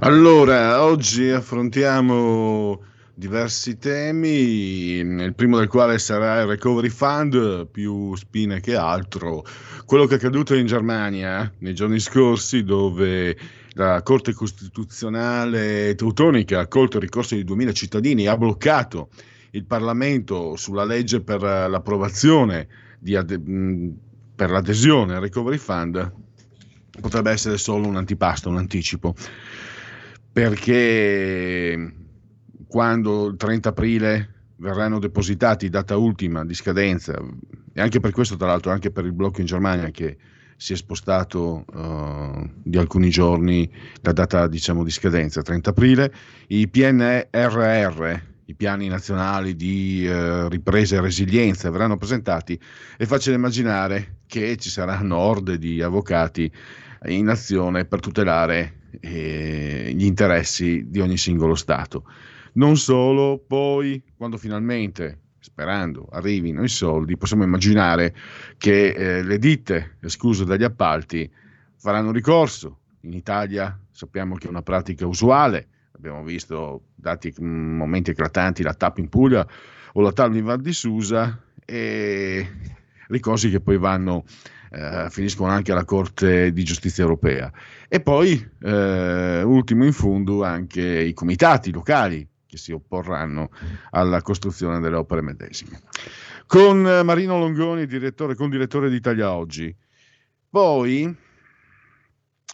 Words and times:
Allora, 0.00 0.84
oggi 0.84 1.28
affrontiamo 1.28 2.82
diversi 3.14 3.78
temi, 3.78 5.00
il 5.00 5.34
primo 5.34 5.58
del 5.58 5.66
quale 5.66 5.98
sarà 5.98 6.40
il 6.40 6.46
Recovery 6.46 6.88
Fund, 6.88 7.66
più 7.66 8.14
spine 8.14 8.60
che 8.60 8.76
altro. 8.76 9.44
Quello 9.84 10.06
che 10.06 10.14
è 10.14 10.16
accaduto 10.18 10.54
in 10.54 10.66
Germania 10.66 11.52
nei 11.58 11.74
giorni 11.74 11.98
scorsi, 11.98 12.62
dove 12.62 13.36
la 13.72 14.00
Corte 14.04 14.32
Costituzionale 14.34 15.96
teutonica 15.96 16.58
ha 16.58 16.62
accolto 16.62 16.98
il 16.98 17.02
ricorso 17.02 17.34
di 17.34 17.42
2000 17.42 17.72
cittadini 17.72 18.22
e 18.22 18.28
ha 18.28 18.36
bloccato 18.36 19.08
il 19.50 19.64
Parlamento 19.64 20.54
sulla 20.54 20.84
legge 20.84 21.22
per 21.22 21.42
l'approvazione 21.42 22.68
ade- 23.14 23.42
per 24.36 24.50
l'adesione 24.50 25.16
al 25.16 25.22
Recovery 25.22 25.58
Fund, 25.58 26.12
potrebbe 27.00 27.30
essere 27.30 27.58
solo 27.58 27.86
un 27.86 27.96
antipasto, 27.96 28.48
un 28.48 28.58
anticipo 28.58 29.14
perché 30.38 31.92
quando 32.68 33.26
il 33.26 33.36
30 33.36 33.70
aprile 33.70 34.34
verranno 34.58 35.00
depositati 35.00 35.68
data 35.68 35.96
ultima 35.96 36.44
di 36.44 36.54
scadenza 36.54 37.20
e 37.72 37.80
anche 37.80 37.98
per 37.98 38.12
questo 38.12 38.36
tra 38.36 38.46
l'altro 38.46 38.70
anche 38.70 38.92
per 38.92 39.04
il 39.04 39.12
blocco 39.12 39.40
in 39.40 39.46
Germania 39.46 39.90
che 39.90 40.16
si 40.56 40.74
è 40.74 40.76
spostato 40.76 41.64
uh, 41.68 42.50
di 42.62 42.78
alcuni 42.78 43.10
giorni 43.10 43.68
la 44.02 44.12
data 44.12 44.46
diciamo 44.46 44.84
di 44.84 44.92
scadenza 44.92 45.42
30 45.42 45.70
aprile 45.70 46.14
i 46.48 46.68
PNRR 46.68 48.20
i 48.44 48.54
piani 48.54 48.86
nazionali 48.86 49.56
di 49.56 50.06
uh, 50.06 50.46
ripresa 50.46 50.96
e 50.96 51.00
resilienza 51.00 51.68
verranno 51.68 51.96
presentati 51.96 52.56
è 52.96 53.06
facile 53.06 53.34
immaginare 53.34 54.18
che 54.28 54.56
ci 54.56 54.70
saranno 54.70 55.16
orde 55.16 55.58
di 55.58 55.82
avvocati 55.82 56.48
in 57.06 57.28
azione 57.28 57.86
per 57.86 57.98
tutelare 57.98 58.77
eh, 59.00 59.92
gli 59.94 60.04
interessi 60.04 60.84
di 60.88 61.00
ogni 61.00 61.16
singolo 61.16 61.54
Stato. 61.54 62.04
Non 62.54 62.76
solo, 62.76 63.42
poi 63.46 64.02
quando 64.16 64.36
finalmente, 64.36 65.20
sperando, 65.38 66.08
arrivino 66.10 66.62
i 66.62 66.68
soldi, 66.68 67.16
possiamo 67.16 67.44
immaginare 67.44 68.14
che 68.56 68.88
eh, 68.88 69.22
le 69.22 69.38
ditte 69.38 69.96
escluse 70.00 70.44
dagli 70.44 70.64
appalti 70.64 71.30
faranno 71.76 72.10
ricorso. 72.10 72.78
In 73.02 73.12
Italia 73.12 73.78
sappiamo 73.90 74.36
che 74.36 74.46
è 74.46 74.50
una 74.50 74.62
pratica 74.62 75.06
usuale, 75.06 75.68
abbiamo 75.92 76.22
visto 76.22 76.82
dati 76.94 77.32
mm, 77.40 77.76
momenti 77.76 78.10
eclatanti 78.10 78.62
la 78.62 78.74
TAP 78.74 78.98
in 78.98 79.08
Puglia 79.08 79.46
o 79.92 80.00
la 80.00 80.12
TAP 80.12 80.34
in 80.34 80.44
Val 80.44 80.60
di 80.60 80.72
Susa 80.72 81.40
e 81.64 82.48
ricorsi 83.08 83.50
che 83.50 83.60
poi 83.60 83.78
vanno 83.78 84.24
eh, 84.70 85.06
finiscono 85.10 85.50
anche 85.50 85.72
alla 85.72 85.84
Corte 85.84 86.52
di 86.52 86.62
Giustizia 86.64 87.02
europea. 87.02 87.52
E 87.88 88.00
poi, 88.00 88.46
eh, 88.60 89.42
ultimo 89.42 89.84
in 89.84 89.92
fondo, 89.94 90.44
anche 90.44 90.82
i 90.82 91.14
comitati 91.14 91.72
locali 91.72 92.26
che 92.46 92.58
si 92.58 92.72
opporranno 92.72 93.50
alla 93.90 94.20
costruzione 94.20 94.78
delle 94.80 94.96
opere 94.96 95.22
medesime. 95.22 95.80
Con 96.46 96.80
Marino 96.80 97.38
Longoni, 97.38 97.86
direttore, 97.86 98.34
con 98.34 98.50
direttore 98.50 98.90
di 98.90 98.96
Italia 98.96 99.32
Oggi. 99.32 99.74
Poi 100.50 101.14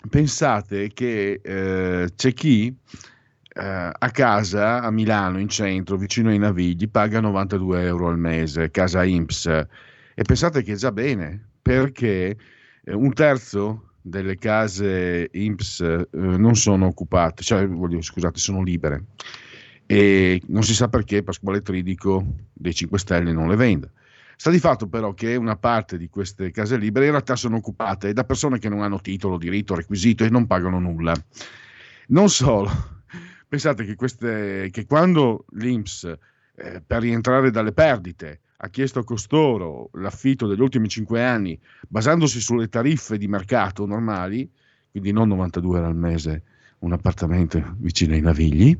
pensate 0.09 0.89
che 0.93 1.41
eh, 1.43 2.09
c'è 2.15 2.33
chi 2.33 2.77
eh, 3.56 3.91
a 3.93 4.11
casa 4.11 4.83
a 4.83 4.91
Milano, 4.91 5.39
in 5.39 5.49
centro, 5.49 5.97
vicino 5.97 6.31
ai 6.31 6.39
Navigli, 6.39 6.89
paga 6.89 7.21
92 7.21 7.84
euro 7.84 8.09
al 8.09 8.19
mese, 8.19 8.71
casa 8.71 9.05
IMPS. 9.05 9.47
E 9.47 10.23
pensate 10.23 10.62
che 10.62 10.73
è 10.73 10.77
già 10.77 10.93
bene, 10.93 11.50
perché 11.62 12.37
eh, 12.84 12.94
un 12.94 13.12
terzo 13.12 13.94
delle 14.06 14.37
case 14.37 15.31
IMSS 15.32 15.81
eh, 15.81 16.09
non 16.12 16.56
sono 16.56 16.84
occupate, 16.84 17.42
cioè 17.42 17.66
voglio, 17.66 18.03
scusate, 18.03 18.38
sono 18.38 18.62
libere 18.62 19.04
e 19.87 20.42
non 20.48 20.62
si 20.62 20.75
sa 20.75 20.88
perché 20.88 21.22
Pasquale 21.22 21.62
Tridico 21.62 22.22
dei 22.53 22.75
5 22.75 22.98
Stelle 22.98 23.32
non 23.32 23.48
le 23.48 23.56
venda. 23.56 23.91
Sta 24.37 24.50
di 24.50 24.59
fatto 24.59 24.88
però 24.88 25.14
che 25.14 25.37
una 25.37 25.56
parte 25.56 25.97
di 25.97 26.10
queste 26.10 26.50
case 26.50 26.76
libere 26.76 27.06
in 27.06 27.12
realtà 27.12 27.34
sono 27.34 27.56
occupate 27.56 28.12
da 28.12 28.25
persone 28.25 28.59
che 28.59 28.69
non 28.69 28.82
hanno 28.82 29.00
titolo, 29.00 29.38
diritto, 29.38 29.75
requisito 29.75 30.25
e 30.25 30.28
non 30.28 30.47
pagano 30.47 30.78
nulla. 30.78 31.14
Non 32.09 32.28
solo, 32.28 32.70
pensate 33.48 33.87
che, 33.87 33.94
queste, 33.94 34.69
che 34.70 34.84
quando 34.84 35.47
l'IMSS 35.53 36.14
eh, 36.56 36.82
per 36.87 37.00
rientrare 37.00 37.50
dalle 37.50 37.72
perdite 37.72 38.41
ha 38.64 38.69
chiesto 38.70 39.00
a 39.00 39.04
costoro 39.04 39.91
l'affitto 39.92 40.47
degli 40.47 40.60
ultimi 40.60 40.88
5 40.88 41.22
anni 41.22 41.58
basandosi 41.86 42.41
sulle 42.41 42.69
tariffe 42.69 43.19
di 43.19 43.28
mercato 43.28 43.84
normali, 43.84 44.50
quindi 44.91 45.12
non 45.12 45.28
92 45.28 45.76
euro 45.76 45.88
al 45.88 45.97
mese 45.97 46.42
un 46.78 46.92
appartamento 46.92 47.62
vicino 47.76 48.14
ai 48.14 48.22
Navigli, 48.22 48.76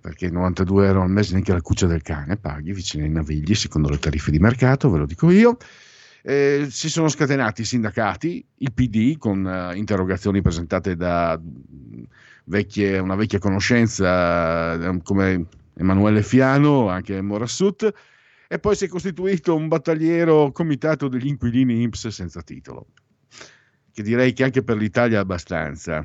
perché 0.00 0.30
92 0.30 0.86
euro 0.86 1.02
al 1.02 1.10
mese 1.10 1.32
neanche 1.32 1.52
la 1.52 1.60
cuccia 1.60 1.86
del 1.86 2.00
cane 2.00 2.38
paghi 2.38 2.72
vicino 2.72 3.04
ai 3.04 3.10
Navigli 3.10 3.54
secondo 3.54 3.90
le 3.90 3.98
tariffe 3.98 4.30
di 4.30 4.38
mercato, 4.38 4.90
ve 4.90 4.98
lo 4.98 5.06
dico 5.06 5.30
io. 5.30 5.58
Eh, 6.22 6.66
si 6.70 6.88
sono 6.88 7.08
scatenati 7.08 7.60
i 7.60 7.66
sindacati, 7.66 8.44
il 8.56 8.72
PD 8.72 9.18
con 9.18 9.44
uh, 9.44 9.76
interrogazioni 9.76 10.40
presentate 10.40 10.96
da 10.96 11.38
vecchie, 12.44 12.98
una 12.98 13.14
vecchia 13.14 13.38
conoscenza 13.38 14.74
uh, 14.74 15.02
come 15.02 15.46
Emanuele 15.74 16.22
Fiano, 16.22 16.88
anche 16.88 17.20
Morassut, 17.20 17.92
e 18.50 18.58
poi 18.58 18.74
si 18.74 18.86
è 18.86 18.88
costituito 18.88 19.54
un 19.54 19.68
battagliero 19.68 20.50
comitato 20.52 21.06
degli 21.08 21.26
inquilini 21.26 21.82
IMSS 21.82 22.08
senza 22.08 22.40
titolo, 22.40 22.86
che 23.92 24.02
direi 24.02 24.32
che 24.32 24.44
anche 24.44 24.64
per 24.64 24.78
l'Italia 24.78 25.18
è 25.18 25.20
abbastanza. 25.20 26.02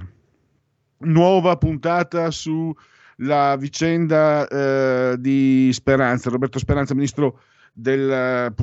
Nuova 0.99 1.57
puntata 1.57 2.29
sulla 2.31 3.55
vicenda 3.57 4.45
eh, 4.47 5.15
di 5.17 5.69
Speranza, 5.71 6.29
Roberto 6.29 6.59
Speranza, 6.59 6.93
ministro 6.93 7.39
del 7.75 8.11
eh, 8.11 8.53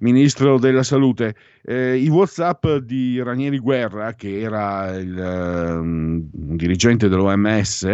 ministro 0.00 0.58
della 0.58 0.82
salute 0.82 1.36
eh, 1.62 1.96
i 1.96 2.08
whatsapp 2.08 2.66
di 2.78 3.22
Ranieri 3.22 3.60
Guerra 3.60 4.14
che 4.14 4.40
era 4.40 4.96
il, 4.96 5.16
um, 5.16 6.28
dirigente 6.32 7.08
dell'OMS 7.08 7.84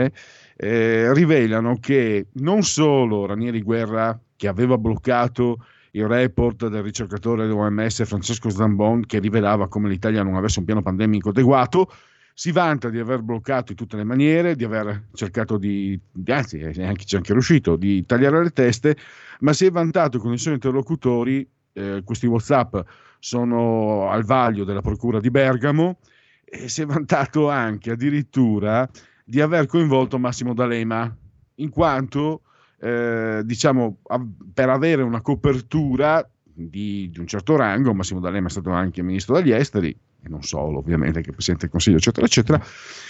eh, 0.57 1.13
rivelano 1.13 1.77
che 1.79 2.29
non 2.35 2.63
solo 2.63 3.27
Ranieri 3.27 3.61
Guerra 3.61 4.19
che 4.41 4.49
aveva 4.49 4.79
bloccato 4.79 5.67
il 5.91 6.07
report 6.07 6.69
del 6.69 6.83
ricercatore 6.83 7.47
dell'OMS 7.47 8.07
Francesco 8.07 8.49
Zambon 8.49 9.05
che 9.05 9.19
rivelava 9.19 9.69
come 9.69 9.91
l'Italia 9.91 10.23
non 10.23 10.35
avesse 10.35 10.61
un 10.61 10.65
piano 10.65 10.81
pandemico 10.81 11.29
adeguato, 11.29 11.93
si 12.33 12.51
vanta 12.51 12.89
di 12.89 12.99
aver 12.99 13.21
bloccato 13.21 13.73
in 13.73 13.77
tutte 13.77 13.97
le 13.97 14.05
maniere, 14.05 14.57
di 14.57 14.65
aver 14.65 15.09
cercato 15.13 15.59
di, 15.59 16.01
anzi 16.25 16.63
anche, 16.63 17.05
ci 17.05 17.17
è 17.17 17.19
anche 17.19 17.35
riuscito, 17.35 17.77
di 17.77 18.07
tagliare 18.07 18.43
le 18.43 18.49
teste, 18.49 18.97
ma 19.41 19.53
si 19.53 19.67
è 19.67 19.71
vantato 19.71 20.19
con 20.19 20.33
i 20.33 20.39
suoi 20.39 20.55
interlocutori, 20.55 21.47
eh, 21.75 22.01
questi 22.03 22.27
Whatsapp 22.27 22.79
sono 23.19 24.09
al 24.09 24.25
vaglio 24.25 24.65
della 24.65 24.81
Procura 24.81 25.21
di 25.21 25.31
Bergamo, 25.31 25.99
e 26.47 26.71
si 26.71 26.81
è 26.81 26.87
vantato 26.87 27.51
anche 27.51 27.91
addirittura 27.91 28.89
di 29.23 29.43
aver 29.43 29.67
coinvolto 29.67 30.19
Massimo 30.19 30.55
D'Alema, 30.55 31.15
in 31.57 31.69
quanto 31.69 32.41
eh, 32.81 33.43
diciamo, 33.45 33.99
a, 34.09 34.25
per 34.55 34.69
avere 34.69 35.03
una 35.03 35.21
copertura 35.21 36.27
di, 36.43 37.11
di, 37.11 37.19
un 37.19 37.27
certo 37.27 37.57
rango, 37.57 37.95
Massimo 37.95 38.21
D'Alema 38.21 38.49
è 38.49 38.51
stato 38.51 38.71
anche 38.71 39.03
ministro 39.03 39.37
degli 39.37 39.53
esteri, 39.53 39.91
e 39.91 40.29
non 40.29 40.43
solo 40.43 40.79
ovviamente, 40.79 41.21
che 41.21 41.33
Presidente 41.33 41.65
del 41.65 41.71
Consiglio, 41.71 41.97
eccetera, 41.97 42.27
eccetera, 42.27 42.63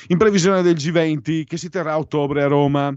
in 0.08 0.18
previsione 0.18 0.62
del 0.62 0.74
G20 0.74 1.44
che 1.44 1.56
si 1.56 1.68
terrà 1.68 1.92
a 1.92 1.98
ottobre 1.98 2.42
a 2.42 2.46
Roma 2.46 2.96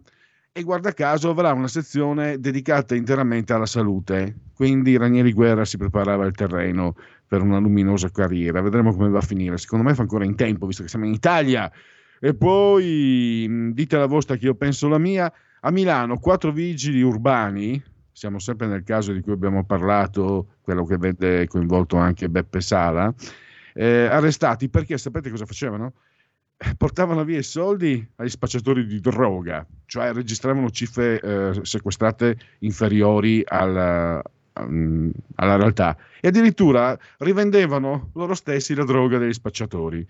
e 0.56 0.62
guarda 0.62 0.94
caso 0.94 1.32
avrà 1.32 1.52
una 1.52 1.68
sezione 1.68 2.40
dedicata 2.40 2.94
interamente 2.94 3.54
alla 3.54 3.66
salute, 3.66 4.36
quindi 4.54 4.98
Ranieri 4.98 5.34
Guerra 5.34 5.66
si 5.66 5.78
preparava 5.78 6.26
il 6.26 6.36
terreno 6.36 6.96
per 7.28 7.42
una 7.42 7.58
luminosa 7.58 8.12
carriera. 8.12 8.62
Vedremo 8.62 8.94
come 8.94 9.10
va 9.10 9.18
a 9.18 9.22
finire. 9.22 9.58
Secondo 9.58 9.86
me 9.86 9.96
fa 9.96 10.04
ancora 10.04 10.24
in 10.24 10.36
tempo, 10.36 10.68
visto 10.68 10.84
che 10.84 10.90
siamo 10.90 11.06
in 11.06 11.14
Italia. 11.14 11.72
E 12.20 12.36
poi 12.36 13.72
dite 13.74 13.98
la 13.98 14.06
vostra 14.06 14.36
che 14.36 14.46
io 14.46 14.54
penso 14.54 14.88
la 14.88 15.00
mia. 15.00 15.34
A 15.66 15.72
Milano, 15.72 16.20
quattro 16.20 16.52
vigili 16.52 17.02
urbani, 17.02 17.82
siamo 18.12 18.38
sempre 18.38 18.68
nel 18.68 18.84
caso 18.84 19.14
di 19.14 19.22
cui 19.22 19.32
abbiamo 19.32 19.64
parlato, 19.64 20.56
quello 20.62 20.84
che 20.84 20.98
vede 20.98 21.48
coinvolto 21.48 21.96
anche 21.96 22.28
Beppe 22.28 22.60
Sala, 22.60 23.14
eh, 23.74 24.08
arrestati 24.08 24.68
perché 24.68 24.98
sapete 24.98 25.30
cosa 25.30 25.46
facevano? 25.46 25.94
Portavano 26.76 27.24
via 27.24 27.38
i 27.38 27.44
soldi 27.44 28.06
agli 28.18 28.28
spacciatori 28.28 28.86
di 28.86 29.00
droga, 29.00 29.66
cioè 29.86 30.12
registravano 30.12 30.70
cifre 30.70 31.22
eh, 31.22 31.60
sequestrate 31.62 32.38
inferiori 32.60 33.42
al, 33.46 34.22
um, 34.56 35.12
alla 35.36 35.56
realtà 35.56 35.96
e 36.20 36.28
addirittura 36.28 36.98
rivendevano 37.20 38.10
loro 38.16 38.34
stessi 38.34 38.76
la 38.76 38.84
droga 38.84 39.18
degli 39.18 39.34
spacciatori. 39.34 40.06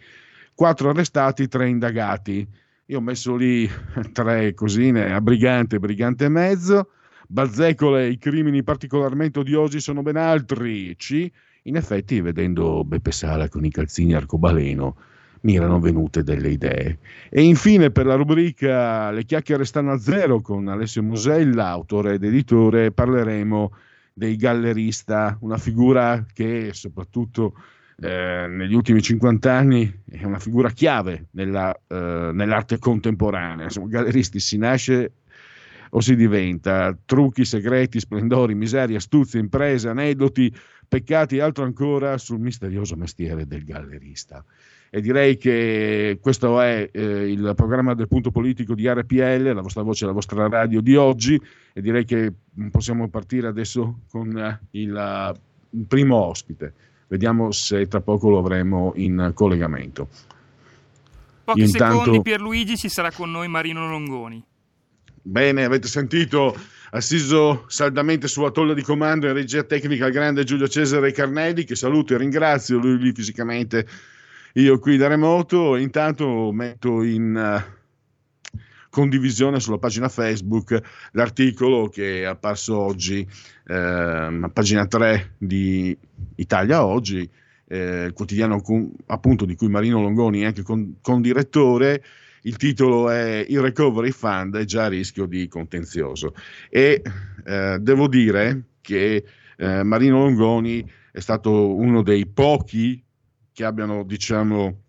Quattro 0.55 0.89
arrestati, 0.89 1.47
tre 1.47 1.69
indagati. 1.69 2.47
Io 2.87 2.97
ho 2.97 3.01
messo 3.01 3.35
lì 3.35 3.69
tre 4.11 4.53
cosine 4.53 5.13
a 5.13 5.21
brigante, 5.21 5.79
brigante 5.79 6.25
e 6.25 6.29
mezzo. 6.29 6.89
Bazzecole, 7.27 8.09
i 8.09 8.17
crimini 8.17 8.61
particolarmente 8.61 9.39
odiosi 9.39 9.79
sono 9.79 10.01
ben 10.01 10.17
altri. 10.17 10.93
C. 10.97 11.29
In 11.63 11.77
effetti, 11.77 12.19
vedendo 12.19 12.83
Beppe 12.83 13.13
Sala 13.13 13.47
con 13.47 13.63
i 13.63 13.71
calzini 13.71 14.13
arcobaleno, 14.13 14.97
mi 15.41 15.55
erano 15.55 15.79
venute 15.79 16.23
delle 16.23 16.49
idee. 16.49 16.99
E 17.29 17.41
infine, 17.43 17.89
per 17.89 18.05
la 18.05 18.15
rubrica 18.15 19.11
Le 19.11 19.23
chiacchiere 19.23 19.63
stanno 19.63 19.93
a 19.93 19.97
zero 19.97 20.41
con 20.41 20.67
Alessio 20.67 21.03
Musella, 21.03 21.69
autore 21.69 22.15
ed 22.15 22.23
editore, 22.23 22.91
parleremo 22.91 23.71
dei 24.13 24.35
gallerista, 24.35 25.37
una 25.39 25.57
figura 25.57 26.25
che 26.33 26.71
soprattutto 26.73 27.53
eh, 27.99 28.47
negli 28.47 28.73
ultimi 28.73 29.01
50 29.01 29.51
anni 29.51 30.01
è 30.09 30.23
una 30.23 30.39
figura 30.39 30.69
chiave 30.69 31.27
nella, 31.31 31.73
eh, 31.87 32.31
nell'arte 32.33 32.79
contemporanea. 32.79 33.65
Insomma, 33.65 33.87
galleristi 33.87 34.39
si 34.39 34.57
nasce 34.57 35.11
o 35.95 36.01
si 36.01 36.15
diventa, 36.15 36.97
trucchi, 37.05 37.45
segreti, 37.45 37.99
splendori, 37.99 38.55
miserie, 38.55 38.95
astuzie, 38.95 39.39
imprese, 39.39 39.89
aneddoti, 39.89 40.53
peccati 40.87 41.37
e 41.37 41.41
altro 41.41 41.63
ancora 41.63 42.17
sul 42.17 42.39
misterioso 42.39 42.95
mestiere 42.95 43.45
del 43.45 43.63
gallerista. 43.63 44.43
E 44.89 45.01
direi 45.01 45.37
che 45.37 46.19
questo 46.21 46.61
è 46.61 46.87
eh, 46.91 47.31
il 47.31 47.53
programma 47.55 47.95
del 47.95 48.07
punto 48.07 48.29
politico 48.29 48.75
di 48.75 48.87
RPL, 48.87 49.53
la 49.53 49.61
vostra 49.61 49.81
voce, 49.81 50.05
la 50.05 50.11
vostra 50.11 50.47
radio 50.47 50.81
di 50.81 50.95
oggi, 50.95 51.39
e 51.73 51.81
direi 51.81 52.05
che 52.05 52.31
possiamo 52.69 53.07
partire 53.09 53.47
adesso 53.47 54.01
con 54.09 54.37
eh, 54.37 54.59
il, 54.71 55.39
il 55.71 55.85
primo 55.87 56.15
ospite. 56.17 56.73
Vediamo 57.07 57.51
se 57.51 57.87
tra 57.87 58.01
poco 58.01 58.29
lo 58.29 58.39
avremo 58.39 58.93
in 58.95 59.31
collegamento. 59.33 60.07
Pochi 61.43 61.59
Io 61.59 61.67
secondi, 61.67 61.95
intanto... 61.97 62.21
Pierluigi, 62.21 62.77
ci 62.77 62.89
sarà 62.89 63.11
con 63.11 63.29
noi 63.31 63.47
Marino 63.47 63.87
Longoni. 63.87 64.43
Bene, 65.21 65.63
avete 65.63 65.87
sentito, 65.87 66.55
assiso 66.91 67.65
saldamente 67.67 68.27
sulla 68.27 68.51
tolla 68.51 68.73
di 68.73 68.81
comando 68.81 69.27
in 69.27 69.33
regia 69.33 69.63
tecnica 69.63 70.05
il 70.05 70.11
grande 70.11 70.43
Giulio 70.43 70.67
Cesare 70.67 71.11
Carnelli, 71.11 71.63
che 71.63 71.75
saluto 71.75 72.13
e 72.13 72.17
ringrazio, 72.17 72.77
lui 72.77 72.97
lì 72.97 73.13
fisicamente, 73.13 73.87
io 74.53 74.79
qui 74.79 74.97
da 74.97 75.07
remoto. 75.07 75.75
Intanto 75.75 76.51
metto 76.51 77.03
in 77.03 77.35
uh, 77.35 78.57
condivisione 78.93 79.59
sulla 79.59 79.79
pagina 79.79 80.07
Facebook 80.07 80.79
l'articolo 81.13 81.89
che 81.89 82.21
è 82.21 82.25
apparso 82.25 82.77
oggi, 82.77 83.27
eh, 83.65 84.49
pagina 84.53 84.85
3 84.85 85.33
di 85.39 85.97
Italia 86.35 86.85
Oggi, 86.85 87.29
eh, 87.67 88.05
il 88.05 88.13
quotidiano 88.13 88.61
appunto 89.07 89.45
di 89.45 89.55
cui 89.55 89.69
Marino 89.69 90.01
Longoni 90.01 90.41
è 90.41 90.45
anche 90.45 90.63
con, 90.63 90.97
con 91.01 91.21
direttore 91.21 92.03
il 92.43 92.57
titolo 92.57 93.09
è 93.09 93.45
Il 93.47 93.61
Recovery 93.61 94.11
Fund 94.11 94.57
è 94.57 94.65
già 94.65 94.85
a 94.85 94.89
rischio 94.89 95.25
di 95.25 95.47
contenzioso 95.47 96.33
e 96.69 97.01
eh, 97.45 97.77
devo 97.79 98.07
dire 98.07 98.63
che 98.81 99.23
eh, 99.57 99.83
Marino 99.83 100.19
Longoni 100.19 100.89
è 101.11 101.19
stato 101.19 101.73
uno 101.73 102.01
dei 102.01 102.25
pochi 102.25 103.01
che 103.51 103.63
abbiano 103.63 104.03
diciamo 104.03 104.81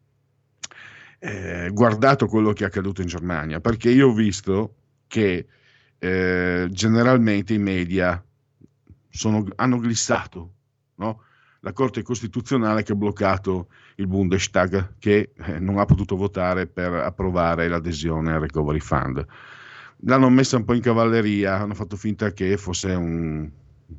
eh, 1.20 1.70
guardato 1.72 2.26
quello 2.26 2.52
che 2.52 2.64
è 2.64 2.66
accaduto 2.66 3.02
in 3.02 3.08
Germania 3.08 3.60
perché 3.60 3.90
io 3.90 4.08
ho 4.08 4.12
visto 4.12 4.74
che 5.06 5.46
eh, 5.98 6.68
generalmente 6.70 7.54
i 7.54 7.58
media 7.58 8.22
sono, 9.08 9.46
hanno 9.54 9.78
glissato 9.78 10.52
no? 10.96 11.22
La 11.64 11.72
Corte 11.72 12.02
Costituzionale 12.02 12.82
che 12.82 12.92
ha 12.92 12.94
bloccato 12.94 13.68
il 13.96 14.06
Bundestag 14.06 14.96
che 14.98 15.30
eh, 15.34 15.58
non 15.58 15.78
ha 15.78 15.86
potuto 15.86 16.14
votare 16.14 16.66
per 16.66 16.92
approvare 16.92 17.68
l'adesione 17.68 18.34
al 18.34 18.40
Recovery 18.40 18.80
Fund. 18.80 19.24
L'hanno 20.00 20.28
messa 20.28 20.58
un 20.58 20.66
po' 20.66 20.74
in 20.74 20.82
cavalleria, 20.82 21.58
hanno 21.58 21.72
fatto 21.72 21.96
finta 21.96 22.32
che 22.32 22.58
fosse 22.58 22.92
un, 22.92 23.50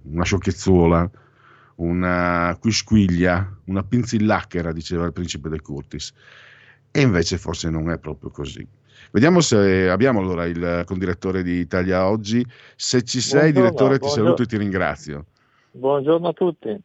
una 0.03 0.23
sciocchezzuola, 0.23 1.09
una 1.77 2.55
quisquiglia, 2.59 3.57
una 3.65 3.83
pinzillacchera, 3.83 4.71
diceva 4.71 5.05
il 5.05 5.13
principe 5.13 5.49
del 5.49 5.63
Curtis. 5.63 6.13
E 6.91 7.01
invece 7.01 7.39
forse 7.39 7.71
non 7.71 7.89
è 7.89 7.97
proprio 7.97 8.29
così. 8.29 8.65
Vediamo 9.09 9.41
se 9.41 9.89
abbiamo 9.89 10.19
allora 10.19 10.45
il 10.45 10.83
condirettore 10.85 11.41
di 11.41 11.53
Italia 11.53 12.07
Oggi. 12.07 12.45
Se 12.75 13.01
ci 13.01 13.21
sei, 13.21 13.51
buongiorno, 13.51 13.69
direttore, 13.69 13.99
ti 13.99 14.09
saluto 14.09 14.43
e 14.43 14.45
ti 14.45 14.57
ringrazio. 14.57 15.25
Buongiorno 15.71 16.27
a 16.27 16.33
tutti. 16.33 16.83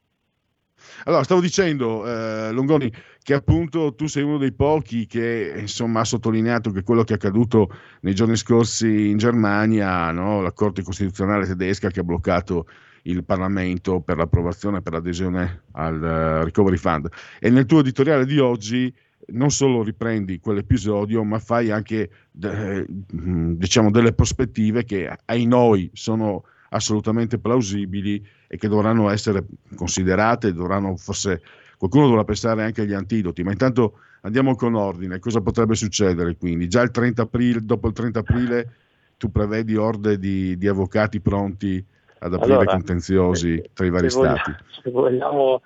Allora, 1.05 1.23
stavo 1.23 1.41
dicendo, 1.41 2.07
eh, 2.07 2.53
Longoni, 2.53 2.93
che 3.23 3.35
appunto 3.35 3.95
tu 3.95 4.07
sei 4.07 4.23
uno 4.23 4.39
dei 4.39 4.53
pochi 4.53 5.07
che 5.07 5.55
insomma, 5.57 6.01
ha 6.01 6.05
sottolineato 6.05 6.71
che 6.71 6.83
quello 6.83 7.05
che 7.05 7.13
è 7.13 7.17
accaduto 7.17 7.71
nei 8.01 8.15
giorni 8.15 8.37
scorsi 8.37 9.09
in 9.09 9.19
Germania, 9.19 10.11
no? 10.11 10.41
la 10.41 10.53
Corte 10.53 10.83
Costituzionale 10.83 11.47
tedesca 11.47 11.91
che 11.91 12.01
ha 12.01 12.05
bloccato 12.05 12.67
il 13.03 13.25
Parlamento 13.25 14.01
per 14.01 14.17
l'approvazione, 14.17 14.83
per 14.83 14.93
l'adesione 14.93 15.63
al 15.73 15.97
uh, 15.97 16.45
Recovery 16.45 16.77
Fund. 16.77 17.09
E 17.39 17.51
nel 17.51 17.67
tuo 17.67 17.81
editoriale 17.81 18.27
di 18.27 18.39
oggi 18.39 18.93
non 19.29 19.51
solo 19.51 19.83
riprendi 19.83 20.41
quell'episodio, 20.41 21.23
ma 21.25 21.39
fai 21.39 21.71
anche 21.71 22.11
de- 22.31 22.85
diciamo, 22.89 23.91
delle 23.91 24.13
prospettive 24.13 24.85
che 24.85 25.11
ai 25.27 25.47
noi 25.47 25.91
sono 25.93 26.45
assolutamente 26.71 27.39
plausibili 27.39 28.25
e 28.47 28.57
che 28.57 28.69
dovranno 28.69 29.09
essere 29.11 29.45
considerate, 29.75 30.53
dovranno 30.53 30.97
forse 30.97 31.43
qualcuno 31.79 32.09
dovrà 32.09 32.25
pensare 32.25 32.63
anche 32.63 32.83
agli 32.83 32.93
antidoti, 32.93 33.43
ma 33.43 33.53
intanto 33.53 33.99
andiamo 34.23 34.55
con 34.55 34.75
ordine, 34.75 35.19
cosa 35.19 35.41
potrebbe 35.41 35.75
succedere 35.75 36.37
quindi? 36.37 36.69
Già 36.69 36.83
il 36.83 36.91
30 36.91 37.23
aprile, 37.23 37.61
dopo 37.63 37.89
il 37.89 37.95
30 37.95 38.19
aprile 38.19 38.73
tu 39.17 39.31
prevedi 39.31 39.77
orde 39.77 40.19
di, 40.19 40.57
di 40.57 40.69
avvocati 40.69 41.21
pronti 41.21 41.85
ad 42.21 42.35
aprire 42.35 42.55
allora, 42.55 42.73
contenziosi 42.73 43.71
tra 43.73 43.87
i 43.87 43.91
vari 43.91 44.11
se 44.11 44.19
stati? 44.19 44.55
se, 44.83 44.91
vogliamo, 44.91 45.63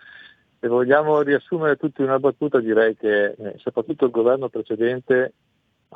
se 0.60 0.68
vogliamo 0.68 1.20
riassumere 1.20 1.76
tutto 1.76 2.02
in 2.02 2.08
una 2.08 2.18
battuta 2.18 2.60
direi 2.60 2.96
che 2.96 3.24
eh, 3.26 3.54
soprattutto 3.58 4.06
il 4.06 4.10
governo 4.10 4.48
precedente 4.48 5.32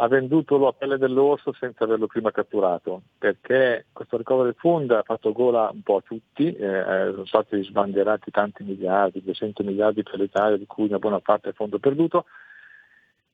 ha 0.00 0.07
venduto 0.07 0.59
la 0.59 0.73
pelle 0.73 0.97
dell'orso 0.97 1.52
senza 1.52 1.85
averlo 1.85 2.07
prima 2.07 2.31
catturato, 2.31 3.02
perché 3.19 3.87
questo 3.93 4.17
recovery 4.17 4.55
fund 4.57 4.90
ha 4.93 5.02
fatto 5.02 5.33
gola 5.33 5.71
un 5.73 5.83
po' 5.83 5.97
a 5.97 6.02
tutti, 6.02 6.55
eh, 6.55 6.64
eh 6.64 7.11
sono 7.11 7.26
stati 7.26 7.62
sbandierati 7.64 8.31
tanti 8.31 8.62
miliardi, 8.62 9.23
200 9.23 9.64
miliardi 9.64 10.05
per 10.05 10.21
l'Italia, 10.21 10.57
di 10.57 10.67
cui 10.67 10.87
una 10.87 11.00
buona 11.00 11.19
parte 11.19 11.50
è 11.50 11.52
fondo 11.52 11.81
perduto, 11.81 12.26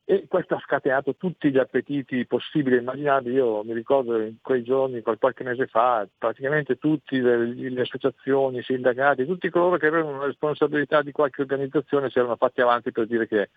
e 0.06 0.26
questo 0.28 0.54
ha 0.54 0.60
scatenato 0.60 1.16
tutti 1.16 1.50
gli 1.50 1.58
appetiti 1.58 2.26
possibili 2.26 2.76
e 2.76 2.80
immaginabili. 2.80 3.36
Io 3.36 3.64
mi 3.64 3.72
ricordo 3.72 4.20
in 4.20 4.36
quei 4.42 4.62
giorni, 4.62 5.00
qualche 5.00 5.44
mese 5.44 5.66
fa, 5.66 6.06
praticamente 6.18 6.76
tutte 6.76 7.18
le, 7.18 7.80
associazioni, 7.80 8.58
i 8.58 8.62
sindacati, 8.62 9.24
tutti 9.24 9.48
coloro 9.48 9.78
che 9.78 9.86
avevano 9.86 10.16
una 10.16 10.26
responsabilità 10.26 11.00
di 11.00 11.12
qualche 11.12 11.40
organizzazione 11.40 12.10
si 12.10 12.18
erano 12.18 12.36
fatti 12.36 12.60
avanti 12.60 12.92
per 12.92 13.06
dire 13.06 13.26
che 13.26 13.48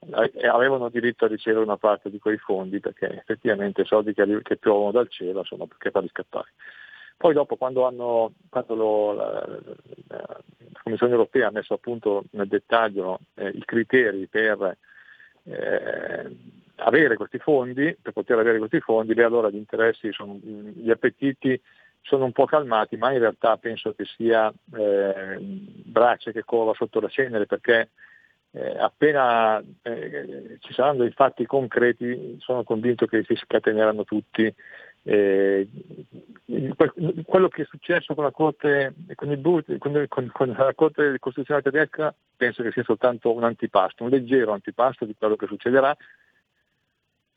eh, 0.00 0.46
avevano 0.46 0.90
diritto 0.90 1.24
a 1.24 1.28
ricevere 1.28 1.64
una 1.64 1.78
parte 1.78 2.10
di 2.10 2.18
quei 2.18 2.36
fondi 2.36 2.80
perché 2.80 3.10
effettivamente 3.10 3.80
i 3.80 3.86
soldi 3.86 4.12
che, 4.12 4.40
che 4.42 4.56
piovono 4.58 4.90
dal 4.90 5.08
cielo 5.08 5.42
sono 5.42 5.66
perché 5.66 5.90
farli 5.90 6.08
scattare. 6.08 6.52
Poi 7.16 7.32
dopo 7.32 7.56
quando, 7.56 7.86
hanno, 7.86 8.32
quando 8.50 8.74
lo, 8.74 9.12
la, 9.14 9.58
la, 10.08 10.40
Commissione 10.82 11.12
europea 11.12 11.48
ha 11.48 11.52
messo 11.52 11.72
a 11.72 11.78
punto 11.78 12.24
nel 12.32 12.48
dettaglio 12.48 13.20
eh, 13.36 13.48
i 13.48 13.64
criteri 13.64 14.26
per 14.26 14.76
eh, 15.44 16.36
avere 16.76 17.16
questi 17.16 17.38
fondi, 17.38 17.96
per 18.00 18.12
poter 18.12 18.38
avere 18.38 18.58
questi 18.58 18.80
fondi, 18.80 19.14
beh 19.14 19.24
allora 19.24 19.50
gli 19.50 19.56
interessi, 19.56 20.12
sono, 20.12 20.38
gli 20.42 20.90
appetiti 20.90 21.60
sono 22.00 22.24
un 22.24 22.32
po' 22.32 22.44
calmati, 22.44 22.96
ma 22.96 23.12
in 23.12 23.20
realtà 23.20 23.56
penso 23.56 23.94
che 23.94 24.04
sia 24.04 24.52
eh, 24.76 25.38
braccia 25.40 26.32
che 26.32 26.44
cova 26.44 26.74
sotto 26.74 27.00
la 27.00 27.08
cenere 27.08 27.46
perché 27.46 27.90
eh, 28.50 28.78
appena 28.78 29.62
eh, 29.82 30.58
ci 30.60 30.72
saranno 30.74 31.02
dei 31.02 31.10
fatti 31.10 31.46
concreti 31.46 32.36
sono 32.40 32.62
convinto 32.62 33.06
che 33.06 33.24
si 33.24 33.34
scateneranno 33.34 34.04
tutti 34.04 34.54
Eh, 35.06 35.68
quello 37.26 37.48
che 37.48 37.62
è 37.62 37.66
successo 37.66 38.14
con 38.14 38.24
la 38.24 38.30
Corte, 38.30 38.94
con, 39.14 39.30
il, 39.30 39.78
con, 39.78 40.06
con, 40.08 40.30
con 40.32 40.48
la 40.56 40.72
Corte 40.74 41.18
Costituzionale 41.18 41.70
tedesca 41.70 42.14
penso 42.34 42.62
che 42.62 42.72
sia 42.72 42.82
soltanto 42.82 43.32
un 43.32 43.44
antipasto, 43.44 44.02
un 44.02 44.10
leggero 44.10 44.52
antipasto 44.52 45.04
di 45.04 45.14
quello 45.14 45.36
che 45.36 45.46
succederà. 45.46 45.94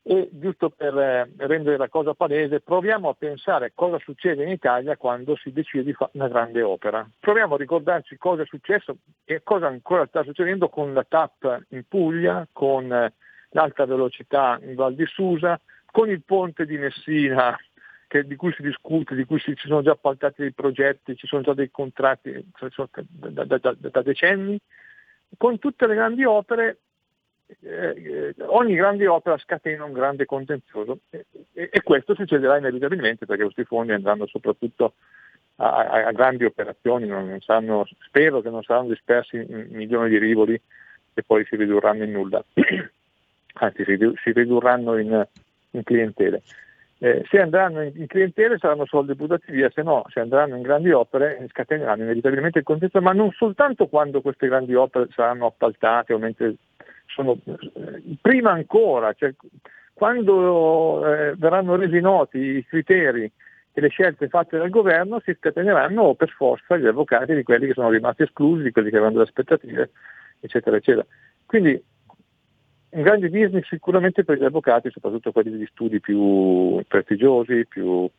E 0.09 0.29
giusto 0.31 0.69
per 0.69 0.97
eh, 0.97 1.29
rendere 1.35 1.75
la 1.75 1.89
cosa 1.89 2.13
palese, 2.13 2.61
proviamo 2.61 3.09
a 3.09 3.13
pensare 3.13 3.73
cosa 3.75 3.99
succede 3.99 4.43
in 4.43 4.49
Italia 4.51 4.95
quando 4.95 5.35
si 5.35 5.51
decide 5.51 5.83
di 5.83 5.91
fare 5.91 6.11
una 6.13 6.29
grande 6.29 6.61
opera. 6.61 7.05
Proviamo 7.19 7.55
a 7.55 7.57
ricordarci 7.57 8.15
cosa 8.15 8.43
è 8.43 8.45
successo 8.45 8.99
e 9.25 9.41
cosa 9.43 9.67
ancora 9.67 10.05
sta 10.05 10.23
succedendo 10.23 10.69
con 10.69 10.93
la 10.93 11.03
TAP 11.03 11.65
in 11.71 11.83
Puglia, 11.89 12.47
con 12.53 12.89
eh, 12.89 13.13
l'alta 13.49 13.85
velocità 13.85 14.57
in 14.61 14.75
Val 14.75 14.95
di 14.95 15.05
Susa, 15.05 15.59
con 15.97 16.11
il 16.11 16.21
ponte 16.21 16.67
di 16.67 16.77
Messina 16.77 17.59
che, 18.05 18.23
di 18.23 18.35
cui 18.35 18.53
si 18.53 18.61
discute, 18.61 19.15
di 19.15 19.25
cui 19.25 19.39
si, 19.39 19.55
ci 19.55 19.67
sono 19.67 19.81
già 19.81 19.93
appaltati 19.93 20.43
dei 20.43 20.51
progetti, 20.51 21.15
ci 21.15 21.25
sono 21.25 21.41
già 21.41 21.55
dei 21.55 21.71
contratti 21.71 22.51
da, 22.99 23.43
da, 23.43 23.57
da, 23.57 23.75
da 23.79 24.01
decenni, 24.03 24.59
con 25.37 25.57
tutte 25.57 25.87
le 25.87 25.95
grandi 25.95 26.23
opere, 26.23 26.77
eh, 27.61 28.35
ogni 28.45 28.75
grande 28.75 29.07
opera 29.07 29.39
scatena 29.39 29.85
un 29.85 29.93
grande 29.93 30.25
contenzioso 30.25 30.99
e, 31.09 31.25
e, 31.53 31.69
e, 31.71 31.81
questo 31.81 32.13
succederà 32.13 32.57
inevitabilmente 32.57 33.25
perché 33.25 33.45
questi 33.45 33.63
fondi 33.63 33.93
andranno 33.93 34.27
soprattutto 34.27 34.93
a, 35.55 35.77
a, 35.77 36.05
a 36.05 36.11
grandi 36.11 36.45
operazioni, 36.45 37.07
non 37.07 37.35
saranno, 37.41 37.87
spero 38.01 38.41
che 38.41 38.51
non 38.51 38.61
saranno 38.61 38.89
dispersi 38.89 39.37
in 39.37 39.69
milioni 39.71 40.09
di 40.09 40.19
rivoli 40.19 40.61
e 41.15 41.23
poi 41.23 41.43
si 41.45 41.55
ridurranno 41.55 42.03
in 42.03 42.11
nulla, 42.11 42.45
anzi 43.59 43.83
si, 43.83 43.97
si 44.21 44.31
ridurranno 44.31 44.95
in, 44.99 45.27
in 45.71 45.83
clientele. 45.83 46.41
Eh, 46.99 47.23
se 47.29 47.39
andranno 47.39 47.83
in, 47.83 47.91
in, 47.95 48.07
clientele 48.07 48.57
saranno 48.57 48.85
soldi 48.85 49.13
buttati 49.13 49.51
via, 49.51 49.69
se 49.69 49.83
no, 49.83 50.03
se 50.09 50.19
andranno 50.19 50.55
in 50.55 50.63
grandi 50.63 50.91
opere 50.91 51.45
scateneranno 51.49 52.03
inevitabilmente 52.03 52.59
il 52.59 52.65
contenzioso, 52.65 53.05
ma 53.05 53.11
non 53.11 53.29
soltanto 53.31 53.85
quando 53.87 54.21
queste 54.21 54.47
grandi 54.47 54.73
opere 54.73 55.07
saranno 55.11 55.45
appaltate 55.45 56.13
o 56.13 56.17
mentre 56.17 56.55
sono 57.05 57.37
eh, 57.43 58.01
prima 58.19 58.51
ancora, 58.51 59.13
cioè, 59.13 59.31
quando 59.93 61.05
eh, 61.05 61.35
verranno 61.35 61.75
resi 61.75 61.99
noti 61.99 62.39
i 62.39 62.65
criteri 62.65 63.31
e 63.73 63.81
le 63.81 63.89
scelte 63.89 64.27
fatte 64.27 64.57
dal 64.57 64.71
governo 64.71 65.19
si 65.23 65.35
scateneranno 65.37 66.15
per 66.15 66.29
forza 66.29 66.77
gli 66.77 66.87
avvocati 66.87 67.35
di 67.35 67.43
quelli 67.43 67.67
che 67.67 67.73
sono 67.73 67.91
rimasti 67.91 68.23
esclusi, 68.23 68.63
di 68.63 68.71
quelli 68.71 68.89
che 68.89 68.95
avevano 68.95 69.17
delle 69.17 69.29
aspettative, 69.29 69.91
eccetera, 70.39 70.77
eccetera. 70.77 71.05
Quindi 71.45 71.83
un 72.89 73.01
grande 73.01 73.29
business 73.29 73.67
sicuramente 73.67 74.23
per 74.23 74.37
gli 74.37 74.45
avvocati, 74.45 74.89
soprattutto 74.91 75.31
quelli 75.31 75.51
degli 75.51 75.67
studi 75.71 75.99
più 75.99 76.81
prestigiosi, 76.87 77.65
più 77.65 78.09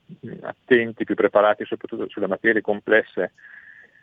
attenti, 0.42 1.04
più 1.04 1.14
preparati 1.14 1.64
soprattutto 1.64 2.08
sulle 2.08 2.26
materie 2.26 2.60
complesse 2.60 3.32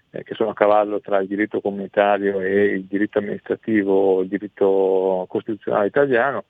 eh, 0.10 0.24
che 0.24 0.34
sono 0.34 0.52
a 0.52 0.56
cavallo 0.56 1.02
tra 1.02 1.20
il 1.20 1.28
diritto 1.28 1.62
comunitario 1.62 2.40
e 2.40 2.74
il 2.74 2.86
diritto 2.86 3.20
amministrativo, 3.20 4.22
il 4.22 4.28
diritto 4.28 5.26
costituzionale 5.30 5.88
italiano. 5.88 6.46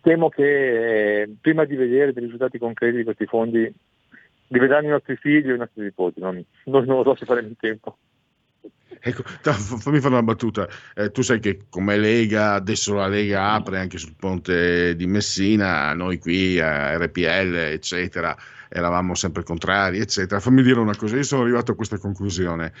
Temo 0.00 0.28
che 0.30 1.22
eh, 1.22 1.34
prima 1.40 1.64
di 1.64 1.76
vedere 1.76 2.12
dei 2.12 2.22
risultati 2.24 2.58
concreti 2.58 2.96
di 2.96 3.04
questi 3.04 3.26
fondi 3.26 3.70
li 4.50 4.58
vedranno 4.58 4.86
i 4.86 4.90
nostri 4.90 5.16
figli 5.16 5.50
o 5.50 5.54
i 5.54 5.58
nostri 5.58 5.82
nipoti, 5.82 6.20
non, 6.20 6.42
non 6.64 6.84
lo 6.86 7.02
so 7.02 7.14
se 7.16 7.26
faremo 7.26 7.48
in 7.48 7.56
tempo. 7.56 7.98
Ecco, 9.00 9.22
fammi 9.52 10.00
fare 10.00 10.14
una 10.14 10.22
battuta. 10.22 10.68
Eh, 10.94 11.10
tu 11.10 11.22
sai 11.22 11.40
che 11.40 11.66
come 11.68 11.96
Lega, 11.96 12.54
adesso 12.54 12.94
la 12.94 13.06
Lega 13.06 13.52
apre 13.52 13.78
anche 13.78 13.98
sul 13.98 14.14
ponte 14.16 14.96
di 14.96 15.06
Messina, 15.06 15.92
noi 15.94 16.18
qui 16.18 16.58
a 16.60 16.96
RPL, 16.96 17.54
eccetera, 17.54 18.36
eravamo 18.68 19.14
sempre 19.14 19.42
contrari, 19.44 19.98
eccetera. 19.98 20.40
Fammi 20.40 20.62
dire 20.62 20.80
una 20.80 20.96
cosa, 20.96 21.16
io 21.16 21.22
sono 21.22 21.42
arrivato 21.42 21.72
a 21.72 21.74
questa 21.74 21.98
conclusione. 21.98 22.72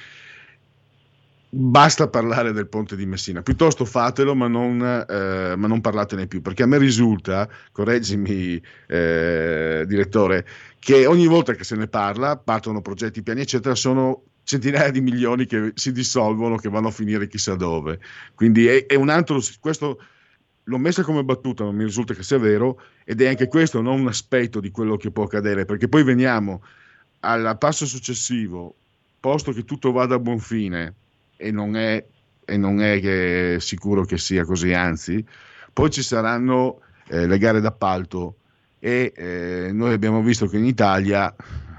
Basta 1.50 2.08
parlare 2.08 2.52
del 2.52 2.68
ponte 2.68 2.94
di 2.94 3.06
Messina, 3.06 3.40
piuttosto 3.40 3.86
fatelo, 3.86 4.34
ma 4.34 4.48
non, 4.48 4.82
eh, 4.82 5.54
ma 5.56 5.66
non 5.66 5.80
parlatene 5.80 6.26
più, 6.26 6.42
perché 6.42 6.64
a 6.64 6.66
me 6.66 6.76
risulta, 6.76 7.48
correggimi 7.72 8.60
eh, 8.86 9.84
direttore, 9.86 10.46
che 10.78 11.06
ogni 11.06 11.26
volta 11.26 11.54
che 11.54 11.64
se 11.64 11.74
ne 11.76 11.86
parla, 11.88 12.36
partono 12.36 12.82
progetti, 12.82 13.22
piani, 13.22 13.40
eccetera, 13.40 13.74
sono 13.74 14.24
centinaia 14.48 14.90
di 14.90 15.02
milioni 15.02 15.44
che 15.44 15.72
si 15.74 15.92
dissolvono, 15.92 16.56
che 16.56 16.70
vanno 16.70 16.88
a 16.88 16.90
finire 16.90 17.28
chissà 17.28 17.54
dove. 17.54 18.00
Quindi 18.34 18.66
è, 18.66 18.86
è 18.86 18.94
un 18.94 19.10
altro, 19.10 19.42
questo 19.60 20.02
l'ho 20.64 20.78
messa 20.78 21.02
come 21.02 21.22
battuta, 21.22 21.64
non 21.64 21.76
mi 21.76 21.84
risulta 21.84 22.14
che 22.14 22.22
sia 22.22 22.38
vero, 22.38 22.80
ed 23.04 23.20
è 23.20 23.28
anche 23.28 23.46
questo 23.46 23.82
non 23.82 24.00
un 24.00 24.06
aspetto 24.08 24.58
di 24.60 24.70
quello 24.70 24.96
che 24.96 25.10
può 25.10 25.24
accadere, 25.24 25.66
perché 25.66 25.86
poi 25.86 26.02
veniamo 26.02 26.62
al 27.20 27.58
passo 27.58 27.84
successivo, 27.84 28.74
posto 29.20 29.52
che 29.52 29.66
tutto 29.66 29.92
vada 29.92 30.14
a 30.14 30.18
buon 30.18 30.38
fine, 30.38 30.94
e 31.36 31.50
non 31.50 31.76
è, 31.76 32.02
e 32.42 32.56
non 32.56 32.80
è 32.80 33.00
che 33.00 33.58
sicuro 33.60 34.06
che 34.06 34.16
sia 34.16 34.46
così, 34.46 34.72
anzi, 34.72 35.22
poi 35.74 35.90
ci 35.90 36.02
saranno 36.02 36.80
eh, 37.08 37.26
le 37.26 37.36
gare 37.36 37.60
d'appalto 37.60 38.36
e 38.78 39.12
eh, 39.14 39.70
noi 39.72 39.92
abbiamo 39.92 40.22
visto 40.22 40.46
che 40.46 40.56
in 40.56 40.64
Italia 40.64 41.34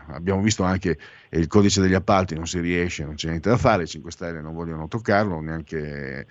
abbiamo 0.10 0.42
visto 0.42 0.64
anche 0.64 0.98
il 1.32 1.48
codice 1.48 1.82
degli 1.82 1.94
appalti, 1.94 2.36
non 2.36 2.48
si 2.48 2.60
riesce, 2.60 3.04
non 3.04 3.16
c'è 3.16 3.30
niente 3.30 3.50
da 3.50 3.58
fare, 3.58 3.84
i 3.84 3.88
5 3.88 4.12
Stelle 4.12 4.42
non 4.42 4.54
vogliono 4.54 4.88
toccarlo, 4.88 5.40
neanche... 5.40 6.26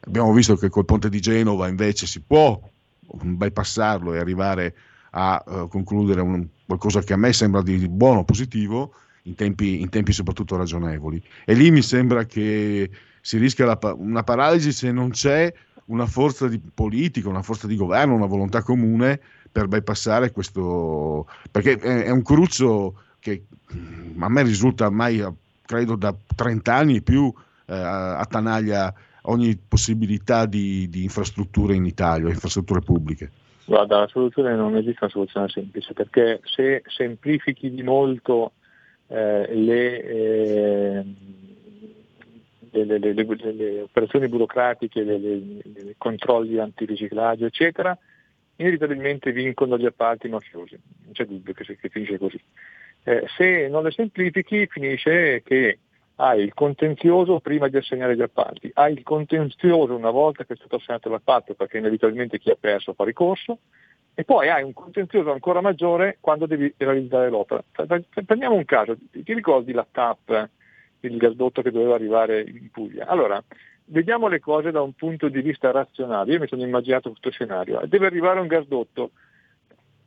abbiamo 0.00 0.32
visto 0.32 0.56
che 0.56 0.68
col 0.68 0.84
ponte 0.84 1.08
di 1.08 1.20
Genova 1.20 1.68
invece 1.68 2.06
si 2.06 2.20
può 2.20 2.60
bypassarlo 3.00 4.14
e 4.14 4.18
arrivare 4.18 4.74
a 5.10 5.42
uh, 5.46 5.68
concludere 5.68 6.20
un, 6.20 6.46
qualcosa 6.66 7.00
che 7.00 7.12
a 7.12 7.16
me 7.16 7.32
sembra 7.32 7.62
di 7.62 7.88
buono, 7.88 8.24
positivo, 8.24 8.94
in 9.22 9.34
tempi, 9.34 9.80
in 9.80 9.88
tempi 9.88 10.12
soprattutto 10.12 10.56
ragionevoli. 10.56 11.22
E 11.44 11.54
lì 11.54 11.70
mi 11.70 11.82
sembra 11.82 12.24
che 12.24 12.90
si 13.20 13.38
rischia 13.38 13.66
la, 13.66 13.78
una 13.96 14.22
paralisi 14.22 14.72
se 14.72 14.90
non 14.92 15.10
c'è 15.10 15.52
una 15.86 16.06
forza 16.06 16.48
di 16.48 16.58
politica, 16.58 17.28
una 17.28 17.42
forza 17.42 17.66
di 17.66 17.76
governo, 17.76 18.14
una 18.14 18.26
volontà 18.26 18.62
comune 18.62 19.20
per 19.50 19.68
bypassare 19.68 20.30
questo, 20.30 21.26
perché 21.50 21.72
è, 21.78 22.04
è 22.04 22.10
un 22.10 22.22
cruccio 22.22 23.02
che 23.20 23.44
mm, 23.74 24.22
a 24.22 24.28
me 24.28 24.42
risulta 24.42 24.86
ormai, 24.86 25.24
credo 25.64 25.96
da 25.96 26.14
30 26.34 26.74
anni 26.74 27.02
più, 27.02 27.32
eh, 27.66 27.74
attanaglia 27.74 28.92
ogni 29.22 29.56
possibilità 29.56 30.46
di, 30.46 30.88
di 30.88 31.02
infrastrutture 31.02 31.74
in 31.74 31.84
Italia, 31.84 32.28
infrastrutture 32.28 32.80
pubbliche. 32.80 33.30
Guarda, 33.66 34.00
la 34.00 34.08
soluzione 34.08 34.54
non 34.54 34.76
esiste 34.76 34.98
una 35.02 35.10
soluzione 35.10 35.48
semplice, 35.48 35.92
perché 35.92 36.40
se 36.44 36.82
semplifichi 36.86 37.70
di 37.70 37.82
molto 37.82 38.52
eh, 39.08 39.54
le, 39.54 40.04
eh, 40.04 41.04
le, 42.70 42.98
le, 42.98 43.12
le, 43.12 43.80
operazioni 43.82 44.28
burocratiche, 44.28 45.00
i 45.00 45.94
controlli 45.98 46.58
antiriciclaggio, 46.58 47.44
eccetera, 47.44 47.96
inevitabilmente 48.56 49.32
vincono 49.32 49.76
gli 49.76 49.86
appalti 49.86 50.28
mafiosi, 50.28 50.78
non 51.04 51.12
c'è 51.12 51.26
dubbio 51.26 51.52
che, 51.52 51.76
che 51.76 51.88
finisce 51.90 52.16
così. 52.16 52.40
Eh, 53.08 53.24
se 53.38 53.68
non 53.68 53.84
le 53.84 53.90
semplifichi 53.90 54.66
finisce 54.66 55.42
che 55.42 55.78
hai 56.16 56.42
il 56.42 56.52
contenzioso 56.52 57.40
prima 57.40 57.66
di 57.68 57.78
assegnare 57.78 58.14
gli 58.14 58.20
appalti, 58.20 58.70
hai 58.74 58.92
il 58.92 59.02
contenzioso 59.02 59.96
una 59.96 60.10
volta 60.10 60.44
che 60.44 60.52
è 60.52 60.56
stato 60.56 60.76
assegnato 60.76 61.08
l'appalto 61.08 61.54
perché 61.54 61.78
inevitabilmente 61.78 62.38
chi 62.38 62.50
ha 62.50 62.56
perso 62.60 62.92
fa 62.92 63.04
ricorso 63.04 63.60
e 64.12 64.24
poi 64.24 64.50
hai 64.50 64.62
un 64.62 64.74
contenzioso 64.74 65.32
ancora 65.32 65.62
maggiore 65.62 66.18
quando 66.20 66.44
devi 66.44 66.70
realizzare 66.76 67.30
l'opera. 67.30 67.64
Prendiamo 68.26 68.56
un 68.56 68.66
caso, 68.66 68.94
ti 69.10 69.32
ricordi 69.32 69.72
la 69.72 69.86
TAP, 69.90 70.50
il 71.00 71.16
gasdotto 71.16 71.62
che 71.62 71.70
doveva 71.70 71.94
arrivare 71.94 72.42
in 72.42 72.68
Puglia? 72.70 73.06
Allora, 73.06 73.42
vediamo 73.86 74.28
le 74.28 74.40
cose 74.40 74.70
da 74.70 74.82
un 74.82 74.92
punto 74.92 75.30
di 75.30 75.40
vista 75.40 75.70
razionale. 75.70 76.32
Io 76.32 76.40
mi 76.40 76.46
sono 76.46 76.62
immaginato 76.62 77.08
questo 77.08 77.30
scenario. 77.30 77.80
Deve 77.86 78.04
arrivare 78.04 78.40
un 78.40 78.48
gasdotto 78.48 79.12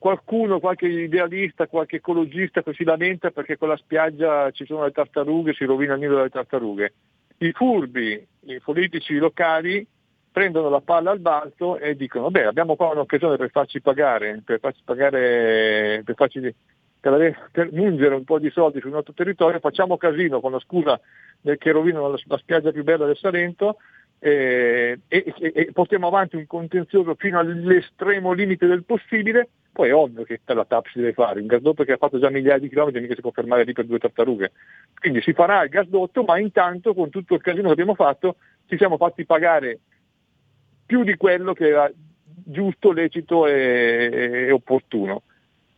qualcuno, 0.01 0.60
qualche 0.60 0.88
idealista, 0.88 1.67
qualche 1.67 1.98
ecologista 1.98 2.63
che 2.63 2.74
si 2.74 2.84
lamenta 2.84 3.29
perché 3.29 3.55
con 3.55 3.67
la 3.67 3.77
spiaggia 3.77 4.50
ci 4.50 4.65
sono 4.65 4.84
le 4.84 4.91
tartarughe, 4.91 5.53
si 5.53 5.63
rovina 5.63 5.93
il 5.93 6.00
nido 6.00 6.15
delle 6.15 6.29
tartarughe. 6.29 6.93
I 7.38 7.51
furbi, 7.51 8.27
i 8.46 8.60
politici 8.62 9.17
locali 9.17 9.86
prendono 10.31 10.70
la 10.70 10.81
palla 10.81 11.12
al 11.12 11.20
balzo 11.20 11.77
e 11.77 11.96
dicono 11.96 12.31
beh 12.31 12.46
abbiamo 12.46 12.75
qua 12.75 12.89
un'occasione 12.89 13.38
per 13.38 13.51
farci 13.51 13.79
pagare, 13.79 14.41
per 14.43 14.60
farci 14.60 14.81
pagare, 14.84 16.01
per 16.03 16.15
farci 16.15 16.55
per, 17.00 17.50
per 17.51 17.72
mungere 17.72 18.15
un 18.15 18.24
po' 18.24 18.39
di 18.39 18.50
soldi 18.50 18.79
sul 18.79 18.89
nostro 18.89 19.13
territorio, 19.13 19.60
facciamo 19.60 19.98
casino 19.98 20.39
con 20.39 20.51
la 20.51 20.60
scusa 20.60 21.00
che 21.43 21.72
rovinano 21.72 22.10
la, 22.10 22.17
la 22.25 22.38
spiaggia 22.38 22.72
più 22.72 22.84
bella 22.84 23.05
del 23.05 23.17
Salento 23.17 23.77
eh, 24.17 25.00
e, 25.08 25.34
e, 25.38 25.51
e 25.53 25.72
portiamo 25.72 26.08
avanti 26.08 26.38
un 26.38 26.48
contenzioso 26.48 27.13
fino 27.20 27.38
all'estremo 27.38 28.31
limite 28.31 28.65
del 28.65 28.84
possibile 28.84 29.50
poi 29.71 29.89
è 29.89 29.95
ovvio 29.95 30.23
che 30.23 30.41
la 30.45 30.65
TAP 30.65 30.87
si 30.87 30.99
deve 30.99 31.13
fare, 31.13 31.39
un 31.39 31.47
gasdotto 31.47 31.83
che 31.83 31.93
ha 31.93 31.97
fatto 31.97 32.19
già 32.19 32.29
migliaia 32.29 32.59
di 32.59 32.67
chilometri 32.67 32.99
mica 32.99 33.15
si 33.15 33.21
può 33.21 33.31
fermare 33.31 33.63
lì 33.63 33.71
per 33.71 33.85
due 33.85 33.99
tartarughe. 33.99 34.51
Quindi 34.99 35.21
si 35.21 35.33
farà 35.33 35.63
il 35.63 35.69
gasdotto, 35.69 36.23
ma 36.23 36.37
intanto 36.37 36.93
con 36.93 37.09
tutto 37.09 37.35
il 37.35 37.41
casino 37.41 37.67
che 37.67 37.71
abbiamo 37.71 37.95
fatto 37.95 38.35
ci 38.67 38.77
siamo 38.77 38.97
fatti 38.97 39.25
pagare 39.25 39.79
più 40.85 41.03
di 41.03 41.15
quello 41.15 41.53
che 41.53 41.67
era 41.67 41.89
giusto, 42.23 42.91
lecito 42.91 43.47
e, 43.47 44.09
e 44.11 44.51
opportuno. 44.51 45.23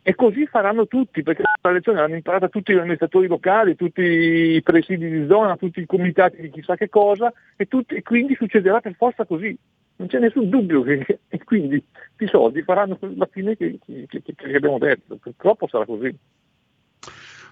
E 0.02 0.14
così 0.14 0.44
faranno 0.46 0.86
tutti, 0.86 1.22
perché 1.22 1.42
la 1.62 1.70
lezione 1.70 2.00
l'hanno 2.00 2.16
imparata 2.16 2.48
tutti 2.48 2.74
gli 2.74 2.78
amministratori 2.78 3.26
locali, 3.26 3.74
tutti 3.74 4.02
i 4.02 4.60
presidi 4.62 5.08
di 5.08 5.26
zona, 5.26 5.56
tutti 5.56 5.80
i 5.80 5.86
comitati 5.86 6.42
di 6.42 6.50
chissà 6.50 6.76
che 6.76 6.90
cosa, 6.90 7.32
e, 7.56 7.66
tutti, 7.66 7.94
e 7.94 8.02
quindi 8.02 8.34
succederà 8.34 8.80
per 8.80 8.94
forza 8.96 9.24
così. 9.24 9.56
Non 9.96 10.08
c'è 10.08 10.18
nessun 10.18 10.48
dubbio 10.48 10.82
che 10.82 11.20
e 11.28 11.44
quindi 11.44 11.82
i 12.18 12.26
soldi 12.26 12.62
faranno 12.62 12.98
la 13.16 13.28
fine 13.30 13.56
che, 13.56 13.78
che, 13.84 14.08
che 14.08 14.56
abbiamo 14.56 14.78
detto. 14.78 15.16
Purtroppo 15.16 15.68
sarà 15.68 15.84
così. 15.84 16.16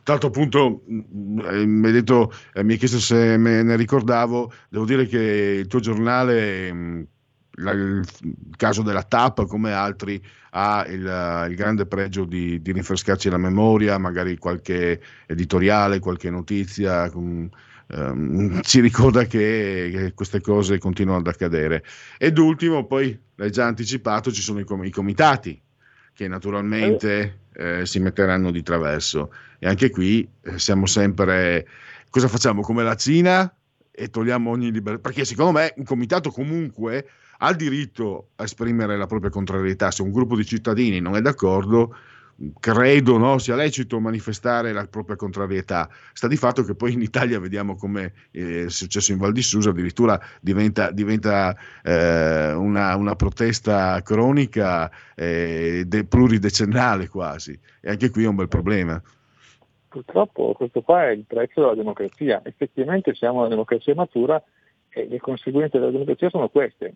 Tra 0.05 0.15
l'altro, 0.15 0.29
appunto, 0.31 0.83
eh, 0.89 1.65
mi, 1.65 1.87
hai 1.87 1.93
detto, 1.93 2.33
eh, 2.55 2.65
mi 2.65 2.73
hai 2.73 2.79
chiesto 2.79 2.99
se 2.99 3.37
me 3.37 3.63
ne 3.63 3.77
ricordavo. 3.77 4.53
Devo 4.69 4.85
dire 4.85 5.07
che 5.07 5.19
il 5.61 5.69
tuo 5.69 5.79
giornale, 5.79 7.07
la, 7.53 7.71
il 7.71 8.05
caso 8.57 8.83
della 8.83 9.05
TAP, 9.05 9.47
come 9.47 9.73
altri, 9.73 10.21
ha 10.51 10.85
il, 10.89 11.47
il 11.51 11.55
grande 11.55 11.87
pregio 11.87 12.25
di, 12.25 12.61
di, 12.61 12.73
rinfrescarci 12.73 13.31
la 13.31 13.39
memoria, 13.39 13.97
magari 13.99 14.37
qualche 14.39 15.01
editoriale, 15.27 16.01
qualche 16.01 16.31
notizia. 16.31 17.09
Com, 17.89 17.99
ehm, 17.99 18.61
ci 18.63 18.81
ricorda 18.81 19.25
che, 19.25 19.91
che, 19.93 20.13
queste 20.15 20.41
cose 20.41 20.79
continuano 20.79 21.21
ad 21.21 21.27
accadere. 21.27 21.85
Ed 22.19 22.39
ultimo, 22.39 22.87
poi 22.87 23.19
l'hai 23.37 23.51
già 23.51 23.67
anticipato, 23.67 24.33
ci 24.33 24.43
sono 24.43 24.61
i, 24.61 24.65
com- 24.65 24.85
i 24.85 24.91
comitati 24.91 25.61
che 26.15 26.29
naturalmente 26.29 27.41
eh, 27.55 27.87
si 27.87 27.99
metteranno 27.99 28.51
di 28.51 28.63
traverso. 28.63 29.33
E 29.59 29.67
anche 29.67 29.91
qui 29.91 30.29
eh, 30.43 30.59
siamo 30.59 30.87
sempre... 30.87 31.67
Cosa 32.11 32.29
facciamo? 32.29 32.61
Come 32.61 32.83
la 32.83 32.95
Cina 32.95 33.53
e 33.91 34.09
togliamo 34.09 34.51
ogni 34.51 34.71
libertà? 34.71 35.01
Perché 35.01 35.25
secondo 35.25 35.53
me 35.53 35.73
un 35.77 35.85
comitato 35.85 36.31
comunque 36.31 37.07
ha 37.39 37.51
il 37.51 37.57
diritto 37.57 38.29
a 38.37 38.45
esprimere 38.45 38.97
la 38.97 39.07
propria 39.07 39.31
contrarietà. 39.31 39.91
Se 39.91 40.03
un 40.03 40.13
gruppo 40.13 40.37
di 40.37 40.45
cittadini 40.45 41.01
non 41.01 41.17
è 41.17 41.23
d'accordo, 41.23 41.97
credo 42.59 43.19
no, 43.19 43.39
sia 43.39 43.55
lecito 43.55 44.01
manifestare 44.01 44.73
la 44.73 44.87
propria 44.87 45.17
contrarietà. 45.17 45.89
Sta 46.13 46.29
di 46.29 46.37
fatto 46.37 46.63
che 46.63 46.75
poi 46.75 46.93
in 46.93 47.03
Italia 47.03 47.39
vediamo 47.39 47.77
come 47.77 48.13
eh, 48.31 48.65
è 48.65 48.69
successo 48.69 49.13
in 49.13 49.19
Val 49.19 49.33
di 49.33 49.43
Susa, 49.43 49.71
addirittura 49.71 50.21
diventa, 50.41 50.91
diventa 50.91 51.57
eh, 51.83 52.53
una, 52.53 52.97
una, 52.97 53.15
protesta 53.15 54.01
cronica 54.03 54.91
eh, 55.15 55.85
de, 55.87 56.05
pluridecennale 56.05 57.09
quasi. 57.09 57.59
E 57.81 57.91
anche 57.91 58.11
qui 58.11 58.25
è 58.25 58.29
un 58.29 58.37
bel 58.37 58.49
problema. 58.49 59.01
Purtroppo 59.89 60.55
questo 60.55 60.81
qua 60.81 61.09
è 61.09 61.11
il 61.11 61.25
prezzo 61.27 61.61
della 61.61 61.75
democrazia. 61.75 62.41
Effettivamente 62.45 63.15
siamo 63.15 63.41
una 63.41 63.49
democrazia 63.49 63.95
matura 63.95 64.43
e 64.95 65.09
le 65.09 65.19
conseguenze 65.19 65.79
della 65.79 65.91
democrazia 65.91 66.29
sono 66.29 66.49
queste. 66.49 66.95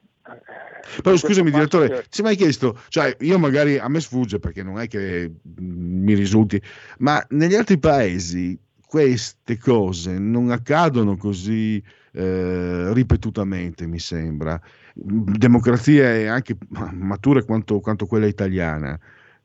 Però 1.03 1.17
scusami 1.17 1.51
direttore, 1.51 1.89
che... 1.89 2.05
ci 2.11 2.21
hai 2.21 2.27
mai 2.27 2.37
chiesto, 2.37 2.79
cioè 2.89 3.17
io 3.21 3.39
magari 3.39 3.79
a 3.79 3.89
me 3.89 4.01
sfugge 4.01 4.39
perché 4.39 4.63
non 4.63 4.79
è 4.79 4.87
che 4.87 5.31
mi 5.59 6.15
risulti, 6.15 6.61
ma 6.99 7.25
negli 7.31 7.55
altri 7.55 7.79
paesi 7.79 8.59
queste 8.87 9.59
cose 9.59 10.19
non 10.19 10.51
accadono 10.51 11.17
così 11.17 11.83
eh, 12.13 12.93
ripetutamente, 12.93 13.87
mi 13.87 13.99
sembra. 13.99 14.61
Democrazie 14.95 16.29
anche 16.29 16.57
mature 16.93 17.45
quanto, 17.45 17.81
quanto 17.81 18.07
quella 18.07 18.27
italiana. 18.27 18.99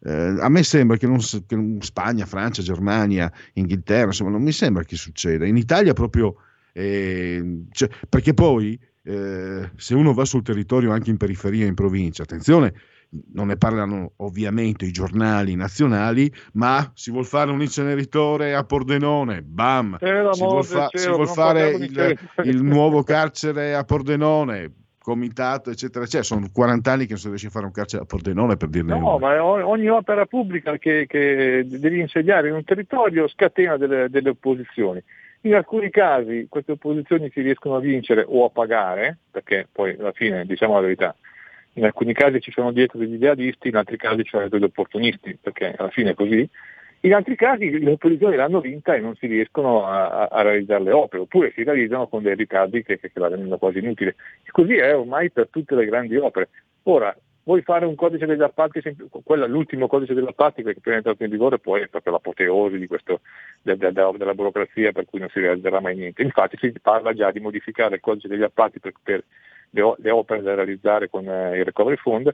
Eh, 0.03 0.36
a 0.39 0.50
me 0.50 0.63
sembra 0.63 0.98
che, 0.98 1.08
non, 1.08 1.20
che 1.20 1.77
Spagna, 1.79 2.25
Francia, 2.25 2.62
Germania, 2.62 3.31
Inghilterra, 3.53 4.08
insomma, 4.08 4.29
non 4.29 4.41
mi 4.41 4.51
sembra 4.51 4.84
che 4.84 4.96
succeda. 4.96 5.46
In 5.46 5.58
Italia 5.58 5.93
proprio 5.93 6.36
eh, 6.74 7.63
cioè, 7.72 7.90
perché 8.08 8.34
poi 8.34 8.80
eh, 9.04 9.72
se 9.75 9.96
uno 9.96 10.13
va 10.13 10.25
sul 10.25 10.44
territorio 10.44 10.92
anche 10.92 11.10
in 11.10 11.18
periferia, 11.18 11.66
in 11.66 11.74
provincia, 11.74 12.24
attenzione, 12.24 12.74
non 13.34 13.48
ne 13.48 13.58
parlano 13.58 14.13
ovviamente 14.18 14.86
i 14.86 14.92
giornali 14.92 15.56
nazionali, 15.56 16.32
ma 16.54 16.92
si 16.94 17.12
vuol 17.12 17.25
fare 17.25 17.51
un 17.51 17.62
inceneritore 17.62 18.56
a 18.56 18.63
Pordenone, 18.63 19.42
bam, 19.42 19.98
si 20.32 20.44
vuol, 20.44 20.63
fa- 20.63 20.90
si 20.94 21.10
vuol 21.10 21.28
fare 21.28 21.72
il, 21.72 22.18
il, 22.44 22.63
nuovo 22.63 23.04
carcere 23.04 23.75
a 23.75 23.84
Pordenone, 23.84 24.72
comitato, 24.98 25.72
eccetera, 25.72 26.05
eccetera. 26.05 26.24
Sono 26.24 26.48
40 26.53 26.92
anni 26.92 27.03
che 27.03 27.12
non 27.12 27.20
si 27.20 27.27
riesce 27.27 27.48
a 27.48 27.51
fare 27.51 27.66
un 27.66 27.72
carcere 27.72 28.03
a 28.03 28.05
Pordenone 28.05 28.55
per 28.55 28.70
dirne 28.70 28.98
No, 28.98 29.16
una. 29.16 29.27
ma 29.27 29.44
ogni 29.44 29.90
opera 29.90 30.25
pubblica 30.25 30.77
che, 30.77 31.05
che 31.07 31.66
devi 31.66 32.00
insediare 32.00 32.48
in 32.48 32.55
un 32.55 32.64
territorio 32.64 33.27
scatena 33.27 33.75
delle, 33.77 34.10
delle 34.10 34.29
opposizioni. 34.29 35.03
In 35.44 35.56
alcuni 35.56 35.90
casi 35.90 36.46
queste 36.48 36.74
opposizioni 36.74 37.32
si 37.32 37.42
riescono 37.42 37.75
a 37.75 37.80
vincere 37.80 38.24
o 38.27 38.46
a 38.46 38.50
pagare, 38.50 39.18
perché 39.32 39.68
poi 39.72 39.96
alla 39.98 40.12
fine 40.12 40.46
diciamo 40.46 40.75
la 40.75 40.82
verità, 40.82 41.16
in 41.74 41.86
alcuni 41.86 42.14
casi 42.14 42.40
ci 42.40 42.51
sono 42.51 42.72
dietro 42.72 43.00
degli 43.00 43.14
idealisti, 43.14 43.70
in 43.70 43.75
altri 43.75 43.98
casi 43.98 44.24
ci 44.24 44.30
sono 44.30 44.48
degli 44.48 44.64
opportunisti, 44.64 45.38
perché 45.42 45.74
alla 45.75 45.90
fine 45.90 46.12
è 46.12 46.14
così. 46.14 46.48
In 47.04 47.16
altri 47.16 47.36
casi 47.36 47.80
le 47.80 47.90
opposizioni 47.90 48.36
l'hanno 48.36 48.62
vinta 48.62 48.94
e 48.94 49.00
non 49.00 49.16
si 49.16 49.25
riescono 49.25 49.88
a, 49.88 50.27
a 50.27 50.42
realizzare 50.44 50.84
le 50.84 50.92
opere, 50.92 51.24
oppure 51.24 51.51
si 51.56 51.64
realizzano 51.64 52.08
con 52.08 52.22
dei 52.22 52.36
ritardi 52.36 52.84
che, 52.84 53.00
che, 53.00 53.12
che 53.12 53.20
la 53.20 53.30
rendono 53.30 53.58
quasi 53.58 53.80
inutile. 53.80 54.16
E 54.44 54.51
così 54.51 54.75
è 54.75 54.96
ormai 54.96 55.32
per 55.32 55.48
tutte 55.50 55.74
le 55.74 55.86
grandi 55.86 56.18
opere. 56.18 56.50
Ora, 56.84 57.16
vuoi 57.44 57.62
fare 57.62 57.86
un 57.86 57.96
codice 57.96 58.25
degli 58.25 58.42
appalti, 58.42 58.82
quello, 59.24 59.48
l'ultimo 59.48 59.88
codice 59.88 60.14
degli 60.14 60.27
appalti 60.27 60.64
che 60.64 60.75
appena 60.77 60.98
entrato 60.98 61.24
in 61.24 61.30
vigore 61.30 61.60
poi 61.60 61.82
è 61.82 61.88
proprio 61.88 62.14
l'apoteosi 62.14 62.88
questo, 62.88 63.22
de, 63.62 63.77
de, 63.77 63.92
de, 63.92 64.12
della 64.18 64.34
burocrazia 64.34 64.92
per 64.92 65.06
cui 65.06 65.20
non 65.20 65.30
si 65.30 65.40
realizzerà 65.40 65.80
mai 65.80 65.96
niente. 65.96 66.22
Infatti 66.22 66.58
si 66.60 66.74
parla 66.82 67.14
già 67.14 67.32
di 67.32 67.40
modificare 67.40 67.96
il 67.96 68.01
codice 68.01 68.27
degli 68.27 68.44
appalti 68.44 68.80
per, 68.80 68.94
per 69.01 69.24
le, 69.72 69.96
le, 69.98 70.12
opere 70.12 70.42
da 70.42 70.56
realizzare 70.56 71.10
con 71.10 71.27
eh, 71.27 71.58
il 71.58 71.66
recovery 71.66 71.98
fund 71.98 72.34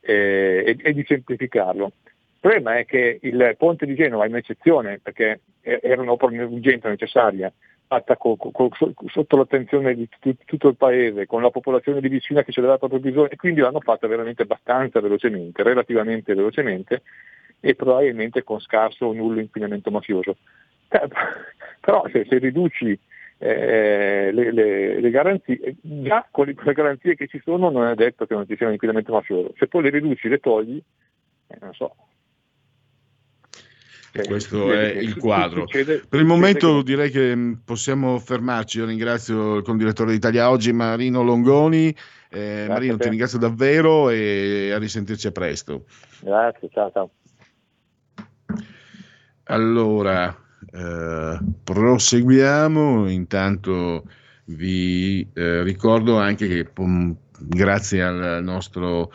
eh, 0.00 0.64
e, 0.66 0.76
e, 0.80 0.92
di 0.92 1.04
semplificarlo. 1.06 1.92
Il 2.04 2.50
problema 2.50 2.76
è 2.76 2.84
che 2.84 3.18
il 3.22 3.54
ponte 3.56 3.86
di 3.86 3.94
Genova 3.94 4.24
è 4.24 4.28
un'eccezione 4.28 4.98
perché 5.00 5.40
era 5.60 6.02
un'opera 6.02 6.44
urgente 6.44 6.88
necessaria 6.88 7.52
fatta 7.92 8.16
co, 8.16 8.36
co, 8.36 8.70
sotto 9.06 9.36
l'attenzione 9.36 9.94
di 9.94 10.08
t- 10.08 10.36
tutto 10.46 10.68
il 10.68 10.76
paese, 10.76 11.26
con 11.26 11.42
la 11.42 11.50
popolazione 11.50 12.00
di 12.00 12.08
vicina 12.08 12.42
che 12.42 12.50
ce 12.50 12.60
l'aveva 12.60 12.78
proprio 12.78 13.00
bisogno, 13.00 13.28
e 13.28 13.36
quindi 13.36 13.60
l'hanno 13.60 13.80
fatta 13.80 14.06
veramente 14.06 14.42
abbastanza 14.42 15.00
velocemente, 15.00 15.62
relativamente 15.62 16.34
velocemente, 16.34 17.02
e 17.60 17.74
probabilmente 17.74 18.42
con 18.44 18.60
scarso 18.60 19.06
o 19.06 19.12
nullo 19.12 19.40
inquinamento 19.40 19.90
mafioso. 19.90 20.38
Però 20.88 22.04
se, 22.10 22.24
se 22.28 22.38
riduci 22.38 22.98
eh, 23.38 24.30
le, 24.32 24.52
le, 24.52 25.00
le, 25.00 25.10
garanzie, 25.10 25.76
già 25.82 26.26
con 26.30 26.46
le, 26.46 26.54
con 26.54 26.64
le, 26.66 26.72
garanzie 26.72 27.14
che 27.14 27.26
ci 27.26 27.40
sono 27.44 27.68
non 27.68 27.88
è 27.88 27.94
detto 27.94 28.24
che 28.24 28.34
non 28.34 28.46
ci 28.46 28.56
sia 28.56 28.66
un 28.66 28.72
inquinamento 28.72 29.12
mafioso, 29.12 29.52
se 29.58 29.66
poi 29.66 29.82
le 29.82 29.90
riduci, 29.90 30.28
le 30.28 30.38
togli, 30.38 30.82
eh, 31.48 31.56
non 31.60 31.74
so, 31.74 31.94
questo 34.20 34.72
è 34.72 34.92
il 34.92 35.16
quadro. 35.16 35.64
Per 35.64 36.20
il 36.20 36.24
momento 36.24 36.82
direi 36.82 37.10
che 37.10 37.34
mm, 37.34 37.52
possiamo 37.64 38.18
fermarci. 38.18 38.78
Io 38.78 38.84
ringrazio 38.84 39.56
il 39.56 39.62
condirettore 39.62 40.10
di 40.10 40.16
Italia 40.16 40.50
Oggi, 40.50 40.72
Marino 40.72 41.22
Longoni. 41.22 41.94
Eh, 42.28 42.66
Marino, 42.68 42.96
ti 42.96 43.08
ringrazio 43.08 43.38
davvero 43.38 44.10
e 44.10 44.70
a 44.72 44.78
risentirci 44.78 45.26
a 45.26 45.32
presto. 45.32 45.84
Grazie, 46.20 46.68
ciao 46.70 46.90
ciao. 46.92 47.10
Allora, 49.44 50.34
eh, 50.72 51.38
proseguiamo. 51.64 53.08
Intanto 53.08 54.04
vi 54.46 55.26
eh, 55.34 55.62
ricordo 55.62 56.18
anche 56.18 56.48
che 56.48 56.70
um, 56.76 57.16
grazie 57.38 58.02
al 58.02 58.42
nostro 58.42 59.10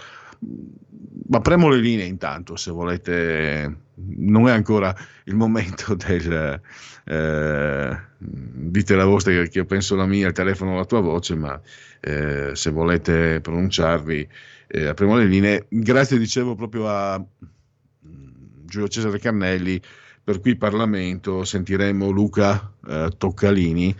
ma 1.29 1.39
premo 1.39 1.69
le 1.69 1.77
linee 1.77 2.05
intanto 2.05 2.55
se 2.55 2.71
volete. 2.71 3.85
Non 3.95 4.47
è 4.47 4.51
ancora 4.51 4.95
il 5.23 5.35
momento 5.35 5.95
del 5.95 6.61
eh, 7.05 7.97
dite 8.17 8.95
la 8.95 9.05
vostra 9.05 9.31
che 9.43 9.57
io 9.57 9.65
penso 9.65 9.95
la 9.95 10.05
mia 10.05 10.27
il 10.27 10.33
telefono 10.33 10.75
la 10.75 10.85
tua 10.85 10.99
voce 10.99 11.35
ma 11.35 11.59
eh, 12.01 12.51
se 12.53 12.69
volete 12.69 13.39
pronunciarvi 13.41 14.27
eh, 14.67 14.85
apriamo 14.85 15.15
le 15.15 15.25
linee. 15.25 15.65
Grazie 15.69 16.17
dicevo 16.17 16.55
proprio 16.55 16.87
a 16.87 17.17
mm, 17.19 18.27
Giulio 18.65 18.87
Cesare 18.87 19.19
Carnelli 19.19 19.81
per 20.23 20.41
cui 20.41 20.57
Parlamento 20.57 21.43
sentiremo 21.43 22.09
Luca 22.09 22.73
eh, 22.85 23.09
Toccalini 23.17 23.95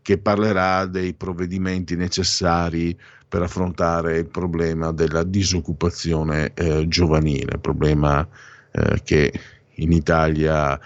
che 0.00 0.18
parlerà 0.18 0.86
dei 0.86 1.14
provvedimenti 1.14 1.96
necessari 1.96 2.96
per 3.28 3.42
affrontare 3.42 4.18
il 4.18 4.26
problema 4.26 4.92
della 4.92 5.22
disoccupazione 5.22 6.52
eh, 6.54 6.86
giovanile, 6.88 7.58
problema 7.58 8.26
eh, 8.70 9.00
che 9.02 9.32
in 9.74 9.92
Italia 9.92 10.78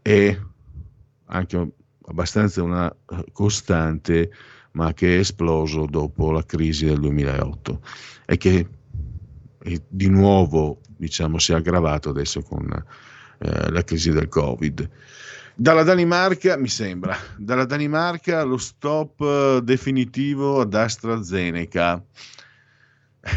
è 0.00 0.38
anche 1.26 1.72
abbastanza 2.06 2.62
una 2.62 2.90
eh, 2.90 3.24
costante, 3.32 4.30
ma 4.72 4.92
che 4.94 5.16
è 5.16 5.18
esploso 5.18 5.86
dopo 5.86 6.30
la 6.30 6.44
crisi 6.44 6.86
del 6.86 7.00
2008 7.00 7.80
e 8.24 8.36
che 8.36 8.66
di 9.88 10.08
nuovo 10.08 10.80
diciamo, 10.96 11.38
si 11.38 11.52
è 11.52 11.56
aggravato 11.56 12.10
adesso 12.10 12.42
con 12.42 12.66
eh, 13.38 13.70
la 13.70 13.82
crisi 13.82 14.10
del 14.10 14.28
Covid. 14.28 14.88
Dalla 15.54 15.82
Danimarca, 15.82 16.56
mi 16.56 16.68
sembra, 16.68 17.16
dalla 17.36 17.64
Danimarca 17.64 18.42
lo 18.42 18.56
stop 18.56 19.20
eh, 19.20 19.60
definitivo 19.62 20.60
ad 20.60 20.74
AstraZeneca. 20.74 22.02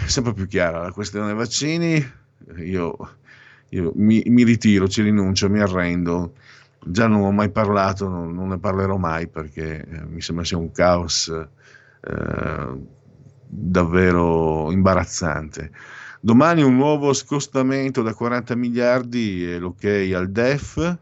Sempre 0.07 0.33
più 0.33 0.47
chiara 0.47 0.81
la 0.81 0.91
questione 0.91 1.27
dei 1.27 1.35
vaccini. 1.35 2.13
Io 2.57 2.95
io 3.69 3.91
mi, 3.95 4.23
mi, 4.27 4.43
ritiro, 4.43 4.87
ci 4.87 5.01
rinuncio, 5.01 5.49
mi 5.49 5.59
arrendo. 5.59 6.33
Già 6.79 7.07
non 7.07 7.21
ho 7.21 7.31
mai 7.31 7.51
parlato, 7.51 8.07
non, 8.07 8.33
non 8.33 8.49
ne 8.49 8.59
parlerò 8.59 8.97
mai 8.97 9.27
perché 9.27 9.85
eh, 9.85 10.05
mi 10.05 10.21
sembra 10.21 10.45
sia 10.45 10.57
un 10.57 10.71
caos 10.71 11.27
eh, 11.29 12.79
davvero 13.47 14.71
imbarazzante. 14.71 15.71
Domani 16.21 16.61
un 16.61 16.75
nuovo 16.75 17.11
scostamento 17.13 18.01
da 18.01 18.13
40 18.13 18.55
miliardi 18.55 19.51
e 19.51 19.57
l'ok 19.57 19.83
al 20.13 20.29
DEF. 20.29 20.97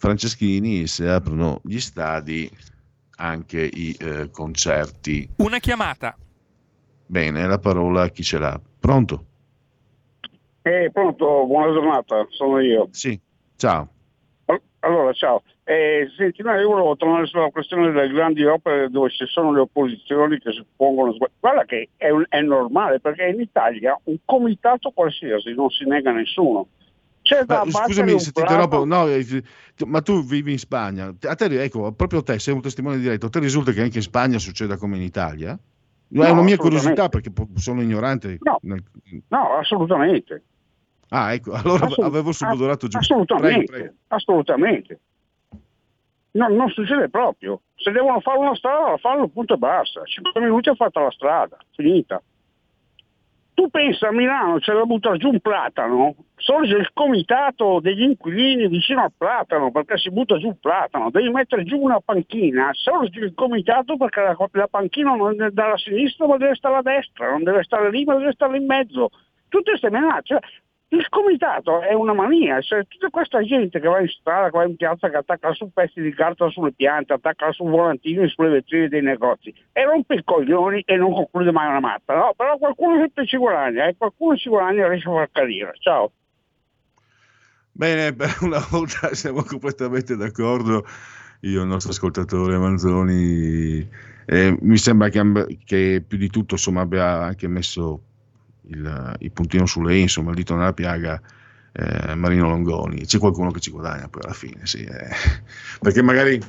Franceschini, 0.00 0.86
se 0.86 1.10
aprono 1.10 1.60
gli 1.62 1.78
stadi, 1.78 2.50
anche 3.16 3.60
i 3.60 3.94
eh, 4.00 4.30
concerti. 4.30 5.28
Una 5.36 5.58
chiamata. 5.58 6.16
Bene, 7.04 7.46
la 7.46 7.58
parola 7.58 8.04
a 8.04 8.08
chi 8.08 8.22
ce 8.22 8.38
l'ha. 8.38 8.58
Pronto? 8.80 9.26
Eh, 10.62 10.90
pronto, 10.90 11.44
buona 11.44 11.70
giornata, 11.74 12.26
sono 12.30 12.60
io. 12.60 12.88
Sì, 12.92 13.20
ciao. 13.56 13.88
Allora, 14.78 15.12
ciao. 15.12 15.42
Eh, 15.64 16.08
senti, 16.16 16.42
no, 16.42 16.54
io 16.54 16.68
volevo 16.68 16.96
tornare 16.96 17.26
sulla 17.26 17.50
questione 17.50 17.92
delle 17.92 18.08
grandi 18.10 18.42
opere 18.42 18.88
dove 18.88 19.10
ci 19.10 19.26
sono 19.26 19.52
le 19.52 19.60
opposizioni 19.60 20.38
che 20.38 20.52
si 20.52 20.64
pongono. 20.74 21.14
Guarda 21.38 21.66
che 21.66 21.90
è, 21.98 22.08
un, 22.08 22.24
è 22.26 22.40
normale 22.40 23.00
perché 23.00 23.26
in 23.26 23.40
Italia 23.40 24.00
un 24.04 24.16
comitato 24.24 24.92
qualsiasi 24.92 25.52
non 25.52 25.68
si 25.68 25.84
nega 25.84 26.08
a 26.08 26.14
nessuno. 26.14 26.68
Ma, 27.46 27.64
scusami 27.66 28.18
se 28.18 28.32
ti 28.32 28.40
interrompo, 28.40 28.84
no, 28.84 29.06
eh, 29.06 29.42
ma 29.86 30.00
tu 30.02 30.24
vivi 30.24 30.52
in 30.52 30.58
Spagna, 30.58 31.14
a 31.20 31.34
te, 31.34 31.62
ecco, 31.62 31.92
proprio 31.92 32.22
te 32.22 32.38
sei 32.38 32.54
un 32.54 32.60
testimone 32.60 32.98
diretto, 32.98 33.26
a 33.26 33.28
te 33.28 33.38
risulta 33.38 33.72
che 33.72 33.82
anche 33.82 33.98
in 33.98 34.02
Spagna 34.02 34.38
succeda 34.38 34.76
come 34.76 34.96
in 34.96 35.02
Italia? 35.02 35.58
No, 36.08 36.24
è 36.24 36.30
una 36.30 36.42
mia 36.42 36.56
curiosità 36.56 37.08
perché 37.08 37.30
sono 37.54 37.82
ignorante. 37.82 38.38
No, 38.40 38.58
nel... 38.62 38.82
no 39.28 39.58
assolutamente. 39.58 40.42
Ah, 41.10 41.32
ecco, 41.32 41.52
allora 41.52 41.86
Assolut- 41.86 42.02
avevo 42.02 42.32
subodorato 42.32 42.88
giù. 42.88 42.98
Assolutamente, 42.98 43.64
prego, 43.64 43.84
prego. 43.84 43.94
assolutamente. 44.08 45.00
No, 46.32 46.48
non 46.48 46.68
succede 46.70 47.08
proprio. 47.08 47.62
Se 47.74 47.90
devono 47.90 48.20
fare 48.20 48.38
una 48.38 48.54
strada, 48.54 48.90
la 48.90 48.96
fanno 48.98 49.28
punto 49.28 49.54
e 49.54 49.56
basta. 49.56 50.02
5 50.04 50.40
minuti 50.40 50.68
ha 50.68 50.74
fatta 50.74 51.00
la 51.00 51.10
strada, 51.10 51.56
finita. 51.74 52.22
Tu 53.54 53.68
pensa 53.68 54.08
a 54.08 54.12
Milano 54.12 54.58
c'è 54.58 54.72
da 54.72 54.84
buttare 54.84 55.18
giù 55.18 55.28
un 55.28 55.40
platano, 55.40 56.14
sorge 56.36 56.76
il 56.76 56.90
comitato 56.94 57.80
degli 57.80 58.02
inquilini 58.02 58.68
vicino 58.68 59.02
al 59.02 59.12
platano 59.16 59.70
perché 59.70 59.98
si 59.98 60.10
butta 60.10 60.38
giù 60.38 60.48
il 60.48 60.56
platano, 60.58 61.10
devi 61.10 61.28
mettere 61.30 61.64
giù 61.64 61.78
una 61.78 62.00
panchina, 62.00 62.70
sorge 62.72 63.20
il 63.20 63.34
comitato 63.34 63.96
perché 63.96 64.20
la, 64.22 64.36
la 64.52 64.68
panchina 64.68 65.14
non 65.14 65.42
è 65.42 65.50
dalla 65.50 65.76
sinistra 65.76 66.26
ma 66.26 66.38
deve 66.38 66.54
stare 66.54 66.76
a 66.76 66.82
destra, 66.82 67.30
non 67.30 67.42
deve 67.42 67.62
stare 67.64 67.90
lì 67.90 68.04
ma 68.04 68.16
deve 68.16 68.32
stare 68.32 68.56
in 68.56 68.66
mezzo. 68.66 69.10
Tutte 69.48 69.70
queste 69.70 69.90
menate, 69.90 70.22
cioè, 70.24 70.38
il 70.92 71.08
comitato 71.08 71.80
è 71.82 71.92
una 71.92 72.12
mania, 72.12 72.60
cioè, 72.60 72.84
tutta 72.88 73.10
questa 73.10 73.42
gente 73.42 73.78
che 73.78 73.86
va 73.86 74.00
in 74.00 74.08
strada, 74.08 74.50
che 74.50 74.56
va 74.56 74.64
in 74.64 74.74
piazza, 74.74 75.08
che 75.08 75.16
attacca 75.16 75.52
su 75.52 75.70
pezzi 75.72 76.00
di 76.00 76.12
carta 76.12 76.48
sulle 76.50 76.72
piante, 76.72 77.12
attacca 77.12 77.52
su 77.52 77.64
volantini 77.64 78.28
sulle 78.28 78.48
vetrine 78.48 78.88
dei 78.88 79.02
negozi 79.02 79.54
e 79.72 79.84
rompe 79.84 80.14
i 80.14 80.24
coglioni 80.24 80.82
e 80.84 80.96
non 80.96 81.12
conclude 81.12 81.52
mai 81.52 81.68
una 81.68 81.78
matta, 81.78 82.14
no? 82.16 82.34
Però 82.36 82.58
qualcuno 82.58 82.98
sempre 82.98 83.24
ci 83.24 83.36
guadagna 83.36 83.86
e 83.86 83.94
qualcuno 83.96 84.36
ci 84.36 84.48
guadagna 84.48 84.84
e 84.84 84.88
riesce 84.88 85.08
a 85.08 85.12
far 85.12 85.28
carriera. 85.30 85.72
Ciao. 85.78 86.12
Bene, 87.70 88.12
per 88.16 88.38
una 88.40 88.64
volta 88.68 89.14
siamo 89.14 89.44
completamente 89.44 90.16
d'accordo. 90.16 90.84
Io, 91.42 91.62
il 91.62 91.68
nostro 91.68 91.92
ascoltatore 91.92 92.58
Manzoni, 92.58 93.88
eh, 94.26 94.58
mi 94.60 94.76
sembra 94.76 95.08
che, 95.08 95.58
che 95.64 96.04
più 96.06 96.18
di 96.18 96.28
tutto 96.28 96.54
insomma, 96.54 96.80
abbia 96.80 97.22
anche 97.22 97.46
messo 97.46 98.02
il, 98.70 99.16
il 99.20 99.32
puntino 99.32 99.66
sulle 99.66 99.94
E, 99.94 100.00
insomma, 100.00 100.30
il 100.30 100.36
dito 100.36 100.54
nella 100.54 100.72
piaga. 100.72 101.20
Eh, 101.72 102.16
Marino 102.16 102.48
Longoni, 102.48 103.04
c'è 103.06 103.18
qualcuno 103.18 103.52
che 103.52 103.60
ci 103.60 103.70
guadagna 103.70 104.08
poi 104.08 104.22
alla 104.24 104.32
fine, 104.32 104.66
sì, 104.66 104.82
eh. 104.82 105.08
perché 105.78 106.02
magari 106.02 106.40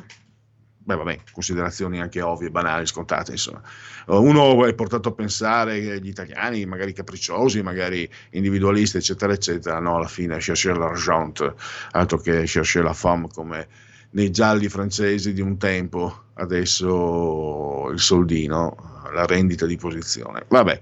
beh, 0.84 0.96
vabbè, 0.96 1.20
considerazioni 1.32 2.02
anche 2.02 2.22
ovvie, 2.22 2.50
banali, 2.50 2.86
scontate, 2.86 3.32
insomma. 3.32 3.62
Uno 4.08 4.66
è 4.66 4.74
portato 4.74 5.10
a 5.10 5.14
pensare 5.14 5.80
che 5.80 6.02
gli 6.02 6.08
italiani, 6.08 6.66
magari 6.66 6.94
capricciosi, 6.94 7.62
magari 7.62 8.10
individualisti, 8.32 8.98
eccetera, 8.98 9.34
eccetera, 9.34 9.80
no, 9.80 9.98
alla 9.98 10.08
fine 10.08 10.38
chercher 10.38 10.78
l'argent, 10.78 11.54
altro 11.92 12.18
che 12.18 12.44
chercher 12.44 12.84
la 12.84 12.94
femme 12.94 13.28
come 13.32 13.68
nei 14.12 14.32
gialli 14.32 14.68
francesi 14.68 15.34
di 15.34 15.42
un 15.42 15.58
tempo, 15.58 16.24
adesso 16.34 17.90
il 17.92 18.00
soldino, 18.00 18.76
la 19.14 19.26
rendita 19.26 19.66
di 19.66 19.78
posizione. 19.78 20.46
Vabbè, 20.48 20.82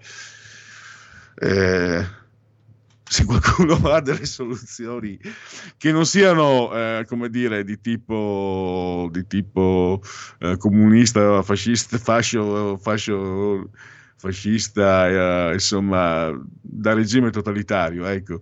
eh, 1.39 2.05
se 3.03 3.25
qualcuno 3.25 3.75
ha 3.89 4.01
delle 4.01 4.25
soluzioni 4.25 5.19
che 5.77 5.91
non 5.91 6.05
siano, 6.05 6.73
eh, 6.73 7.05
come 7.07 7.29
dire, 7.29 7.63
di 7.63 7.79
tipo, 7.79 9.09
di 9.11 9.25
tipo 9.25 10.01
eh, 10.39 10.57
comunista, 10.57 11.41
fascista, 11.41 11.97
fascio, 11.97 12.77
fascio 12.77 13.69
fascista, 14.15 15.49
eh, 15.49 15.53
insomma, 15.53 16.29
da 16.61 16.93
regime 16.93 17.29
totalitario, 17.31 18.05
ecco, 18.05 18.41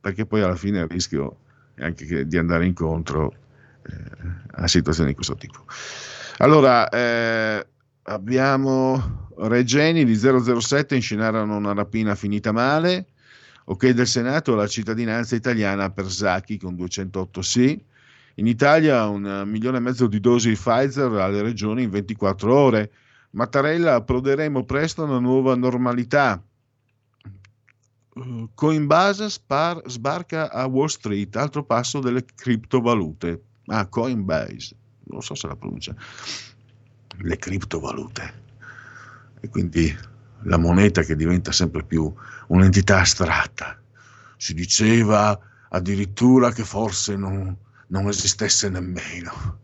perché 0.00 0.26
poi 0.26 0.42
alla 0.42 0.54
fine 0.54 0.80
il 0.80 0.88
rischio 0.88 1.38
è 1.74 1.84
anche 1.84 2.26
di 2.26 2.38
andare 2.38 2.64
incontro 2.64 3.34
eh, 3.82 3.94
a 4.52 4.68
situazioni 4.68 5.10
di 5.10 5.14
questo 5.16 5.34
tipo. 5.34 5.64
Allora, 6.38 6.88
eh, 6.88 7.66
abbiamo 8.04 9.22
Regeni 9.36 10.04
di 10.04 10.14
007 10.14 10.94
inscenarono 10.94 11.56
una 11.56 11.72
rapina 11.72 12.14
finita 12.14 12.52
male. 12.52 13.06
Ok 13.66 13.88
del 13.90 14.06
Senato, 14.06 14.54
la 14.54 14.66
cittadinanza 14.66 15.34
italiana 15.34 15.90
per 15.90 16.10
Sacchi 16.10 16.58
con 16.58 16.76
208 16.76 17.42
sì. 17.42 17.82
In 18.36 18.46
Italia 18.46 19.06
un 19.06 19.44
milione 19.46 19.78
e 19.78 19.80
mezzo 19.80 20.06
di 20.06 20.20
dosi 20.20 20.50
di 20.50 20.54
Pfizer 20.54 21.10
alle 21.12 21.42
regioni 21.42 21.84
in 21.84 21.90
24 21.90 22.54
ore. 22.54 22.92
Mattarella, 23.30 23.94
approderemo 23.94 24.64
presto 24.64 25.02
a 25.02 25.06
una 25.06 25.18
nuova 25.18 25.54
normalità. 25.56 26.42
Coinbase 28.54 29.30
spar, 29.30 29.82
sbarca 29.86 30.50
a 30.50 30.66
Wall 30.66 30.86
Street, 30.86 31.34
altro 31.34 31.64
passo 31.64 32.00
delle 32.00 32.24
criptovalute. 32.24 33.42
Ah, 33.66 33.86
Coinbase, 33.86 34.76
non 35.04 35.22
so 35.22 35.34
se 35.34 35.46
la 35.48 35.56
pronuncia 35.56 35.96
le 37.18 37.36
criptovalute 37.36 38.42
e 39.40 39.48
quindi 39.48 39.94
la 40.44 40.56
moneta 40.56 41.02
che 41.02 41.16
diventa 41.16 41.52
sempre 41.52 41.84
più 41.84 42.12
un'entità 42.48 43.00
astratta. 43.00 43.78
Si 44.36 44.54
diceva 44.54 45.38
addirittura 45.68 46.50
che 46.50 46.64
forse 46.64 47.16
non, 47.16 47.54
non 47.88 48.08
esistesse 48.08 48.68
nemmeno. 48.68 49.58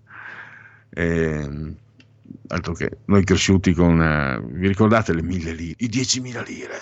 E, 0.91 1.77
altro 2.49 2.75
che 2.75 2.99
noi 3.07 3.25
cresciuti 3.25 3.73
con, 3.73 4.03
eh, 4.03 4.41
vi 4.53 4.69
ricordate 4.69 5.15
le 5.15 5.23
mille 5.23 5.53
lire, 5.53 5.77
i 5.79 5.89
diecimila 5.89 6.43
lire? 6.43 6.79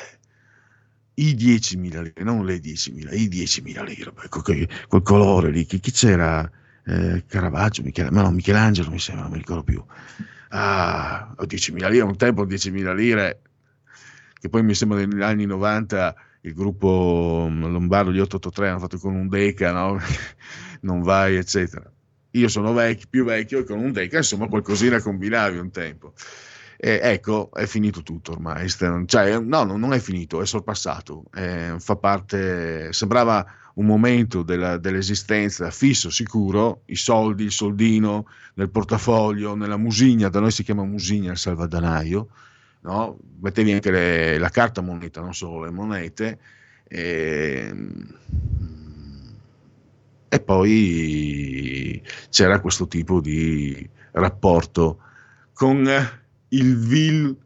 I 1.15 1.35
10.000 1.35 2.03
lire, 2.03 2.23
non 2.23 2.45
le 2.45 2.59
10.000, 2.59 3.17
i 3.19 3.29
10.000 3.29 3.85
lire, 3.85 4.13
quel, 4.29 4.69
quel 4.87 5.03
colore 5.03 5.51
lì, 5.51 5.65
chi, 5.67 5.81
chi 5.81 5.91
c'era? 5.91 6.49
Eh, 6.85 7.25
Caravaggio, 7.27 7.83
Michel, 7.83 8.13
no, 8.13 8.31
Michelangelo 8.31 8.91
mi 8.91 9.01
sembra, 9.01 9.25
non 9.25 9.33
mi 9.33 9.39
ricordo 9.39 9.65
più 9.65 9.85
ah, 10.51 11.35
10.000 11.39 11.91
lire, 11.91 12.05
un 12.05 12.17
tempo 12.17 12.45
10.000 12.45 12.95
lire, 12.95 13.41
che 14.35 14.49
poi 14.49 14.63
mi 14.63 14.75
sembra 14.75 14.99
negli 14.99 15.23
anni 15.23 15.47
90 15.47 16.15
il 16.43 16.55
gruppo 16.55 17.49
mm, 17.51 17.65
Lombardo 17.65 18.13
gli 18.13 18.21
883 18.21 18.69
hanno 18.69 18.79
fatto 18.79 18.99
con 18.99 19.15
un 19.15 19.29
Deca, 19.29 19.73
no? 19.73 19.99
non 20.83 21.03
vai, 21.03 21.37
eccetera. 21.37 21.91
Io 22.33 22.49
sono 22.49 22.73
vecchio, 22.73 23.07
più 23.11 23.25
vecchio 23.25 23.61
e 23.61 23.65
con 23.65 23.79
un 23.79 23.93
Deca, 23.93 24.19
insomma, 24.19 24.49
qualcosina 24.49 25.01
combinavi 25.01 25.59
un 25.59 25.71
tempo. 25.71 26.13
E 26.81 27.01
ecco, 27.03 27.51
è 27.53 27.67
finito 27.67 28.03
tutto 28.03 28.33
ormai. 28.33 28.69
Cioè, 28.69 29.39
no, 29.41 29.65
non 29.65 29.93
è 29.93 29.99
finito, 29.99 30.41
è 30.41 30.47
sorpassato. 30.47 31.25
Eh, 31.35 31.75
fa 31.79 31.97
parte, 31.97 32.93
sembrava 32.93 33.45
un 33.79 33.87
momento 33.87 34.43
della, 34.43 34.77
dell'esistenza 34.77 35.71
fisso, 35.71 36.11
sicuro, 36.11 36.83
i 36.87 36.97
soldi, 36.97 37.45
il 37.45 37.53
soldino 37.53 38.27
nel 38.55 38.71
portafoglio, 38.71 39.55
nella 39.55 39.77
musigna, 39.77 40.29
da 40.29 40.41
noi 40.41 40.51
si 40.51 40.65
chiama 40.65 40.85
musigna 40.85 41.31
il 41.31 41.39
salvadanaio, 41.39 42.29
no? 42.83 43.19
mettevi 43.41 43.73
anche 43.73 43.91
le, 43.93 44.39
la 44.39 44.49
carta 44.49 44.81
moneta, 44.81 45.21
non 45.21 45.33
solo 45.33 45.65
le 45.65 45.71
monete, 45.71 46.39
e, 46.89 47.73
e 50.29 50.41
poi 50.41 52.03
c'era 52.31 52.61
questo 52.61 52.89
tipo 52.89 53.21
di 53.21 53.89
rapporto 54.13 54.99
con 55.53 55.89
il 56.49 56.79
vil, 56.79 57.37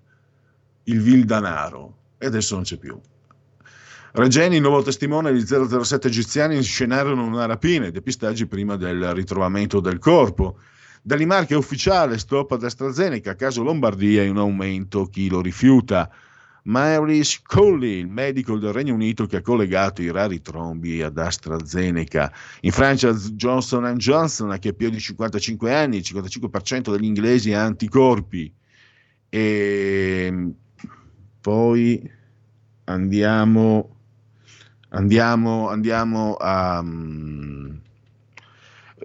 il 0.84 1.00
vil 1.02 1.24
danaro 1.26 1.96
e 2.16 2.26
adesso 2.26 2.54
non 2.54 2.64
c'è 2.64 2.78
più. 2.78 2.98
Regeni, 4.14 4.60
nuovo 4.60 4.82
testimone 4.82 5.32
di 5.32 5.40
007 5.40 6.08
egiziani, 6.08 6.54
inscenarono 6.54 7.24
una 7.24 7.46
rapina 7.46 7.86
e 7.86 7.90
depistaggi 7.90 8.46
prima 8.46 8.76
del 8.76 9.14
ritrovamento 9.14 9.80
del 9.80 9.98
corpo. 9.98 10.58
Dall'Imarca 11.00 11.54
è 11.54 11.56
ufficiale, 11.56 12.18
stop 12.18 12.52
ad 12.52 12.62
AstraZeneca, 12.62 13.34
caso 13.36 13.62
Lombardia 13.62 14.22
in 14.22 14.36
aumento, 14.36 15.06
chi 15.06 15.30
lo 15.30 15.40
rifiuta. 15.40 16.10
Mary 16.64 17.24
Scully, 17.24 18.00
il 18.00 18.06
medico 18.06 18.58
del 18.58 18.74
Regno 18.74 18.92
Unito 18.92 19.24
che 19.24 19.36
ha 19.36 19.40
collegato 19.40 20.02
i 20.02 20.12
rari 20.12 20.42
trombi 20.42 21.00
ad 21.00 21.16
AstraZeneca. 21.16 22.30
In 22.60 22.70
Francia 22.70 23.14
Johnson 23.14 23.94
Johnson, 23.96 24.54
che 24.60 24.68
ha 24.68 24.72
più 24.74 24.90
di 24.90 25.00
55 25.00 25.74
anni, 25.74 25.96
il 25.96 26.04
55% 26.06 26.92
degli 26.92 27.06
inglesi 27.06 27.54
ha 27.54 27.64
anticorpi. 27.64 28.52
E 29.30 30.52
poi 31.40 32.10
andiamo, 32.84 33.96
andiamo, 34.92 35.68
andiamo 35.68 36.34
a... 36.34 36.78
Um, 36.80 37.80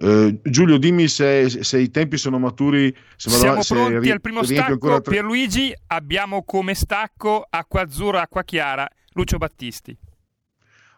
Uh, 0.00 0.40
Giulio, 0.44 0.78
dimmi 0.78 1.08
se, 1.08 1.48
se, 1.48 1.80
i 1.80 1.90
tempi 1.90 2.18
sono 2.18 2.38
maturi. 2.38 2.96
Se 3.16 3.30
Siamo 3.30 3.62
se 3.62 3.74
pronti 3.74 3.98
ri- 3.98 4.10
al 4.12 4.20
primo 4.20 4.44
stacco. 4.44 5.00
Tre... 5.00 5.10
Pierluigi, 5.10 5.74
abbiamo 5.88 6.44
come 6.44 6.74
stacco 6.74 7.44
acqua 7.50 7.80
azzurra, 7.80 8.20
acqua 8.20 8.44
chiara, 8.44 8.88
Lucio 9.14 9.38
Battisti. 9.38 9.98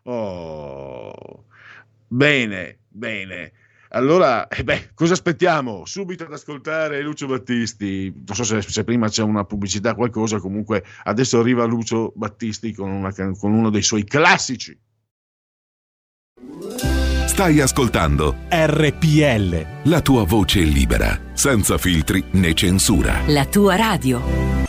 Oh, 0.03 1.47
bene, 2.09 2.81
bene. 2.89 3.53
Allora, 3.93 4.47
eh 4.47 4.63
beh, 4.63 4.91
cosa 4.95 5.15
aspettiamo? 5.15 5.85
Subito 5.85 6.25
ad 6.25 6.33
ascoltare 6.33 7.03
Lucio 7.03 7.27
Battisti. 7.27 8.13
Non 8.25 8.37
so 8.37 8.45
se, 8.45 8.63
se, 8.63 8.85
prima 8.85 9.09
c'è 9.09 9.23
una 9.23 9.45
pubblicità, 9.45 9.95
qualcosa. 9.95 10.39
Comunque, 10.39 10.85
adesso 11.05 11.41
arriva 11.41 11.65
Lucio 11.65 12.13
Battisti 12.15 12.73
con, 12.73 12.91
una, 12.91 13.13
con 13.13 13.53
uno 13.53 13.71
dei 13.71 13.83
suoi 13.83 14.05
classici. 14.05 14.79
Stai 17.27 17.61
ascoltando 17.61 18.37
RPL. 18.49 19.67
La 19.85 20.01
tua 20.03 20.25
voce 20.25 20.61
libera, 20.61 21.19
senza 21.33 21.77
filtri 21.77 22.23
né 22.33 22.55
censura. 22.55 23.23
La 23.27 23.47
tua 23.47 23.75
radio. 23.75 24.69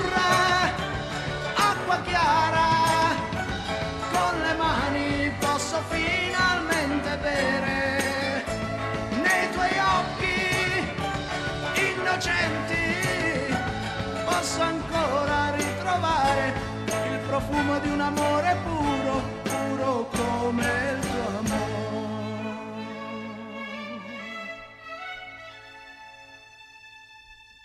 profumo 17.51 17.79
di 17.79 17.89
un 17.89 17.99
amore 17.99 18.57
puro, 18.63 19.21
puro 19.43 20.09
come 20.15 20.63
il 20.93 20.99
tuo 20.99 21.27
amore. 21.39 22.59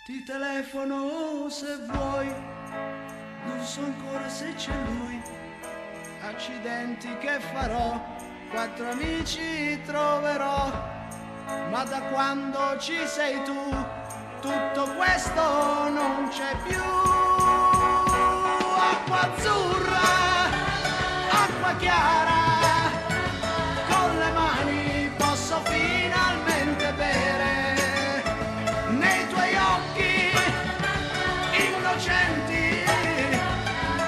Ti 0.05 0.23
telefono 0.23 1.49
se 1.49 1.77
vuoi, 1.89 2.27
non 3.45 3.63
so 3.63 3.81
ancora 3.81 4.27
se 4.27 4.53
c'è 4.55 4.73
lui. 4.85 5.21
Accidenti 6.21 7.17
che 7.19 7.39
farò, 7.39 8.03
quattro 8.51 8.89
amici 8.89 9.81
troverò, 9.85 10.69
ma 11.69 11.83
da 11.85 12.01
quando 12.11 12.77
ci 12.79 12.97
sei 13.05 13.41
tu 13.43 13.55
tutto 14.41 14.93
questo 14.95 15.89
non 15.89 16.27
c'è 16.29 16.55
più. 16.67 17.26
Acqua 19.09 19.21
azzurra, 19.21 20.01
acqua 21.31 21.73
chiara, 21.79 22.91
con 23.87 24.17
le 24.19 24.31
mani 24.31 25.09
posso 25.15 25.61
finalmente 25.63 26.91
bere 26.91 28.21
nei 28.89 29.25
tuoi 29.29 29.55
occhi 29.55 30.29
innocenti. 31.55 32.83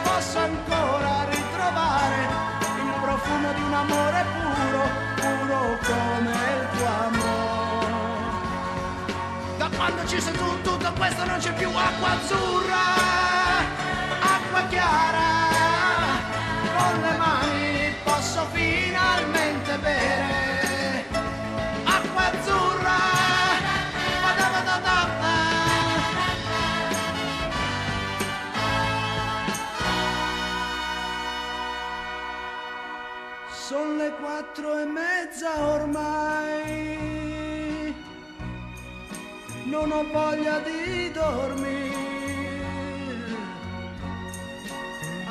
Posso 0.03 0.37
ancora 0.37 1.23
ritrovare 1.29 2.27
il 2.83 2.91
profumo 2.99 3.53
di 3.53 3.61
un 3.61 3.73
amore 3.73 4.25
puro, 4.35 4.83
puro 5.15 5.77
come 5.81 6.31
il 6.59 6.67
tuo 6.77 6.87
amore 7.07 7.39
quando 9.77 10.05
ci 10.07 10.19
sei 10.19 10.33
tu 10.33 10.61
tutto 10.61 10.91
questo 10.97 11.23
non 11.23 11.39
c'è 11.39 11.53
più 11.53 11.69
acqua 11.73 12.09
azzurra, 12.09 13.08
chiara, 14.79 15.31
con 16.75 16.93
le 17.01 17.13
mani 17.17 17.93
posso 18.03 18.45
finalmente 18.53 19.77
bere, 19.77 21.05
acqua 21.83 22.23
azzurra, 22.31 22.97
Sono 33.51 33.97
le 33.97 34.11
quattro 34.19 34.79
e 34.79 34.85
mezza 34.85 35.49
ormai. 35.63 36.87
Non 39.65 39.91
ho 39.91 40.03
voglia 40.11 40.57
di 40.59 41.11
dormire. 41.11 42.08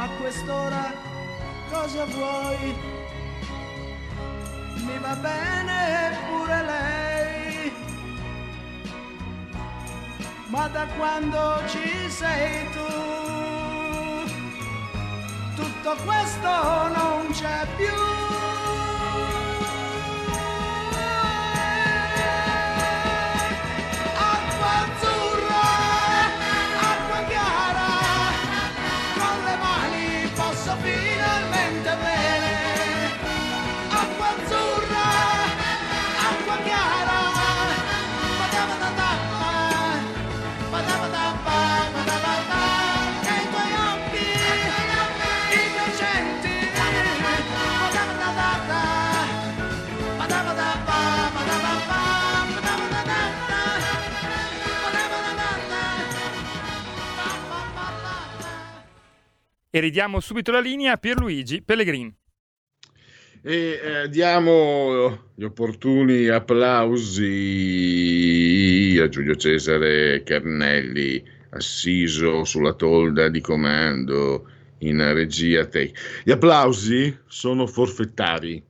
A 0.00 0.08
quest'ora 0.10 0.92
cosa 1.72 2.04
vuoi? 2.04 2.72
Mi 4.74 4.96
va 5.00 5.16
bene 5.16 6.16
pure 6.28 6.62
lei. 6.62 7.72
Ma 10.46 10.68
da 10.68 10.86
quando 10.96 11.62
ci 11.66 12.08
sei 12.08 12.70
tu, 12.70 12.86
tutto 15.56 15.96
questo 16.04 16.48
non 16.96 17.30
c'è 17.32 17.66
più. 17.76 18.37
E 59.78 59.80
ridiamo 59.80 60.20
subito 60.20 60.50
la 60.50 60.60
linea 60.60 60.92
a 60.94 60.96
Pierluigi 60.96 61.62
Pellegrini. 61.62 62.12
E 63.40 63.80
eh, 63.80 64.08
diamo 64.08 65.30
gli 65.36 65.44
opportuni 65.44 66.26
applausi 66.26 67.28
a 69.00 69.08
Giulio 69.08 69.36
Cesare 69.36 70.24
Carnelli, 70.24 71.24
assiso 71.50 72.42
sulla 72.44 72.72
tolda 72.74 73.28
di 73.28 73.40
comando 73.40 74.50
in 74.78 74.98
regia 75.14 75.64
tech. 75.66 76.22
Gli 76.24 76.32
applausi 76.32 77.16
sono 77.28 77.68
forfettari 77.68 78.60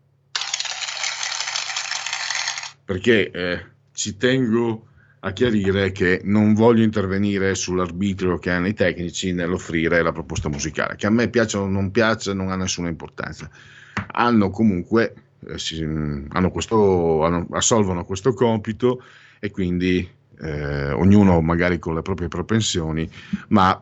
perché 2.85 3.31
eh, 3.31 3.65
ci 3.95 4.17
tengo 4.19 4.89
a 5.21 5.33
chiarire 5.33 5.91
che 5.91 6.21
non 6.25 6.55
voglio 6.55 6.85
intervenire 6.85 7.55
sull'arbitrio 7.55 8.39
che 8.39 8.51
hanno 8.51 8.69
i 8.69 8.75
tecnici 8.75 9.33
nell'offrire 9.33 10.03
la 10.03 10.13
proposta 10.13 10.49
musicale, 10.49 10.97
che 10.97 11.07
a 11.07 11.11
me 11.11 11.29
piace 11.29 11.57
o 11.57 11.67
non 11.67 11.91
piace 11.91 12.33
non 12.33 12.51
ha 12.51 12.57
nessuna 12.57 12.89
importanza. 12.89 13.51
Hanno 14.13 14.51
comunque, 14.51 15.15
eh, 15.47 15.59
si, 15.59 15.83
hanno 15.83 16.51
questo, 16.51 17.25
hanno, 17.25 17.47
assolvono 17.51 18.05
questo 18.05 18.33
compito 18.33 19.03
e 19.41 19.51
quindi 19.51 20.09
eh, 20.41 20.91
ognuno 20.93 21.41
magari 21.41 21.79
con 21.79 21.95
le 21.95 22.03
proprie 22.03 22.29
propensioni, 22.29 23.11
ma 23.49 23.81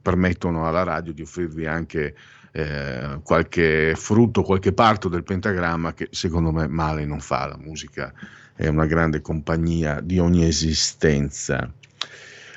permettono 0.00 0.68
alla 0.68 0.84
radio 0.84 1.12
di 1.12 1.22
offrirvi 1.22 1.66
anche 1.66 2.14
eh, 2.52 3.18
qualche 3.24 3.94
frutto, 3.96 4.42
qualche 4.42 4.72
parto 4.72 5.08
del 5.08 5.24
pentagramma 5.24 5.94
che 5.94 6.08
secondo 6.12 6.52
me 6.52 6.68
male 6.68 7.04
non 7.04 7.18
fa. 7.18 7.46
La 7.46 7.58
musica 7.58 8.12
è 8.54 8.66
una 8.66 8.86
grande 8.86 9.20
compagnia 9.20 10.00
di 10.00 10.18
ogni 10.18 10.46
esistenza. 10.46 11.72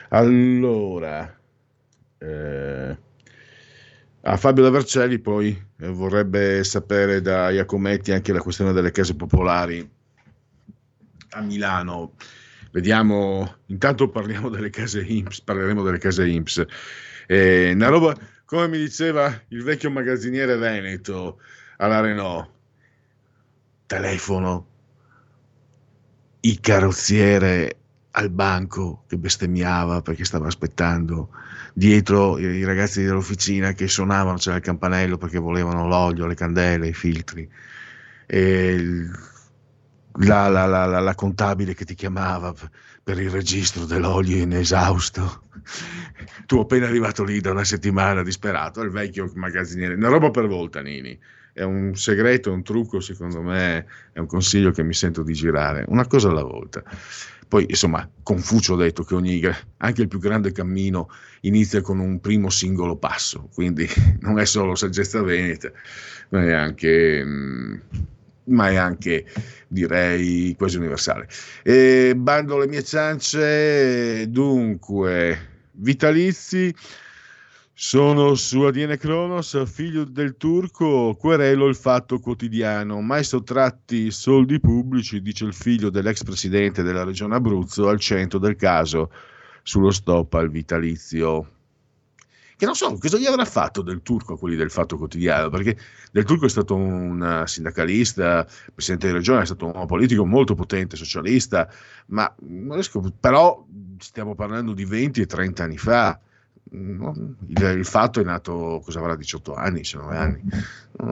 Allora, 0.09 1.37
eh, 2.17 2.97
a 4.21 4.37
Fabio 4.37 4.63
da 4.63 4.69
Vercelli 4.69 5.19
poi 5.19 5.49
eh, 5.79 5.87
vorrebbe 5.87 6.63
sapere 6.63 7.21
da 7.21 7.49
Iacometti 7.49 8.11
anche 8.11 8.33
la 8.33 8.41
questione 8.41 8.73
delle 8.73 8.91
case 8.91 9.15
popolari 9.15 9.87
a 11.29 11.41
Milano. 11.41 12.13
Vediamo, 12.71 13.57
intanto 13.67 14.09
parliamo 14.09 14.49
delle 14.49 14.69
case 14.69 15.01
IMSS, 15.01 15.41
parleremo 15.41 15.83
delle 15.83 15.97
case 15.97 16.27
IMSS. 16.27 16.65
Eh, 17.27 17.71
una 17.73 17.87
roba, 17.87 18.15
come 18.45 18.67
mi 18.67 18.77
diceva 18.77 19.33
il 19.49 19.63
vecchio 19.63 19.89
magazziniere 19.89 20.57
Veneto 20.57 21.39
alla 21.77 21.99
Renault, 21.99 22.49
telefono, 23.85 24.67
il 26.45 26.59
carrozziere 26.59 27.77
al 28.11 28.29
banco 28.29 29.03
che 29.07 29.17
bestemmiava 29.17 30.01
perché 30.01 30.23
stava 30.23 30.47
aspettando, 30.47 31.29
dietro 31.73 32.37
i 32.37 32.63
ragazzi 32.63 33.03
dell'officina 33.03 33.73
che 33.73 33.87
suonavano, 33.87 34.37
c'era 34.37 34.55
il 34.55 34.61
campanello 34.61 35.17
perché 35.17 35.37
volevano 35.37 35.87
l'olio, 35.87 36.25
le 36.25 36.35
candele, 36.35 36.87
i 36.87 36.93
filtri, 36.93 37.49
la, 40.17 40.47
la, 40.47 40.65
la, 40.65 40.99
la 40.99 41.15
contabile 41.15 41.73
che 41.73 41.83
ti 41.83 41.95
chiamava 41.95 42.53
per 43.03 43.19
il 43.19 43.29
registro 43.29 43.85
dell'olio 43.85 44.37
inesausto. 44.37 45.43
Tu 46.45 46.59
appena 46.59 46.85
arrivato 46.87 47.23
lì 47.23 47.41
da 47.41 47.51
una 47.51 47.63
settimana 47.63 48.23
disperato, 48.23 48.81
il 48.81 48.91
vecchio 48.91 49.31
magazziniere, 49.35 49.95
una 49.95 50.09
roba 50.09 50.29
per 50.31 50.47
volta, 50.47 50.81
Nini. 50.81 51.19
È 51.55 51.63
un 51.63 51.95
segreto, 51.95 52.51
un 52.51 52.63
trucco, 52.63 52.99
secondo 52.99 53.41
me, 53.41 53.85
è 54.11 54.19
un 54.19 54.25
consiglio 54.25 54.71
che 54.71 54.83
mi 54.83 54.93
sento 54.93 55.23
di 55.23 55.31
girare, 55.31 55.85
una 55.87 56.05
cosa 56.05 56.27
alla 56.27 56.43
volta. 56.43 56.83
Poi, 57.47 57.65
insomma, 57.69 58.09
Confucio 58.23 58.73
ha 58.73 58.77
detto 58.77 59.03
che 59.03 59.15
ogni, 59.15 59.41
anche 59.77 60.01
il 60.01 60.09
più 60.09 60.19
grande 60.19 60.51
cammino 60.51 61.07
inizia 61.43 61.79
con 61.79 61.99
un 61.99 62.19
primo 62.19 62.49
singolo 62.49 62.97
passo, 62.97 63.47
quindi 63.53 63.87
non 64.19 64.37
è 64.37 64.43
solo 64.43 64.75
saggezza 64.75 65.21
veneta, 65.21 65.71
ma 66.31 66.43
è 66.43 66.51
anche... 66.51 67.23
Mh, 67.23 67.81
ma 68.47 68.69
è 68.69 68.75
anche 68.75 69.25
direi 69.69 70.55
quasi 70.57 70.75
universale. 70.75 71.29
E 71.63 72.15
bando 72.17 72.57
le 72.57 72.67
mie 72.67 72.83
ciance, 72.83 74.29
dunque, 74.29 75.69
vitalizi. 75.71 76.75
Sono 77.77 78.35
su 78.35 78.61
ADN 78.61 78.95
Cronos, 78.97 79.65
figlio 79.65 80.05
del 80.05 80.37
turco, 80.37 81.13
querelo 81.19 81.67
il 81.67 81.75
fatto 81.75 82.19
quotidiano. 82.19 83.01
Mai 83.01 83.25
sottratti 83.25 84.11
soldi 84.11 84.61
pubblici, 84.61 85.21
dice 85.21 85.43
il 85.43 85.53
figlio 85.53 85.89
dell'ex 85.89 86.23
presidente 86.23 86.83
della 86.83 87.03
regione 87.03 87.35
Abruzzo, 87.35 87.89
al 87.89 87.99
centro 87.99 88.39
del 88.39 88.55
caso 88.55 89.11
sullo 89.61 89.91
stop 89.91 90.33
al 90.35 90.49
vitalizio 90.49 91.49
che 92.55 92.65
non 92.65 92.75
so 92.75 92.97
cosa 92.97 93.17
gli 93.17 93.25
avrà 93.25 93.43
fatto 93.43 93.81
del 93.81 94.01
turco 94.01 94.35
a 94.35 94.37
quelli 94.37 94.55
del 94.55 94.71
Fatto 94.71 94.97
Quotidiano, 94.97 95.49
perché 95.49 95.77
del 96.13 96.23
turco 96.23 96.45
è 96.45 96.49
stato 96.49 96.75
un 96.75 97.43
sindacalista, 97.45 98.47
presidente 98.73 99.07
di 99.07 99.13
regione, 99.13 99.41
è 99.41 99.45
stato 99.45 99.65
un 99.65 99.71
uomo 99.73 99.85
politico 99.85 100.25
molto 100.25 100.55
potente, 100.55 100.95
socialista, 100.95 101.69
ma 102.07 102.33
però 103.19 103.65
stiamo 103.97 104.33
parlando 104.35 104.71
di 104.71 104.85
20 104.85 105.19
e 105.19 105.25
30 105.25 105.63
anni 105.63 105.77
fa. 105.77 106.17
Il, 106.71 107.61
il, 107.77 107.85
fatto 107.85 108.19
è 108.19 108.23
nato, 108.23 108.81
cosa 108.83 108.99
avrà, 108.99 109.15
18 109.15 109.53
anni, 109.53 109.79
19 109.79 110.17
anni. 110.17 110.41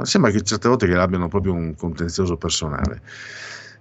Sembra 0.04 0.32
che 0.32 0.42
certe 0.42 0.68
volte 0.68 0.88
che 0.88 0.96
abbiano 0.96 1.28
proprio 1.28 1.54
un 1.54 1.76
contenzioso 1.76 2.38
personale. 2.38 3.02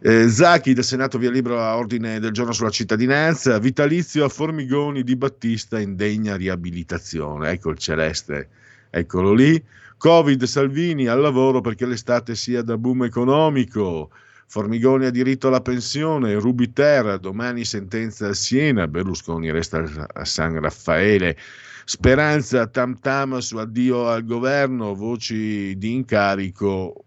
Eh, 0.05 0.29
Zacchi 0.29 0.75
del 0.75 0.83
Senato 0.83 1.17
via 1.17 1.31
libro 1.31 1.61
a 1.61 1.77
ordine 1.77 2.19
del 2.19 2.33
giorno 2.33 2.53
sulla 2.53 2.71
cittadinanza, 2.71 3.59
vitalizio 3.59 4.25
a 4.25 4.29
Formigoni 4.29 5.05
di 5.05 5.15
Battista 5.15 5.79
in 5.79 5.95
degna 5.95 6.35
riabilitazione. 6.35 7.51
Ecco 7.51 7.71
il 7.71 7.79
celeste, 7.79 8.49
eccolo 8.91 9.33
lì. 9.33 9.63
Covid 9.97 10.43
Salvini 10.43 11.07
al 11.07 11.21
lavoro 11.21 11.61
perché 11.61 11.87
l'estate 11.87 12.35
sia 12.35 12.63
da 12.63 12.77
boom 12.77 13.05
economico. 13.05 14.11
Formigoni 14.53 15.07
ha 15.07 15.11
diritto 15.11 15.49
alla 15.49 15.63
pensione, 15.63 16.35
Rubiter, 16.35 17.19
domani 17.19 17.65
sentenza 17.65 18.29
a 18.29 18.35
Siena, 18.35 18.87
Berlusconi 18.87 19.51
resta 19.51 19.83
a 20.13 20.27
San 20.27 20.61
Raffaele. 20.61 21.39
Speranza 21.87 22.67
tam 22.67 23.01
tam 23.01 23.39
su 23.39 23.57
addio 23.57 24.09
al 24.09 24.27
governo, 24.27 24.95
voci 24.95 25.75
di 25.79 25.95
incarico 25.95 27.05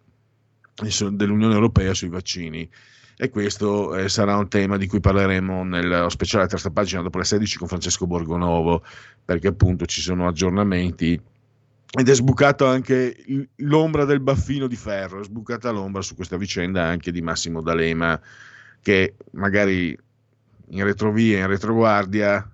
dell'Unione 1.12 1.54
Europea 1.54 1.94
sui 1.94 2.10
vaccini 2.10 2.68
e 3.16 3.30
questo 3.30 3.96
eh, 3.96 4.10
sarà 4.10 4.38
un 4.38 4.48
tema 4.48 4.78
di 4.78 4.88
cui 4.88 5.00
parleremo 5.00 5.64
nello 5.64 6.10
speciale 6.10 6.48
terza 6.48 6.72
pagina 6.72 7.04
dopo 7.04 7.20
le 7.20 7.26
16 7.26 7.60
con 7.60 7.68
Francesco 7.68 8.08
Borgonovo 8.08 8.84
perché 9.24 9.50
appunto 9.50 9.86
ci 9.86 10.02
sono 10.02 10.28
aggiornamenti 10.28 11.22
ed 11.98 12.10
è 12.10 12.14
sbucata 12.14 12.68
anche 12.68 13.16
l'ombra 13.58 14.06
del 14.06 14.20
baffino 14.20 14.68
di 14.68 14.76
ferro, 14.76 15.22
è 15.22 15.24
sbucata 15.24 15.72
l'ombra 15.72 16.02
su 16.02 16.16
questa 16.16 16.38
vicenda 16.38 16.84
anche 16.84 17.12
di 17.12 17.22
Massimo 17.22 17.62
D'Alema 17.62 18.20
che 18.82 19.16
magari 19.32 19.98
in 20.70 20.84
retrovia, 20.84 21.40
in 21.40 21.48
retroguardia 21.48 22.50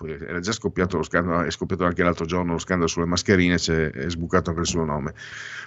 poi 0.00 0.12
era 0.12 0.40
già 0.40 0.52
scoppiato 0.52 0.96
lo 0.96 1.02
scandalo, 1.02 1.42
è 1.42 1.50
scoppiato 1.50 1.84
anche 1.84 2.02
l'altro 2.02 2.24
giorno 2.24 2.52
lo 2.52 2.58
scandalo 2.58 2.88
sulle 2.88 3.04
mascherine, 3.04 3.56
è 3.56 4.08
sbucato 4.08 4.48
anche 4.48 4.62
il 4.62 4.66
suo 4.66 4.82
nome. 4.82 5.12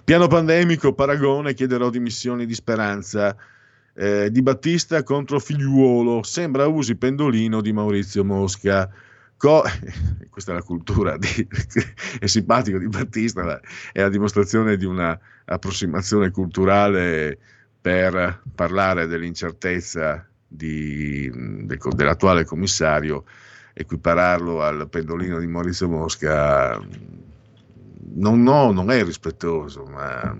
Piano 0.03 0.25
pandemico, 0.25 0.93
paragone, 0.93 1.53
chiederò 1.53 1.91
dimissioni 1.91 2.47
di 2.47 2.55
speranza. 2.55 3.35
Eh, 3.93 4.31
di 4.31 4.41
Battista 4.41 5.03
contro 5.03 5.37
Figliuolo, 5.37 6.23
sembra 6.23 6.65
usi 6.65 6.95
pendolino 6.95 7.61
di 7.61 7.73
Maurizio 7.73 8.25
Mosca. 8.25 8.89
Co- 9.43 9.63
questa 10.31 10.53
è 10.53 10.55
la 10.55 10.63
cultura, 10.63 11.17
di, 11.17 11.27
è 12.17 12.27
simpatico 12.27 12.77
di 12.77 12.87
Battista, 12.87 13.59
è 13.91 13.99
la 13.99 14.07
dimostrazione 14.07 14.77
di 14.77 14.85
un'approssimazione 14.85 16.31
culturale 16.31 17.37
per 17.81 18.41
parlare 18.55 19.05
dell'incertezza 19.05 20.25
di, 20.47 21.29
de, 21.65 21.77
dell'attuale 21.93 22.45
commissario 22.45 23.25
equipararlo 23.73 24.61
al 24.61 24.87
pendolino 24.89 25.39
di 25.39 25.47
Maurizio 25.47 25.89
Mosca 25.89 26.79
non, 28.15 28.43
no, 28.43 28.71
non 28.71 28.91
è 28.91 29.03
rispettoso, 29.03 29.83
ma 29.83 30.37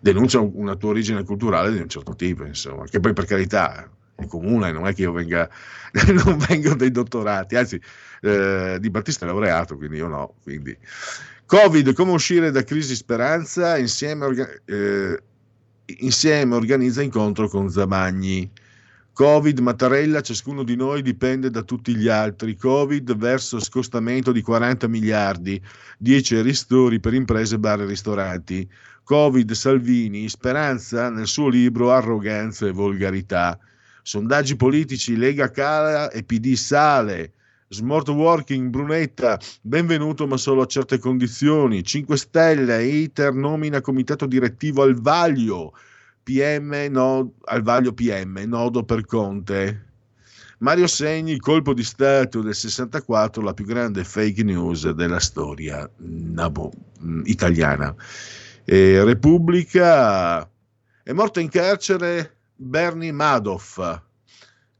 denuncia 0.00 0.40
una 0.40 0.74
tua 0.76 0.88
origine 0.88 1.22
culturale 1.22 1.70
di 1.70 1.80
un 1.80 1.88
certo 1.90 2.14
tipo, 2.14 2.44
insomma, 2.44 2.84
che 2.84 2.98
poi 2.98 3.12
per 3.12 3.26
carità 3.26 3.90
è 4.20 4.26
comune, 4.26 4.72
non 4.72 4.86
è 4.86 4.94
che 4.94 5.02
io 5.02 5.12
venga, 5.12 5.48
non 6.24 6.38
vengo 6.48 6.74
dei 6.74 6.90
dottorati, 6.90 7.56
anzi 7.56 7.80
eh, 8.20 8.78
Di 8.80 8.90
Battista 8.90 9.24
è 9.24 9.28
laureato, 9.28 9.76
quindi 9.76 9.96
io 9.96 10.08
no. 10.08 10.34
Quindi. 10.42 10.76
Covid, 11.46 11.92
come 11.94 12.12
uscire 12.12 12.50
da 12.50 12.62
crisi 12.62 12.94
speranza? 12.94 13.76
Insieme, 13.76 14.60
eh, 14.66 15.20
insieme 15.98 16.54
organizza 16.54 17.02
incontro 17.02 17.48
con 17.48 17.68
Zamagni. 17.70 18.50
Covid, 19.12 19.58
Mattarella, 19.58 20.20
ciascuno 20.22 20.62
di 20.62 20.76
noi 20.76 21.02
dipende 21.02 21.50
da 21.50 21.62
tutti 21.62 21.94
gli 21.96 22.08
altri. 22.08 22.56
Covid 22.56 23.16
verso 23.16 23.58
scostamento 23.58 24.32
di 24.32 24.40
40 24.40 24.86
miliardi, 24.86 25.60
10 25.98 26.40
ristori 26.40 27.00
per 27.00 27.14
imprese, 27.14 27.58
bar 27.58 27.80
e 27.80 27.86
ristoranti. 27.86 28.66
Covid, 29.02 29.50
Salvini, 29.50 30.28
speranza 30.28 31.10
nel 31.10 31.26
suo 31.26 31.48
libro 31.48 31.90
Arroganza 31.92 32.66
e 32.66 32.70
volgarità. 32.70 33.58
Sondaggi 34.10 34.56
politici, 34.56 35.16
Lega 35.16 35.52
cala 35.52 36.10
e 36.10 36.24
PD 36.24 36.54
sale. 36.54 37.32
Smart 37.68 38.08
Working, 38.08 38.68
Brunetta, 38.68 39.38
benvenuto 39.62 40.26
ma 40.26 40.36
solo 40.36 40.62
a 40.62 40.66
certe 40.66 40.98
condizioni. 40.98 41.84
5 41.84 42.16
Stelle, 42.16 42.82
ITER 42.82 43.32
nomina 43.32 43.80
comitato 43.80 44.26
direttivo 44.26 44.82
al 44.82 45.00
vaglio, 45.00 45.74
PM, 46.24 46.88
no, 46.90 47.34
al 47.44 47.62
vaglio 47.62 47.92
PM, 47.92 48.42
nodo 48.46 48.82
per 48.82 49.04
Conte. 49.06 49.86
Mario 50.58 50.88
Segni, 50.88 51.38
colpo 51.38 51.72
di 51.72 51.84
Stato 51.84 52.40
del 52.40 52.56
64, 52.56 53.40
la 53.44 53.54
più 53.54 53.64
grande 53.64 54.02
fake 54.02 54.42
news 54.42 54.90
della 54.90 55.20
storia 55.20 55.88
nabo, 55.98 56.72
italiana. 57.26 57.94
E 58.64 59.04
Repubblica, 59.04 60.42
è 61.00 61.12
morto 61.12 61.38
in 61.38 61.48
carcere 61.48 62.38
Bernie 62.62 63.12
Madoff 63.12 63.80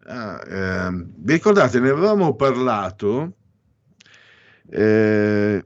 Ah, 0.06 0.40
eh, 0.44 0.90
vi 1.18 1.34
ricordate, 1.34 1.78
ne 1.78 1.90
avevamo 1.90 2.34
parlato 2.34 3.34
eh, 4.68 5.64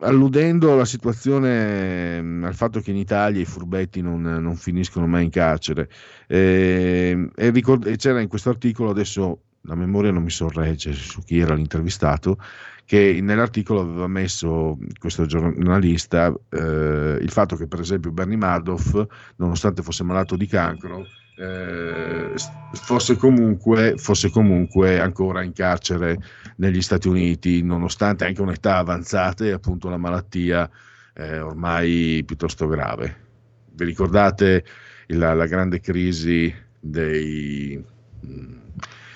alludendo 0.00 0.72
alla 0.72 0.84
situazione, 0.84 2.20
mm, 2.22 2.44
al 2.44 2.54
fatto 2.54 2.80
che 2.80 2.90
in 2.90 2.96
Italia 2.96 3.40
i 3.40 3.44
furbetti 3.44 4.02
non, 4.02 4.20
non 4.22 4.56
finiscono 4.56 5.06
mai 5.06 5.24
in 5.24 5.30
carcere. 5.30 5.88
Eh, 6.28 7.30
e 7.34 7.50
ricord- 7.50 7.96
c'era 7.96 8.20
in 8.20 8.28
questo 8.28 8.50
articolo, 8.50 8.90
adesso 8.90 9.40
la 9.62 9.74
memoria 9.74 10.12
non 10.12 10.22
mi 10.22 10.30
sorregge 10.30 10.92
su 10.92 11.22
chi 11.22 11.38
era 11.38 11.54
l'intervistato, 11.54 12.38
che 12.84 13.18
nell'articolo 13.20 13.80
aveva 13.80 14.06
messo 14.06 14.78
questo 14.98 15.26
giornalista 15.26 16.32
eh, 16.50 17.18
il 17.20 17.30
fatto 17.30 17.56
che 17.56 17.66
per 17.66 17.80
esempio 17.80 18.12
Bernie 18.12 18.36
Madoff, 18.36 19.04
nonostante 19.36 19.82
fosse 19.82 20.04
malato 20.04 20.36
di 20.36 20.46
cancro, 20.46 21.04
eh, 21.36 22.32
fosse, 22.72 23.16
comunque, 23.16 23.94
fosse 23.96 24.30
comunque 24.30 24.98
ancora 24.98 25.42
in 25.42 25.52
carcere 25.52 26.18
negli 26.56 26.80
Stati 26.80 27.08
Uniti, 27.08 27.62
nonostante 27.62 28.24
anche 28.24 28.40
un'età 28.40 28.78
avanzata 28.78 29.44
e 29.44 29.52
appunto 29.52 29.88
la 29.88 29.98
malattia 29.98 30.68
eh, 31.14 31.38
ormai 31.40 32.22
piuttosto 32.24 32.66
grave. 32.66 33.24
Vi 33.72 33.84
ricordate 33.84 34.64
la, 35.08 35.34
la 35.34 35.46
grande 35.46 35.80
crisi 35.80 36.54
dei, 36.80 37.82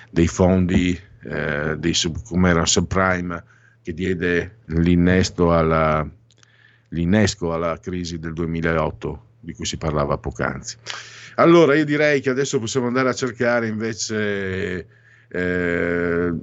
dei 0.09 0.27
fondi 0.27 0.99
eh, 1.23 1.77
dei 1.77 1.93
sub, 1.93 2.21
come 2.23 2.49
era 2.49 2.65
subprime 2.65 3.43
che 3.81 3.93
diede 3.93 4.59
l'innesto 4.65 5.53
alla, 5.53 6.07
l'innesco 6.89 7.53
alla 7.53 7.79
crisi 7.79 8.19
del 8.19 8.33
2008 8.33 9.25
di 9.39 9.53
cui 9.53 9.65
si 9.65 9.77
parlava 9.77 10.17
poc'anzi. 10.17 10.77
Allora, 11.35 11.75
io 11.75 11.85
direi 11.85 12.21
che 12.21 12.29
adesso 12.29 12.59
possiamo 12.59 12.87
andare 12.87 13.09
a 13.09 13.13
cercare 13.13 13.67
invece 13.67 14.87
eh, 15.29 16.33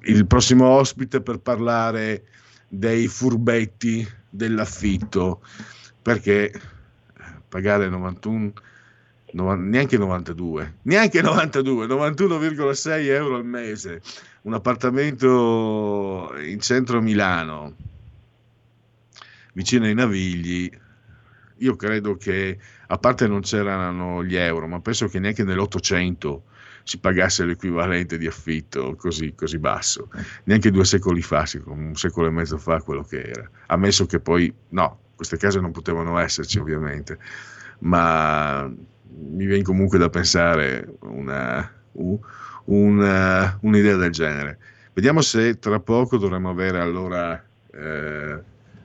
il 0.00 0.26
prossimo 0.26 0.66
ospite 0.66 1.20
per 1.20 1.38
parlare 1.38 2.24
dei 2.68 3.06
furbetti 3.06 4.06
dell'affitto, 4.28 5.42
perché 6.00 6.52
pagare 7.48 7.88
91, 7.90 8.52
90, 9.32 9.62
neanche 9.68 9.98
92, 9.98 10.76
neanche 10.82 11.20
92, 11.20 11.86
91,6 11.86 13.06
euro 13.08 13.36
al 13.36 13.44
mese, 13.44 14.00
un 14.42 14.54
appartamento 14.54 16.34
in 16.42 16.60
centro 16.60 17.02
Milano, 17.02 17.76
vicino 19.52 19.84
ai 19.84 19.94
Navigli, 19.94 20.70
io 21.62 21.76
credo 21.76 22.16
che 22.16 22.58
a 22.86 22.98
parte 22.98 23.26
non 23.26 23.40
c'erano 23.40 24.24
gli 24.24 24.36
euro, 24.36 24.66
ma 24.66 24.80
penso 24.80 25.06
che 25.06 25.18
neanche 25.18 25.44
nell'Ottocento 25.44 26.44
si 26.84 26.98
pagasse 26.98 27.44
l'equivalente 27.44 28.18
di 28.18 28.26
affitto 28.26 28.96
così, 28.96 29.34
così, 29.34 29.58
basso, 29.58 30.08
neanche 30.44 30.70
due 30.70 30.84
secoli 30.84 31.22
fa, 31.22 31.44
un 31.66 31.94
secolo 31.94 32.26
e 32.26 32.30
mezzo 32.30 32.58
fa 32.58 32.80
quello 32.80 33.02
che 33.02 33.22
era, 33.22 33.48
ammesso 33.66 34.06
che 34.06 34.18
poi 34.18 34.52
no, 34.70 34.98
queste 35.14 35.36
case 35.36 35.60
non 35.60 35.70
potevano 35.70 36.18
esserci 36.18 36.58
ovviamente, 36.58 37.18
ma 37.80 38.68
mi 38.68 39.46
viene 39.46 39.62
comunque 39.62 39.98
da 39.98 40.08
pensare 40.08 40.96
una, 41.02 41.70
una, 42.64 43.58
un'idea 43.60 43.96
del 43.96 44.10
genere. 44.10 44.58
Vediamo 44.92 45.20
se 45.20 45.58
tra 45.58 45.78
poco 45.78 46.18
dovremo 46.18 46.50
avere 46.50 46.80
allora 46.80 47.42
eh, 47.72 48.40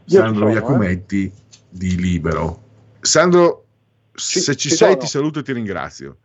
Sandro 0.06 0.40
sono, 0.40 0.52
Iacometti 0.52 1.26
eh? 1.26 1.32
di 1.70 1.96
Libero. 1.98 2.66
Sandro, 3.08 3.66
ci, 4.14 4.40
se 4.40 4.56
ci, 4.56 4.70
ci 4.70 4.76
sei 4.76 4.90
sono. 4.90 5.00
ti 5.00 5.08
saluto 5.08 5.40
e 5.40 5.44
ti 5.44 5.54
ringrazio. 5.54 6.18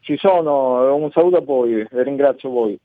Ci 0.00 0.16
sono, 0.18 0.94
un 0.94 1.10
saluto 1.12 1.36
a 1.36 1.40
voi 1.40 1.80
e 1.80 1.88
ringrazio 2.02 2.50
voi. 2.50 2.78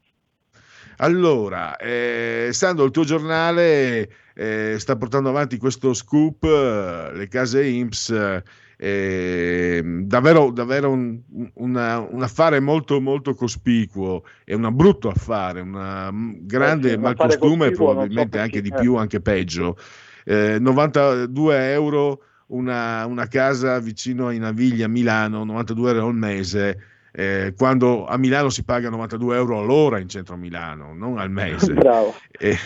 Allora, 0.97 1.77
eh, 1.77 2.49
Sandro, 2.51 2.85
il 2.85 2.91
tuo 2.91 3.03
giornale 3.03 4.09
eh, 4.35 4.75
sta 4.77 4.97
portando 4.97 5.29
avanti 5.29 5.57
questo 5.57 5.93
scoop, 5.93 6.43
eh, 6.43 7.11
le 7.13 7.27
case 7.27 7.65
IMSS, 7.65 8.41
eh, 8.77 9.81
davvero, 9.83 10.51
davvero 10.51 10.91
un, 10.91 11.19
una, 11.55 11.99
un, 11.99 12.21
affare 12.21 12.59
molto, 12.59 13.01
molto 13.01 13.33
cospicuo, 13.33 14.23
è 14.43 14.53
un 14.53 14.69
brutto 14.73 15.09
affare, 15.09 15.61
un 15.61 16.37
grande 16.41 16.89
eh 16.89 16.91
sì, 16.91 16.97
malcostume, 16.97 17.71
probabilmente 17.71 18.37
so 18.37 18.43
anche 18.43 18.61
di 18.61 18.71
più, 18.71 18.95
anche 18.95 19.21
peggio. 19.21 19.77
92 20.25 21.55
eh, 21.55 21.71
euro 21.71 22.23
una, 22.49 23.05
una 23.05 23.27
casa 23.27 23.79
vicino 23.79 24.27
ai 24.27 24.37
Navigli 24.37 24.83
a 24.83 24.87
Milano, 24.87 25.43
92 25.43 25.91
euro 25.91 26.07
al 26.07 26.15
mese, 26.15 26.77
eh, 27.11 27.53
quando 27.57 28.05
a 28.05 28.17
Milano 28.17 28.49
si 28.49 28.63
paga 28.63 28.89
92 28.89 29.35
euro 29.35 29.59
all'ora 29.59 29.99
in 29.99 30.07
centro 30.07 30.35
a 30.35 30.37
Milano, 30.37 30.93
non 30.93 31.17
al 31.17 31.31
mese. 31.31 31.73
Bravo. 31.73 32.15
Eh, 32.31 32.57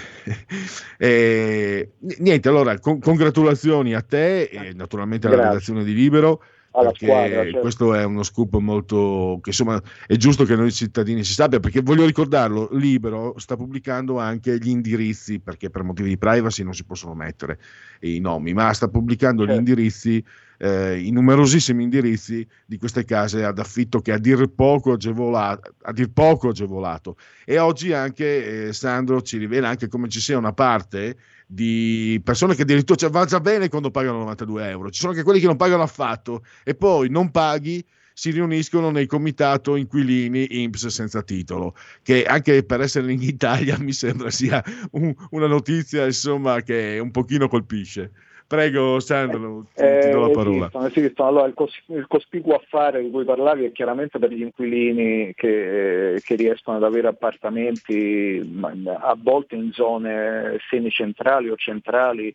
eh, 0.97 1.91
niente, 2.19 2.49
allora, 2.49 2.77
con, 2.79 2.99
congratulazioni 2.99 3.93
a 3.93 4.01
te 4.01 4.43
e 4.43 4.73
naturalmente 4.73 5.27
alla 5.27 5.43
redazione 5.43 5.83
di 5.83 5.93
Libero 5.93 6.43
alla 6.73 6.91
squadra. 6.93 7.43
Certo. 7.43 7.59
Questo 7.59 7.93
è 7.93 8.03
uno 8.03 8.23
scoop 8.23 8.55
molto 8.57 9.39
che 9.41 9.49
insomma 9.49 9.81
è 10.05 10.15
giusto 10.15 10.43
che 10.45 10.55
noi 10.55 10.71
cittadini 10.71 11.23
si 11.23 11.33
sappia 11.33 11.59
perché 11.59 11.81
voglio 11.81 12.05
ricordarlo, 12.05 12.69
Libero 12.73 13.35
sta 13.37 13.55
pubblicando 13.55 14.19
anche 14.19 14.57
gli 14.57 14.69
indirizzi 14.69 15.39
perché 15.39 15.69
per 15.69 15.83
motivi 15.83 16.09
di 16.09 16.17
privacy 16.17 16.63
non 16.63 16.73
si 16.73 16.83
possono 16.83 17.13
mettere 17.13 17.59
i 18.01 18.19
nomi, 18.19 18.53
ma 18.53 18.73
sta 18.73 18.87
pubblicando 18.87 19.41
certo. 19.41 19.55
gli 19.55 19.57
indirizzi 19.57 20.23
eh, 20.57 20.99
i 20.99 21.11
numerosissimi 21.11 21.83
indirizzi 21.83 22.47
di 22.65 22.77
queste 22.77 23.03
case 23.03 23.43
ad 23.43 23.59
affitto 23.59 23.99
che 23.99 24.13
a 24.13 24.17
dir 24.17 24.47
poco 24.47 24.93
agevolato, 24.93 25.73
a 25.81 25.91
dir 25.91 26.11
poco 26.11 26.49
agevolato. 26.49 27.17
e 27.45 27.57
oggi 27.59 27.91
anche 27.93 28.67
eh, 28.67 28.73
Sandro 28.73 29.21
ci 29.21 29.37
rivela 29.37 29.69
anche 29.69 29.87
come 29.87 30.07
ci 30.07 30.19
sia 30.19 30.37
una 30.37 30.53
parte 30.53 31.17
di 31.53 32.19
persone 32.23 32.55
che 32.55 32.63
addirittura 32.63 32.97
cioè, 32.97 33.09
va 33.11 33.25
già 33.25 33.39
bene 33.39 33.69
quando 33.69 33.91
pagano 33.91 34.17
92 34.19 34.69
euro, 34.69 34.89
ci 34.89 34.99
sono 34.99 35.11
anche 35.11 35.23
quelli 35.23 35.39
che 35.39 35.45
non 35.45 35.55
pagano 35.55 35.83
affatto 35.83 36.43
e 36.63 36.73
poi 36.73 37.09
non 37.09 37.29
paghi 37.29 37.85
si 38.15 38.31
riuniscono 38.31 38.89
nel 38.91 39.07
comitato 39.07 39.75
inquilini 39.75 40.61
IMSS 40.63 40.87
senza 40.87 41.21
titolo, 41.21 41.75
che 42.01 42.25
anche 42.25 42.63
per 42.63 42.81
essere 42.81 43.11
in 43.11 43.21
Italia 43.21 43.77
mi 43.79 43.93
sembra 43.93 44.29
sia 44.29 44.63
un, 44.91 45.13
una 45.31 45.47
notizia 45.47 46.05
insomma, 46.05 46.61
che 46.61 46.99
un 46.99 47.11
pochino 47.11 47.47
colpisce. 47.47 48.11
Prego 48.53 48.99
Sandro, 48.99 49.65
ti, 49.73 49.81
eh, 49.81 49.99
ti 50.03 50.09
do 50.11 50.19
la 50.19 50.29
parola. 50.29 50.57
Esistono, 50.57 50.85
esistono. 50.85 51.27
Allora, 51.27 51.47
il, 51.47 51.55
cos- 51.55 51.83
il, 51.87 52.05
cospicuo 52.07 52.53
affare 52.53 53.01
di 53.01 53.09
cui 53.09 53.25
parlavi 53.25 53.65
è 53.65 53.71
chiaramente 53.71 54.19
per 54.19 54.31
gli 54.31 54.43
inquilini 54.43 55.33
che, 55.33 56.21
che 56.23 56.35
riescono 56.35 56.77
ad 56.77 56.83
avere 56.83 57.07
appartamenti 57.07 58.61
a 58.85 59.17
volte 59.19 59.55
in 59.55 59.71
zone 59.71 60.59
semicentrali 60.69 61.49
o 61.49 61.55
centrali 61.55 62.31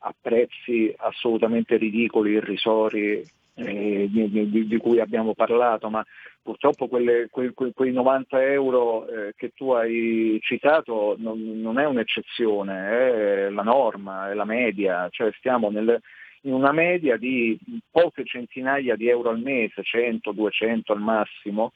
a 0.00 0.12
prezzi 0.20 0.92
assolutamente 0.96 1.76
ridicoli, 1.76 2.32
irrisori, 2.32 3.22
eh, 3.54 4.08
di, 4.10 4.30
di, 4.30 4.66
di, 4.66 4.76
cui 4.76 5.00
abbiamo 5.00 5.34
parlato, 5.34 5.88
ma 5.90 6.04
purtroppo 6.42 6.88
quelle, 6.88 7.28
que, 7.30 7.52
que, 7.52 7.72
quei 7.72 7.92
90 7.92 8.42
euro 8.44 9.06
eh, 9.06 9.34
che 9.36 9.52
tu 9.54 9.70
hai 9.72 10.38
citato 10.42 11.16
non, 11.18 11.60
non, 11.60 11.78
è 11.78 11.86
un'eccezione, 11.86 12.88
è 12.88 13.48
la 13.50 13.62
norma, 13.62 14.30
è 14.30 14.34
la 14.34 14.44
media, 14.44 15.08
cioè 15.10 15.30
stiamo 15.36 15.70
nel, 15.70 16.00
in 16.42 16.52
una 16.52 16.72
media 16.72 17.16
di 17.16 17.58
poche 17.90 18.24
centinaia 18.24 18.96
di 18.96 19.08
euro 19.08 19.30
al 19.30 19.40
mese, 19.40 19.82
100, 19.82 20.32
200 20.32 20.92
al 20.92 21.00
massimo, 21.00 21.72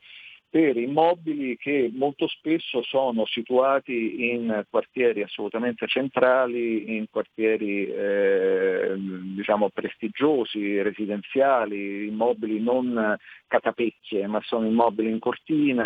per 0.55 0.77
immobili 0.77 1.57
che 1.57 1.91
molto 1.93 2.29
spesso 2.29 2.81
sono 2.85 3.27
situati 3.27 4.31
in 4.31 4.65
quartieri 4.71 5.23
assolutamente 5.25 5.89
centrali, 5.89 6.97
in 6.97 7.07
quartieri 7.11 7.89
eh, 7.89 8.95
diciamo 8.97 9.71
prestigiosi, 9.71 10.81
residenziali, 10.81 12.07
immobili 12.07 12.61
non 12.61 13.17
catapecchie, 13.49 14.29
ma 14.29 14.41
sono 14.45 14.69
immobili 14.69 15.11
in 15.11 15.19
cortina, 15.19 15.83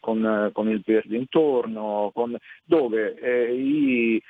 con, 0.00 0.50
con, 0.54 0.70
il 0.70 0.82
verde 0.82 1.14
intorno, 1.14 2.12
con, 2.14 2.34
dove 2.64 3.14
eh, 3.20 3.54
i 3.54 4.22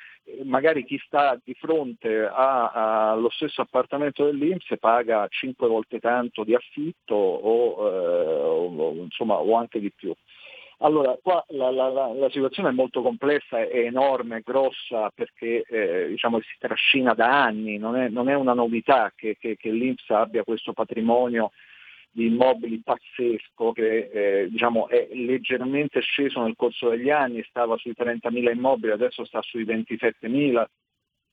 magari 0.44 0.84
chi 0.84 1.00
sta 1.04 1.38
di 1.42 1.54
fronte 1.54 2.26
allo 2.26 3.30
stesso 3.30 3.60
appartamento 3.60 4.24
dell'Inps 4.24 4.74
paga 4.78 5.26
5 5.28 5.68
volte 5.68 6.00
tanto 6.00 6.44
di 6.44 6.54
affitto 6.54 7.14
o, 7.14 7.88
eh, 7.88 8.40
o, 8.40 8.92
insomma, 9.02 9.34
o 9.36 9.54
anche 9.56 9.80
di 9.80 9.90
più. 9.90 10.14
Allora, 10.78 11.16
qua 11.22 11.44
la, 11.48 11.70
la, 11.70 11.88
la, 11.88 12.30
situazione 12.30 12.70
è 12.70 12.72
molto 12.72 13.00
complessa, 13.00 13.60
è 13.60 13.78
enorme, 13.78 14.42
grossa, 14.44 15.10
perché 15.14 15.62
eh, 15.62 16.08
diciamo, 16.08 16.40
si 16.40 16.56
trascina 16.58 17.14
da 17.14 17.44
anni, 17.44 17.78
non 17.78 17.96
è, 17.96 18.08
non 18.08 18.28
è 18.28 18.34
una 18.34 18.54
novità 18.54 19.12
che, 19.14 19.36
che, 19.38 19.56
che 19.56 19.70
l'Inps 19.70 20.10
abbia 20.10 20.42
questo 20.42 20.72
patrimonio 20.72 21.52
di 22.14 22.26
immobili 22.26 22.80
pazzesco 22.80 23.72
che 23.72 24.08
eh, 24.12 24.48
diciamo, 24.48 24.88
è 24.88 25.08
leggermente 25.12 26.00
sceso 26.00 26.42
nel 26.42 26.54
corso 26.56 26.90
degli 26.90 27.10
anni, 27.10 27.42
stava 27.48 27.76
sui 27.76 27.92
30.000 27.96 28.54
immobili, 28.54 28.92
adesso 28.92 29.24
sta 29.24 29.42
sui 29.42 29.64
27.000, 29.64 30.64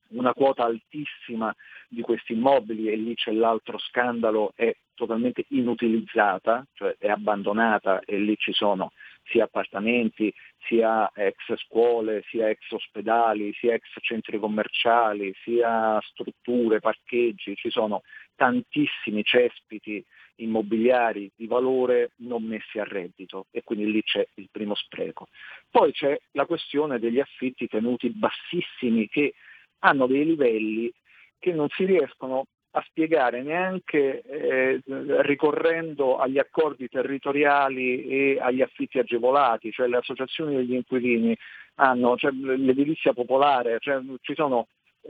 una 0.09 0.33
quota 0.33 0.63
altissima 0.63 1.55
di 1.87 2.01
questi 2.01 2.33
immobili 2.33 2.89
e 2.89 2.95
lì 2.95 3.13
c'è 3.13 3.31
l'altro 3.31 3.77
scandalo, 3.77 4.53
è 4.55 4.75
totalmente 4.95 5.45
inutilizzata, 5.49 6.65
cioè 6.73 6.95
è 6.97 7.09
abbandonata 7.09 7.99
e 7.99 8.17
lì 8.17 8.35
ci 8.37 8.51
sono 8.51 8.91
sia 9.23 9.43
appartamenti, 9.43 10.33
sia 10.67 11.11
ex 11.13 11.55
scuole, 11.67 12.23
sia 12.27 12.49
ex 12.49 12.71
ospedali, 12.71 13.53
sia 13.53 13.75
ex 13.75 13.83
centri 14.01 14.39
commerciali, 14.39 15.31
sia 15.43 15.99
strutture, 16.01 16.79
parcheggi, 16.79 17.55
ci 17.55 17.69
sono 17.69 18.01
tantissimi 18.41 19.23
cespiti 19.23 20.03
immobiliari 20.37 21.29
di 21.35 21.45
valore 21.45 22.13
non 22.21 22.41
messi 22.41 22.79
a 22.79 22.83
reddito 22.83 23.45
e 23.51 23.61
quindi 23.63 23.91
lì 23.91 24.01
c'è 24.01 24.27
il 24.33 24.49
primo 24.51 24.73
spreco. 24.73 25.27
Poi 25.69 25.91
c'è 25.91 26.19
la 26.31 26.47
questione 26.47 26.97
degli 26.97 27.19
affitti 27.19 27.67
tenuti 27.67 28.09
bassissimi 28.09 29.07
che 29.09 29.35
hanno 29.83 30.07
dei 30.07 30.25
livelli 30.25 30.91
che 31.37 31.53
non 31.53 31.67
si 31.69 31.85
riescono 31.85 32.45
a 32.71 32.83
spiegare 32.87 33.43
neanche 33.43 34.21
eh, 34.21 34.81
ricorrendo 35.21 36.17
agli 36.17 36.39
accordi 36.39 36.87
territoriali 36.87 38.07
e 38.07 38.39
agli 38.41 38.63
affitti 38.63 38.97
agevolati, 38.97 39.71
cioè 39.71 39.87
le 39.87 39.97
associazioni 39.97 40.55
degli 40.55 40.73
inquilini 40.73 41.37
hanno, 41.75 42.17
cioè 42.17 42.31
l'edilizia 42.31 43.13
popolare, 43.13 43.77
cioè 43.79 44.01
ci 44.21 44.33
sono 44.33 44.67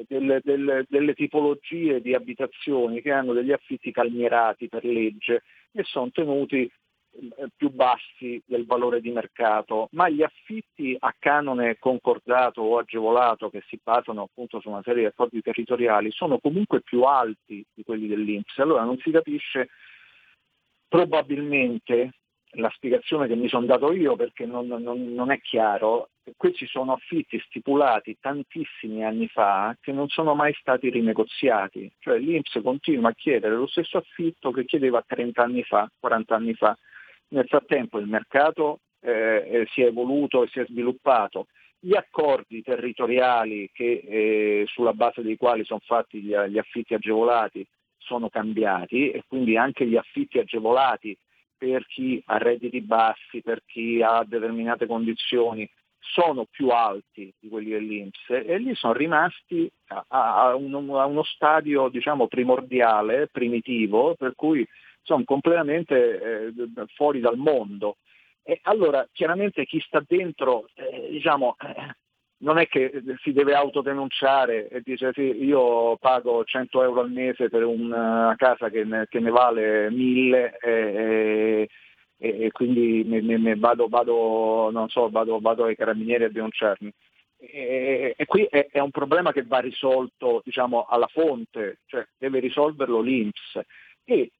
delle, 0.08 0.42
delle, 0.44 0.86
delle, 0.88 1.14
tipologie 1.14 2.02
di 2.02 2.14
abitazioni 2.14 3.02
che 3.02 3.12
hanno 3.12 3.34
degli 3.34 3.52
affitti 3.52 3.92
calmierati 3.92 4.68
per 4.68 4.86
legge 4.86 5.44
e 5.72 5.84
sono 5.84 6.10
tenuti 6.12 6.70
eh, 7.14 7.48
più 7.56 7.70
bassi 7.72 8.42
del 8.46 8.66
valore 8.66 9.02
di 9.02 9.12
mercato, 9.12 9.90
ma 9.92 10.08
gli 10.08 10.24
affitti 10.24 10.96
a 10.98 11.14
canone 11.20 11.78
concordato 11.78 12.62
o 12.62 12.78
agevolato 12.78 13.50
che 13.50 13.64
si 13.68 13.80
basano 13.84 14.24
appunto 14.24 14.62
su 14.62 14.70
una 14.70 14.82
serie 14.82 15.02
di 15.02 15.08
accordi 15.08 15.42
territoriali 15.42 16.10
sono 16.12 16.40
comunque 16.40 16.82
più 16.82 17.04
alti 17.04 17.66
di 17.74 17.84
quelli 17.84 18.08
dell'Inps. 18.08 18.58
Allora 18.60 18.84
non 18.84 18.98
si 19.00 19.12
capisce 19.12 19.70
probabilmente 20.88 22.12
la 22.56 22.70
spiegazione 22.70 23.28
che 23.28 23.36
mi 23.36 23.48
sono 23.48 23.66
dato 23.66 23.92
io 23.92 24.16
perché 24.16 24.46
non, 24.46 24.68
non, 24.68 25.14
non, 25.14 25.32
è 25.32 25.40
chiaro, 25.40 26.10
questi 26.38 26.68
sono 26.68 26.94
affitti 26.94 27.42
stipulati 27.48 28.18
tantissimi 28.20 29.04
anni 29.04 29.28
fa 29.28 29.76
che 29.82 29.92
non 29.92 30.08
sono 30.08 30.36
mai 30.36 30.54
stati 30.60 30.90
rinegoziati, 30.90 31.92
cioè 32.00 32.20
l'Inps 32.20 32.60
continua 32.64 33.10
a 33.10 33.16
chiedere 33.16 33.56
lo 33.56 33.68
stesso 33.68 33.98
affitto 33.98 34.52
che 34.52 34.66
chiedeva 34.66 35.04
30 35.06 35.42
anni 35.42 35.64
fa, 35.64 35.90
40 36.00 36.36
anni 36.36 36.54
fa. 36.54 36.78
Nel 37.30 37.48
frattempo 37.48 37.98
il 37.98 38.08
mercato 38.08 38.82
eh, 39.00 39.12
eh, 39.12 39.68
si 39.72 39.82
è 39.82 39.86
evoluto 39.86 40.44
e 40.44 40.48
si 40.50 40.60
è 40.60 40.66
sviluppato, 40.66 41.48
gli 41.80 41.96
accordi 41.96 42.62
territoriali 42.62 43.70
che, 43.74 44.04
eh, 44.06 44.64
sulla 44.68 44.94
base 44.94 45.24
dei 45.24 45.38
quali 45.38 45.66
sono 45.66 45.82
fatti 45.84 46.22
gli, 46.22 46.36
gli 46.36 46.58
affitti 46.60 46.94
agevolati 46.94 47.66
sono 47.98 48.30
cambiati 48.30 49.10
e 49.10 49.24
quindi 49.28 49.58
anche 49.58 49.88
gli 49.88 49.96
affitti 49.96 50.38
agevolati 50.38 51.18
per 51.58 51.86
chi 51.88 52.22
ha 52.26 52.38
redditi 52.38 52.82
bassi, 52.82 53.42
per 53.42 53.64
chi 53.66 54.02
ha 54.02 54.24
determinate 54.26 54.86
condizioni, 54.88 55.68
sono 56.02 56.46
più 56.50 56.70
alti 56.70 57.34
di 57.40 57.48
quelli 57.48 57.70
dell'Inps 57.70 58.30
e 58.30 58.58
lì 58.58 58.74
sono 58.76 58.94
rimasti 58.94 59.72
a, 59.88 60.06
a, 60.08 60.56
uno, 60.56 61.00
a 61.00 61.06
uno, 61.06 61.24
stadio 61.24 61.90
diciamo, 61.90 62.28
primordiale, 62.28 63.28
primitivo, 63.32 64.16
per 64.16 64.34
cui 64.36 64.68
sono 65.04 65.24
completamente 65.24 66.48
eh, 66.48 66.54
fuori 66.96 67.20
dal 67.20 67.38
mondo. 67.38 67.98
E 68.44 68.60
allora 68.64 69.08
chiaramente 69.12 69.66
chi 69.66 69.80
sta 69.80 70.04
dentro 70.06 70.68
eh, 70.74 71.10
diciamo, 71.12 71.56
eh, 71.60 71.96
non 72.38 72.58
è 72.58 72.68
che 72.68 72.92
si 73.22 73.32
deve 73.34 73.54
autodenunciare 73.54 74.68
e 74.68 74.82
dice 74.84 75.12
sì, 75.14 75.44
io 75.44 75.96
pago 75.98 76.44
100 76.44 76.84
euro 76.84 77.02
al 77.02 77.12
mese 77.12 77.50
per 77.50 77.64
una 77.64 78.34
casa 78.36 78.70
che 78.70 78.84
ne, 78.84 79.06
che 79.08 79.20
ne 79.20 79.30
vale 79.30 79.92
1000 79.92 80.58
e, 82.22 82.30
e, 82.30 82.46
e 82.46 82.52
quindi 82.52 83.04
me, 83.06 83.22
me, 83.22 83.38
me 83.38 83.56
vado, 83.56 83.88
vado, 83.88 84.72
so, 84.88 85.10
vado, 85.10 85.40
vado, 85.40 85.66
ai 85.66 85.76
carabinieri 85.76 86.26
a 86.26 86.30
denunciarmi. 86.30 86.94
E, 87.38 88.14
e 88.16 88.26
qui 88.26 88.44
è, 88.44 88.68
è, 88.72 88.80
un 88.80 88.92
problema 88.92 89.32
che 89.32 89.44
va 89.44 89.58
risolto 89.58 90.42
diciamo, 90.46 90.86
alla 90.86 91.08
fonte, 91.08 91.80
cioè 91.88 92.06
deve 92.18 92.40
risolverlo 92.40 93.02
l'Inps. 93.02 93.60
E 94.04 94.32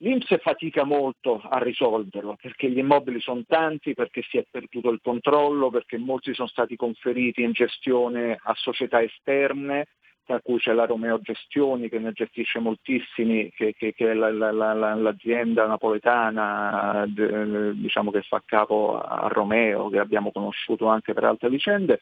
L'Inps 0.00 0.36
fatica 0.42 0.84
molto 0.84 1.40
a 1.40 1.58
risolverlo 1.58 2.36
perché 2.38 2.68
gli 2.68 2.76
immobili 2.76 3.18
sono 3.18 3.44
tanti, 3.46 3.94
perché 3.94 4.20
si 4.28 4.36
è 4.36 4.44
perduto 4.50 4.90
il 4.90 5.00
controllo, 5.02 5.70
perché 5.70 5.96
molti 5.96 6.34
sono 6.34 6.48
stati 6.48 6.76
conferiti 6.76 7.42
in 7.42 7.52
gestione 7.52 8.38
a 8.38 8.52
società 8.54 9.00
esterne, 9.00 9.86
tra 10.26 10.40
cui 10.40 10.58
c'è 10.58 10.72
la 10.72 10.84
Romeo 10.84 11.20
Gestioni 11.20 11.88
che 11.88 11.98
ne 11.98 12.12
gestisce 12.12 12.58
moltissimi, 12.58 13.50
che, 13.50 13.74
che, 13.74 13.94
che 13.94 14.10
è 14.10 14.14
la, 14.14 14.30
la, 14.30 14.50
la, 14.50 14.94
l'azienda 14.94 15.66
napoletana 15.66 17.06
diciamo, 17.06 18.10
che 18.10 18.22
fa 18.22 18.42
capo 18.44 19.00
a 19.00 19.28
Romeo, 19.28 19.88
che 19.88 20.00
abbiamo 20.00 20.32
conosciuto 20.32 20.86
anche 20.86 21.14
per 21.14 21.24
altre 21.24 21.48
vicende. 21.48 22.00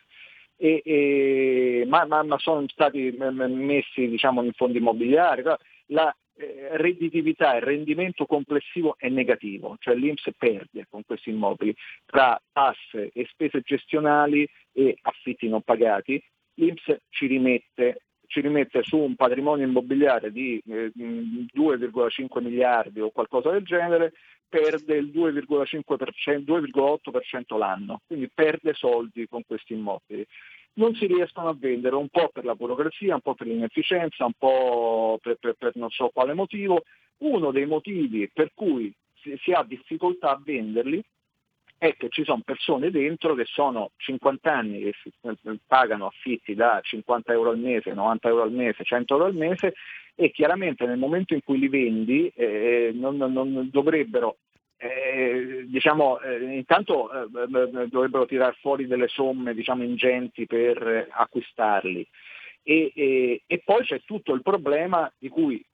E, 0.56 0.82
e, 0.84 1.84
ma, 1.86 2.06
ma, 2.06 2.22
ma, 2.22 2.38
sono 2.38 2.64
stati 2.68 3.14
messi 3.18 4.08
diciamo, 4.08 4.42
in 4.42 4.52
fondi 4.52 4.78
immobiliari. 4.78 5.42
La, 5.88 6.14
eh, 6.36 6.76
redditività 6.78 7.54
e 7.54 7.60
rendimento 7.60 8.26
complessivo 8.26 8.96
è 8.98 9.08
negativo, 9.08 9.76
cioè 9.78 9.94
l'Inps 9.94 10.30
perde 10.36 10.86
con 10.90 11.04
questi 11.06 11.30
immobili 11.30 11.72
tra 12.04 12.40
tasse 12.52 13.10
e 13.12 13.26
spese 13.30 13.60
gestionali 13.60 14.48
e 14.72 14.96
affitti 15.02 15.48
non 15.48 15.62
pagati, 15.62 16.20
l'Inps 16.54 16.96
ci 17.10 17.26
rimette, 17.26 18.02
ci 18.35 18.41
rimette 18.41 18.82
su 18.82 18.99
un 18.99 19.14
patrimonio 19.14 19.64
immobiliare 19.64 20.32
di 20.32 20.61
eh, 20.66 20.91
2,5 20.97 22.43
miliardi 22.43 22.99
o 22.99 23.11
qualcosa 23.11 23.51
del 23.51 23.62
genere, 23.62 24.14
perde 24.49 24.97
il 24.97 25.12
2,8% 25.14 27.57
l'anno, 27.57 28.01
quindi 28.05 28.28
perde 28.35 28.74
soldi 28.74 29.28
con 29.28 29.43
questi 29.47 29.74
immobili 29.74 30.26
non 30.76 30.93
si 30.97 31.07
riescono 31.07 31.51
a 31.51 31.57
vendere 31.57 31.95
un 31.95 32.09
po' 32.09 32.30
per 32.32 32.45
la 32.45 32.57
burocrazia, 32.57 33.14
un 33.14 33.20
po' 33.20 33.35
per 33.35 33.47
l'inefficienza, 33.47 34.24
un 34.24 34.32
po' 34.37 35.20
per, 35.22 35.37
per, 35.39 35.55
per 35.57 35.76
non 35.76 35.89
so 35.91 36.11
quale 36.12 36.35
motivo. 36.35 36.82
Uno 37.18 37.53
dei 37.53 37.64
motivi 37.64 38.28
per 38.32 38.51
cui 38.55 38.93
si, 39.20 39.37
si 39.41 39.53
ha 39.53 39.62
difficoltà 39.62 40.30
a 40.30 40.41
venderli 40.45 41.01
è 41.78 41.96
che 41.96 42.08
ci 42.08 42.24
sono 42.24 42.42
persone 42.44 42.90
dentro 42.90 43.34
che 43.34 43.44
sono 43.44 43.90
50 43.96 44.52
anni 44.52 44.80
che 44.80 44.94
eh, 45.22 45.58
pagano 45.66 46.06
affitti 46.06 46.54
da 46.54 46.80
50 46.82 47.32
euro 47.32 47.50
al 47.50 47.58
mese, 47.58 47.92
90 47.92 48.28
euro 48.28 48.42
al 48.42 48.52
mese, 48.52 48.84
100 48.84 49.14
euro 49.14 49.26
al 49.26 49.34
mese 49.34 49.74
e 50.14 50.30
chiaramente 50.30 50.86
nel 50.86 50.98
momento 50.98 51.34
in 51.34 51.42
cui 51.42 51.58
li 51.58 51.68
vendi 51.68 52.28
eh, 52.34 52.92
non, 52.94 53.16
non, 53.16 53.68
dovrebbero 53.70 54.36
eh, 54.76 55.64
diciamo, 55.66 56.20
eh, 56.20 56.56
intanto 56.56 57.10
eh, 57.10 57.88
dovrebbero 57.88 58.26
tirare 58.26 58.56
fuori 58.60 58.86
delle 58.86 59.08
somme 59.08 59.54
diciamo, 59.54 59.82
ingenti 59.82 60.46
per 60.46 61.08
acquistarli. 61.10 62.06
E, 62.62 62.92
e, 62.94 63.42
e, 63.46 63.62
poi 63.64 63.84
c'è 63.84 64.02
tutto 64.04 64.32
il 64.32 64.42
problema 64.42 65.10
di 65.18 65.28
cui 65.28 65.64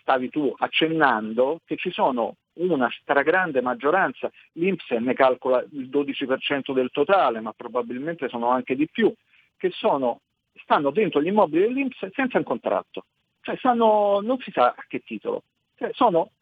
stavi 0.00 0.30
tu 0.30 0.54
accennando, 0.56 1.60
che 1.64 1.76
ci 1.76 1.90
sono 1.90 2.36
una 2.68 2.90
stragrande 3.00 3.60
maggioranza, 3.60 4.30
l'Inps 4.52 4.90
ne 4.90 5.14
calcola 5.14 5.64
il 5.72 5.88
12% 5.88 6.72
del 6.72 6.90
totale, 6.90 7.40
ma 7.40 7.52
probabilmente 7.52 8.28
sono 8.28 8.50
anche 8.50 8.76
di 8.76 8.88
più, 8.88 9.12
che 9.56 9.70
sono, 9.70 10.20
stanno 10.54 10.90
dentro 10.90 11.22
gli 11.22 11.28
immobili 11.28 11.66
dell'Inps 11.66 12.08
senza 12.12 12.38
un 12.38 12.44
contratto, 12.44 13.04
cioè 13.40 13.56
stanno, 13.56 14.20
non 14.20 14.38
si 14.38 14.50
sa 14.50 14.74
a 14.76 14.84
che 14.86 15.00
titolo, 15.00 15.44
cioè 15.76 15.90
sono 15.92 16.32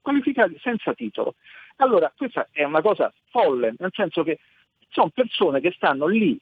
qualificati 0.00 0.58
senza 0.60 0.94
titolo. 0.94 1.34
Allora, 1.76 2.12
questa 2.16 2.48
è 2.50 2.64
una 2.64 2.80
cosa 2.80 3.12
folle, 3.30 3.74
nel 3.78 3.90
senso 3.92 4.22
che 4.22 4.38
sono 4.90 5.10
persone 5.10 5.60
che 5.60 5.72
stanno 5.72 6.06
lì, 6.06 6.38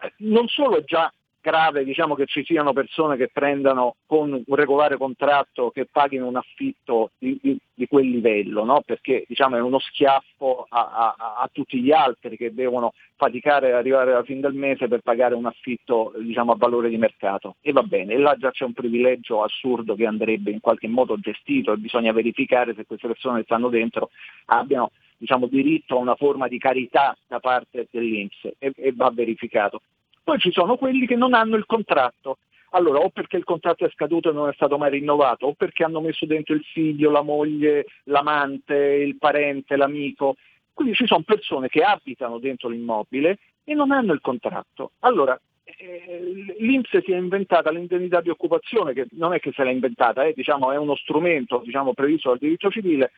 eh, 0.00 0.12
non 0.18 0.48
solo 0.48 0.82
già 0.84 1.12
grave 1.46 1.84
diciamo, 1.84 2.16
che 2.16 2.26
ci 2.26 2.44
siano 2.44 2.72
persone 2.72 3.16
che 3.16 3.30
prendano 3.32 3.94
con 4.04 4.32
un 4.32 4.56
regolare 4.56 4.96
contratto 4.96 5.70
che 5.70 5.86
paghino 5.86 6.26
un 6.26 6.34
affitto 6.34 7.12
di, 7.18 7.38
di, 7.40 7.56
di 7.72 7.86
quel 7.86 8.08
livello, 8.08 8.64
no? 8.64 8.82
perché 8.84 9.24
diciamo, 9.28 9.54
è 9.54 9.60
uno 9.60 9.78
schiaffo 9.78 10.66
a, 10.68 11.14
a, 11.16 11.36
a, 11.42 11.50
tutti 11.52 11.80
gli 11.80 11.92
altri 11.92 12.36
che 12.36 12.52
devono 12.52 12.94
faticare 13.14 13.68
ad 13.68 13.78
arrivare 13.78 14.10
alla 14.12 14.24
fine 14.24 14.40
del 14.40 14.54
mese 14.54 14.88
per 14.88 15.02
pagare 15.02 15.36
un 15.36 15.46
affitto 15.46 16.12
diciamo, 16.18 16.50
a 16.50 16.56
valore 16.56 16.88
di 16.88 16.96
mercato. 16.96 17.54
E 17.60 17.70
va 17.70 17.82
bene, 17.82 18.14
e 18.14 18.18
là 18.18 18.34
già 18.36 18.50
c'è 18.50 18.64
un 18.64 18.72
privilegio 18.72 19.44
assurdo 19.44 19.94
che 19.94 20.04
andrebbe 20.04 20.50
in 20.50 20.58
qualche 20.58 20.88
modo 20.88 21.16
gestito 21.20 21.72
e 21.72 21.76
bisogna 21.76 22.12
verificare 22.12 22.74
se 22.74 22.84
queste 22.86 23.06
persone 23.06 23.38
che 23.38 23.44
stanno 23.44 23.68
dentro 23.68 24.10
abbiano 24.46 24.90
diciamo, 25.16 25.46
diritto 25.46 25.96
a 25.96 26.00
una 26.00 26.16
forma 26.16 26.48
di 26.48 26.58
carità 26.58 27.16
da 27.28 27.38
parte 27.38 27.86
dell'Inps 27.88 28.50
e, 28.58 28.72
e 28.74 28.92
va 28.92 29.10
verificato. 29.10 29.80
Poi 30.26 30.40
ci 30.40 30.50
sono 30.50 30.76
quelli 30.76 31.06
che 31.06 31.14
non 31.14 31.34
hanno 31.34 31.54
il 31.54 31.66
contratto, 31.66 32.38
allora 32.70 32.98
o 32.98 33.10
perché 33.10 33.36
il 33.36 33.44
contratto 33.44 33.84
è 33.84 33.90
scaduto 33.90 34.28
e 34.28 34.32
non 34.32 34.48
è 34.48 34.52
stato 34.54 34.76
mai 34.76 34.90
rinnovato, 34.90 35.46
o 35.46 35.52
perché 35.52 35.84
hanno 35.84 36.00
messo 36.00 36.26
dentro 36.26 36.52
il 36.52 36.64
figlio, 36.64 37.12
la 37.12 37.22
moglie, 37.22 37.86
l'amante, 38.06 38.74
il 38.74 39.18
parente, 39.18 39.76
l'amico. 39.76 40.34
Quindi 40.74 40.94
ci 40.94 41.06
sono 41.06 41.22
persone 41.22 41.68
che 41.68 41.82
abitano 41.82 42.40
dentro 42.40 42.68
l'immobile 42.68 43.38
e 43.62 43.74
non 43.74 43.92
hanno 43.92 44.12
il 44.12 44.20
contratto. 44.20 44.90
Allora, 45.02 45.40
eh, 45.62 46.54
l'Inps 46.58 46.98
si 47.04 47.12
è 47.12 47.16
inventata 47.16 47.70
l'indennità 47.70 48.20
di 48.20 48.28
occupazione, 48.28 48.94
che 48.94 49.06
non 49.12 49.32
è 49.32 49.38
che 49.38 49.52
se 49.54 49.62
l'ha 49.62 49.70
inventata, 49.70 50.24
eh, 50.24 50.32
diciamo, 50.34 50.72
è 50.72 50.76
uno 50.76 50.96
strumento 50.96 51.62
diciamo, 51.64 51.94
previsto 51.94 52.30
dal 52.30 52.38
diritto 52.38 52.68
civile 52.68 53.12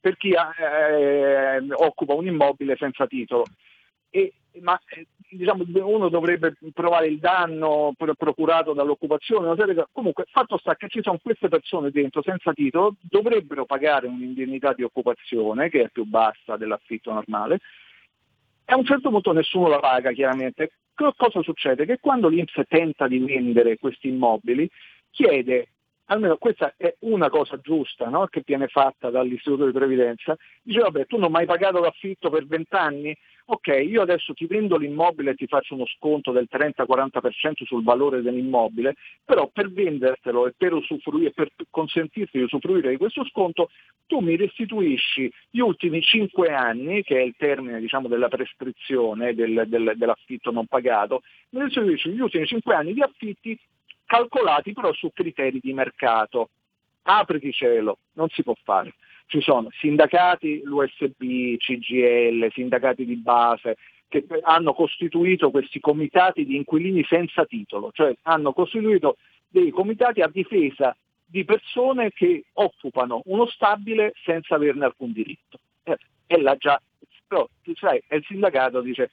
per 0.00 0.16
chi 0.16 0.30
eh, 0.30 1.62
occupa 1.74 2.14
un 2.14 2.26
immobile 2.26 2.76
senza 2.76 3.06
titolo. 3.06 3.44
E, 4.16 4.32
ma 4.62 4.80
eh, 4.88 5.06
diciamo, 5.28 5.64
uno 5.86 6.08
dovrebbe 6.08 6.56
provare 6.72 7.08
il 7.08 7.18
danno 7.18 7.92
procurato 8.16 8.72
dall'occupazione, 8.72 9.54
comunque 9.92 10.24
fatto 10.30 10.56
sta 10.56 10.74
che 10.76 10.88
ci 10.88 11.02
sono 11.02 11.18
queste 11.22 11.48
persone 11.48 11.90
dentro 11.90 12.22
senza 12.22 12.54
titolo, 12.54 12.94
dovrebbero 13.02 13.66
pagare 13.66 14.06
un'indennità 14.06 14.72
di 14.72 14.82
occupazione 14.82 15.68
che 15.68 15.82
è 15.82 15.88
più 15.90 16.04
bassa 16.04 16.56
dell'affitto 16.56 17.12
normale 17.12 17.60
e 18.64 18.72
a 18.72 18.76
un 18.76 18.84
certo 18.84 19.10
punto 19.10 19.32
nessuno 19.32 19.68
la 19.68 19.80
paga 19.80 20.12
chiaramente. 20.12 20.72
Cosa 20.94 21.42
succede? 21.42 21.84
Che 21.84 21.98
quando 22.00 22.28
l'Inps 22.28 22.58
tenta 22.66 23.06
di 23.06 23.18
vendere 23.18 23.76
questi 23.76 24.08
immobili 24.08 24.68
chiede 25.10 25.68
almeno 26.06 26.36
questa 26.36 26.74
è 26.76 26.94
una 27.00 27.28
cosa 27.28 27.58
giusta 27.58 28.08
no? 28.08 28.26
che 28.26 28.42
viene 28.44 28.68
fatta 28.68 29.10
dall'Istituto 29.10 29.66
di 29.66 29.72
Previdenza, 29.72 30.36
dice 30.62 30.80
vabbè 30.80 31.06
tu 31.06 31.16
non 31.16 31.26
hai 31.26 31.30
mai 31.30 31.46
pagato 31.46 31.80
l'affitto 31.80 32.30
per 32.30 32.46
vent'anni, 32.46 33.16
ok 33.48 33.66
io 33.86 34.02
adesso 34.02 34.34
ti 34.34 34.46
vendo 34.46 34.76
l'immobile 34.76 35.30
e 35.30 35.34
ti 35.34 35.46
faccio 35.46 35.74
uno 35.74 35.86
sconto 35.86 36.32
del 36.32 36.48
30-40% 36.50 37.64
sul 37.64 37.82
valore 37.82 38.22
dell'immobile, 38.22 38.94
però 39.24 39.48
per 39.52 39.70
vendertelo 39.70 40.46
e 40.46 40.54
per, 40.56 40.72
usufruire, 40.72 41.30
per 41.30 41.50
consentirti 41.70 42.38
di 42.38 42.44
usufruire 42.44 42.90
di 42.90 42.96
questo 42.96 43.24
sconto 43.24 43.70
tu 44.06 44.20
mi 44.20 44.36
restituisci 44.36 45.30
gli 45.50 45.60
ultimi 45.60 46.00
5 46.00 46.52
anni, 46.52 47.02
che 47.02 47.18
è 47.18 47.22
il 47.22 47.34
termine 47.36 47.80
diciamo, 47.80 48.08
della 48.08 48.28
prescrizione 48.28 49.34
del, 49.34 49.64
del, 49.66 49.94
dell'affitto 49.96 50.50
non 50.50 50.66
pagato, 50.66 51.22
mi 51.50 51.60
restituisci 51.60 52.10
gli 52.10 52.20
ultimi 52.20 52.46
5 52.46 52.74
anni 52.74 52.94
di 52.94 53.02
affitti 53.02 53.58
calcolati 54.04 54.72
però 54.72 54.92
su 54.92 55.10
criteri 55.12 55.58
di 55.60 55.72
mercato. 55.72 56.50
Apriti 57.02 57.52
cielo, 57.52 57.98
non 58.14 58.28
si 58.30 58.42
può 58.42 58.54
fare. 58.64 58.94
Ci 59.26 59.40
sono 59.40 59.68
sindacati, 59.72 60.62
l'USB, 60.62 61.56
CGL, 61.56 62.50
sindacati 62.52 63.04
di 63.04 63.16
base, 63.16 63.76
che 64.08 64.24
hanno 64.42 64.72
costituito 64.72 65.50
questi 65.50 65.80
comitati 65.80 66.44
di 66.44 66.56
inquilini 66.56 67.04
senza 67.04 67.44
titolo, 67.44 67.90
cioè 67.92 68.14
hanno 68.22 68.52
costituito 68.52 69.16
dei 69.48 69.70
comitati 69.70 70.20
a 70.20 70.28
difesa 70.28 70.96
di 71.24 71.44
persone 71.44 72.12
che 72.12 72.44
occupano 72.52 73.22
uno 73.24 73.46
stabile 73.46 74.12
senza 74.22 74.54
averne 74.54 74.84
alcun 74.84 75.12
diritto. 75.12 75.58
Eh, 75.82 76.40
là 76.40 76.54
già, 76.56 76.80
però 77.26 77.48
sai, 77.74 78.00
il 78.08 78.24
sindacato 78.24 78.80
dice 78.80 79.10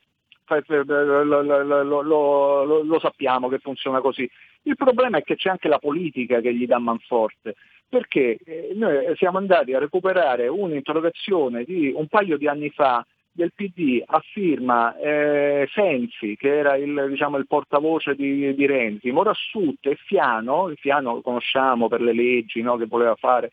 lo, 2.04 3.00
sappiamo 3.00 3.50
che 3.50 3.60
funziona 3.60 4.02
così. 4.02 4.30
Il 4.64 4.76
problema 4.76 5.18
è 5.18 5.24
che 5.24 5.36
c'è 5.36 5.50
anche 5.50 5.68
la 5.68 5.80
politica 5.80 6.40
che 6.40 6.54
gli 6.54 6.66
dà 6.66 6.80
manforte, 6.80 7.56
perché 7.88 8.38
eh, 8.44 8.72
noi 8.76 9.16
siamo 9.16 9.38
andati 9.38 9.74
a 9.74 9.80
recuperare 9.80 10.48
un'interrogazione 10.48 11.64
di 11.64 11.92
un 11.96 12.08
paio 12.08 12.38
di 12.38 12.48
anni 12.48 12.70
fa 12.70 13.06
del 13.36 13.52
PD 13.54 14.02
a 14.06 14.20
firma 14.20 14.96
eh, 14.98 15.68
Sensi, 15.74 16.36
che 16.38 16.56
era 16.56 16.76
il, 16.76 17.08
diciamo, 17.10 17.38
il 17.38 17.48
portavoce 17.48 18.14
di, 18.16 18.54
di, 18.54 18.66
Renzi, 18.68 19.12
Morassut 19.12 19.86
e 19.88 19.96
Fiano, 19.96 20.72
Fiano 20.76 21.16
lo 21.16 21.22
conosciamo 21.22 21.88
per 21.88 22.02
le 22.02 22.14
leggi 22.14 22.62
no, 22.62 22.78
che 22.78 22.86
voleva 22.86 23.16
fare, 23.16 23.52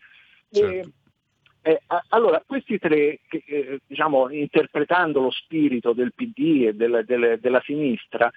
certo. 0.51 0.91
Eh, 1.63 1.81
allora, 2.09 2.43
questi 2.47 2.79
tre, 2.79 3.21
eh, 3.29 3.81
diciamo, 3.87 4.31
interpretando 4.31 5.21
lo 5.21 5.31
spirito 5.31 5.93
del 5.93 6.13
PD 6.15 6.67
e 6.69 6.75
del, 6.75 7.05
del, 7.07 7.39
della 7.41 7.61
sinistra, 7.65 8.31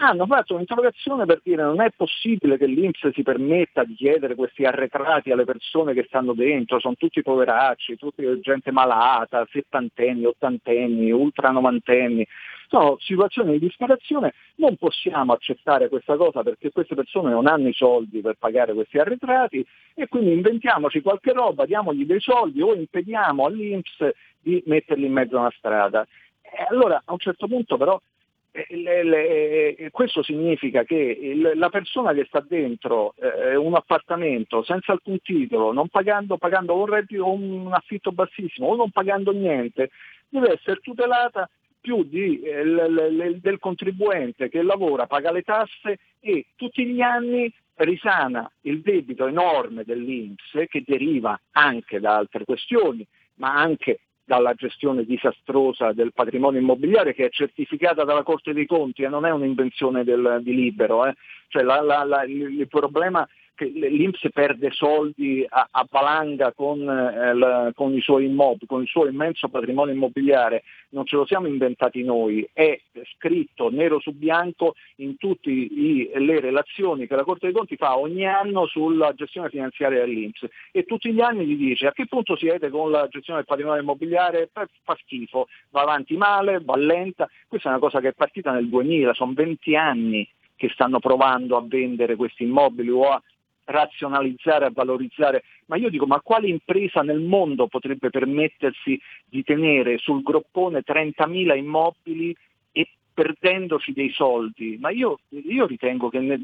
hanno 0.00 0.26
fatto 0.26 0.54
un'interrogazione 0.54 1.24
per 1.24 1.40
dire 1.42 1.62
non 1.62 1.80
è 1.80 1.90
possibile 1.90 2.56
che 2.56 2.66
l'Inps 2.66 3.08
si 3.10 3.22
permetta 3.22 3.82
di 3.82 3.94
chiedere 3.94 4.36
questi 4.36 4.64
arretrati 4.64 5.32
alle 5.32 5.44
persone 5.44 5.92
che 5.92 6.04
stanno 6.06 6.34
dentro, 6.34 6.78
sono 6.78 6.94
tutti 6.94 7.20
poveracci, 7.20 7.96
tutti 7.96 8.22
gente 8.40 8.70
malata, 8.70 9.46
settantenni, 9.50 10.24
ottantenni, 10.24 11.10
ultra 11.10 11.50
novantenni, 11.50 12.24
sono 12.68 12.96
situazioni 13.00 13.52
di 13.52 13.58
disperazione, 13.58 14.34
non 14.56 14.76
possiamo 14.76 15.32
accettare 15.32 15.88
questa 15.88 16.16
cosa 16.16 16.42
perché 16.42 16.70
queste 16.70 16.94
persone 16.94 17.30
non 17.30 17.48
hanno 17.48 17.68
i 17.68 17.74
soldi 17.74 18.20
per 18.20 18.36
pagare 18.38 18.74
questi 18.74 18.98
arretrati 18.98 19.66
e 19.94 20.06
quindi 20.06 20.32
inventiamoci 20.32 21.00
qualche 21.00 21.32
roba, 21.32 21.66
diamogli 21.66 22.06
dei 22.06 22.20
soldi 22.20 22.62
o 22.62 22.72
impediamo 22.72 23.44
all'Inps 23.44 24.10
di 24.40 24.62
metterli 24.66 25.06
in 25.06 25.12
mezzo 25.12 25.36
a 25.36 25.40
una 25.40 25.54
strada. 25.56 26.06
E 26.40 26.66
allora 26.70 27.02
a 27.04 27.12
un 27.12 27.18
certo 27.18 27.48
punto 27.48 27.76
però 27.76 28.00
le, 28.68 29.02
le, 29.02 29.74
eh, 29.76 29.90
questo 29.90 30.22
significa 30.22 30.84
che 30.84 30.94
il, 30.94 31.52
la 31.54 31.68
persona 31.68 32.12
che 32.12 32.24
sta 32.26 32.40
dentro 32.40 33.14
eh, 33.16 33.56
un 33.56 33.74
appartamento 33.74 34.62
senza 34.62 34.92
alcun 34.92 35.20
titolo, 35.20 35.72
non 35.72 35.88
pagando, 35.88 36.36
pagando 36.36 36.76
un, 36.76 36.86
reddito, 36.86 37.30
un 37.30 37.72
affitto 37.72 38.12
bassissimo 38.12 38.68
o 38.68 38.76
non 38.76 38.90
pagando 38.90 39.32
niente, 39.32 39.90
deve 40.28 40.52
essere 40.52 40.80
tutelata 40.80 41.48
più 41.80 42.04
di, 42.04 42.40
eh, 42.40 42.64
l, 42.64 42.74
l, 42.74 43.36
del 43.40 43.58
contribuente 43.58 44.48
che 44.48 44.62
lavora, 44.62 45.06
paga 45.06 45.30
le 45.30 45.42
tasse 45.42 45.98
e 46.20 46.46
tutti 46.56 46.84
gli 46.84 47.00
anni 47.00 47.52
risana 47.76 48.50
il 48.62 48.80
debito 48.80 49.26
enorme 49.26 49.84
dell'Inps 49.84 50.64
che 50.68 50.82
deriva 50.84 51.38
anche 51.52 52.00
da 52.00 52.16
altre 52.16 52.44
questioni, 52.44 53.06
ma 53.34 53.54
anche 53.54 54.00
dalla 54.28 54.52
gestione 54.52 55.04
disastrosa 55.04 55.92
del 55.92 56.12
patrimonio 56.12 56.60
immobiliare 56.60 57.14
che 57.14 57.24
è 57.24 57.28
certificata 57.30 58.04
dalla 58.04 58.22
Corte 58.22 58.52
dei 58.52 58.66
Conti 58.66 59.02
e 59.02 59.08
non 59.08 59.24
è 59.24 59.30
un'invenzione 59.30 60.04
del, 60.04 60.40
di 60.42 60.54
libero. 60.54 61.06
Eh. 61.06 61.14
Cioè 61.48 61.62
la, 61.62 61.80
la, 61.80 62.04
la, 62.04 62.24
il, 62.24 62.60
il 62.60 62.68
problema 62.68 63.26
l'Inps 63.66 64.28
perde 64.32 64.70
soldi 64.70 65.44
a, 65.48 65.68
a 65.70 65.86
valanga 65.90 66.52
con, 66.52 66.80
eh, 66.80 67.34
la, 67.34 67.72
con, 67.74 67.94
i 67.94 68.00
suoi 68.00 68.26
immobili, 68.26 68.66
con 68.66 68.82
il 68.82 68.88
suo 68.88 69.06
immenso 69.06 69.48
patrimonio 69.48 69.94
immobiliare, 69.94 70.62
non 70.90 71.04
ce 71.04 71.16
lo 71.16 71.26
siamo 71.26 71.46
inventati 71.46 72.02
noi, 72.02 72.48
è 72.52 72.80
scritto 73.16 73.70
nero 73.70 74.00
su 74.00 74.12
bianco 74.12 74.74
in 74.96 75.16
tutte 75.16 75.50
le 75.50 76.40
relazioni 76.40 77.06
che 77.06 77.16
la 77.16 77.24
Corte 77.24 77.46
dei 77.46 77.54
Conti 77.54 77.76
fa 77.76 77.98
ogni 77.98 78.26
anno 78.26 78.66
sulla 78.66 79.12
gestione 79.14 79.48
finanziaria 79.50 80.00
dell'Inps. 80.00 80.46
E 80.72 80.84
tutti 80.84 81.12
gli 81.12 81.20
anni 81.20 81.46
gli 81.46 81.56
dice 81.56 81.86
a 81.86 81.92
che 81.92 82.06
punto 82.06 82.36
siete 82.36 82.70
con 82.70 82.90
la 82.90 83.08
gestione 83.08 83.40
del 83.40 83.48
patrimonio 83.48 83.82
immobiliare, 83.82 84.50
fa 84.52 84.96
schifo, 85.00 85.48
va 85.70 85.82
avanti 85.82 86.16
male, 86.16 86.60
va 86.62 86.76
lenta, 86.76 87.28
questa 87.46 87.68
è 87.68 87.72
una 87.72 87.80
cosa 87.80 88.00
che 88.00 88.08
è 88.08 88.12
partita 88.12 88.52
nel 88.52 88.68
2000, 88.68 89.14
sono 89.14 89.32
20 89.34 89.76
anni 89.76 90.28
che 90.58 90.68
stanno 90.70 90.98
provando 90.98 91.56
a 91.56 91.64
vendere 91.64 92.16
questi 92.16 92.42
immobili 92.42 92.90
o 92.90 93.08
a 93.08 93.22
razionalizzare, 93.68 94.66
a 94.66 94.70
valorizzare, 94.72 95.44
ma 95.66 95.76
io 95.76 95.90
dico 95.90 96.06
ma 96.06 96.20
quale 96.20 96.48
impresa 96.48 97.02
nel 97.02 97.20
mondo 97.20 97.66
potrebbe 97.66 98.10
permettersi 98.10 99.00
di 99.26 99.42
tenere 99.42 99.98
sul 99.98 100.22
groppone 100.22 100.82
30.000 100.86 101.56
immobili 101.56 102.34
e 102.72 102.88
perdendoci 103.12 103.92
dei 103.92 104.10
soldi? 104.10 104.78
Ma 104.80 104.90
io, 104.90 105.20
io 105.28 105.66
ritengo 105.66 106.08
che 106.08 106.20
ne, 106.20 106.38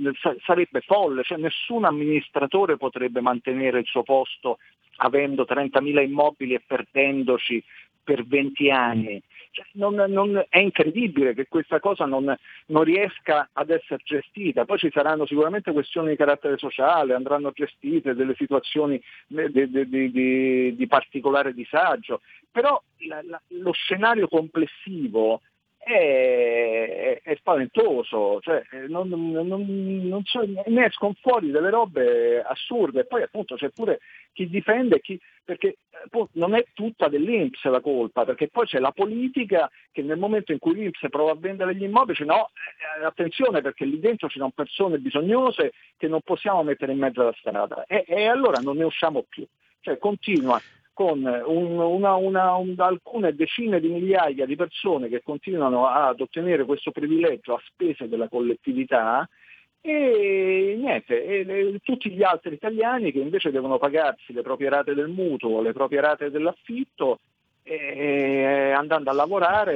sarebbe 0.45 0.81
folle, 0.81 1.23
cioè 1.23 1.39
nessun 1.39 1.85
amministratore 1.85 2.77
potrebbe 2.77 3.21
mantenere 3.21 3.79
il 3.79 3.87
suo 3.87 4.03
posto 4.03 4.59
avendo 4.97 5.45
30.000 5.49 6.03
immobili 6.03 6.55
e 6.55 6.63
perdendoci 6.65 7.63
per 8.03 8.25
20 8.27 8.71
anni. 8.71 9.23
Cioè, 9.55 9.65
non, 9.75 9.95
non, 10.09 10.45
è 10.49 10.59
incredibile 10.59 11.33
che 11.33 11.47
questa 11.47 11.79
cosa 11.79 12.07
non, 12.07 12.37
non, 12.67 12.83
riesca 12.83 13.51
ad 13.53 13.71
essere 13.71 14.03
gestita. 14.05 14.65
Poi 14.65 14.79
ci 14.79 14.91
saranno 14.93 15.27
sicuramente 15.27 15.71
questioni 15.71 16.09
di 16.09 16.17
carattere 16.17 16.59
sociale, 16.59 17.15
andranno 17.15 17.53
gestite 17.53 18.15
delle 18.15 18.35
situazioni 18.35 19.01
di, 19.29 19.71
di, 19.71 20.11
di, 20.11 20.75
di 20.75 20.87
particolare 20.89 21.55
disagio, 21.55 22.21
però 22.51 22.83
la, 23.07 23.23
la, 23.23 23.41
lo 23.51 23.71
scenario 23.71 24.27
complessivo 24.27 25.41
è, 25.85 27.21
è 27.23 27.37
spaventoso, 27.37 28.41
cioè, 28.41 28.63
non, 28.89 29.09
non, 29.09 29.47
non 29.47 30.25
so, 30.25 30.43
ne 30.45 30.87
escono 30.87 31.15
fuori 31.21 31.51
delle 31.51 31.71
robe 31.71 32.43
assurde. 32.43 33.01
E 33.01 33.07
poi 33.07 33.23
appunto 33.23 33.57
c'è 33.57 33.69
pure 33.69 34.01
chi 34.33 34.49
difende 34.49 35.01
chi, 35.01 35.21
perché 35.45 35.77
appunto, 36.03 36.31
non 36.35 36.55
è 36.55 36.65
tutta 36.73 37.09
dell'Inps 37.09 37.63
la 37.65 37.81
colpa, 37.81 38.25
perché 38.25 38.49
poi 38.49 38.67
c'è 38.67 38.79
la 38.79 38.93
politica 38.93 39.71
che 39.93 40.03
nel 40.03 40.19
momento 40.19 40.53
in 40.53 40.59
cui 40.59 40.75
l'Inps 40.75 41.07
prova 41.11 41.33
a 41.33 41.37
vendere 41.39 41.75
gli 41.75 41.83
immobili 41.83 42.13
dice 42.15 42.25
no, 42.25 42.51
eh, 43.01 43.05
attenzione 43.05 43.61
perché 43.61 43.85
lì 43.85 43.99
dentro 43.99 44.29
ci 44.29 44.39
sono 44.39 44.51
persone 44.55 44.99
bisognose 44.99 45.73
che 45.97 46.09
non 46.09 46.21
possiamo 46.23 46.63
mettere 46.63 46.93
in 46.93 46.99
mezzo 46.99 47.21
alla 47.21 47.35
strada 47.39 47.85
e, 47.87 48.05
e 48.07 48.27
allora 48.27 48.61
non 48.61 48.77
ne 48.77 48.85
usciamo 48.85 49.25
più, 49.29 49.47
cioè 49.81 49.99
continua 49.99 50.61
con 50.95 51.19
un, 51.25 51.79
una, 51.79 52.15
una, 52.15 52.55
un, 52.55 52.75
alcune 52.79 53.35
decine 53.35 53.81
di 53.81 53.89
migliaia 53.89 54.47
di 54.47 54.57
persone 54.57 55.09
che 55.09 55.23
continuano 55.23 55.87
ad 55.87 56.21
ottenere 56.21 56.65
questo 56.65 56.93
privilegio 56.93 57.55
a 57.55 57.63
spese 57.67 58.09
della 58.09 58.29
collettività 58.29 59.29
e 59.87 60.77
niente, 60.79 61.23
e, 61.23 61.45
e, 61.47 61.79
tutti 61.83 62.11
gli 62.11 62.23
altri 62.23 62.55
italiani 62.55 63.13
che 63.13 63.19
invece 63.19 63.51
devono 63.51 63.77
pagarsi 63.77 64.33
le 64.33 64.41
proprie 64.41 64.71
rate 64.71 64.95
del 64.95 65.09
mutuo, 65.09 65.61
le 65.61 65.75
proprie 65.75 66.01
rate 66.01 66.31
dell'affitto, 66.31 67.19
e, 67.63 68.73
andando 68.75 69.11
a 69.11 69.13
lavorare. 69.13 69.75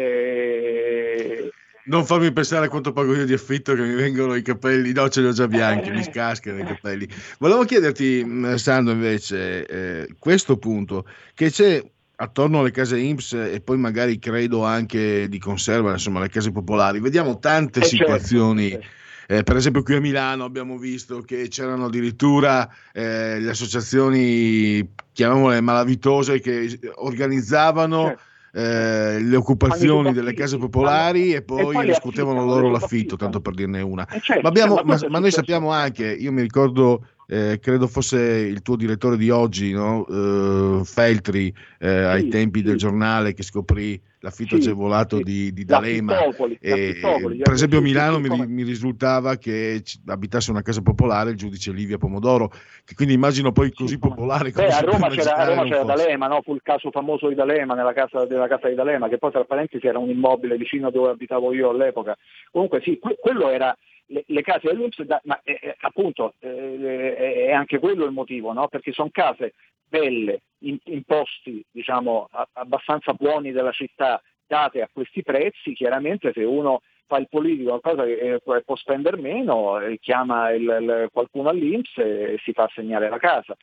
Non 1.89 2.05
farmi 2.05 2.33
pensare 2.33 2.67
a 2.67 2.69
quanto 2.69 2.93
pago 2.93 3.15
io 3.15 3.25
di 3.25 3.33
affitto 3.33 3.75
che 3.75 3.83
mi 3.83 3.95
vengono 3.95 4.35
i 4.35 4.43
capelli, 4.43 4.93
no 4.93 5.09
ce 5.09 5.21
li 5.21 5.27
ho 5.27 5.33
già 5.33 5.49
bianchi, 5.49 5.91
mi 5.91 6.03
scascano 6.03 6.59
i 6.59 6.65
capelli. 6.65 7.09
Volevo 7.39 7.65
chiederti, 7.65 8.23
mm, 8.25 8.55
Sandro, 8.55 8.93
invece, 8.93 9.67
eh, 9.67 10.09
questo 10.19 10.59
punto, 10.59 11.07
che 11.35 11.51
c'è 11.51 11.83
attorno 12.17 12.61
alle 12.61 12.71
case 12.71 12.99
IMSS 12.99 13.33
e 13.33 13.61
poi 13.61 13.79
magari 13.79 14.19
credo 14.19 14.65
anche 14.65 15.29
di 15.29 15.39
conserva, 15.39 15.93
insomma, 15.93 16.21
le 16.21 16.29
case 16.29 16.53
popolari, 16.53 17.01
vediamo 17.01 17.39
tante 17.39 17.81
eh 17.81 17.83
certo, 17.83 17.97
situazioni. 17.97 18.71
Certo 18.71 18.87
eh, 19.31 19.43
per 19.43 19.57
esempio 19.57 19.83
qui 19.83 19.95
a 19.95 20.01
Milano 20.01 20.45
abbiamo 20.45 20.79
visto 20.79 21.21
che 21.21 21.49
c'erano 21.49 21.85
addirittura 21.85 22.67
eh, 22.95 23.39
le 23.39 23.51
associazioni, 23.51 24.95
chiamiamole 25.13 25.61
malavitose, 25.61 26.41
che 26.41 26.79
organizzavano... 26.95 28.05
Certo. 28.07 28.23
Eh, 28.51 29.21
le 29.21 29.37
occupazioni 29.37 30.13
delle 30.13 30.33
case 30.33 30.57
popolari 30.57 31.35
e 31.35 31.43
poi, 31.43 31.61
e 31.61 31.73
poi 31.73 31.87
riscuotevano 31.87 32.45
loro 32.45 32.71
l'affitto, 32.71 33.17
tanto 33.17 33.41
per 33.41 33.55
dirne 33.55 33.83
una. 33.83 34.07
Eh, 34.09 34.21
certo, 34.21 34.43
ma, 34.43 34.49
abbiamo, 34.49 34.81
ma, 34.85 34.99
ma 35.09 35.19
noi 35.19 35.31
sappiamo 35.31 35.71
anche, 35.71 36.11
io 36.11 36.33
mi 36.33 36.41
ricordo 36.41 37.05
eh, 37.31 37.59
credo 37.61 37.87
fosse 37.87 38.19
il 38.19 38.63
tuo 38.63 38.75
direttore 38.75 39.19
di 39.19 39.29
oggi, 39.29 39.71
no? 39.73 40.01
uh, 40.09 40.83
Feltri, 40.83 41.55
eh, 41.79 41.87
sì, 41.87 41.93
ai 41.93 42.29
tempi 42.29 42.61
sì. 42.61 42.65
del 42.65 42.77
giornale 42.77 43.35
che 43.35 43.43
scoprì 43.43 44.01
l'affitto 44.21 44.57
sì, 44.57 44.63
agevolato 44.63 45.21
di, 45.21 45.53
di 45.53 45.67
D'Alema. 45.67 46.17
E, 46.59 46.97
per 47.43 47.53
esempio 47.53 47.79
a 47.79 47.83
Milano 47.83 48.19
mi, 48.19 48.47
mi, 48.47 48.63
risultava 48.63 49.37
che 49.37 49.83
abitasse 50.07 50.51
una 50.51 50.63
casa 50.63 50.81
popolare 50.81 51.31
il 51.31 51.37
giudice 51.37 51.71
Livia 51.71 51.99
Pomodoro, 51.99 52.51
che 52.83 52.95
quindi 52.95 53.13
immagino 53.13 53.53
poi 53.53 53.75
così 53.75 53.99
popolare. 53.99 54.51
Beh, 54.51 54.69
a 54.69 54.81
Roma 54.81 55.09
c'era, 55.09 55.35
a 55.35 55.45
Roma 55.45 55.65
c'era 55.65 55.83
D'Alema, 55.83 56.29
no? 56.29 56.41
fu 56.43 56.55
il 56.55 56.63
caso 56.63 56.91
famoso 56.91 57.29
di 57.29 57.35
D'Alema 57.35 57.75
nella 57.75 57.93
casa, 57.93 58.25
della 58.25 58.49
casa 58.49 58.69
di 58.69 58.75
D'Alema, 58.75 59.09
che 59.09 59.19
poi 59.19 59.33
tra 59.33 59.45
parentesi 59.45 59.87
era 59.87 59.99
un 59.99 60.09
immobile 60.09 60.57
vicino 60.57 60.87
a 60.87 60.91
dove 60.91 61.11
abitavo 61.11 61.53
io 61.53 61.69
all'epoca. 61.69 62.17
Comunque 62.51 62.81
sì, 62.83 62.99
que- 62.99 63.19
quello 63.21 63.51
era 63.51 63.77
le, 64.09 64.25
le 64.27 64.43
case 64.43 64.69
dell'Inps, 64.69 65.05
ma 65.25 65.41
eh, 65.43 65.59
eh, 65.61 65.77
appunto 65.81 66.35
eh, 66.41 67.47
è 67.47 67.53
anche 67.53 67.79
quello 67.79 68.05
il 68.05 68.13
motivo, 68.13 68.53
no? 68.53 68.69
perché 68.69 68.93
sono 68.93 69.11
case 69.13 69.55
belle, 69.89 70.43
in, 70.61 70.79
in 70.85 71.03
posti 71.05 71.65
diciamo, 71.71 72.29
a, 72.31 72.49
abbastanza 72.53 73.13
buoni 73.15 73.53
della 73.53 73.73
città, 73.73 74.21
date 74.47 74.83
a 74.83 74.89
questi 74.93 75.23
prezzi, 75.23 75.75
chiaramente 75.75 76.33
se 76.33 76.43
uno 76.43 76.81
fa 77.07 77.19
il 77.19 77.29
politico 77.29 77.79
qualcosa 77.79 78.05
che 78.05 78.35
eh, 78.35 78.63
può 78.65 78.77
spendere 78.77 79.17
meno, 79.17 79.81
eh, 79.81 79.99
chiama 79.99 80.51
il, 80.51 80.63
il, 80.63 81.09
qualcuno 81.13 81.49
all'Inps 81.49 81.97
e 81.99 82.39
si 82.43 82.53
fa 82.53 82.65
assegnare 82.65 83.09
la 83.09 83.19
casa. 83.19 83.57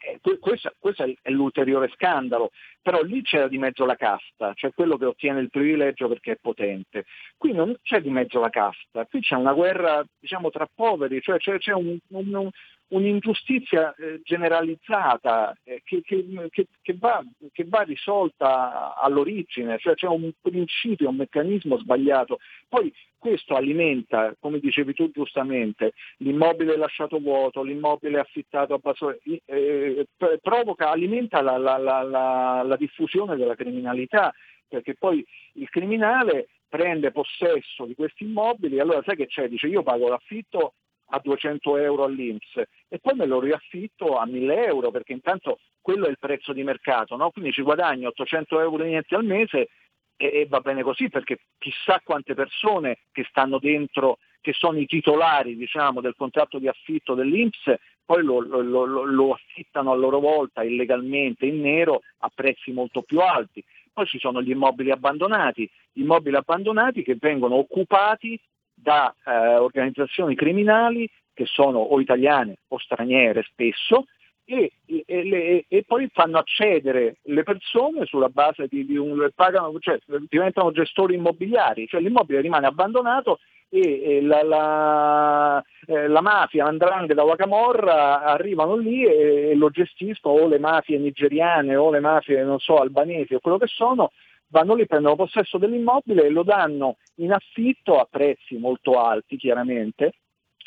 Eh, 0.00 0.38
questo, 0.38 0.72
questo, 0.78 1.04
è 1.22 1.30
l'ulteriore 1.30 1.90
scandalo, 1.94 2.50
però 2.80 3.02
lì 3.02 3.22
c'era 3.22 3.48
di 3.48 3.58
mezzo 3.58 3.84
la 3.84 3.96
casta, 3.96 4.52
cioè 4.54 4.72
quello 4.72 4.96
che 4.96 5.06
ottiene 5.06 5.40
il 5.40 5.50
privilegio 5.50 6.08
perché 6.08 6.32
è 6.32 6.38
potente. 6.40 7.04
Qui 7.36 7.52
non 7.52 7.76
c'è 7.82 8.00
di 8.00 8.10
mezzo 8.10 8.40
la 8.40 8.50
casta, 8.50 9.06
qui 9.06 9.20
c'è 9.20 9.34
una 9.34 9.52
guerra 9.52 10.04
diciamo, 10.18 10.50
tra 10.50 10.68
poveri, 10.72 11.20
cioè 11.20 11.38
c'è, 11.38 11.58
c'è 11.58 11.72
un, 11.72 11.98
un, 12.08 12.50
un'ingiustizia 12.88 13.94
eh, 13.94 14.20
generalizzata 14.22 15.54
eh, 15.64 15.82
che, 15.84 16.02
che, 16.02 16.24
che, 16.50 16.96
va, 16.98 17.22
che, 17.52 17.64
va, 17.66 17.82
risolta 17.82 18.96
all'origine, 18.96 19.78
cioè 19.78 19.94
c'è 19.94 20.06
un 20.06 20.30
principio, 20.40 21.10
un 21.10 21.16
meccanismo 21.16 21.78
sbagliato. 21.78 22.38
Poi 22.68 22.92
questo 23.18 23.54
alimenta, 23.54 24.34
come 24.38 24.58
dicevi 24.58 24.94
tu 24.94 25.10
giustamente, 25.10 25.92
l'immobile 26.18 26.76
lasciato 26.76 27.18
vuoto, 27.18 27.62
l'immobile 27.62 28.20
affittato 28.20 28.74
a 28.74 28.78
basso, 28.78 29.18
eh, 29.44 30.06
provoca, 30.40 30.90
alimenta 30.90 31.42
la, 31.42 31.58
la, 31.58 31.76
la, 31.76 32.62
la 32.64 32.76
diffusione 32.76 33.36
della 33.36 33.54
criminalità, 33.54 34.32
perché 34.66 34.94
poi 34.94 35.24
il 35.54 35.68
criminale 35.68 36.48
prende 36.68 37.10
possesso 37.10 37.86
di 37.86 37.94
questi 37.94 38.24
immobili, 38.24 38.78
allora 38.78 39.02
sai 39.02 39.16
che 39.16 39.26
c'è? 39.26 39.48
Dice 39.48 39.66
io 39.66 39.82
pago 39.82 40.08
l'affitto 40.08 40.74
a 41.10 41.20
200 41.22 41.76
euro 41.76 42.04
all'Inps 42.04 42.62
e 42.88 42.98
poi 42.98 43.14
me 43.14 43.26
lo 43.26 43.40
riaffitto 43.40 44.18
a 44.18 44.26
1000 44.26 44.66
euro 44.66 44.90
perché 44.90 45.12
intanto 45.12 45.60
quello 45.80 46.06
è 46.06 46.10
il 46.10 46.18
prezzo 46.18 46.52
di 46.52 46.62
mercato, 46.62 47.16
no? 47.16 47.30
quindi 47.30 47.52
ci 47.52 47.62
guadagno 47.62 48.08
800 48.08 48.60
euro 48.60 48.84
netti 48.84 49.14
al 49.14 49.24
mese 49.24 49.68
e, 50.16 50.26
e, 50.40 50.46
va 50.46 50.60
bene 50.60 50.82
così 50.82 51.08
perché 51.08 51.38
chissà 51.58 52.00
quante 52.04 52.34
persone 52.34 52.98
che 53.12 53.24
stanno 53.28 53.58
dentro, 53.58 54.18
che 54.40 54.52
sono 54.52 54.78
i 54.78 54.86
titolari 54.86 55.56
diciamo, 55.56 56.00
del 56.00 56.16
contratto 56.16 56.58
di 56.58 56.68
affitto 56.68 57.14
dell'Inps, 57.14 57.72
poi 58.04 58.22
lo, 58.22 58.40
lo, 58.40 58.60
lo, 58.60 59.04
lo 59.04 59.32
affittano 59.32 59.92
a 59.92 59.94
loro 59.94 60.18
volta 60.18 60.62
illegalmente 60.62 61.46
in 61.46 61.60
nero 61.60 62.00
a 62.18 62.30
prezzi 62.34 62.72
molto 62.72 63.02
più 63.02 63.20
alti. 63.20 63.64
Poi 63.92 64.06
ci 64.06 64.18
sono 64.18 64.42
gli 64.42 64.50
immobili 64.50 64.90
abbandonati, 64.90 65.70
immobili 65.94 66.36
abbandonati 66.36 67.02
che 67.02 67.16
vengono 67.18 67.56
occupati 67.56 68.40
da 68.80 69.14
eh, 69.24 69.56
organizzazioni 69.56 70.34
criminali 70.34 71.08
che 71.34 71.46
sono 71.46 71.78
o 71.78 72.00
italiane 72.00 72.56
o 72.68 72.78
straniere 72.78 73.42
spesso 73.42 74.06
e, 74.44 74.72
e, 74.86 75.04
e, 75.06 75.64
e, 75.68 75.84
poi 75.86 76.08
fanno 76.12 76.38
accedere 76.38 77.16
le 77.24 77.42
persone 77.42 78.06
sulla 78.06 78.30
base 78.30 78.66
di, 78.66 78.86
di 78.86 78.96
un 78.96 79.28
pagano, 79.34 79.78
cioè 79.78 79.98
diventano 80.26 80.72
gestori 80.72 81.16
immobiliari, 81.16 81.86
cioè 81.86 82.00
l'immobile 82.00 82.40
rimane 82.40 82.66
abbandonato 82.66 83.40
e, 83.68 84.20
la, 84.22 84.42
la, 84.42 85.64
eh, 85.86 86.08
la, 86.08 86.20
mafia, 86.22 86.64
l'andrangheta 86.64 87.22
o 87.22 87.26
la 87.26 87.36
camorra 87.36 88.22
arrivano 88.22 88.76
lì 88.76 89.04
e, 89.04 89.54
lo 89.54 89.68
gestiscono 89.68 90.40
o 90.40 90.48
le 90.48 90.58
mafie 90.58 90.98
nigeriane 90.98 91.76
o 91.76 91.90
le 91.90 92.00
mafie 92.00 92.42
non 92.42 92.58
so 92.58 92.78
albanesi 92.78 93.34
o 93.34 93.40
quello 93.40 93.58
che 93.58 93.66
sono 93.66 94.12
vanno 94.48 94.74
lì, 94.74 94.86
prendono 94.86 95.16
possesso 95.16 95.58
dell'immobile 95.58 96.26
e 96.26 96.30
lo 96.30 96.42
danno 96.42 96.96
in 97.16 97.32
affitto 97.32 97.98
a 97.98 98.06
prezzi 98.10 98.56
molto 98.56 99.00
alti 99.00 99.36
chiaramente, 99.36 100.14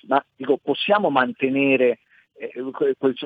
ma 0.08 0.24
dico, 0.36 0.58
possiamo 0.58 1.10
mantenere, 1.10 2.00
eh, 2.34 2.52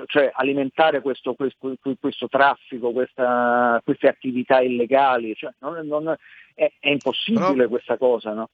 cioè 0.08 0.32
alimentare 0.34 1.02
questo, 1.02 1.34
questo, 1.34 1.76
questo 2.00 2.28
traffico, 2.28 2.92
questa, 2.92 3.82
queste 3.84 4.08
attività 4.08 4.62
illegali, 4.62 5.36
cioè, 5.36 5.54
non, 5.60 5.86
non, 5.88 6.16
è, 6.54 6.72
è, 6.80 6.90
impossibile 6.90 7.54
Però... 7.54 7.70
questa 7.70 7.98
cosa, 7.98 8.34
no? 8.34 8.50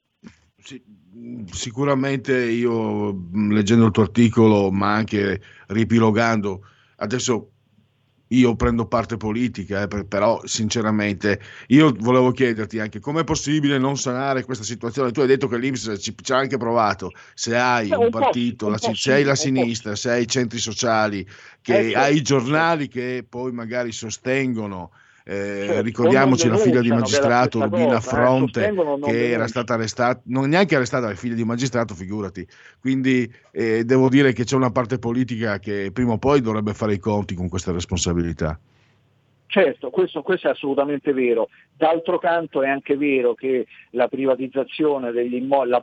Sicuramente 1.50 2.38
io 2.44 3.10
leggendo 3.32 3.86
il 3.86 3.90
tuo 3.90 4.04
articolo, 4.04 4.70
ma 4.70 4.94
anche 4.94 5.40
ripilogando, 5.66 6.60
adesso 6.98 7.50
io 8.32 8.54
prendo 8.54 8.86
parte 8.86 9.16
politica, 9.16 9.82
eh, 9.82 10.04
però 10.04 10.40
sinceramente 10.44 11.40
io 11.68 11.94
volevo 11.98 12.30
chiederti 12.30 12.78
anche 12.78 13.00
com'è 13.00 13.24
possibile 13.24 13.78
non 13.78 13.96
sanare 13.96 14.44
questa 14.44 14.64
situazione. 14.64 15.10
Tu 15.10 15.20
hai 15.20 15.26
detto 15.26 15.48
che 15.48 15.58
l'Inps 15.58 15.96
ci, 15.98 16.14
ci 16.20 16.32
ha 16.32 16.36
anche 16.36 16.56
provato, 16.56 17.12
se 17.34 17.56
hai 17.56 17.90
un, 17.90 18.04
un 18.04 18.10
partito, 18.10 18.68
la, 18.68 18.78
se 18.78 19.12
hai 19.12 19.24
la 19.24 19.34
sinistra, 19.34 19.94
se 19.94 20.10
hai 20.10 20.22
i 20.22 20.28
centri 20.28 20.58
sociali, 20.58 21.26
che 21.60 21.90
eh, 21.90 21.94
hai 21.94 22.16
i 22.16 22.22
giornali 22.22 22.88
che 22.88 23.24
poi 23.28 23.52
magari 23.52 23.92
sostengono 23.92 24.90
eh, 25.24 25.64
cioè, 25.66 25.82
ricordiamoci 25.82 26.48
la 26.48 26.56
figlia 26.56 26.80
di 26.80 26.88
magistrato 26.88 27.60
Rubina 27.62 27.84
cosa, 27.84 27.96
eh, 27.96 28.00
Fronte 28.00 28.66
eh, 28.66 29.00
che 29.02 29.30
era 29.30 29.46
stata 29.46 29.74
arrestata, 29.74 30.20
non 30.24 30.48
neanche 30.48 30.74
arrestata, 30.74 31.06
la 31.06 31.14
figlia 31.14 31.34
di 31.34 31.44
magistrato, 31.44 31.94
figurati. 31.94 32.46
Quindi 32.80 33.32
eh, 33.52 33.84
devo 33.84 34.08
dire 34.08 34.32
che 34.32 34.44
c'è 34.44 34.56
una 34.56 34.70
parte 34.70 34.98
politica 34.98 35.58
che 35.58 35.90
prima 35.92 36.12
o 36.12 36.18
poi 36.18 36.40
dovrebbe 36.40 36.74
fare 36.74 36.94
i 36.94 36.98
conti 36.98 37.34
con 37.34 37.48
questa 37.48 37.72
responsabilità. 37.72 38.58
Certo, 39.52 39.90
questo, 39.90 40.22
questo, 40.22 40.48
è 40.48 40.52
assolutamente 40.52 41.12
vero. 41.12 41.50
D'altro 41.76 42.18
canto 42.18 42.62
è 42.62 42.68
anche 42.70 42.96
vero 42.96 43.34
che 43.34 43.66
la 43.90 44.08
privatizzazione 44.08 45.12
degli 45.12 45.34
immobili, 45.34 45.76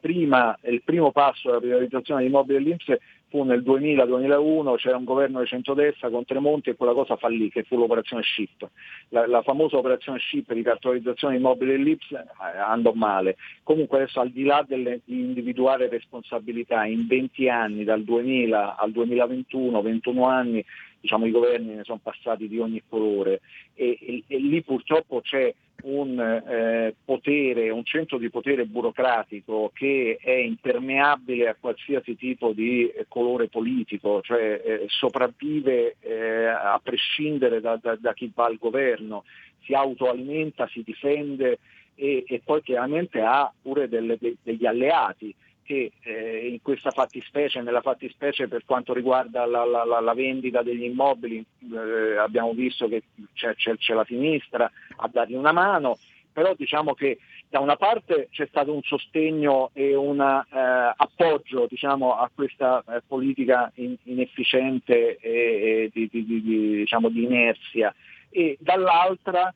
il 0.63 0.81
primo 0.83 1.11
passo 1.11 1.49
della 1.49 1.59
privatizzazione 1.59 2.21
degli 2.21 2.29
immobili 2.31 2.57
dell'Inps 2.57 2.97
fu 3.29 3.43
nel 3.43 3.61
2000-2001, 3.61 4.75
c'era 4.75 4.97
un 4.97 5.03
governo 5.03 5.39
di 5.39 5.47
centrodestra 5.47 6.09
con 6.09 6.25
Tremonti 6.25 6.69
e 6.69 6.75
quella 6.75 6.93
cosa 6.93 7.15
fallì, 7.15 7.49
che 7.49 7.63
fu 7.63 7.77
l'operazione 7.77 8.23
SHIP. 8.23 8.67
La, 9.09 9.27
la 9.27 9.41
famosa 9.41 9.77
operazione 9.77 10.19
SHIP 10.19 10.53
di 10.53 10.63
cartolarizzazione 10.63 11.35
immobile 11.35 11.73
dell'Ips 11.73 12.11
eh, 12.11 12.25
andò 12.57 12.91
male. 12.93 13.37
Comunque 13.63 14.01
adesso 14.01 14.19
al 14.19 14.29
di 14.29 14.43
là 14.43 14.65
delle, 14.67 15.01
di 15.05 15.19
individuare 15.19 15.87
responsabilità, 15.87 16.85
in 16.85 17.05
20 17.07 17.49
anni, 17.49 17.83
dal 17.83 18.03
2000 18.03 18.75
al 18.75 18.91
2021, 18.91 19.81
21 19.81 20.25
anni, 20.25 20.65
diciamo, 20.99 21.25
i 21.25 21.31
governi 21.31 21.75
ne 21.75 21.83
sono 21.83 21.99
passati 22.01 22.47
di 22.47 22.59
ogni 22.59 22.81
colore. 22.87 23.41
E, 23.73 23.97
e, 24.01 24.23
e 24.27 24.37
lì 24.37 24.61
purtroppo 24.63 25.21
c'è 25.21 25.53
un 25.83 26.19
eh, 26.19 26.95
potere, 27.05 27.69
un 27.69 27.83
centro 27.83 28.17
di 28.17 28.29
potere 28.29 28.65
burocratico 28.65 29.71
che 29.73 30.17
è 30.19 30.31
impermeabile 30.31 31.47
a 31.47 31.55
qualsiasi 31.59 32.15
tipo 32.15 32.51
di 32.51 32.89
eh, 32.89 33.05
colore 33.07 33.47
politico, 33.47 34.21
cioè 34.21 34.61
eh, 34.63 34.85
sopravvive 34.87 35.95
eh, 35.99 36.45
a 36.45 36.79
prescindere 36.83 37.61
da, 37.61 37.77
da, 37.81 37.95
da, 37.95 38.13
chi 38.13 38.31
va 38.33 38.45
al 38.45 38.57
governo, 38.57 39.23
si 39.63 39.73
autoalimenta, 39.73 40.67
si 40.67 40.83
difende 40.83 41.59
e, 41.95 42.23
e 42.27 42.41
poi 42.43 42.61
chiaramente 42.61 43.21
ha 43.21 43.51
pure 43.61 43.87
delle, 43.87 44.17
de, 44.19 44.35
degli 44.41 44.65
alleati 44.65 45.33
che 45.69 45.91
eh, 46.01 46.47
in 46.47 46.63
questa 46.63 46.89
fattispecie, 46.89 47.61
nella 47.61 47.81
fattispecie 47.81 48.47
per 48.47 48.65
quanto 48.65 48.91
riguarda 48.91 49.45
la, 49.45 49.63
la, 49.63 49.99
la 49.99 50.13
vendita 50.15 50.63
degli 50.63 50.83
immobili, 50.83 51.45
eh, 51.71 52.17
abbiamo 52.17 52.53
visto 52.53 52.87
che 52.87 53.03
c'è, 53.35 53.53
c'è, 53.53 53.77
c'è, 53.77 53.93
la 53.93 54.03
sinistra 54.03 54.71
a 54.97 55.07
dargli 55.07 55.35
una 55.35 55.51
mano, 55.51 55.99
però 56.33 56.55
diciamo 56.55 56.95
che 56.95 57.19
da 57.47 57.59
una 57.59 57.75
parte 57.75 58.29
c'è 58.31 58.47
stato 58.47 58.73
un 58.73 58.81
sostegno 58.81 59.69
e 59.73 59.93
un 59.93 60.19
eh, 60.19 60.93
appoggio 60.97 61.67
diciamo, 61.69 62.15
a 62.15 62.31
questa 62.33 62.83
eh, 62.87 63.03
politica 63.07 63.71
in, 63.75 63.95
inefficiente 64.05 65.17
e, 65.17 65.29
e 65.29 65.89
di, 65.93 66.09
di, 66.11 66.25
di, 66.25 66.41
diciamo, 66.77 67.09
di 67.09 67.25
inerzia 67.25 67.93
e 68.31 68.57
dall'altra 68.59 69.53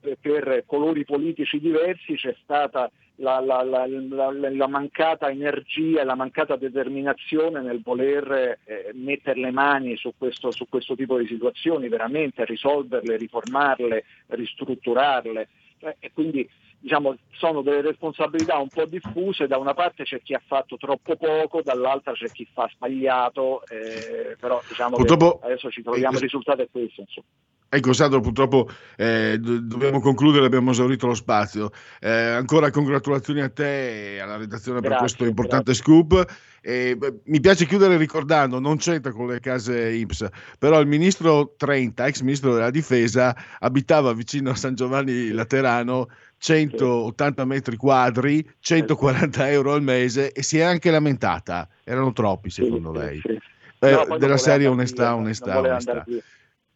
per 0.00 0.64
colori 0.66 1.04
politici 1.04 1.58
diversi 1.58 2.14
c'è 2.14 2.34
stata 2.42 2.90
la, 3.16 3.40
la, 3.40 3.62
la, 3.62 3.86
la, 3.86 4.66
mancata 4.68 5.28
energia 5.28 6.00
e 6.00 6.04
la 6.04 6.14
mancata 6.14 6.56
determinazione 6.56 7.60
nel 7.60 7.80
voler 7.82 8.58
eh, 8.64 8.90
mettere 8.94 9.40
le 9.40 9.50
mani 9.50 9.96
su 9.96 10.12
questo, 10.16 10.50
su 10.50 10.68
questo, 10.68 10.94
tipo 10.94 11.18
di 11.18 11.26
situazioni, 11.26 11.88
veramente 11.88 12.44
risolverle, 12.44 13.16
riformarle, 13.16 14.04
ristrutturarle. 14.28 15.48
Eh, 15.80 15.96
e 15.98 16.10
quindi 16.12 16.48
diciamo, 16.78 17.16
sono 17.32 17.62
delle 17.62 17.80
responsabilità 17.80 18.58
un 18.58 18.68
po' 18.68 18.84
diffuse, 18.84 19.46
da 19.46 19.58
una 19.58 19.74
parte 19.74 20.04
c'è 20.04 20.22
chi 20.22 20.34
ha 20.34 20.42
fatto 20.44 20.76
troppo 20.76 21.16
poco, 21.16 21.62
dall'altra 21.62 22.12
c'è 22.12 22.28
chi 22.28 22.46
fa 22.52 22.70
sbagliato, 22.72 23.62
eh, 23.66 24.36
però 24.38 24.60
diciamo 24.66 24.96
Purtroppo... 24.96 25.40
adesso 25.42 25.70
ci 25.70 25.82
troviamo, 25.82 26.16
il 26.16 26.22
risultato 26.22 26.62
è 26.62 26.68
questo. 26.70 27.00
Insomma. 27.00 27.26
Ecco 27.70 27.92
Sandro, 27.92 28.20
purtroppo 28.20 28.70
eh, 28.96 29.38
dobbiamo 29.38 30.00
concludere, 30.00 30.46
abbiamo 30.46 30.70
esaurito 30.70 31.06
lo 31.06 31.14
spazio. 31.14 31.70
Eh, 32.00 32.10
ancora 32.10 32.70
congratulazioni 32.70 33.42
a 33.42 33.50
te 33.50 34.14
e 34.14 34.20
alla 34.20 34.38
redazione 34.38 34.80
grazie, 34.80 34.88
per 34.88 34.98
questo 34.98 35.24
importante 35.26 35.72
grazie. 35.72 35.82
scoop. 35.82 36.24
Eh, 36.62 36.96
mi 37.24 37.40
piace 37.40 37.66
chiudere 37.66 37.98
ricordando, 37.98 38.58
non 38.58 38.78
c'entra 38.78 39.12
con 39.12 39.26
le 39.26 39.40
case 39.40 39.90
IPS, 39.90 40.28
però 40.58 40.80
il 40.80 40.86
ministro 40.86 41.54
Trenta, 41.58 42.06
ex 42.06 42.22
ministro 42.22 42.54
della 42.54 42.70
difesa, 42.70 43.36
abitava 43.58 44.14
vicino 44.14 44.50
a 44.50 44.54
San 44.54 44.74
Giovanni 44.74 45.30
Laterano, 45.30 46.08
180 46.38 47.44
metri 47.44 47.76
quadri, 47.76 48.48
140 48.60 49.50
euro 49.50 49.74
al 49.74 49.82
mese 49.82 50.32
e 50.32 50.42
si 50.42 50.58
è 50.58 50.62
anche 50.62 50.90
lamentata. 50.90 51.68
Erano 51.84 52.12
troppi 52.12 52.48
secondo 52.48 52.92
lei. 52.92 53.20
Sì. 53.20 53.38
No, 53.80 54.16
della 54.18 54.38
serie 54.38 54.66
onestà, 54.66 55.14
onestà, 55.14 55.58
onestà. 55.58 56.04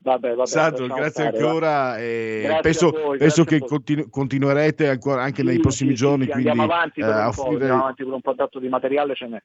Vabbè, 0.02 0.34
vabbè, 0.34 0.46
Sandro, 0.48 0.86
grazie 0.88 1.24
fare, 1.24 1.38
ancora. 1.38 1.98
E 1.98 2.40
grazie 2.42 2.62
penso, 2.62 2.90
voi, 2.90 3.18
penso 3.18 3.44
che 3.44 3.60
continu- 3.60 4.10
continuerete 4.10 4.88
ancora 4.88 5.22
anche 5.22 5.42
sì, 5.42 5.46
nei 5.46 5.60
prossimi 5.60 5.90
sì, 5.90 5.96
giorni. 5.96 6.24
Sì, 6.24 6.30
quindi, 6.30 6.48
andiamo 6.48 6.72
avanti 6.72 7.00
per 7.00 7.10
eh, 7.10 7.24
un 7.24 7.32
po', 7.32 7.48
andiamo 7.48 7.80
avanti 7.80 8.04
per 8.04 8.12
un 8.12 8.20
po' 8.20 8.58
di 8.58 8.68
materiale 8.68 9.14
ce 9.14 9.26
n'è. 9.28 9.42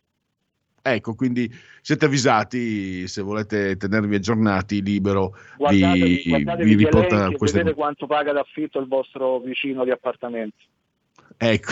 Ecco, 0.81 1.15
quindi 1.15 1.53
siete 1.81 2.05
avvisati 2.05 3.07
se 3.07 3.21
volete 3.21 3.75
tenervi 3.75 4.15
aggiornati, 4.15 4.81
libero 4.81 5.35
guardate, 5.57 5.97
vi, 5.97 6.43
vi 6.63 6.75
riporta 6.75 7.29
queste... 7.31 7.57
Vedete 7.57 7.75
quanto 7.75 8.07
paga 8.07 8.31
d'affitto 8.31 8.79
il 8.79 8.87
vostro 8.87 9.39
vicino 9.39 9.83
di 9.83 9.91
appartamento. 9.91 10.55
Ecco. 11.35 11.71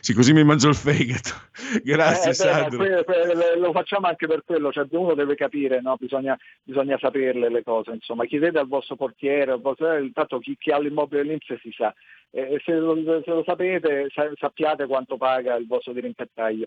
Sì, 0.00 0.12
così 0.12 0.32
mi 0.32 0.44
mangio 0.44 0.68
il 0.68 0.74
fegato. 0.74 1.30
Grazie, 1.82 2.30
eh, 2.30 2.34
Sandro. 2.34 2.78
Beh, 2.78 3.56
lo 3.56 3.72
facciamo 3.72 4.06
anche 4.06 4.26
per 4.26 4.42
quello, 4.44 4.72
cioè 4.72 4.86
uno 4.90 5.14
deve 5.14 5.34
capire, 5.34 5.80
no? 5.80 5.96
bisogna, 5.98 6.38
bisogna, 6.62 6.98
saperle 6.98 7.48
le 7.48 7.62
cose. 7.62 7.92
Insomma, 7.92 8.24
chiedete 8.26 8.58
al 8.58 8.68
vostro 8.68 8.96
portiere, 8.96 9.52
al 9.52 9.60
vostro... 9.60 9.92
Eh, 9.92 10.02
intanto 10.02 10.38
chi, 10.38 10.56
chi 10.58 10.70
ha 10.70 10.78
l'immobile 10.78 11.22
dell'Inps 11.22 11.60
si 11.60 11.72
sa. 11.76 11.94
E 12.30 12.60
se 12.64 12.72
lo, 12.74 12.94
se 13.24 13.30
lo 13.30 13.42
sapete, 13.44 14.08
sappiate 14.38 14.86
quanto 14.86 15.16
paga 15.16 15.56
il 15.56 15.66
vostro 15.66 15.92
dirimpettaio. 15.92 16.66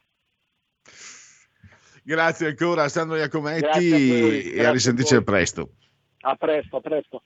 Grazie 2.04 2.48
ancora 2.48 2.84
a 2.84 2.90
Sandro 2.90 3.18
Iacometti 3.18 4.52
e 4.54 4.66
a 4.66 4.72
risentirci 4.72 5.16
a 5.16 5.22
presto. 5.22 5.70
A 6.22 6.36
presto, 6.36 6.78
a 6.78 6.82
presto. 6.82 7.22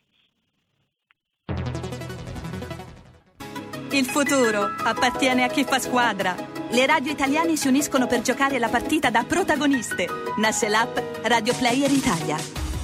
Il 3.93 4.05
futuro 4.05 4.73
appartiene 4.83 5.43
a 5.43 5.47
chi 5.49 5.65
fa 5.65 5.77
squadra. 5.77 6.35
Le 6.71 6.85
radio 6.87 7.11
italiane 7.11 7.55
si 7.55 7.67
uniscono 7.67 8.07
per 8.07 8.21
giocare 8.21 8.57
la 8.57 8.67
partita 8.67 9.11
da 9.11 9.23
protagoniste. 9.23 10.07
Nasce 10.37 10.67
l'app 10.67 10.97
Radio 11.21 11.53
Player 11.53 11.91
Italia. 11.91 12.62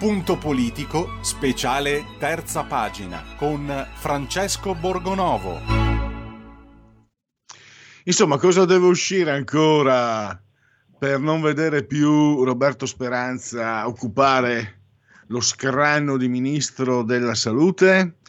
Punto 0.00 0.38
politico, 0.38 1.18
speciale 1.20 2.16
terza 2.18 2.64
pagina 2.64 3.22
con 3.36 3.86
Francesco 3.96 4.74
Borgonovo. 4.74 5.60
Insomma, 8.04 8.38
cosa 8.38 8.64
deve 8.64 8.86
uscire 8.86 9.30
ancora 9.30 10.42
per 10.98 11.20
non 11.20 11.42
vedere 11.42 11.84
più 11.84 12.42
Roberto 12.44 12.86
Speranza 12.86 13.86
occupare 13.86 14.84
lo 15.26 15.42
scranno 15.42 16.16
di 16.16 16.28
ministro 16.28 17.02
della 17.02 17.34
salute? 17.34 18.20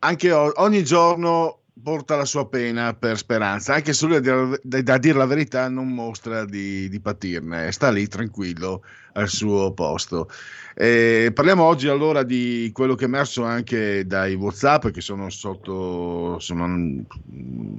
Anche 0.00 0.32
ogni 0.32 0.82
giorno 0.82 1.60
porta 1.80 2.16
la 2.16 2.24
sua 2.24 2.48
pena 2.48 2.94
per 2.94 3.16
speranza, 3.16 3.74
anche 3.74 3.92
se 3.92 4.06
lui, 4.06 4.20
da, 4.20 4.58
da 4.60 4.98
dire 4.98 5.18
la 5.18 5.26
verità, 5.26 5.68
non 5.68 5.86
mostra 5.86 6.44
di, 6.44 6.88
di, 6.88 7.00
patirne, 7.00 7.70
sta 7.70 7.90
lì 7.90 8.08
tranquillo 8.08 8.82
al 9.14 9.28
suo 9.28 9.72
posto. 9.72 10.28
Eh, 10.74 11.30
parliamo 11.32 11.62
oggi 11.64 11.88
allora 11.88 12.22
di 12.22 12.70
quello 12.72 12.94
che 12.94 13.04
è 13.04 13.08
emerso 13.08 13.44
anche 13.44 14.06
dai 14.06 14.34
WhatsApp 14.34 14.88
che 14.88 15.00
sono 15.00 15.30
sotto, 15.30 16.38
sono 16.38 17.04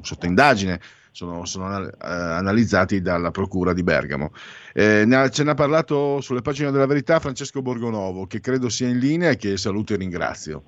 sotto 0.01 0.25
indagine. 0.25 0.79
Sono, 1.15 1.45
sono, 1.45 1.88
eh, 1.88 1.91
analizzati 2.01 2.99
dalla 2.99 3.31
Procura 3.31 3.71
di 3.71 3.83
Bergamo. 3.83 4.31
Eh, 4.73 5.05
ne 5.05 5.15
ha, 5.15 5.29
ce 5.29 5.45
ne 5.45 5.51
ha 5.51 5.53
parlato 5.53 6.19
sulle 6.19 6.41
pagine 6.41 6.71
della 6.71 6.88
verità 6.88 7.21
Francesco 7.21 7.61
Borgonovo, 7.61 8.27
che 8.27 8.41
credo 8.41 8.67
sia 8.67 8.89
in 8.89 8.99
linea 8.99 9.29
e 9.29 9.38
che 9.38 9.55
saluto 9.55 9.93
e 9.93 9.95
ringrazio. 9.95 10.63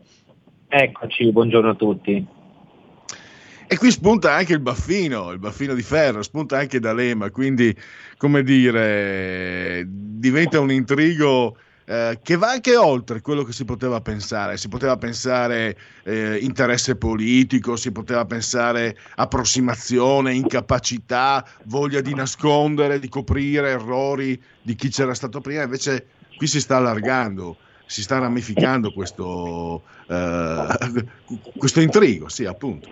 Eccoci, 0.69 1.29
buongiorno 1.33 1.71
a 1.71 1.75
tutti. 1.75 2.25
E 3.69 3.77
qui 3.77 3.91
spunta 3.91 4.33
anche 4.33 4.53
il 4.53 4.61
baffino, 4.61 5.31
il 5.31 5.39
baffino 5.39 5.73
di 5.73 5.81
ferro, 5.81 6.23
spunta 6.23 6.57
anche 6.57 6.79
D'Alema, 6.79 7.29
quindi 7.31 7.75
come 8.15 8.41
dire, 8.41 9.85
diventa 9.85 10.61
un 10.61 10.71
intrigo 10.71 11.57
eh, 11.83 12.17
che 12.23 12.37
va 12.37 12.51
anche 12.51 12.77
oltre 12.77 13.19
quello 13.19 13.43
che 13.43 13.51
si 13.51 13.65
poteva 13.65 13.99
pensare. 13.99 14.55
Si 14.55 14.69
poteva 14.69 14.95
pensare 14.95 15.77
eh, 16.03 16.37
interesse 16.37 16.95
politico, 16.95 17.75
si 17.75 17.91
poteva 17.91 18.23
pensare 18.23 18.97
approssimazione, 19.15 20.33
incapacità, 20.33 21.45
voglia 21.65 21.99
di 21.99 22.13
nascondere, 22.13 22.99
di 22.99 23.09
coprire 23.09 23.71
errori 23.71 24.41
di 24.61 24.75
chi 24.75 24.87
c'era 24.87 25.13
stato 25.13 25.41
prima, 25.41 25.63
invece 25.63 26.07
qui 26.37 26.47
si 26.47 26.61
sta 26.61 26.77
allargando 26.77 27.57
si 27.87 28.01
sta 28.01 28.19
ramificando 28.19 28.91
questo, 28.91 29.83
eh, 30.07 31.05
questo 31.57 31.79
intrigo, 31.79 32.27
sì, 32.27 32.45
appunto. 32.45 32.89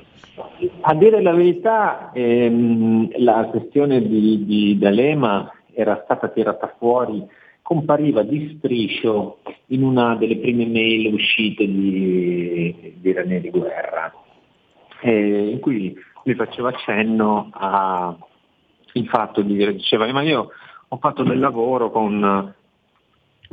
A 0.81 0.93
dire 0.95 1.21
la 1.21 1.33
verità, 1.33 2.11
ehm, 2.13 3.09
la 3.23 3.45
questione 3.45 4.01
di, 4.01 4.45
di 4.45 4.77
D'Alema 4.77 5.51
era 5.73 6.01
stata 6.03 6.27
tirata 6.27 6.73
fuori, 6.77 7.25
compariva 7.61 8.21
di 8.21 8.55
striscio 8.57 9.39
in 9.67 9.83
una 9.83 10.15
delle 10.15 10.38
prime 10.38 10.65
mail 10.65 11.13
uscite 11.13 11.65
di, 11.65 12.93
di 12.97 13.11
Ranieri 13.13 13.49
Guerra, 13.49 14.13
eh, 15.01 15.49
in 15.49 15.59
cui 15.59 15.95
lui 16.23 16.36
faceva 16.36 16.69
accenno 16.69 17.49
al 17.53 18.17
fatto 19.07 19.41
di 19.41 19.55
dire, 19.55 19.73
diceva, 19.73 20.11
ma 20.11 20.21
io 20.21 20.49
ho 20.88 20.97
fatto 20.97 21.23
del 21.23 21.39
lavoro 21.39 21.89
con 21.91 22.53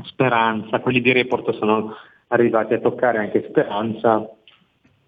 Speranza, 0.02 0.80
quelli 0.80 1.00
di 1.00 1.12
Report 1.12 1.50
sono 1.52 1.94
arrivati 2.28 2.74
a 2.74 2.80
toccare 2.80 3.18
anche 3.18 3.46
Speranza 3.48 4.28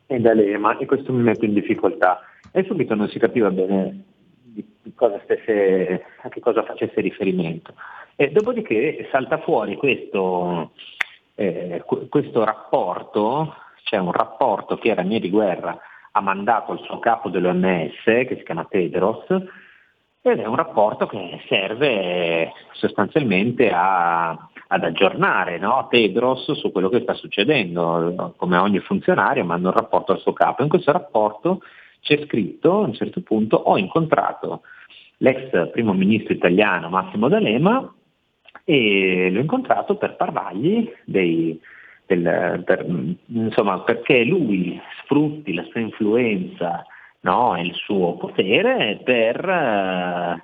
e 0.07 0.21
D'Alema 0.21 0.77
e 0.79 0.87
questo 0.87 1.13
mi 1.13 1.23
mette 1.23 1.47
in 1.47 1.55
difficoltà. 1.55 2.21
E 2.53 2.65
subito 2.65 2.95
non 2.95 3.09
si 3.09 3.19
capiva 3.19 3.51
bene 3.51 4.05
stesse, 5.25 6.05
a 6.23 6.29
che 6.29 6.41
cosa 6.41 6.63
facesse 6.63 7.01
riferimento. 7.01 7.75
E 8.17 8.31
dopodiché 8.31 9.09
salta 9.11 9.39
fuori 9.39 9.77
questo, 9.77 10.73
eh, 11.35 11.83
questo 12.09 12.45
rapporto, 12.45 13.55
c'è 13.83 13.99
un 13.99 14.13
rapporto 14.13 14.77
che 14.77 14.95
Ranieri 14.95 15.31
Guerra 15.31 15.79
ha 16.13 16.21
mandato 16.21 16.73
al 16.73 16.81
suo 16.81 17.01
capo 17.01 17.29
dell'OMS, 17.29 18.05
che 18.05 18.37
si 18.39 18.45
chiama 18.45 18.67
Tedros, 18.69 19.27
ed 20.23 20.39
è 20.39 20.47
un 20.47 20.57
rapporto 20.57 21.07
che 21.07 21.43
serve 21.49 22.53
sostanzialmente 22.73 23.71
a, 23.75 24.31
ad 24.75 24.85
aggiornare 24.85 25.59
no? 25.59 25.87
Tedros 25.89 26.53
su 26.53 26.73
quello 26.73 26.89
che 26.89 27.01
sta 27.01 27.15
succedendo, 27.15 28.35
come 28.37 28.57
ogni 28.57 28.81
funzionario 28.81 29.45
manda 29.45 29.69
un 29.69 29.75
rapporto 29.75 30.13
al 30.13 30.19
suo 30.19 30.33
capo. 30.33 30.63
In 30.63 30.69
questo 30.69 30.93
rapporto 30.93 31.61
c'è 32.01 32.25
scritto 32.27 32.73
a 32.73 32.87
un 32.87 32.93
certo 32.93 33.23
punto 33.23 33.57
ho 33.57 33.79
incontrato 33.79 34.63
l'ex 35.19 35.71
primo 35.71 35.93
ministro 35.93 36.35
italiano 36.35 36.89
Massimo 36.89 37.29
D'Alema 37.29 37.93
e 38.65 39.31
l'ho 39.31 39.41
incontrato 39.41 39.97
per 39.97 40.17
parlargli 40.17 40.93
dei, 41.05 41.59
del, 42.07 42.63
per, 42.65 42.85
insomma, 43.27 43.81
perché 43.81 44.25
lui 44.25 44.81
sfrutti 45.03 45.55
la 45.55 45.65
sua 45.71 45.81
influenza 45.81 46.85
no, 47.21 47.59
il 47.61 47.73
suo 47.75 48.17
potere 48.17 49.01
per 49.03 49.49
eh, 49.49 50.43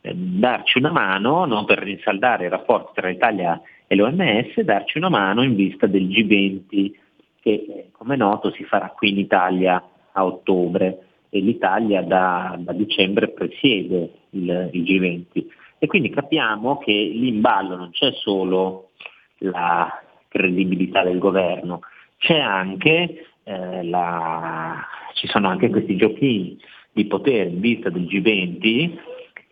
darci 0.00 0.78
una 0.78 0.92
mano, 0.92 1.44
no, 1.44 1.64
per 1.64 1.78
rinsaldare 1.78 2.46
i 2.46 2.50
rapporti 2.50 2.92
tra 2.94 3.08
l'Italia 3.08 3.60
e 3.86 3.94
l'OMS, 3.96 4.60
darci 4.60 4.98
una 4.98 5.08
mano 5.08 5.42
in 5.42 5.54
vista 5.54 5.86
del 5.86 6.06
G20 6.06 6.92
che 7.40 7.88
come 7.92 8.14
è 8.14 8.16
noto 8.18 8.50
si 8.52 8.64
farà 8.64 8.88
qui 8.88 9.10
in 9.10 9.18
Italia 9.18 9.82
a 10.12 10.24
ottobre 10.24 11.06
e 11.30 11.40
l'Italia 11.40 12.02
da, 12.02 12.56
da 12.58 12.72
dicembre 12.72 13.28
presiede 13.28 14.10
il, 14.30 14.70
il, 14.72 14.82
G20 14.82 15.46
e 15.78 15.86
quindi 15.86 16.10
capiamo 16.10 16.78
che 16.78 16.92
lì 16.92 17.28
in 17.28 17.40
ballo 17.40 17.76
non 17.76 17.90
c'è 17.90 18.12
solo 18.12 18.90
la 19.38 20.02
credibilità 20.28 21.04
del 21.04 21.18
governo, 21.18 21.80
c'è 22.18 22.38
anche 22.38 23.26
eh, 23.44 23.84
la, 23.84 24.84
ci 25.14 25.26
sono 25.28 25.48
anche 25.48 25.70
questi 25.70 25.96
giochini 25.96 26.58
di 26.92 27.06
potere 27.06 27.48
in 27.48 27.60
vista 27.60 27.90
del 27.90 28.02
G20, 28.02 28.98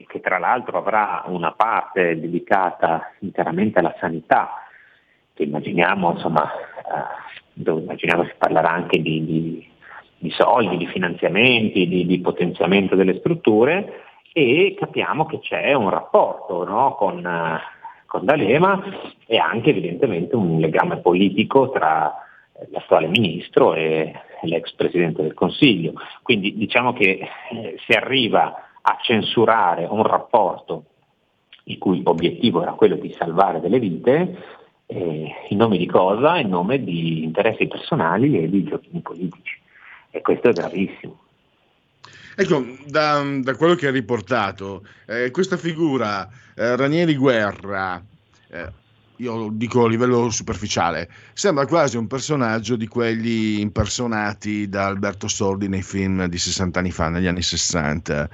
che 0.07 0.21
tra 0.21 0.39
l'altro 0.39 0.79
avrà 0.79 1.23
una 1.27 1.53
parte 1.53 2.21
dedicata 2.21 3.13
interamente 3.21 3.79
alla 3.79 3.95
sanità, 3.99 4.63
che 5.33 5.45
immaginiamo, 5.45 6.13
insomma, 6.13 6.45
eh, 6.45 7.35
dove 7.53 7.83
immaginiamo 7.83 8.25
si 8.25 8.33
parlerà 8.37 8.71
anche 8.71 9.01
di, 9.01 9.25
di, 9.25 9.69
di 10.19 10.31
soldi, 10.31 10.77
di 10.77 10.87
finanziamenti, 10.87 11.89
di, 11.89 12.07
di, 12.07 12.21
potenziamento 12.21 12.95
delle 12.95 13.19
strutture 13.19 14.03
e 14.33 14.75
capiamo 14.79 15.25
che 15.27 15.41
c'è 15.41 15.73
un 15.73 15.89
rapporto 15.89 16.65
no, 16.65 16.95
con, 16.95 17.25
eh, 17.25 17.61
con 18.07 18.25
D'Alema 18.25 18.83
e 19.27 19.39
anche 19.39 19.71
evidentemente 19.71 20.37
un 20.37 20.59
legame 20.59 20.99
politico 20.99 21.71
tra 21.71 22.15
l'attuale 22.71 23.09
ministro 23.09 23.75
e 23.75 24.13
l'ex 24.43 24.73
Presidente 24.75 25.23
del 25.23 25.35
Consiglio. 25.35 25.93
Quindi 26.23 26.57
diciamo 26.57 26.93
che 26.93 27.29
eh, 27.51 27.77
si 27.87 27.93
arriva 27.93 28.55
a 28.89 28.99
censurare 29.03 29.85
un 29.85 30.05
rapporto 30.05 30.85
il 31.65 31.79
cui 31.79 32.01
obiettivo 32.05 32.63
era 32.63 32.73
quello 32.73 32.95
di 32.95 33.13
salvare 33.19 33.61
delle 33.61 33.81
vite, 33.81 34.39
eh, 34.87 35.29
in 35.49 35.57
nome 35.57 35.77
di 35.77 35.87
cosa? 35.87 36.39
In 36.39 36.49
nome 36.49 36.83
di 36.83 37.25
interessi 37.25 37.67
personali 37.67 38.39
e 38.39 38.49
di 38.49 38.63
giochini 38.63 39.01
politici. 39.01 39.59
E 40.11 40.21
questo 40.21 40.51
è 40.51 40.53
gravissimo. 40.53 41.19
Ecco, 42.37 42.65
da, 42.87 43.25
da 43.41 43.57
quello 43.57 43.75
che 43.75 43.89
ha 43.89 43.91
riportato, 43.91 44.87
eh, 45.07 45.31
questa 45.33 45.57
figura, 45.57 46.29
eh, 46.55 46.77
Ranieri 46.77 47.17
Guerra, 47.17 48.01
eh, 48.51 48.73
io 49.17 49.49
dico 49.51 49.85
a 49.85 49.89
livello 49.89 50.31
superficiale, 50.31 51.09
sembra 51.33 51.67
quasi 51.67 51.97
un 51.97 52.07
personaggio 52.07 52.77
di 52.77 52.87
quelli 52.87 53.61
impersonati 53.61 54.69
da 54.69 54.87
Alberto 54.87 55.27
Sordi 55.27 55.69
nei 55.69 55.83
film 55.83 56.27
di 56.27 56.39
60 56.39 56.79
anni 56.79 56.91
fa, 56.91 57.09
negli 57.09 57.27
anni 57.27 57.43
60. 57.43 58.29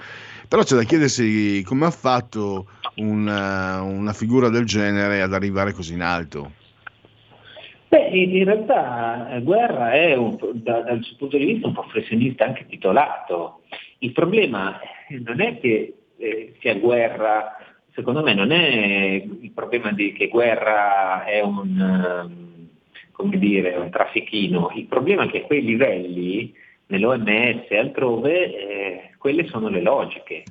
Però 0.52 0.64
c'è 0.64 0.76
da 0.76 0.82
chiedersi 0.82 1.64
come 1.64 1.86
ha 1.86 1.90
fatto 1.90 2.66
una, 2.96 3.80
una 3.80 4.12
figura 4.12 4.50
del 4.50 4.66
genere 4.66 5.22
ad 5.22 5.32
arrivare 5.32 5.72
così 5.72 5.94
in 5.94 6.02
alto. 6.02 6.52
Beh, 7.88 8.08
in 8.08 8.44
realtà 8.44 9.30
eh, 9.30 9.40
Guerra 9.40 9.92
è 9.92 10.14
un, 10.14 10.36
da, 10.52 10.82
dal 10.82 11.02
suo 11.02 11.16
punto 11.16 11.38
di 11.38 11.46
vista 11.46 11.68
un 11.68 11.72
professionista 11.72 12.44
anche 12.44 12.66
titolato. 12.66 13.62
Il 14.00 14.12
problema 14.12 14.78
non 15.24 15.40
è 15.40 15.58
che 15.58 15.94
eh, 16.18 16.54
sia 16.60 16.74
Guerra 16.74 17.56
secondo 17.94 18.22
me 18.22 18.34
non 18.34 18.52
è 18.52 19.24
il 19.40 19.52
problema 19.54 19.90
di 19.92 20.12
che 20.12 20.28
Guerra 20.28 21.24
è 21.24 21.40
un, 21.40 21.80
ehm, 21.80 22.68
come 23.12 23.38
dire, 23.38 23.74
un 23.76 23.88
traffichino, 23.88 24.70
il 24.74 24.84
problema 24.84 25.24
è 25.24 25.30
che 25.30 25.44
a 25.44 25.46
quei 25.46 25.62
livelli, 25.62 26.54
nell'OMS 26.88 27.64
e 27.70 27.78
altrove, 27.78 28.54
eh, 28.54 29.11
quelle 29.22 29.46
sono 29.46 29.68
le 29.68 29.80
logiche. 29.80 30.42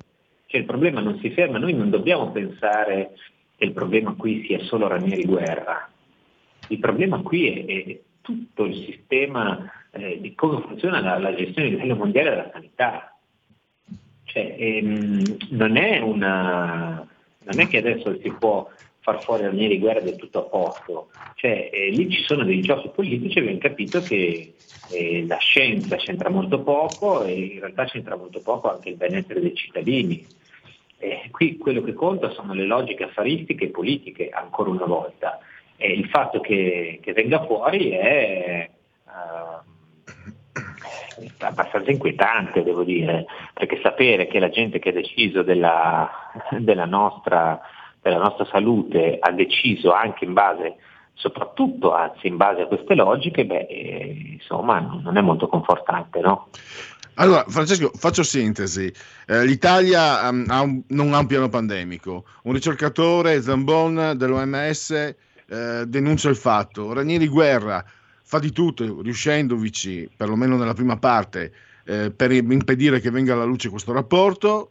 Cioè 0.45 0.61
il 0.61 0.65
problema 0.65 1.01
non 1.01 1.19
si 1.19 1.30
ferma, 1.32 1.57
noi 1.57 1.74
non 1.74 1.89
dobbiamo 1.89 2.32
pensare 2.32 3.11
che 3.57 3.65
il 3.65 3.74
problema 3.74 4.13
qui 4.13 4.45
sia 4.45 4.59
solo 4.59 4.88
Ranieri 4.88 5.26
Guerra, 5.26 5.89
il 6.69 6.80
problema 6.80 7.22
qui 7.22 7.49
è, 7.49 7.65
è 7.65 7.99
tutto 8.22 8.63
il 8.63 8.76
sistema 8.86 9.69
eh, 9.91 10.22
di 10.22 10.34
come 10.36 10.61
funziona 10.61 11.01
la, 11.01 11.19
la 11.19 11.36
gestione 11.36 11.67
a 11.67 11.72
livello 11.72 11.97
mondiale 11.97 12.30
della 12.30 12.49
sanità. 12.53 13.17
Cioè, 14.24 14.55
ehm, 14.57 15.38
non 15.49 15.76
è 15.76 15.99
una, 15.99 17.05
non 17.39 17.59
è 17.59 17.67
che 17.67 17.78
adesso 17.78 18.17
si 18.22 18.32
può 18.32 18.69
far 19.02 19.24
fuori 19.24 19.43
Ranieri 19.43 19.80
Guerra 19.80 19.99
del 19.99 20.16
tutto 20.16 20.45
a 20.45 20.49
posto. 20.49 21.10
Cioè, 21.36 21.70
eh, 21.72 21.89
lì 21.89 22.10
ci 22.10 22.24
sono 22.24 22.43
dei 22.43 22.62
giochi 22.62 22.89
politici 22.89 23.39
abbiamo 23.39 23.58
capito 23.58 23.99
che 24.02 24.54
eh, 24.91 25.26
la 25.26 25.38
scienza 25.38 25.95
c'entra 25.97 26.30
molto 26.30 26.62
poco 26.62 27.24
e 27.24 27.34
in 27.34 27.60
realtà 27.60 27.86
c'entra 27.86 28.16
molto 28.16 28.41
poco 28.41 28.72
anche 28.72 28.89
il 28.89 28.95
benessere 28.95 29.41
dei 29.41 29.56
cittadini. 29.56 30.26
Eh, 30.99 31.30
qui 31.32 31.58
quello 31.58 31.82
che 31.82 31.93
conta 31.93 32.30
sono 32.30 32.54
le 32.54 32.66
logiche 32.66 33.06
affaristiche 33.06 33.66
e 33.66 33.70
politiche, 33.70 34.30
ancora 34.30 34.70
una 34.70 34.86
volta. 34.86 35.39
E 35.78 35.91
il 35.93 36.08
fatto 36.10 36.39
che, 36.39 36.99
che 37.02 37.14
venga 37.14 37.43
fuori 37.43 37.89
è 37.89 38.70
uh, 39.06 39.72
abbastanza 41.39 41.89
inquietante, 41.89 42.62
devo 42.62 42.84
dire, 42.84 43.26
perché 43.52 43.80
sapere 43.82 44.28
che 44.28 44.38
la 44.38 44.49
gente 44.49 44.78
che 44.78 44.89
ha 44.89 44.93
deciso 44.93 45.41
della, 45.41 46.08
della 46.60 46.86
nostra 46.86 47.60
della 48.02 48.18
nostra 48.18 48.45
salute 48.45 49.18
ha 49.20 49.32
deciso 49.32 49.91
anche 49.91 50.26
in 50.26 50.34
base, 50.34 50.78
soprattutto 51.14 51.93
anzi 51.93 52.28
in 52.28 52.38
base 52.38 52.62
a 52.62 52.68
queste 52.68 52.95
logiche, 52.95 53.45
beh, 53.45 53.68
eh, 53.70 54.38
insomma 54.39 54.80
non 54.80 55.18
è 55.18 55.22
molto 55.22 55.47
confortante, 55.47 56.20
no? 56.20 56.47
Allora, 57.16 57.43
Francesco, 57.47 57.91
faccio 57.93 58.24
sintesi. 58.24 58.91
Eh, 59.28 59.45
L'Italia 59.45 60.28
um, 60.30 60.45
ha 60.47 60.62
un, 60.62 60.82
non 60.88 61.14
ha 61.14 61.20
un 61.20 61.28
piano 61.28 61.49
pandemico. 61.49 62.26
Un 62.43 62.54
ricercatore, 62.54 63.41
Zambon 63.41 64.14
dell'OMS, 64.16 64.91
eh, 64.91 65.84
denuncia 65.86 66.30
il 66.30 66.38
fatto. 66.38 66.93
Ranieri 66.93 67.28
Guerra 67.28 67.84
fa 68.24 68.39
di 68.39 68.52
tutto, 68.52 69.02
riuscendovici, 69.02 70.10
perlomeno 70.16 70.56
nella 70.56 70.74
prima 70.74 70.97
parte, 70.97 71.52
eh, 71.84 72.12
per 72.12 72.32
impedire 72.32 73.02
che 73.02 73.12
venga 73.12 73.34
alla 73.34 73.43
luce 73.43 73.70
questo 73.70 73.91
rapporto. 73.91 74.70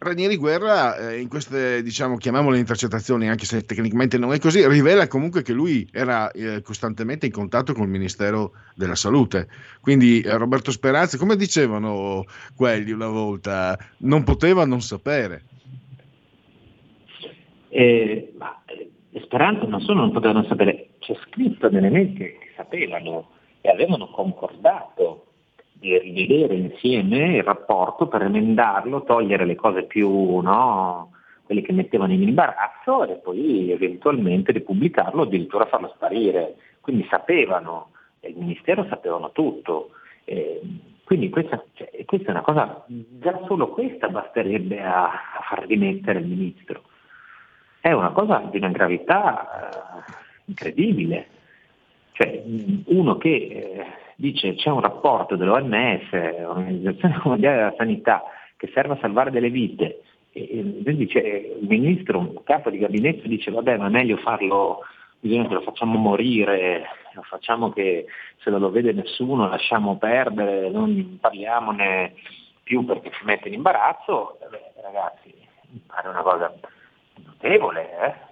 Ranieri 0.00 0.36
Guerra 0.36 0.96
eh, 0.96 1.20
in 1.20 1.28
queste, 1.28 1.82
diciamo, 1.82 2.16
chiamiamole 2.16 2.58
intercettazioni, 2.58 3.28
anche 3.28 3.44
se 3.44 3.62
tecnicamente 3.62 4.16
non 4.16 4.32
è 4.32 4.38
così, 4.38 4.66
rivela 4.68 5.08
comunque 5.08 5.42
che 5.42 5.52
lui 5.52 5.88
era 5.92 6.30
eh, 6.30 6.62
costantemente 6.62 7.26
in 7.26 7.32
contatto 7.32 7.72
con 7.72 7.82
il 7.82 7.90
Ministero 7.90 8.52
della 8.76 8.94
Salute. 8.94 9.48
Quindi 9.80 10.20
eh, 10.20 10.36
Roberto 10.36 10.70
Speranza, 10.70 11.18
come 11.18 11.34
dicevano 11.34 12.24
quelli 12.54 12.92
una 12.92 13.08
volta, 13.08 13.76
non 13.98 14.22
poteva 14.22 14.64
non 14.64 14.80
sapere. 14.80 15.42
Eh, 17.70 18.32
ma 18.38 18.62
eh, 18.66 18.90
Speranza 19.24 19.64
non 19.64 19.80
solo 19.80 20.00
non 20.00 20.12
poteva 20.12 20.32
non 20.32 20.46
sapere, 20.46 20.90
c'è 21.00 21.16
scritto 21.26 21.68
nelle 21.70 21.90
mail 21.90 22.16
che 22.16 22.38
sapevano 22.54 23.30
e 23.60 23.68
avevano 23.68 24.08
concordato 24.10 25.27
di 25.78 25.96
rivedere 25.98 26.54
insieme 26.54 27.36
il 27.36 27.42
rapporto 27.42 28.08
per 28.08 28.22
emendarlo, 28.22 29.04
togliere 29.04 29.44
le 29.44 29.54
cose 29.54 29.84
più, 29.84 30.38
no, 30.40 31.12
quelle 31.44 31.62
che 31.62 31.72
mettevano 31.72 32.12
in 32.12 32.22
imbarazzo 32.22 33.04
e 33.04 33.14
poi 33.14 33.70
eventualmente 33.70 34.52
ripubblicarlo, 34.52 35.22
addirittura 35.22 35.66
farlo 35.66 35.92
sparire. 35.94 36.56
Quindi 36.80 37.06
sapevano, 37.08 37.90
il 38.20 38.36
Ministero 38.36 38.86
sapevano 38.88 39.30
tutto. 39.32 39.90
Eh, 40.24 40.60
quindi 41.04 41.30
questa, 41.30 41.64
cioè, 41.72 42.04
questa, 42.04 42.28
è 42.28 42.30
una 42.32 42.42
cosa, 42.42 42.84
già 42.86 43.40
solo 43.46 43.68
questa 43.68 44.08
basterebbe 44.08 44.82
a, 44.82 45.04
a 45.04 45.40
far 45.48 45.66
dimettere 45.66 46.18
il 46.18 46.26
Ministro. 46.26 46.82
È 47.80 47.92
una 47.92 48.10
cosa 48.10 48.46
di 48.50 48.58
una 48.58 48.68
gravità 48.68 49.70
eh, 49.70 50.12
incredibile. 50.46 51.28
Cioè, 52.12 52.42
uno 52.86 53.16
che 53.16 53.28
eh, 53.28 53.86
dice 54.18 54.56
c'è 54.56 54.68
un 54.68 54.80
rapporto 54.80 55.36
dell'OMS, 55.36 56.12
Organizzazione 56.12 57.20
Mondiale 57.24 57.56
della 57.56 57.74
Sanità, 57.76 58.24
che 58.56 58.68
serve 58.74 58.94
a 58.94 58.98
salvare 59.00 59.30
delle 59.30 59.48
vite, 59.48 60.02
e, 60.32 60.82
e 60.84 60.94
dice, 60.96 61.18
il 61.20 61.68
ministro, 61.68 62.18
un 62.18 62.42
capo 62.42 62.68
di 62.70 62.78
gabinetto 62.78 63.28
dice 63.28 63.52
vabbè 63.52 63.76
ma 63.76 63.86
è 63.86 63.90
meglio 63.90 64.16
farlo, 64.16 64.80
bisogna 65.20 65.46
che 65.46 65.54
lo 65.54 65.60
facciamo 65.60 65.98
morire, 65.98 66.84
lo 67.14 67.22
facciamo 67.22 67.70
che 67.70 68.06
se 68.38 68.50
non 68.50 68.60
lo 68.60 68.70
vede 68.70 68.92
nessuno 68.92 69.48
lasciamo 69.48 69.98
perdere, 69.98 70.68
non 70.68 71.18
parliamone 71.20 72.14
più 72.64 72.84
perché 72.84 73.10
ci 73.12 73.24
mette 73.24 73.46
in 73.46 73.54
imbarazzo, 73.54 74.38
beh, 74.50 74.82
ragazzi, 74.82 75.32
mi 75.70 75.80
pare 75.86 76.08
una 76.08 76.22
cosa 76.22 76.52
notevole, 77.24 77.90
eh? 78.04 78.27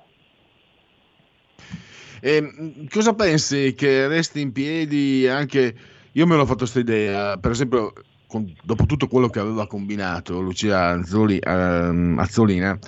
E, 2.20 2.88
cosa 2.90 3.14
pensi 3.14 3.74
che 3.74 4.08
resti 4.08 4.40
in 4.40 4.52
piedi 4.52 5.26
anche... 5.26 5.74
Io 6.12 6.26
me 6.26 6.36
l'ho 6.36 6.46
fatto 6.46 6.60
questa 6.60 6.80
idea, 6.80 7.36
per 7.36 7.50
esempio, 7.50 7.92
con, 8.26 8.50
dopo 8.62 8.86
tutto 8.86 9.06
quello 9.06 9.28
che 9.28 9.38
aveva 9.38 9.66
combinato 9.66 10.40
Lucia 10.40 10.88
Azzoli, 10.88 11.38
ehm, 11.38 12.18
Azzolina, 12.18 12.78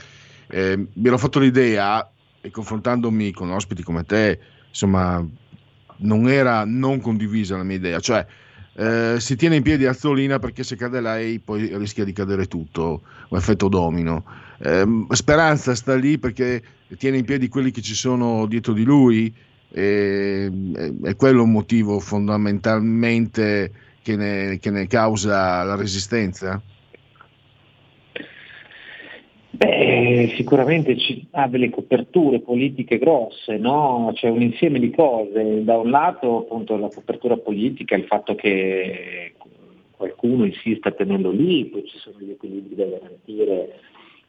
eh, 0.49 0.77
mi 0.77 1.07
ero 1.07 1.19
fatto 1.19 1.39
l'idea, 1.39 2.11
e 2.41 2.51
confrontandomi 2.51 3.33
con 3.33 3.51
ospiti 3.51 3.83
come 3.83 4.05
te, 4.05 4.39
insomma, 4.69 5.23
non 5.99 6.29
era 6.29 6.65
non 6.65 7.01
condivisa 7.01 7.57
la 7.57 7.65
mia 7.65 7.77
idea, 7.77 8.01
cioè 8.01 8.27
eh, 8.75 9.17
si 9.19 9.37
tiene 9.37 9.57
in 9.57 9.63
piedi 9.63 9.87
Azzolina 9.87 10.39
perché 10.39 10.63
se 10.63 10.77
cade 10.77 11.01
lei 11.01 11.41
poi 11.41 11.77
rischia 11.77 12.05
di 12.05 12.13
cadere 12.13 12.47
tutto, 12.47 13.03
un 13.29 13.37
effetto 13.37 13.69
domino. 13.69 14.25
Eh, 14.59 14.87
Speranza 15.11 15.75
sta 15.75 15.97
lì 15.97 16.19
perché 16.19 16.63
tiene 16.97 17.19
in 17.19 17.25
piedi 17.25 17.49
quelli 17.49 17.71
che 17.71 17.83
ci 17.83 17.95
sono 17.95 18.47
dietro 18.47 18.73
di 18.73 18.85
lui, 18.85 19.33
e, 19.71 20.51
è 21.03 21.15
quello 21.17 21.43
un 21.43 21.53
motivo 21.53 22.01
fondamentalmente 22.01 23.73
che 24.03 24.17
ne, 24.17 24.59
che 24.59 24.71
ne 24.71 24.87
causa 24.87 25.63
la 25.63 25.77
resistenza? 25.77 26.63
Beh, 29.51 30.35
sicuramente 30.37 30.97
ci, 30.97 31.27
ha 31.33 31.49
delle 31.49 31.69
coperture 31.69 32.41
politiche 32.41 32.99
grosse, 32.99 33.57
no? 33.57 34.13
c'è 34.15 34.29
un 34.29 34.41
insieme 34.41 34.79
di 34.79 34.91
cose. 34.91 35.65
Da 35.65 35.77
un 35.77 35.91
lato 35.91 36.39
appunto 36.39 36.77
la 36.77 36.89
copertura 36.89 37.37
politica, 37.37 37.97
il 37.97 38.05
fatto 38.05 38.35
che 38.35 39.35
qualcuno 39.97 40.45
insista 40.45 40.91
a 40.91 40.93
tenerlo 40.93 41.31
lì, 41.33 41.65
poi 41.67 41.85
ci 41.87 41.99
sono 41.99 42.19
gli 42.21 42.31
equilibri 42.31 42.77
da 42.77 42.85
garantire 42.85 43.81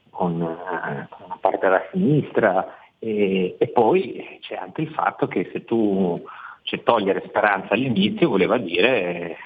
con, 0.10 0.41
uh, 0.41 1.07
con 1.10 1.26
una 1.26 1.38
parte 1.40 1.65
della 1.65 1.86
sinistra 1.91 2.76
e, 2.99 3.56
e, 3.57 3.68
poi 3.69 4.40
c'è 4.41 4.56
anche 4.56 4.81
il 4.81 4.90
fatto 4.90 5.27
che 5.27 5.49
se 5.53 5.64
tu 5.64 6.22
cioè, 6.64 6.84
togliere 6.84 7.23
speranza 7.26 7.73
all'inizio 7.73 8.30
voleva 8.30 8.57
dire, 8.57 9.38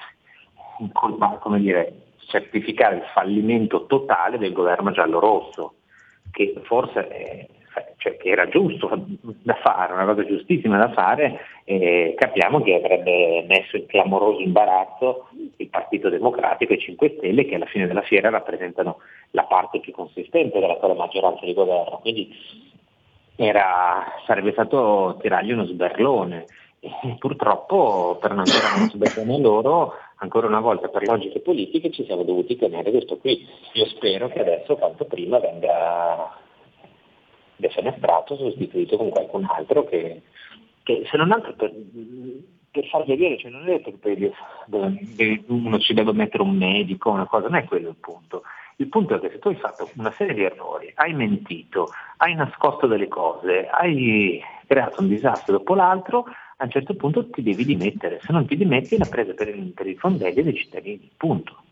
come 1.38 1.60
dire 1.60 1.92
certificare 2.26 2.96
il 2.96 3.04
fallimento 3.12 3.86
totale 3.86 4.38
del 4.38 4.52
governo 4.52 4.90
giallo-rosso, 4.90 5.74
che 6.32 6.54
forse 6.64 7.08
è, 7.08 7.46
cioè, 7.96 8.16
che 8.16 8.28
era 8.28 8.48
giusto 8.48 8.90
da 9.42 9.54
fare, 9.54 9.92
una 9.92 10.04
cosa 10.04 10.24
giustissima 10.24 10.76
da 10.76 10.92
fare, 10.92 11.40
e 11.64 12.14
capiamo 12.16 12.60
che 12.60 12.74
avrebbe 12.74 13.44
messo 13.48 13.76
in 13.76 13.86
clamoroso 13.86 14.40
imbarazzo 14.40 15.28
il 15.56 15.68
Partito 15.68 16.08
Democratico 16.08 16.72
e 16.72 16.76
i 16.76 16.80
5 16.80 17.14
Stelle 17.16 17.46
che 17.46 17.54
alla 17.54 17.66
fine 17.66 17.86
della 17.86 18.02
fiera 18.02 18.30
rappresentano 18.30 18.98
la 19.34 19.44
parte 19.44 19.80
più 19.80 19.92
consistente 19.92 20.60
dell'attuale 20.60 20.94
maggioranza 20.94 21.44
di 21.44 21.54
governo. 21.54 21.98
Quindi 21.98 22.32
era, 23.36 24.04
sarebbe 24.26 24.52
stato 24.52 25.18
tirargli 25.20 25.52
uno 25.52 25.66
sberlone. 25.66 26.46
E 26.80 27.16
purtroppo 27.18 28.18
per 28.20 28.32
non 28.32 28.44
tirare 28.44 28.78
uno 28.78 28.90
sberlone 28.90 29.38
loro, 29.38 29.94
ancora 30.16 30.46
una 30.46 30.60
volta 30.60 30.88
per 30.88 31.06
logiche 31.06 31.40
politiche 31.40 31.90
ci 31.90 32.04
siamo 32.04 32.22
dovuti 32.22 32.56
tenere 32.56 32.90
questo 32.90 33.16
qui. 33.18 33.44
Io 33.72 33.86
spero 33.86 34.28
che 34.28 34.40
adesso 34.40 34.76
quanto 34.76 35.04
prima 35.04 35.38
venga 35.40 36.38
defenestrato, 37.56 38.36
sostituito 38.36 38.96
con 38.96 39.10
qualcun 39.10 39.46
altro 39.50 39.84
che, 39.84 40.22
che 40.82 41.02
se 41.10 41.16
non 41.16 41.32
altro 41.32 41.54
per, 41.54 41.72
per 42.70 42.86
far 42.86 43.04
vedere, 43.04 43.38
cioè 43.38 43.50
non 43.50 43.62
è 43.68 43.80
detto 43.80 43.92
che 44.00 45.42
uno 45.46 45.78
ci 45.78 45.94
deve 45.94 46.12
mettere 46.12 46.42
un 46.42 46.54
medico, 46.54 47.10
una 47.10 47.26
cosa, 47.26 47.48
non 47.48 47.58
è 47.58 47.64
quello 47.64 47.88
il 47.88 47.96
punto. 47.96 48.42
Il 48.76 48.88
punto 48.88 49.14
è 49.14 49.20
che 49.20 49.30
se 49.30 49.38
tu 49.38 49.48
hai 49.48 49.56
fatto 49.56 49.88
una 49.96 50.12
serie 50.12 50.34
di 50.34 50.42
errori, 50.42 50.90
hai 50.96 51.12
mentito, 51.14 51.90
hai 52.18 52.34
nascosto 52.34 52.86
delle 52.86 53.08
cose, 53.08 53.68
hai 53.68 54.40
creato 54.66 55.00
un 55.00 55.08
disastro 55.08 55.58
dopo 55.58 55.74
l'altro, 55.74 56.24
a 56.56 56.64
un 56.64 56.70
certo 56.70 56.94
punto 56.94 57.28
ti 57.30 57.42
devi 57.42 57.64
dimettere, 57.64 58.20
se 58.22 58.32
non 58.32 58.46
ti 58.46 58.56
dimetti 58.56 58.94
è 58.94 58.96
una 58.96 59.08
presa 59.08 59.32
per 59.32 59.52
per 59.74 59.86
il 59.86 59.96
fondello 59.96 60.42
dei 60.42 60.56
cittadini, 60.56 61.08
punto. 61.16 61.62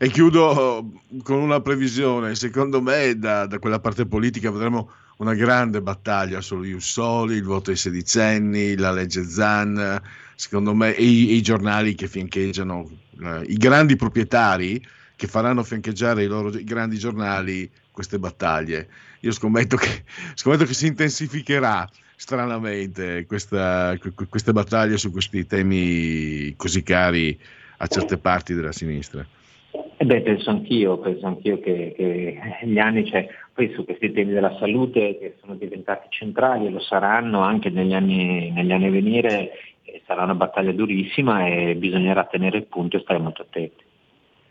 E 0.00 0.08
chiudo 0.10 0.84
con 1.22 1.40
una 1.40 1.60
previsione, 1.60 2.34
secondo 2.34 2.80
me 2.80 3.18
da, 3.18 3.46
da 3.46 3.58
quella 3.58 3.80
parte 3.80 4.06
politica 4.06 4.50
vedremo 4.50 4.90
una 5.16 5.34
grande 5.34 5.80
battaglia 5.80 6.40
sullo 6.40 6.64
Jussoli, 6.64 7.36
il 7.36 7.42
voto 7.42 7.70
ai 7.70 7.76
sedicenni, 7.76 8.76
la 8.76 8.92
legge 8.92 9.24
Zan, 9.24 10.00
secondo 10.36 10.74
me, 10.74 10.94
e 10.94 11.02
i, 11.02 11.32
i 11.32 11.42
giornali 11.42 11.94
che 11.94 12.06
fiancheggiano, 12.06 12.88
eh, 13.20 13.42
i 13.46 13.56
grandi 13.56 13.96
proprietari 13.96 14.80
che 15.18 15.26
faranno 15.26 15.64
fiancheggiare 15.64 16.22
i 16.22 16.28
loro 16.28 16.52
grandi 16.62 16.96
giornali 16.96 17.68
queste 17.90 18.20
battaglie. 18.20 18.86
Io 19.22 19.32
scommetto 19.32 19.76
che, 19.76 20.04
scommetto 20.34 20.64
che 20.64 20.74
si 20.74 20.86
intensificherà 20.86 21.88
stranamente 22.14 23.26
questa, 23.26 23.98
queste 24.28 24.52
battaglie 24.52 24.96
su 24.96 25.10
questi 25.10 25.44
temi 25.44 26.54
così 26.54 26.84
cari 26.84 27.36
a 27.78 27.86
certe 27.88 28.16
parti 28.18 28.54
della 28.54 28.70
sinistra. 28.70 29.26
Eh 29.96 30.04
beh, 30.04 30.20
penso 30.20 30.50
anch'io, 30.50 30.98
penso 30.98 31.26
anch'io 31.26 31.58
che, 31.58 31.92
che 31.96 32.38
gli 32.62 32.78
anni, 32.78 33.04
cioè, 33.04 33.26
poi 33.52 33.72
su 33.74 33.84
questi 33.84 34.12
temi 34.12 34.32
della 34.32 34.56
salute 34.60 35.18
che 35.18 35.34
sono 35.40 35.56
diventati 35.56 36.06
centrali 36.10 36.66
e 36.66 36.70
lo 36.70 36.80
saranno 36.80 37.40
anche 37.40 37.70
negli 37.70 37.92
anni, 37.92 38.52
negli 38.52 38.70
anni 38.70 38.86
a 38.86 38.90
venire, 38.90 39.50
sarà 40.06 40.22
una 40.22 40.36
battaglia 40.36 40.70
durissima 40.70 41.48
e 41.48 41.74
bisognerà 41.74 42.24
tenere 42.26 42.58
il 42.58 42.66
punto 42.66 42.96
e 42.96 43.00
stare 43.00 43.18
molto 43.18 43.42
attenti. 43.42 43.86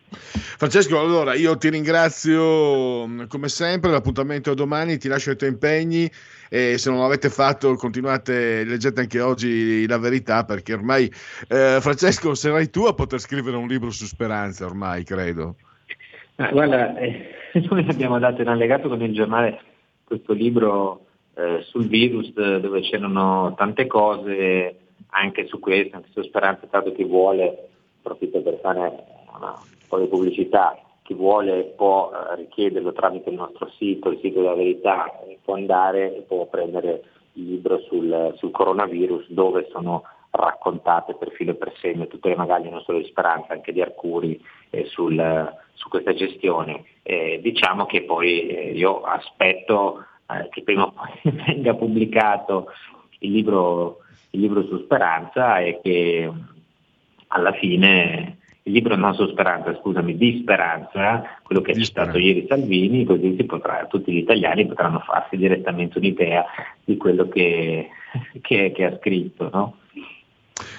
Francesco, 0.09 0.99
allora 0.99 1.33
io 1.33 1.57
ti 1.57 1.69
ringrazio 1.69 3.05
mm, 3.05 3.23
come 3.27 3.49
sempre, 3.49 3.91
l'appuntamento 3.91 4.51
è 4.51 4.55
domani, 4.55 4.97
ti 4.97 5.07
lascio 5.09 5.31
i 5.31 5.35
tuoi 5.35 5.49
impegni 5.49 6.09
e 6.49 6.77
se 6.77 6.89
non 6.89 6.99
l'avete 6.99 7.29
fatto 7.29 7.75
continuate, 7.75 8.63
leggete 8.63 9.01
anche 9.01 9.19
oggi 9.19 9.85
la 9.85 9.97
verità 9.97 10.45
perché 10.45 10.73
ormai 10.73 11.11
eh, 11.49 11.79
Francesco 11.81 12.33
sarai 12.35 12.69
tu 12.69 12.83
a 12.83 12.93
poter 12.93 13.19
scrivere 13.19 13.57
un 13.57 13.67
libro 13.67 13.91
su 13.91 14.05
Speranza 14.05 14.65
ormai, 14.65 15.03
credo. 15.03 15.55
Ah, 16.37 16.51
guarda, 16.51 16.97
eh, 16.97 17.33
noi 17.69 17.85
abbiamo 17.89 18.17
dato 18.17 18.41
in 18.41 18.47
allegato 18.47 18.87
con 18.87 19.01
il 19.01 19.13
giornale 19.13 19.59
questo 20.05 20.31
libro 20.31 21.05
eh, 21.35 21.63
sul 21.63 21.87
virus 21.87 22.31
dove 22.31 22.79
c'erano 22.81 23.53
tante 23.57 23.87
cose 23.87 24.75
anche 25.09 25.47
su 25.47 25.59
questo, 25.59 25.97
anche 25.97 26.09
su 26.13 26.21
Speranza, 26.23 26.65
tanto 26.67 26.93
chi 26.93 27.03
vuole, 27.03 27.67
approfitto 27.99 28.41
per 28.41 28.59
fare 28.61 28.79
una 29.35 29.53
po' 29.87 29.99
di 29.99 30.07
pubblicità, 30.07 30.79
chi 31.03 31.13
vuole 31.13 31.73
può 31.75 32.11
eh, 32.11 32.35
richiederlo 32.35 32.93
tramite 32.93 33.29
il 33.29 33.37
nostro 33.37 33.69
sito, 33.77 34.09
il 34.09 34.19
sito 34.21 34.41
della 34.41 34.55
verità, 34.55 35.11
può 35.41 35.55
andare 35.55 36.15
e 36.15 36.21
può 36.21 36.45
prendere 36.45 37.03
il 37.33 37.47
libro 37.47 37.79
sul, 37.81 38.33
sul 38.37 38.51
coronavirus 38.51 39.29
dove 39.29 39.67
sono 39.71 40.03
raccontate 40.31 41.15
per 41.15 41.31
filo 41.31 41.51
e 41.51 41.55
per 41.55 41.73
segno 41.79 42.07
tutte 42.07 42.29
le 42.29 42.35
magaglie 42.35 42.69
non 42.69 42.81
solo 42.81 42.99
di 42.99 43.05
Speranza, 43.05 43.53
anche 43.53 43.71
di 43.71 43.81
Arcuri 43.81 44.39
eh, 44.69 44.85
sul, 44.85 45.55
su 45.73 45.89
questa 45.89 46.13
gestione. 46.13 46.83
Eh, 47.03 47.39
diciamo 47.41 47.85
che 47.85 48.03
poi 48.03 48.47
eh, 48.47 48.71
io 48.73 49.01
aspetto 49.01 50.05
eh, 50.29 50.49
che 50.49 50.63
prima 50.63 50.83
o 50.83 50.91
poi 50.91 51.31
venga 51.47 51.73
pubblicato 51.73 52.67
il 53.19 53.31
libro, 53.31 53.99
il 54.31 54.41
libro 54.41 54.63
su 54.65 54.79
Speranza 54.83 55.59
e 55.59 55.79
che 55.81 56.31
alla 57.27 57.53
fine 57.53 58.36
il 58.67 58.73
libro 58.73 58.95
non 58.97 59.15
su 59.15 59.27
speranza, 59.29 59.73
scusami, 59.79 60.17
di 60.17 60.39
speranza, 60.41 61.39
quello 61.41 61.61
che 61.61 61.71
ha 61.71 61.75
citato 61.75 62.17
ieri 62.17 62.45
Salvini, 62.47 63.05
così 63.05 63.35
si 63.37 63.45
potrà, 63.45 63.85
tutti 63.89 64.11
gli 64.11 64.17
italiani 64.17 64.67
potranno 64.67 64.99
farsi 64.99 65.37
direttamente 65.37 65.97
un'idea 65.97 66.45
di 66.83 66.97
quello 66.97 67.29
che, 67.29 67.89
che, 68.41 68.71
che 68.75 68.83
ha 68.83 68.97
scritto. 68.97 69.49
No? 69.51 69.77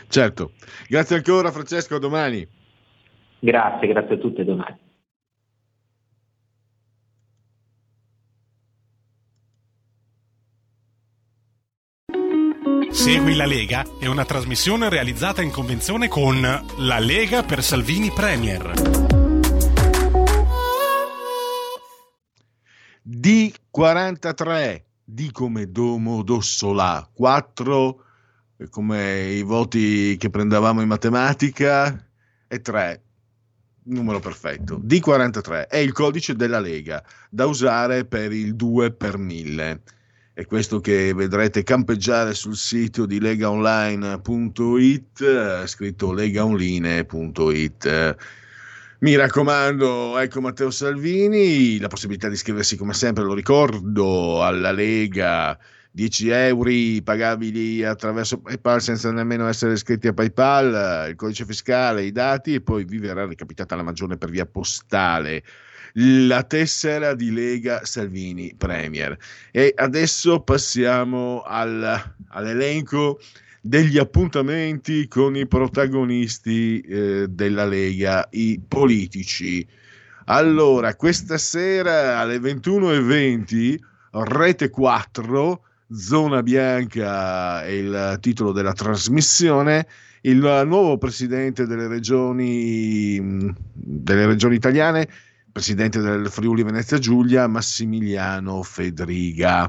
Certo, 0.09 0.52
grazie 0.86 1.16
ancora 1.16 1.51
Francesco, 1.51 1.97
a 1.97 1.98
domani. 1.98 2.47
Grazie, 3.39 3.89
grazie 3.89 4.15
a 4.16 4.19
tutti, 4.19 4.43
a 4.43 4.44
domani. 4.44 4.77
Segui 13.10 13.35
la 13.36 13.47
Lega 13.47 13.86
è 13.98 14.05
una 14.05 14.26
trasmissione 14.26 14.90
realizzata 14.90 15.40
in 15.40 15.51
convenzione 15.51 16.09
con 16.09 16.43
La 16.43 16.98
Lega 16.98 17.43
per 17.43 17.64
Salvini 17.64 18.10
Premier. 18.10 18.72
D43, 23.02 24.82
D 25.02 25.32
come 25.32 25.70
Domo 25.70 26.22
Dossola, 26.22 27.09
4 27.10 28.05
come 28.68 29.20
i 29.30 29.43
voti 29.43 30.18
che 30.18 30.28
prendevamo 30.28 30.82
in 30.82 30.89
matematica 30.89 32.06
e 32.47 32.60
3 32.60 33.02
numero 33.85 34.20
perfetto. 34.20 34.78
D43 34.85 35.68
è 35.68 35.78
il 35.78 35.93
codice 35.93 36.36
della 36.36 36.60
Lega 36.60 37.02
da 37.30 37.47
usare 37.47 38.05
per 38.05 38.32
il 38.32 38.55
2 38.55 38.93
per 38.93 39.16
1000 39.16 39.80
è 40.39 40.47
questo 40.47 40.78
che 40.78 41.12
vedrete 41.15 41.65
campeggiare 41.65 42.32
sul 42.32 42.55
sito 42.55 43.06
di 43.06 43.19
legaonline.it, 43.19 45.20
eh, 45.20 45.66
scritto 45.66 46.12
legaonline.it. 46.12 48.16
Mi 49.01 49.16
raccomando, 49.16 50.16
ecco 50.16 50.40
Matteo 50.40 50.70
Salvini, 50.70 51.81
la 51.81 51.89
possibilità 51.89 52.28
di 52.28 52.35
iscriversi 52.35 52.77
come 52.77 52.93
sempre, 52.93 53.24
lo 53.24 53.35
ricordo, 53.35 54.44
alla 54.44 54.70
Lega, 54.70 55.59
10 55.90 56.28
euro 56.28 56.70
pagabili 57.02 57.82
attraverso 57.82 58.39
PayPal 58.39 58.81
senza 58.81 59.10
nemmeno 59.10 59.48
essere 59.48 59.73
iscritti 59.73 60.06
a 60.06 60.12
PayPal, 60.12 61.09
il 61.09 61.16
codice 61.16 61.47
fiscale, 61.47 62.05
i 62.05 62.12
dati 62.12 62.55
e 62.55 62.60
poi 62.60 62.85
vi 62.85 62.98
verrà 62.98 63.27
recapitata 63.27 63.74
la 63.74 63.82
maggiore 63.82 64.16
per 64.16 64.31
via 64.31 64.47
postale 64.47 65.43
la 66.01 66.45
tessera 66.45 67.15
di 67.15 67.33
Lega 67.33 67.85
Salvini 67.85 68.55
Premier. 68.57 69.16
E 69.51 69.73
adesso 69.77 70.41
passiamo 70.41 71.43
al, 71.43 72.15
all'elenco 72.29 73.19
degli 73.61 73.99
appuntamenti 73.99 75.09
con 75.09 75.37
i 75.37 75.47
protagonisti 75.47 76.81
eh, 76.81 77.27
della 77.29 77.66
Lega, 77.66 78.29
i 78.31 78.61
politici. 78.66 79.66
Allora, 80.27 80.95
questa 80.95 81.37
sera 81.37 82.19
alle 82.19 82.39
21.20, 82.39 83.77
Rete 84.11 84.70
4, 84.70 85.62
Zona 85.91 86.43
Bianca 86.43 87.65
è 87.65 87.70
il 87.70 88.19
titolo 88.20 88.53
della 88.53 88.73
trasmissione, 88.73 89.87
il 90.23 90.37
nuovo 90.37 90.99
presidente 90.99 91.66
delle 91.66 91.89
regioni, 91.89 93.53
delle 93.73 94.27
regioni 94.27 94.55
italiane 94.55 95.09
presidente 95.59 95.98
del 95.98 96.30
Friuli 96.30 96.62
Venezia 96.62 96.98
Giulia, 96.98 97.48
Massimiliano 97.48 98.62
Fedriga. 98.62 99.68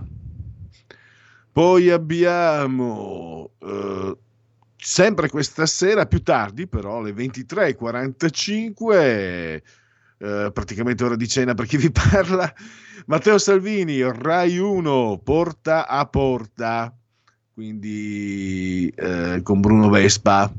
Poi 1.51 1.89
abbiamo 1.89 3.53
eh, 3.57 4.15
sempre 4.77 5.29
questa 5.29 5.65
sera, 5.65 6.05
più 6.05 6.21
tardi 6.21 6.67
però, 6.67 6.99
alle 6.99 7.11
23.45, 7.11 8.93
eh, 8.93 9.63
praticamente 10.53 11.03
ora 11.03 11.15
di 11.15 11.27
cena 11.27 11.55
per 11.55 11.65
chi 11.65 11.77
vi 11.77 11.89
parla, 11.89 12.53
Matteo 13.07 13.39
Salvini, 13.39 14.03
Rai 14.03 14.59
1, 14.59 15.21
porta 15.23 15.87
a 15.87 16.05
porta, 16.05 16.95
quindi 17.51 18.93
eh, 18.95 19.39
con 19.41 19.59
Bruno 19.59 19.89
Vespa 19.89 20.53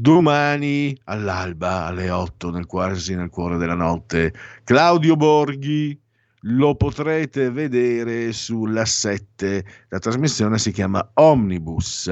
domani 0.00 0.98
all'alba 1.04 1.86
alle 1.86 2.10
8 2.10 2.50
nel 2.50 2.66
quasi 2.66 3.14
nel 3.14 3.30
cuore 3.30 3.56
della 3.56 3.74
notte. 3.74 4.34
Claudio 4.64 5.16
Borghi 5.16 5.98
lo 6.46 6.74
potrete 6.74 7.50
vedere 7.50 8.32
sulla 8.32 8.84
7 8.84 9.64
la 9.88 9.98
trasmissione 9.98 10.58
si 10.58 10.72
chiama 10.72 11.10
Omnibus. 11.14 12.10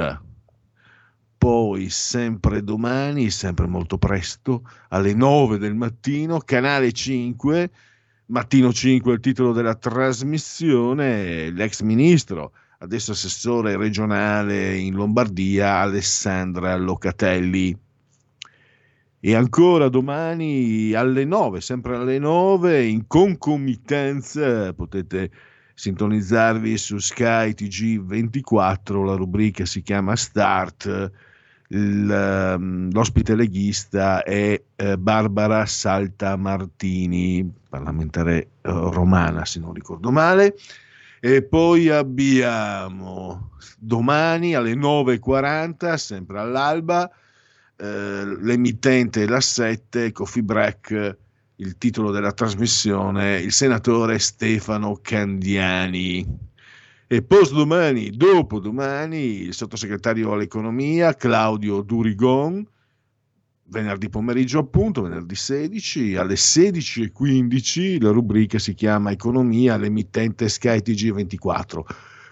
Poi 1.36 1.90
sempre 1.90 2.62
domani 2.62 3.30
sempre 3.30 3.66
molto 3.66 3.98
presto 3.98 4.62
alle 4.88 5.12
9 5.12 5.58
del 5.58 5.74
mattino 5.74 6.38
canale 6.38 6.92
5 6.92 7.70
mattino 8.26 8.72
5 8.72 9.12
il 9.12 9.20
titolo 9.20 9.52
della 9.52 9.74
trasmissione. 9.74 11.50
L'ex 11.50 11.82
ministro 11.82 12.52
adesso 12.82 13.12
assessore 13.12 13.76
regionale 13.76 14.76
in 14.76 14.94
Lombardia, 14.94 15.76
Alessandra 15.76 16.76
Locatelli. 16.76 17.78
E 19.24 19.34
ancora 19.36 19.88
domani 19.88 20.92
alle 20.92 21.24
9, 21.24 21.60
sempre 21.60 21.94
alle 21.94 22.18
9, 22.18 22.84
in 22.84 23.06
concomitanza 23.06 24.72
potete 24.72 25.30
sintonizzarvi 25.74 26.76
su 26.76 26.98
Sky 26.98 27.50
TG24, 27.50 29.04
la 29.04 29.14
rubrica 29.14 29.64
si 29.64 29.80
chiama 29.82 30.16
Start, 30.16 31.12
ehm, 31.68 32.90
l'ospite 32.90 33.36
leghista 33.36 34.24
è 34.24 34.60
eh, 34.74 34.98
Barbara 34.98 35.66
Saltamartini, 35.66 37.48
parlamentare 37.68 38.38
eh, 38.40 38.48
romana 38.62 39.44
se 39.44 39.60
non 39.60 39.72
ricordo 39.72 40.10
male, 40.10 40.56
e 41.24 41.44
poi 41.44 41.88
abbiamo 41.88 43.50
domani 43.78 44.56
alle 44.56 44.74
9.40, 44.74 45.94
sempre 45.94 46.40
all'alba, 46.40 47.08
eh, 47.76 48.24
l'emittente 48.40 49.28
la 49.28 49.40
7, 49.40 50.10
Coffee 50.10 50.42
Break, 50.42 51.16
il 51.56 51.78
titolo 51.78 52.10
della 52.10 52.32
trasmissione, 52.32 53.38
il 53.38 53.52
senatore 53.52 54.18
Stefano 54.18 54.98
Candiani. 55.00 56.26
E 57.06 57.22
post 57.22 57.52
domani, 57.52 58.10
dopo 58.10 58.58
domani, 58.58 59.42
il 59.42 59.54
sottosegretario 59.54 60.32
all'economia 60.32 61.14
Claudio 61.14 61.82
Durigon, 61.82 62.66
venerdì 63.72 64.10
pomeriggio 64.10 64.58
appunto, 64.58 65.02
venerdì 65.02 65.34
16 65.34 66.16
alle 66.16 66.34
16.15 66.34 68.00
la 68.02 68.10
rubrica 68.10 68.58
si 68.58 68.74
chiama 68.74 69.10
Economia, 69.10 69.76
l'emittente 69.76 70.48
Sky 70.48 70.78
TG24. 70.78 71.80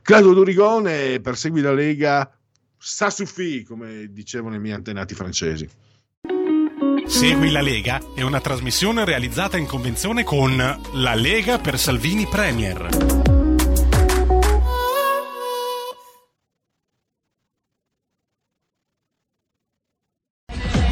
Claudio 0.03 0.35
Durigone 0.35 1.21
persegui 1.21 1.63
la 1.63 1.73
Lega, 1.73 2.31
sa 2.77 3.11
suffi, 3.11 3.63
come 3.63 4.09
dicevano 4.11 4.55
i 4.55 4.61
miei 4.61 4.75
antenati 4.75 5.15
francesi. 5.15 5.69
Segui 7.07 7.51
la 7.51 7.63
Lega 7.63 8.01
è 8.15 8.23
una 8.23 8.41
trasmissione 8.41 9.05
realizzata 9.05 9.57
in 9.57 9.67
convenzione 9.67 10.23
con 10.23 10.57
La 10.57 11.15
Lega 11.15 11.59
per 11.59 11.79
Salvini 11.79 12.27
Premier. 12.27 13.30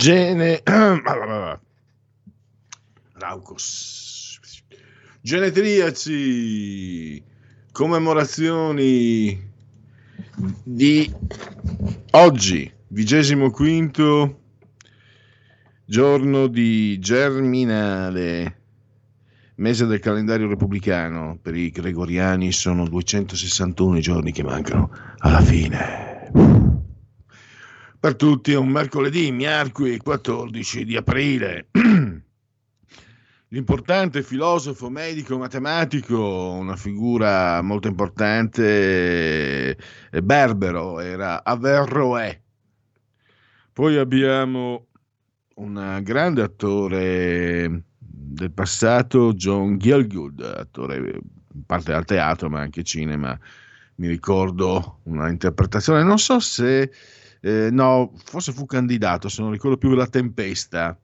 Gene... 0.00 0.62
Raucos. 3.12 4.40
Genetriaci. 5.20 7.22
Commemorazioni 7.70 9.38
di 10.64 11.12
oggi, 12.12 12.72
vigesimo 12.88 13.50
quinto 13.50 14.38
giorno 15.84 16.46
di 16.46 16.98
Germinale, 16.98 18.60
mese 19.56 19.84
del 19.84 20.00
calendario 20.00 20.48
repubblicano. 20.48 21.38
Per 21.42 21.54
i 21.54 21.70
gregoriani 21.70 22.52
sono 22.52 22.88
261 22.88 23.98
i 23.98 24.00
giorni 24.00 24.32
che 24.32 24.44
mancano 24.44 24.90
alla 25.18 25.42
fine 25.42 26.69
per 28.00 28.16
tutti 28.16 28.52
è 28.52 28.56
un 28.56 28.68
mercoledì, 28.68 29.30
miarqui 29.30 29.98
14 29.98 30.86
di 30.86 30.96
aprile. 30.96 31.68
L'importante 33.48 34.22
filosofo, 34.22 34.88
medico, 34.88 35.36
matematico, 35.36 36.52
una 36.52 36.76
figura 36.76 37.60
molto 37.60 37.88
importante, 37.88 39.76
eh, 39.76 40.22
Berbero, 40.22 40.98
era 41.00 41.44
Averroè. 41.44 42.40
Poi 43.72 43.96
abbiamo 43.98 44.86
un 45.56 46.00
grande 46.02 46.40
attore 46.40 47.82
del 47.98 48.52
passato, 48.52 49.34
John 49.34 49.76
Gielgud, 49.76 50.40
attore 50.40 50.96
in 51.52 51.66
parte 51.66 51.92
al 51.92 52.06
teatro 52.06 52.48
ma 52.48 52.60
anche 52.60 52.82
cinema. 52.82 53.38
Mi 53.96 54.08
ricordo 54.08 55.00
una 55.02 55.28
interpretazione, 55.28 56.02
non 56.02 56.18
so 56.18 56.40
se 56.40 56.90
eh, 57.40 57.68
no, 57.70 58.12
forse 58.24 58.52
fu 58.52 58.66
candidato, 58.66 59.28
se 59.28 59.42
non 59.42 59.50
ricordo 59.50 59.76
più, 59.76 59.94
la 59.94 60.06
Tempesta, 60.06 60.98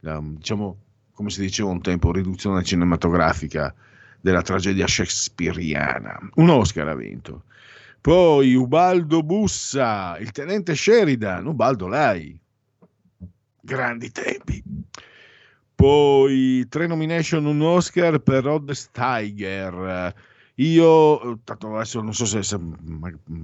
la, 0.00 0.20
diciamo, 0.22 0.78
come 1.12 1.30
si 1.30 1.40
diceva 1.40 1.70
un 1.70 1.80
tempo, 1.80 2.12
riduzione 2.12 2.62
cinematografica 2.62 3.74
della 4.20 4.42
tragedia 4.42 4.86
shakespeariana. 4.86 6.18
Un 6.36 6.48
Oscar 6.48 6.88
ha 6.88 6.94
vinto. 6.94 7.44
Poi 8.00 8.54
Ubaldo 8.54 9.22
Bussa, 9.22 10.18
il 10.18 10.30
tenente 10.30 10.74
Sheridan, 10.74 11.46
Ubaldo 11.46 11.86
Lai. 11.86 12.38
Grandi 13.60 14.10
tempi. 14.10 14.62
Poi 15.74 16.66
tre 16.68 16.86
nomination, 16.86 17.44
un 17.46 17.62
Oscar 17.62 18.18
per 18.18 18.44
Rod 18.44 18.70
Steiger 18.72 20.14
io, 20.56 21.40
tanto 21.42 21.74
adesso 21.74 22.00
non 22.00 22.14
so 22.14 22.26
se, 22.26 22.42
se, 22.44 22.58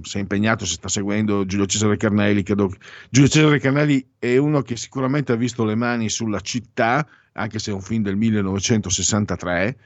se, 0.01 0.17
è 0.17 0.21
impegnato, 0.21 0.65
se 0.65 0.75
sta 0.75 0.87
seguendo 0.87 1.45
Giulio 1.45 1.65
Cesare 1.65 1.97
Carnelli, 1.97 2.41
credo 2.43 2.71
Giulio 3.09 3.29
Cesare 3.29 3.59
Carnelli 3.59 4.05
è 4.17 4.37
uno 4.37 4.61
che 4.61 4.77
sicuramente 4.77 5.33
ha 5.33 5.35
visto 5.35 5.65
le 5.65 5.75
mani 5.75 6.07
sulla 6.07 6.39
città, 6.39 7.05
anche 7.33 7.59
se 7.59 7.71
è 7.71 7.73
un 7.73 7.81
film 7.81 8.03
del 8.03 8.15
1963, 8.15 9.77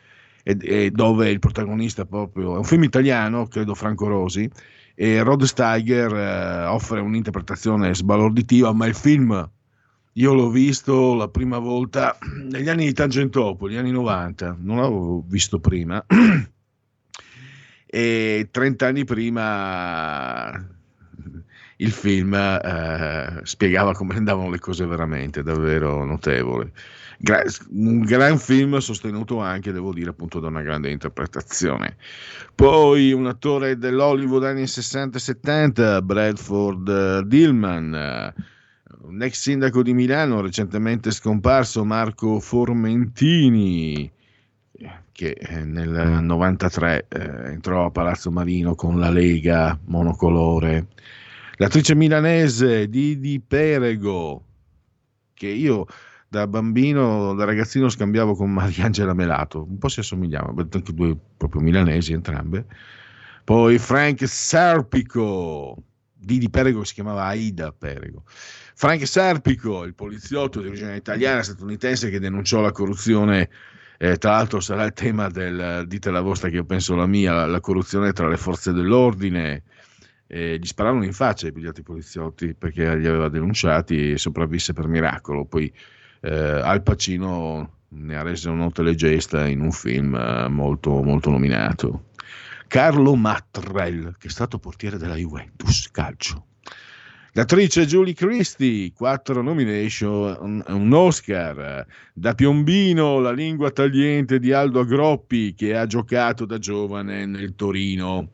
e, 0.44 0.58
e 0.62 0.92
dove 0.92 1.30
il 1.32 1.40
protagonista 1.40 2.06
proprio 2.06 2.54
è 2.54 2.58
un 2.58 2.64
film 2.64 2.84
italiano, 2.84 3.48
credo 3.48 3.74
Franco 3.74 4.08
Rosi, 4.08 4.48
e 4.94 5.24
Rod 5.24 5.44
Steiger 5.44 6.14
eh, 6.14 6.66
offre 6.66 7.00
un'interpretazione 7.00 7.96
sbalorditiva, 7.96 8.72
ma 8.72 8.86
il 8.86 8.96
film 8.96 9.50
io 10.18 10.34
l'ho 10.34 10.50
visto 10.50 11.16
la 11.16 11.28
prima 11.28 11.58
volta 11.58 12.18
negli 12.50 12.70
anni 12.70 12.86
di 12.86 12.94
Tangentopoli, 12.94 13.74
gli 13.74 13.78
anni 13.78 13.92
90, 13.92 14.58
non 14.60 14.78
l'avevo 14.78 15.24
visto 15.28 15.60
prima. 15.60 16.06
e 17.96 18.50
30 18.52 18.88
anni 18.88 19.06
prima 19.06 20.52
il 21.78 21.92
film 21.92 22.34
eh, 22.34 23.40
spiegava 23.44 23.94
come 23.94 24.16
andavano 24.16 24.50
le 24.50 24.60
cose 24.60 24.86
veramente, 24.86 25.42
davvero 25.44 26.04
notevole. 26.04 26.74
Gra- 27.18 27.46
un 27.70 28.02
gran 28.02 28.38
film 28.38 28.78
sostenuto 28.80 29.40
anche, 29.40 29.72
devo 29.72 29.94
dire, 29.94 30.10
appunto 30.10 30.42
da 30.42 30.48
una 30.48 30.62
grande 30.62 30.90
interpretazione. 30.90 31.96
Poi 32.54 33.14
un 33.14 33.28
attore 33.28 33.78
dell'Hollywood 33.78 34.44
anni 34.44 34.68
60 34.68 35.16
e 35.18 35.22
70, 35.22 36.02
Bradford 36.02 36.88
uh, 36.90 37.26
Dillman, 37.26 38.34
uh, 38.36 39.08
un 39.08 39.22
ex 39.22 39.40
sindaco 39.40 39.82
di 39.82 39.94
Milano 39.94 40.42
recentemente 40.42 41.12
scomparso, 41.12 41.86
Marco 41.86 42.42
Formentini, 42.42 44.12
che 45.16 45.30
eh, 45.30 45.64
nel 45.64 46.20
93 46.24 47.06
eh, 47.08 47.20
entrò 47.52 47.86
a 47.86 47.90
Palazzo 47.90 48.32
Marino 48.32 48.76
con 48.76 49.00
la 49.00 49.10
Lega 49.10 49.80
monocolore. 49.86 50.88
L'attrice 51.56 51.96
milanese 51.96 52.90
Didi 52.90 53.40
Perego, 53.40 54.44
che 55.34 55.48
io 55.48 55.86
da 56.28 56.48
bambino, 56.48 57.34
da 57.34 57.46
ragazzino 57.46 57.88
scambiavo 57.88 58.36
con 58.36 58.52
Mariangela 58.52 59.14
Melato, 59.14 59.64
un 59.64 59.78
po' 59.78 59.88
si 59.88 60.02
assomigliavano, 60.02 60.68
anche 60.70 60.94
due 60.94 61.16
proprio 61.38 61.62
milanesi 61.62 62.12
entrambe. 62.12 62.66
Poi 63.46 63.78
Frank 63.78 64.28
Serpico, 64.28 65.82
Didi 66.12 66.50
Perego 66.50 66.84
si 66.84 66.94
chiamava 66.94 67.24
Aida 67.24 67.72
Perego. 67.72 68.24
Frank 68.26 69.08
Serpico, 69.08 69.86
il 69.86 69.94
poliziotto 69.94 70.60
di 70.60 70.68
origine 70.68 70.98
italiana 70.98 71.42
statunitense 71.42 72.10
che 72.10 72.20
denunciò 72.20 72.60
la 72.60 72.74
corruzione 72.74 73.50
eh, 73.98 74.18
tra 74.18 74.32
l'altro 74.32 74.60
sarà 74.60 74.84
il 74.84 74.94
tema 74.94 75.30
del 75.30 75.86
dite 75.88 76.12
la 76.12 76.22
vostra 76.22 76.50
che 76.50 76.56
io 76.56 76.66
penso 76.66 76.96
la 76.96 77.06
mia, 77.06 77.34
la, 77.34 77.46
la 77.46 77.60
corruzione 77.60 78.14
tra 78.14 78.28
le 78.28 78.38
forze 78.38 78.72
dell'ordine. 78.72 79.64
Eh, 80.28 80.58
gli 80.58 80.66
sparavano 80.66 81.06
in 81.06 81.14
faccia 81.14 81.48
i 81.48 81.52
pigliati 81.52 81.84
poliziotti 81.84 82.56
perché 82.56 82.96
li 82.96 83.06
aveva 83.06 83.30
denunciati 83.30 84.12
e 84.12 84.18
sopravvisse 84.18 84.74
per 84.74 84.88
miracolo. 84.88 85.46
Poi 85.46 85.72
eh, 86.22 86.34
Al 86.34 86.82
Pacino 86.82 87.70
ne 87.90 88.16
ha 88.18 88.24
reso 88.24 88.52
note 88.52 88.82
le 88.82 88.96
gesta 88.96 89.48
in 89.48 89.62
un 89.62 89.72
film 89.72 90.16
eh, 90.16 90.48
molto, 90.50 91.02
molto 91.02 91.30
nominato. 91.30 92.06
Carlo 92.68 93.16
Mattrell, 93.16 94.16
che 94.18 94.28
è 94.28 94.32
stato 94.32 94.58
portiere 94.58 94.98
della 94.98 95.16
Juventus 95.16 95.90
Calcio. 95.92 96.46
L'attrice 97.38 97.86
Julie 97.86 98.14
Christie, 98.14 98.94
quattro 98.94 99.42
nomination, 99.42 100.64
un 100.70 100.94
Oscar. 100.94 101.86
Da 102.14 102.34
Piombino, 102.34 103.20
la 103.20 103.34
lingua 103.34 103.72
tagliente 103.72 104.40
di 104.40 104.54
Aldo 104.54 104.80
Agroppi, 104.80 105.54
che 105.54 105.76
ha 105.76 105.86
giocato 105.86 106.46
da 106.46 106.58
giovane 106.60 107.26
nel 107.26 107.54
Torino 107.56 108.30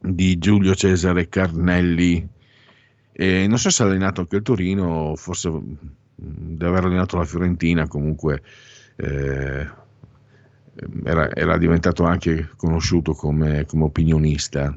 di 0.00 0.38
Giulio 0.38 0.74
Cesare 0.74 1.28
Carnelli. 1.28 2.26
E 3.12 3.46
non 3.46 3.58
so 3.58 3.68
se 3.68 3.82
ha 3.82 3.86
allenato 3.86 4.22
anche 4.22 4.36
il 4.36 4.42
Torino, 4.42 5.12
forse 5.16 5.52
deve 6.14 6.66
aver 6.66 6.84
allenato 6.84 7.18
la 7.18 7.26
Fiorentina, 7.26 7.86
comunque 7.86 8.40
eh, 8.96 9.68
era, 11.04 11.30
era, 11.30 11.58
diventato 11.58 12.04
anche 12.04 12.48
conosciuto 12.56 13.12
come, 13.12 13.66
come 13.66 13.84
opinionista 13.84 14.74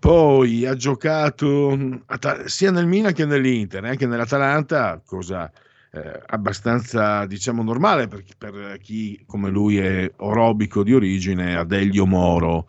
poi 0.00 0.64
ha 0.64 0.74
giocato 0.74 1.78
sia 2.46 2.70
nel 2.70 2.86
Milan 2.86 3.12
che 3.12 3.26
nell'Inter, 3.26 3.84
anche 3.84 4.06
nell'Atalanta, 4.06 5.00
cosa 5.04 5.52
eh, 5.92 6.22
abbastanza 6.26 7.26
diciamo 7.26 7.62
normale 7.62 8.08
per, 8.08 8.24
per, 8.38 8.78
chi 8.80 9.22
come 9.26 9.50
lui 9.50 9.76
è 9.76 10.10
orobico 10.16 10.82
di 10.82 10.94
origine, 10.94 11.54
Adelio 11.54 12.06
Moro, 12.06 12.66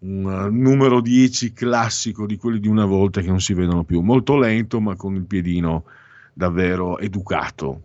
un 0.00 0.24
uh, 0.24 0.52
numero 0.52 1.00
10 1.00 1.52
classico 1.52 2.26
di 2.26 2.36
quelli 2.36 2.58
di 2.58 2.68
una 2.68 2.84
volta 2.84 3.20
che 3.20 3.28
non 3.28 3.40
si 3.40 3.54
vedono 3.54 3.84
più, 3.84 4.00
molto 4.00 4.36
lento 4.36 4.80
ma 4.80 4.96
con 4.96 5.14
il 5.14 5.24
piedino 5.24 5.84
davvero 6.32 6.98
educato. 6.98 7.82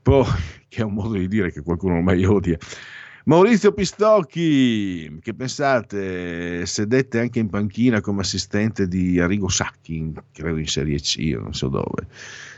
Poi, 0.00 0.24
che 0.66 0.80
è 0.80 0.84
un 0.84 0.94
modo 0.94 1.14
di 1.14 1.28
dire 1.28 1.52
che 1.52 1.60
qualcuno 1.60 1.96
ormai 1.96 2.24
odia. 2.24 2.56
Maurizio 3.30 3.70
Pistocchi, 3.72 5.20
che 5.20 5.34
pensate, 5.34 6.66
sedette 6.66 7.20
anche 7.20 7.38
in 7.38 7.48
panchina 7.48 8.00
come 8.00 8.22
assistente 8.22 8.88
di 8.88 9.20
Arrigo 9.20 9.48
Sacchi, 9.48 10.12
credo 10.32 10.58
in 10.58 10.66
Serie 10.66 10.98
C, 10.98 11.36
non 11.40 11.54
so 11.54 11.68
dove, 11.68 12.08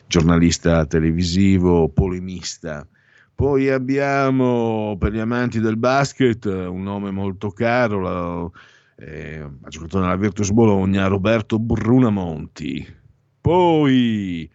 giornalista 0.06 0.86
televisivo, 0.86 1.90
polemista. 1.90 2.88
Poi 3.34 3.68
abbiamo 3.68 4.96
per 4.98 5.12
gli 5.12 5.18
amanti 5.18 5.60
del 5.60 5.76
basket 5.76 6.46
un 6.46 6.82
nome 6.82 7.10
molto 7.10 7.50
caro, 7.50 8.00
la, 8.00 8.50
eh, 8.96 9.40
ha 9.40 9.68
giocato 9.68 10.00
nella 10.00 10.16
Virtus 10.16 10.52
Bologna, 10.52 11.06
Roberto 11.06 11.58
Brunamonti. 11.58 12.96
Poi 13.42 14.50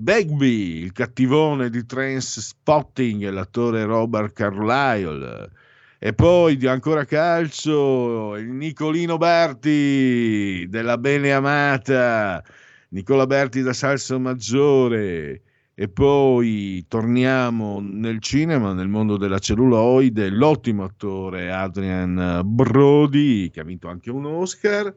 Bagby, 0.00 0.78
il 0.78 0.92
cattivone 0.92 1.68
di 1.68 1.84
Trans 1.84 2.40
Spotting, 2.40 3.28
l'attore 3.28 3.84
Robert 3.84 4.32
Carlyle. 4.32 5.50
E 5.98 6.14
poi 6.14 6.56
di 6.56 6.66
ancora 6.66 7.04
calcio, 7.04 8.34
il 8.36 8.48
Nicolino 8.48 9.18
Berti 9.18 10.66
della 10.70 10.96
bene 10.96 11.34
amata, 11.34 12.42
Nicola 12.88 13.26
Berti 13.26 13.60
da 13.60 13.74
Salso 13.74 14.18
Maggiore. 14.18 15.42
E 15.74 15.88
poi 15.88 16.82
torniamo 16.88 17.80
nel 17.82 18.20
cinema, 18.20 18.72
nel 18.72 18.88
mondo 18.88 19.18
della 19.18 19.38
celluloide, 19.38 20.30
l'ottimo 20.30 20.84
attore 20.84 21.52
Adrian 21.52 22.40
Brody, 22.42 23.50
che 23.50 23.60
ha 23.60 23.64
vinto 23.64 23.88
anche 23.88 24.10
un 24.10 24.24
Oscar. 24.24 24.94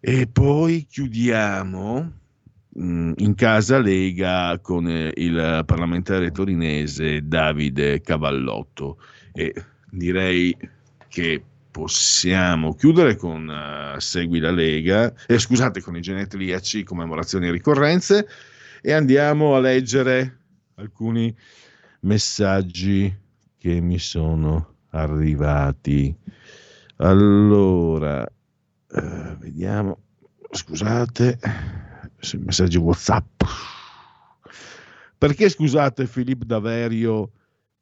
E 0.00 0.26
poi 0.26 0.84
chiudiamo 0.90 2.21
in 2.74 3.34
casa 3.36 3.78
Lega 3.78 4.58
con 4.60 4.88
eh, 4.88 5.12
il 5.16 5.62
parlamentare 5.66 6.30
torinese 6.30 7.26
Davide 7.26 8.00
Cavallotto 8.00 8.98
e 9.32 9.52
direi 9.90 10.56
che 11.08 11.42
possiamo 11.70 12.74
chiudere 12.74 13.16
con 13.16 13.48
uh, 13.48 13.98
Segui 13.98 14.38
la 14.38 14.50
Lega, 14.50 15.12
eh, 15.26 15.38
scusate, 15.38 15.80
con 15.80 15.96
i 15.96 16.00
genetriaci, 16.00 16.84
commemorazioni 16.84 17.48
e 17.48 17.50
ricorrenze 17.50 18.26
e 18.80 18.92
andiamo 18.92 19.54
a 19.54 19.60
leggere 19.60 20.38
alcuni 20.76 21.34
messaggi 22.00 23.14
che 23.58 23.80
mi 23.80 23.98
sono 23.98 24.74
arrivati. 24.90 26.14
Allora, 26.96 28.22
uh, 28.22 29.36
vediamo, 29.38 29.98
scusate 30.50 31.38
messaggi 32.38 32.78
WhatsApp. 32.78 33.42
Perché 35.18 35.48
scusate 35.48 36.06
Filippo 36.06 36.44
Daverio 36.44 37.30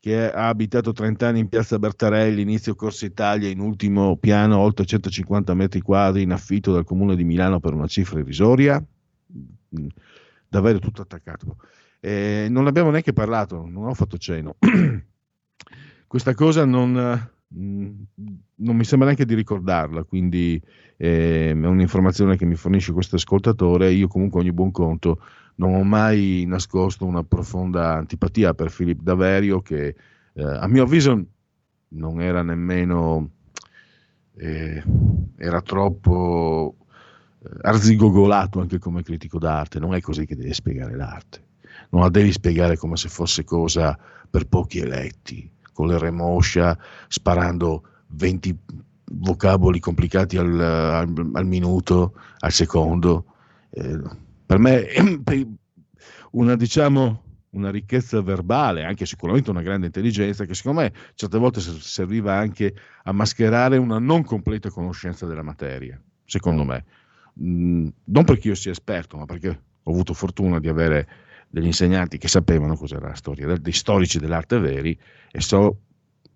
che 0.01 0.33
ha 0.33 0.49
abitato 0.49 0.93
30 0.93 1.29
anni 1.29 1.41
in 1.41 1.49
piazza 1.49 1.79
Bertarelli, 1.79 2.41
inizio 2.41 2.75
Corsa 2.75 3.05
Italia, 3.05 3.51
in 3.51 3.61
ultimo 3.61 4.17
piano, 4.17 4.57
oltre 4.57 4.87
150 4.87 5.53
metri 5.53 5.83
quadri 5.83 6.23
in 6.23 6.33
affitto 6.33 6.73
dal 6.73 6.85
comune 6.85 7.17
di 7.17 7.25
Milano 7.25 7.61
per 7.61 7.75
una 7.75 7.87
cifra 7.87 8.19
irrisoria? 8.19 8.83
Davvero 10.49 10.79
tutto 10.79 11.03
attaccato. 11.03 11.57
Eh, 12.01 12.47
non 12.49 12.67
abbiamo 12.67 12.91
neanche 12.91 13.12
parlato, 13.12 13.67
non 13.67 13.89
ho 13.89 13.95
fatto 13.95 14.17
cenno. 14.17 14.57
Questa 16.07 16.35
cosa 16.35 16.65
non, 16.65 17.31
non 17.52 18.77
mi 18.77 18.85
sembra 18.85 19.09
neanche 19.09 19.24
di 19.24 19.35
ricordarla, 19.35 20.05
quindi 20.05 20.60
eh, 20.97 21.51
è 21.51 21.66
un'informazione 21.66 22.36
che 22.36 22.44
mi 22.44 22.55
fornisce 22.55 22.93
questo 22.93 23.16
ascoltatore. 23.16 23.90
Io 23.90 24.06
comunque 24.09 24.40
ogni 24.40 24.52
buon 24.52 24.70
conto 24.70 25.20
non 25.56 25.74
ho 25.74 25.82
mai 25.82 26.44
nascosto 26.47 27.05
una 27.05 27.24
profonda 27.24 27.94
antipatia 27.94 28.55
per 28.55 28.70
Filippo 28.70 29.02
Daverio 29.02 29.60
che 29.60 29.94
eh, 30.32 30.43
a 30.43 30.66
mio 30.68 30.85
avviso 30.85 31.24
non 31.89 32.20
era 32.20 32.43
nemmeno 32.43 33.31
eh, 34.36 34.82
era 35.36 35.60
troppo 35.60 36.77
eh, 37.43 37.48
arzigogolato 37.62 38.60
anche 38.60 38.78
come 38.78 39.02
critico 39.02 39.39
d'arte, 39.39 39.81
non 39.81 39.94
è 39.94 40.01
così 40.01 40.24
che 40.24 40.36
devi 40.36 40.55
spiegare 40.55 40.97
l'arte, 40.97 41.43
non 41.90 42.02
la 42.02 42.10
devi 42.10 42.32
spiegare 42.32 42.77
come 42.77 42.97
se 42.97 43.09
fosse 43.09 43.44
cosa 43.44 43.98
per 44.31 44.47
pochi 44.47 44.78
eletti, 44.78 45.51
con 45.81 45.89
le 45.89 45.98
remoscia, 45.98 46.78
sparando 47.09 47.82
20 48.09 48.59
vocaboli 49.12 49.81
complicati 49.81 50.36
al, 50.36 50.61
al, 50.61 51.31
al 51.32 51.47
minuto, 51.47 52.15
al 52.40 52.52
secondo. 52.52 53.24
Eh, 53.70 53.98
per 54.44 54.59
me 54.59 54.86
una, 56.32 56.55
diciamo, 56.55 57.23
una 57.51 57.70
ricchezza 57.70 58.20
verbale, 58.20 58.85
anche 58.85 59.07
sicuramente 59.07 59.51
una 59.51 59.62
grande 59.62 59.86
intelligenza, 59.86 60.44
che 60.44 60.55
secondo 60.55 60.82
me 60.82 60.93
certe 61.15 61.39
volte 61.39 61.61
serviva 61.61 62.35
anche 62.35 62.74
a 63.05 63.12
mascherare 63.12 63.78
una 63.78 63.98
non 63.98 64.23
completa 64.23 64.69
conoscenza 64.69 65.24
della 65.24 65.43
materia, 65.43 65.98
secondo 66.27 66.65
me. 66.65 66.85
Mm, 67.43 67.89
non 68.05 68.24
perché 68.24 68.48
io 68.48 68.55
sia 68.55 68.73
esperto, 68.73 69.16
ma 69.16 69.24
perché 69.24 69.48
ho 69.82 69.90
avuto 69.90 70.12
fortuna 70.12 70.61
di 70.61 70.69
avere 70.69 71.09
degli 71.51 71.66
insegnanti 71.66 72.16
che 72.16 72.28
sapevano 72.28 72.77
cos'era 72.77 73.09
la 73.09 73.14
storia, 73.14 73.56
dei 73.56 73.72
storici 73.72 74.20
dell'arte 74.20 74.59
veri 74.59 74.97
e 75.32 75.40
so, 75.40 75.78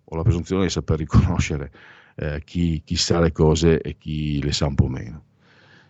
ho 0.03 0.15
la 0.15 0.23
presunzione 0.23 0.63
di 0.63 0.69
saper 0.69 0.97
riconoscere 0.97 1.71
eh, 2.15 2.41
chi, 2.43 2.81
chi, 2.83 2.97
sa 2.97 3.19
le 3.21 3.31
cose 3.31 3.79
e 3.79 3.97
chi 3.97 4.43
le 4.43 4.51
sa 4.51 4.67
un 4.67 4.75
po' 4.75 4.87
meno. 4.87 5.23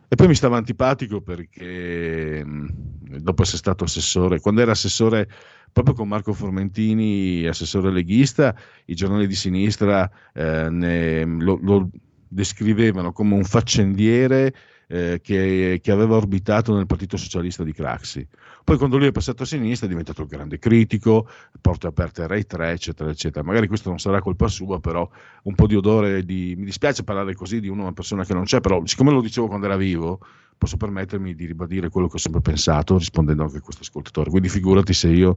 E 0.07 0.15
poi 0.15 0.27
mi 0.27 0.35
stava 0.35 0.57
antipatico 0.57 1.21
perché 1.21 2.45
mh, 2.45 3.17
dopo 3.17 3.41
essere 3.41 3.57
stato 3.57 3.83
assessore, 3.83 4.39
quando 4.39 4.61
era 4.61 4.71
assessore 4.71 5.27
proprio 5.71 5.95
con 5.95 6.07
Marco 6.07 6.31
Formentini, 6.31 7.45
assessore 7.47 7.91
leghista, 7.91 8.55
i 8.85 8.95
giornali 8.95 9.27
di 9.27 9.35
sinistra 9.35 10.09
eh, 10.33 10.69
ne, 10.69 11.25
lo, 11.25 11.59
lo 11.61 11.89
descrivevano 12.27 13.11
come 13.11 13.33
un 13.33 13.43
faccendiere 13.43 14.53
eh, 14.87 15.19
che, 15.21 15.79
che, 15.81 15.91
aveva 15.91 16.15
orbitato 16.15 16.75
nel 16.75 16.85
Partito 16.85 17.17
Socialista 17.17 17.63
di 17.63 17.73
Craxi. 17.73 18.27
Poi 18.63 18.77
quando 18.77 18.97
lui 18.97 19.07
è 19.07 19.11
passato 19.11 19.43
a 19.43 19.45
sinistra 19.45 19.85
è 19.85 19.89
diventato 19.89 20.21
il 20.21 20.27
grande 20.27 20.57
critico, 20.59 21.27
porte 21.61 21.87
aperte 21.87 22.23
a 22.23 22.27
Rai 22.27 22.45
3, 22.45 22.71
eccetera, 22.71 23.09
eccetera. 23.09 23.43
Magari 23.45 23.67
questo 23.67 23.89
non 23.89 23.99
sarà 23.99 24.21
colpa 24.21 24.47
sua, 24.47 24.79
però 24.79 25.07
un 25.43 25.55
po' 25.55 25.67
di 25.67 25.75
odore 25.75 26.23
di... 26.23 26.55
Mi 26.57 26.65
dispiace 26.65 27.03
parlare 27.03 27.33
così 27.35 27.59
di 27.59 27.67
una 27.67 27.91
persona 27.91 28.25
che 28.25 28.33
non 28.33 28.43
c'è, 28.43 28.61
però 28.61 28.83
siccome 28.85 29.11
lo 29.11 29.21
dicevo 29.21 29.47
quando 29.47 29.65
era 29.65 29.77
vivo, 29.77 30.19
posso 30.57 30.77
permettermi 30.77 31.35
di 31.35 31.45
ribadire 31.45 31.89
quello 31.89 32.07
che 32.07 32.15
ho 32.15 32.19
sempre 32.19 32.41
pensato, 32.41 32.97
rispondendo 32.97 33.43
anche 33.43 33.57
a 33.57 33.61
questo 33.61 33.83
ascoltatore. 33.83 34.29
Quindi 34.29 34.49
figurati 34.49 34.93
se 34.93 35.09
io 35.09 35.35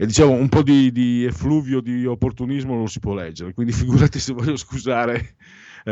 e 0.00 0.06
diciamo 0.06 0.30
un 0.30 0.48
po' 0.48 0.62
di, 0.62 0.92
di, 0.92 1.24
effluvio 1.24 1.80
di 1.80 2.06
opportunismo 2.06 2.76
lo 2.76 2.86
si 2.86 3.00
può 3.00 3.14
leggere, 3.14 3.52
quindi 3.52 3.72
figurati 3.72 4.20
se 4.20 4.32
voglio 4.32 4.56
scusare 4.56 5.34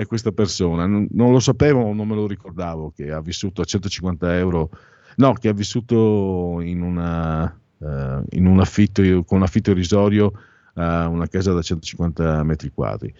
eh, 0.00 0.06
questa 0.06 0.32
persona. 0.32 0.86
Non, 0.86 1.06
non, 1.12 1.32
lo 1.32 1.40
sapevo, 1.40 1.92
non 1.92 2.06
me 2.06 2.14
lo 2.14 2.26
ricordavo 2.26 2.92
che 2.94 3.10
ha 3.10 3.20
vissuto 3.20 3.62
a 3.62 3.64
150 3.64 4.36
euro, 4.36 4.70
no, 5.16 5.32
che 5.32 5.48
ha 5.48 5.52
vissuto 5.52 6.60
in, 6.60 6.82
una, 6.82 7.44
uh, 7.78 8.22
in 8.30 8.46
un 8.46 8.60
affitto, 8.60 9.02
con 9.24 9.38
un 9.38 9.44
affitto 9.44 9.70
irrisorio 9.70 10.32
a 10.74 11.08
una 11.08 11.26
casa 11.26 11.52
da 11.52 11.62
150 11.62 12.42
metri 12.42 12.70
quadri. 12.70 13.12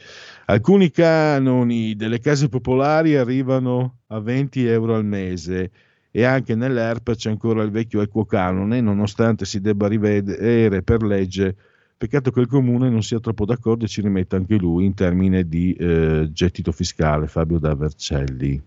Alcuni 0.47 0.91
canoni 0.91 1.97
delle 1.97 2.21
case 2.21 2.49
popolari 2.49 3.17
arrivano 3.17 4.01
a 4.09 4.21
20 4.21 4.67
euro 4.67 4.95
al 4.95 5.07
mese 5.07 5.71
e 6.11 6.25
anche 6.25 6.55
nell'ERP 6.55 7.15
c'è 7.15 7.31
ancora 7.31 7.63
il 7.63 7.71
vecchio 7.71 8.03
equo 8.03 8.27
canone, 8.27 8.81
nonostante 8.81 9.47
si 9.47 9.61
debba 9.61 9.89
rivedere 9.89 10.83
per 10.83 11.03
legge 11.03 11.57
Peccato 11.99 12.31
che 12.31 12.41
il 12.41 12.47
comune 12.47 12.91
non 12.91 13.03
sia 13.03 13.21
troppo 13.21 13.47
d'accordo 13.47 13.87
e 13.87 13.89
ci 13.89 14.03
rimetta 14.03 14.37
anche 14.37 14.57
lui 14.57 14.85
in 14.85 14.93
termini 14.93 15.49
di 15.49 15.73
eh, 15.73 16.29
gettito 16.31 16.71
fiscale, 16.71 17.27
Fabio 17.27 17.59
da 17.59 17.75
Vercelli. 17.75 18.63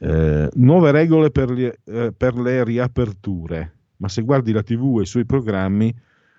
Eh, 0.00 0.50
nuove 0.52 0.90
regole 0.90 1.30
per, 1.30 1.50
gli, 1.50 1.64
eh, 1.64 2.12
per, 2.14 2.34
le 2.34 2.62
riaperture, 2.62 3.72
ma 3.96 4.08
se 4.08 4.20
guardi 4.20 4.52
la 4.52 4.62
TV 4.62 4.98
e 4.98 5.02
i 5.02 5.06
suoi 5.06 5.24
programmi 5.24 5.94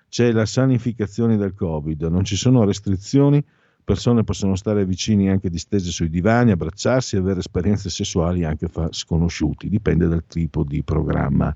c'è 0.08 0.30
la 0.30 0.46
sanificazione 0.46 1.36
del 1.36 1.54
Covid, 1.54 2.04
non 2.04 2.22
ci 2.22 2.36
sono 2.36 2.62
restrizioni, 2.62 3.44
persone 3.82 4.22
possono 4.22 4.54
stare 4.54 4.84
vicini 4.84 5.30
anche 5.30 5.50
distese 5.50 5.90
sui 5.90 6.10
divani, 6.10 6.52
abbracciarsi 6.52 7.16
e 7.16 7.18
avere 7.18 7.40
esperienze 7.40 7.90
sessuali 7.90 8.44
anche 8.44 8.68
fra 8.68 8.86
sconosciuti, 8.92 9.68
dipende 9.68 10.06
dal 10.06 10.24
tipo 10.28 10.62
di 10.62 10.84
programma. 10.84 11.52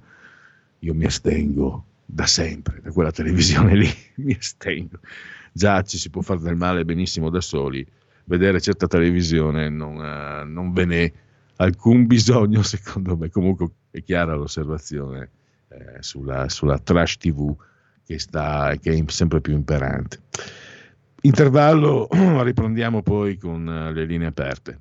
Io 0.81 0.95
mi 0.95 1.05
astengo 1.05 1.85
da 2.05 2.26
sempre, 2.26 2.81
da 2.82 2.90
quella 2.90 3.10
televisione 3.10 3.74
lì 3.74 3.89
mi 4.16 4.36
astengo. 4.39 4.98
Già 5.52 5.82
ci 5.82 5.98
si 5.98 6.10
può 6.10 6.20
fare 6.20 6.40
del 6.40 6.56
male 6.56 6.85
benissimo 6.85 7.31
da 7.31 7.40
soli, 7.40 7.86
vedere 8.24 8.60
certa 8.60 8.86
televisione 8.86 9.68
non, 9.68 9.97
uh, 9.97 10.47
non 10.47 10.72
ve 10.72 10.85
n'è 10.85 11.12
alcun 11.56 12.06
bisogno 12.06 12.62
secondo 12.64 13.16
me, 13.16 13.31
comunque 13.31 13.68
è 13.90 14.02
chiara 14.02 14.35
l'osservazione 14.35 15.31
eh, 15.68 16.02
sulla, 16.02 16.48
sulla, 16.48 16.78
trash 16.78 17.16
tv 17.16 17.55
che, 18.05 18.18
sta, 18.18 18.74
che 18.81 18.93
è 18.93 19.05
sempre 19.06 19.40
più 19.40 19.55
imperante. 19.55 20.20
Intervallo, 21.22 22.09
riprendiamo 22.43 23.02
poi 23.02 23.36
con 23.39 23.66
uh, 23.66 23.93
le 23.93 24.05
linee 24.05 24.26
aperte. 24.26 24.81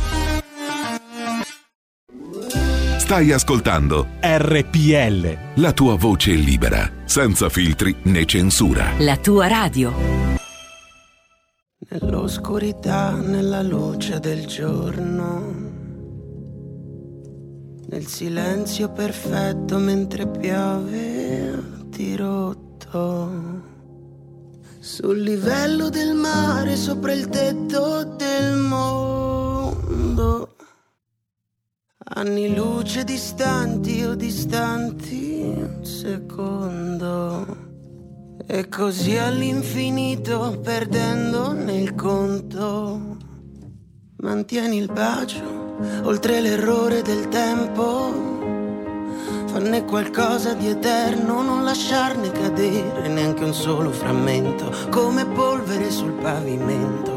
Stai 3.11 3.33
ascoltando 3.33 4.07
RPL. 4.21 5.37
La 5.55 5.73
tua 5.73 5.97
voce 5.97 6.31
libera, 6.31 6.89
senza 7.03 7.49
filtri 7.49 7.93
né 8.03 8.23
censura. 8.23 8.93
La 8.99 9.17
tua 9.17 9.47
radio. 9.47 9.91
Nell'oscurità, 11.89 13.11
nella 13.11 13.63
luce 13.63 14.21
del 14.21 14.45
giorno. 14.45 15.53
Nel 17.89 18.07
silenzio 18.07 18.89
perfetto 18.93 19.77
mentre 19.77 20.25
piove 20.29 21.61
dirotto. 21.87 23.29
Sul 24.79 25.19
livello 25.19 25.89
del 25.89 26.13
mare, 26.13 26.77
sopra 26.77 27.11
il 27.11 27.27
tetto 27.27 28.05
del 28.05 28.55
mondo. 28.55 30.50
Anni 32.13 32.53
luce 32.53 33.05
distanti 33.05 34.03
o 34.03 34.15
distanti 34.15 35.43
un 35.43 35.85
secondo. 35.85 37.69
E 38.45 38.67
così 38.67 39.15
all'infinito 39.17 40.59
perdendo 40.61 41.53
nel 41.53 41.95
conto. 41.95 43.17
Mantieni 44.17 44.77
il 44.77 44.91
bacio 44.91 45.61
oltre 46.03 46.41
l'errore 46.41 47.01
del 47.01 47.29
tempo. 47.29 48.39
Fanne 49.45 49.85
qualcosa 49.85 50.53
di 50.53 50.67
eterno, 50.67 51.41
non 51.41 51.63
lasciarne 51.63 52.29
cadere 52.31 53.07
neanche 53.07 53.45
un 53.45 53.53
solo 53.53 53.89
frammento, 53.91 54.69
come 54.89 55.25
polvere 55.25 55.89
sul 55.89 56.11
pavimento. 56.11 57.10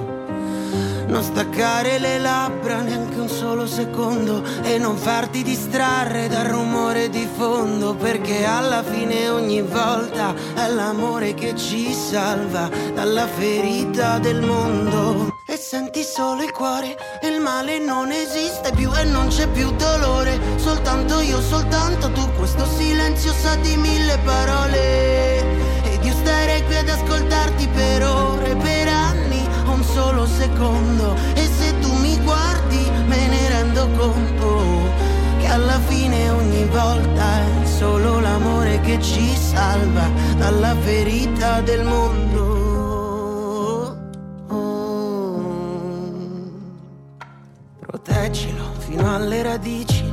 Non 1.15 1.23
staccare 1.23 2.01
le 2.01 2.19
labbra 2.19 2.81
neanche 2.81 3.21
un 3.21 3.29
solo 3.29 3.69
secondo 3.69 4.43
e 4.65 4.79
non 4.79 4.97
farti 4.97 5.45
distrarre 5.45 6.27
dal 6.27 6.47
rumore 6.47 7.09
di 7.09 7.25
fondo 7.37 7.95
perché 7.95 8.45
alla 8.45 8.83
fine 8.83 9.29
ogni 9.29 9.63
volta 9.63 10.35
è 10.57 10.69
l'amore 10.73 11.35
che 11.35 11.55
ci 11.55 11.95
salva 11.95 12.69
dalla 12.93 13.29
ferita 13.29 14.19
del 14.19 14.41
mondo. 14.41 15.39
E 15.47 15.57
senti 15.57 16.03
solo 16.03 16.43
il 16.43 16.51
cuore 16.51 16.97
il 17.23 17.39
male 17.39 17.79
non 17.79 18.11
esiste 18.11 18.73
più 18.75 18.93
e 18.93 19.05
non 19.05 19.29
c'è 19.29 19.47
più 19.47 19.71
dolore, 19.77 20.37
soltanto 20.57 21.21
io, 21.21 21.41
soltanto 21.41 22.11
tu, 22.11 22.29
questo 22.33 22.67
silenzio 22.77 23.33
sa 23.35 23.55
di 23.55 23.77
mille 23.77 24.19
parole 24.25 25.39
ed 25.85 26.05
io 26.05 26.13
starei 26.13 26.65
qui 26.65 26.75
ad 26.75 26.89
ascoltarti 26.89 27.69
per 27.69 28.03
anni 28.03 28.34
secondo 30.27 31.15
e 31.35 31.47
se 31.47 31.79
tu 31.81 31.93
mi 31.99 32.19
guardi 32.23 32.91
me 33.07 33.29
ne 33.29 33.49
rendo 33.49 33.89
conto 33.97 34.63
che 35.39 35.47
alla 35.47 35.79
fine 35.81 36.31
ogni 36.31 36.65
volta 36.67 37.41
è 37.41 37.67
solo 37.67 38.21
l'amore 38.21 38.81
che 38.81 39.01
ci 39.01 39.35
salva 39.37 40.09
dalla 40.37 40.75
ferita 40.77 41.61
del 41.61 41.85
mondo. 41.85 42.43
Oh. 44.49 45.57
Proteggilo 47.81 48.73
fino 48.79 49.15
alle 49.15 49.43
radici 49.43 50.05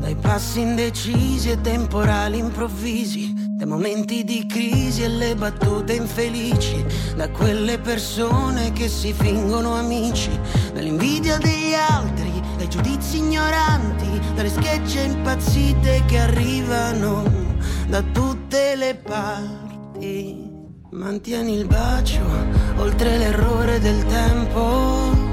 dai 0.00 0.16
passi 0.16 0.60
indecisi 0.60 1.50
e 1.50 1.60
temporali 1.60 2.38
improvvisi, 2.38 3.49
dai 3.60 3.68
momenti 3.68 4.24
di 4.24 4.46
crisi 4.46 5.02
e 5.02 5.08
le 5.08 5.34
battute 5.34 5.92
infelici, 5.92 6.82
da 7.14 7.28
quelle 7.28 7.78
persone 7.78 8.72
che 8.72 8.88
si 8.88 9.12
fingono 9.12 9.74
amici, 9.74 10.30
dall'invidia 10.72 11.36
degli 11.36 11.74
altri, 11.74 12.40
dai 12.56 12.70
giudizi 12.70 13.18
ignoranti, 13.18 14.18
dalle 14.34 14.48
schegge 14.48 15.02
impazzite 15.02 16.04
che 16.06 16.18
arrivano 16.18 17.22
da 17.86 18.00
tutte 18.00 18.76
le 18.76 18.94
parti. 18.94 20.48
Mantieni 20.92 21.52
il 21.52 21.66
bacio 21.66 22.24
oltre 22.78 23.18
l'errore 23.18 23.78
del 23.78 24.06
tempo 24.06 25.29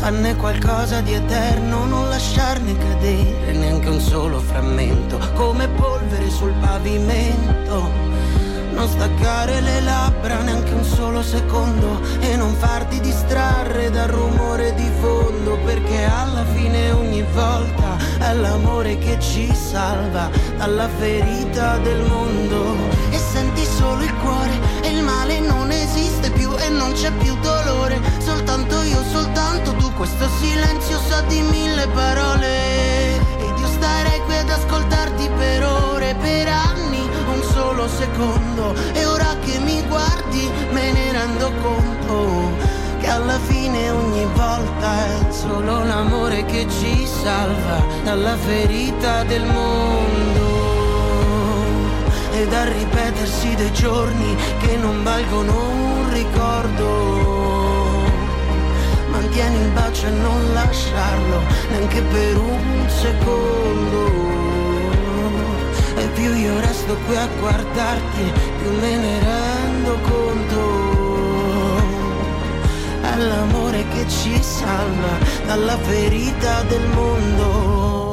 fanne 0.00 0.34
qualcosa 0.34 1.02
di 1.02 1.12
eterno, 1.12 1.84
non 1.84 2.08
lasciarne 2.08 2.74
cadere 2.74 3.52
neanche 3.52 3.90
un 3.90 4.00
solo 4.00 4.40
frammento, 4.40 5.18
come 5.34 5.68
polvere 5.68 6.30
sul 6.30 6.54
pavimento. 6.54 7.90
Non 8.72 8.88
staccare 8.88 9.60
le 9.60 9.82
labbra 9.82 10.40
neanche 10.40 10.72
un 10.72 10.84
solo 10.84 11.22
secondo 11.22 12.00
e 12.20 12.34
non 12.34 12.54
farti 12.54 12.98
distrarre 13.00 13.90
dal 13.90 14.08
rumore 14.08 14.72
di 14.72 14.88
fondo, 15.00 15.58
perché 15.66 16.04
alla 16.04 16.46
fine 16.54 16.92
ogni 16.92 17.22
volta 17.34 17.98
è 18.20 18.32
l'amore 18.32 18.96
che 18.96 19.18
ci 19.20 19.54
salva 19.54 20.30
dalla 20.56 20.88
ferita 20.88 21.76
del 21.76 22.00
mondo. 22.06 22.74
E 23.10 23.18
senti 23.18 23.66
solo 23.66 24.02
il 24.02 24.14
cuore 24.14 24.58
e 24.80 24.88
il 24.88 25.02
male 25.02 25.40
non 25.40 25.70
esiste 25.70 26.30
più 26.30 26.50
e 26.56 26.70
non 26.70 26.92
c'è 26.92 27.12
più 27.12 27.36
dolore, 27.42 28.00
soltanto 28.18 28.80
io, 28.82 28.89
questo 30.00 30.30
silenzio 30.40 30.98
sa 30.98 31.20
di 31.28 31.42
mille 31.42 31.86
parole. 31.88 33.16
Ed 33.36 33.58
io 33.58 33.66
starei 33.66 34.18
qui 34.20 34.34
ad 34.34 34.48
ascoltarti 34.48 35.28
per 35.36 35.62
ore, 35.62 36.14
per 36.14 36.48
anni 36.48 37.06
Un 37.34 37.42
solo 37.42 37.86
secondo. 37.86 38.74
E 38.94 39.04
ora 39.04 39.36
che 39.44 39.58
mi 39.58 39.82
guardi 39.88 40.50
me 40.70 40.92
ne 40.92 41.12
rendo 41.12 41.52
conto 41.60 42.50
Che 42.98 43.08
alla 43.08 43.38
fine 43.40 43.90
ogni 43.90 44.26
volta 44.32 45.04
è 45.04 45.30
solo 45.30 45.84
l'amore 45.84 46.46
che 46.46 46.66
ci 46.80 47.06
salva 47.06 47.84
Dalla 48.02 48.36
ferita 48.36 49.22
del 49.24 49.44
mondo. 49.44 50.48
E 52.32 52.46
dal 52.46 52.68
ripetersi 52.68 53.54
dei 53.54 53.72
giorni 53.74 54.34
che 54.60 54.76
non 54.76 55.02
valgono 55.02 55.52
un 55.52 56.10
ricordo 56.10 57.39
mantieni 59.40 59.64
il 59.64 59.70
bacio 59.70 60.06
e 60.06 60.10
non 60.10 60.52
lasciarlo 60.52 61.42
neanche 61.70 62.02
per 62.02 62.36
un 62.36 62.88
secondo. 62.88 64.18
E 65.96 66.06
più 66.14 66.34
io 66.34 66.60
resto 66.60 66.96
qui 67.06 67.16
a 67.16 67.28
guardarti, 67.38 68.32
più 68.60 68.70
me 68.80 68.96
ne 68.96 69.18
rendo 69.18 69.98
conto. 70.02 70.58
È 73.02 73.16
l'amore 73.16 73.84
che 73.88 74.08
ci 74.08 74.42
salva 74.42 75.18
dalla 75.46 75.78
ferita 75.78 76.62
del 76.62 76.86
mondo. 76.94 78.09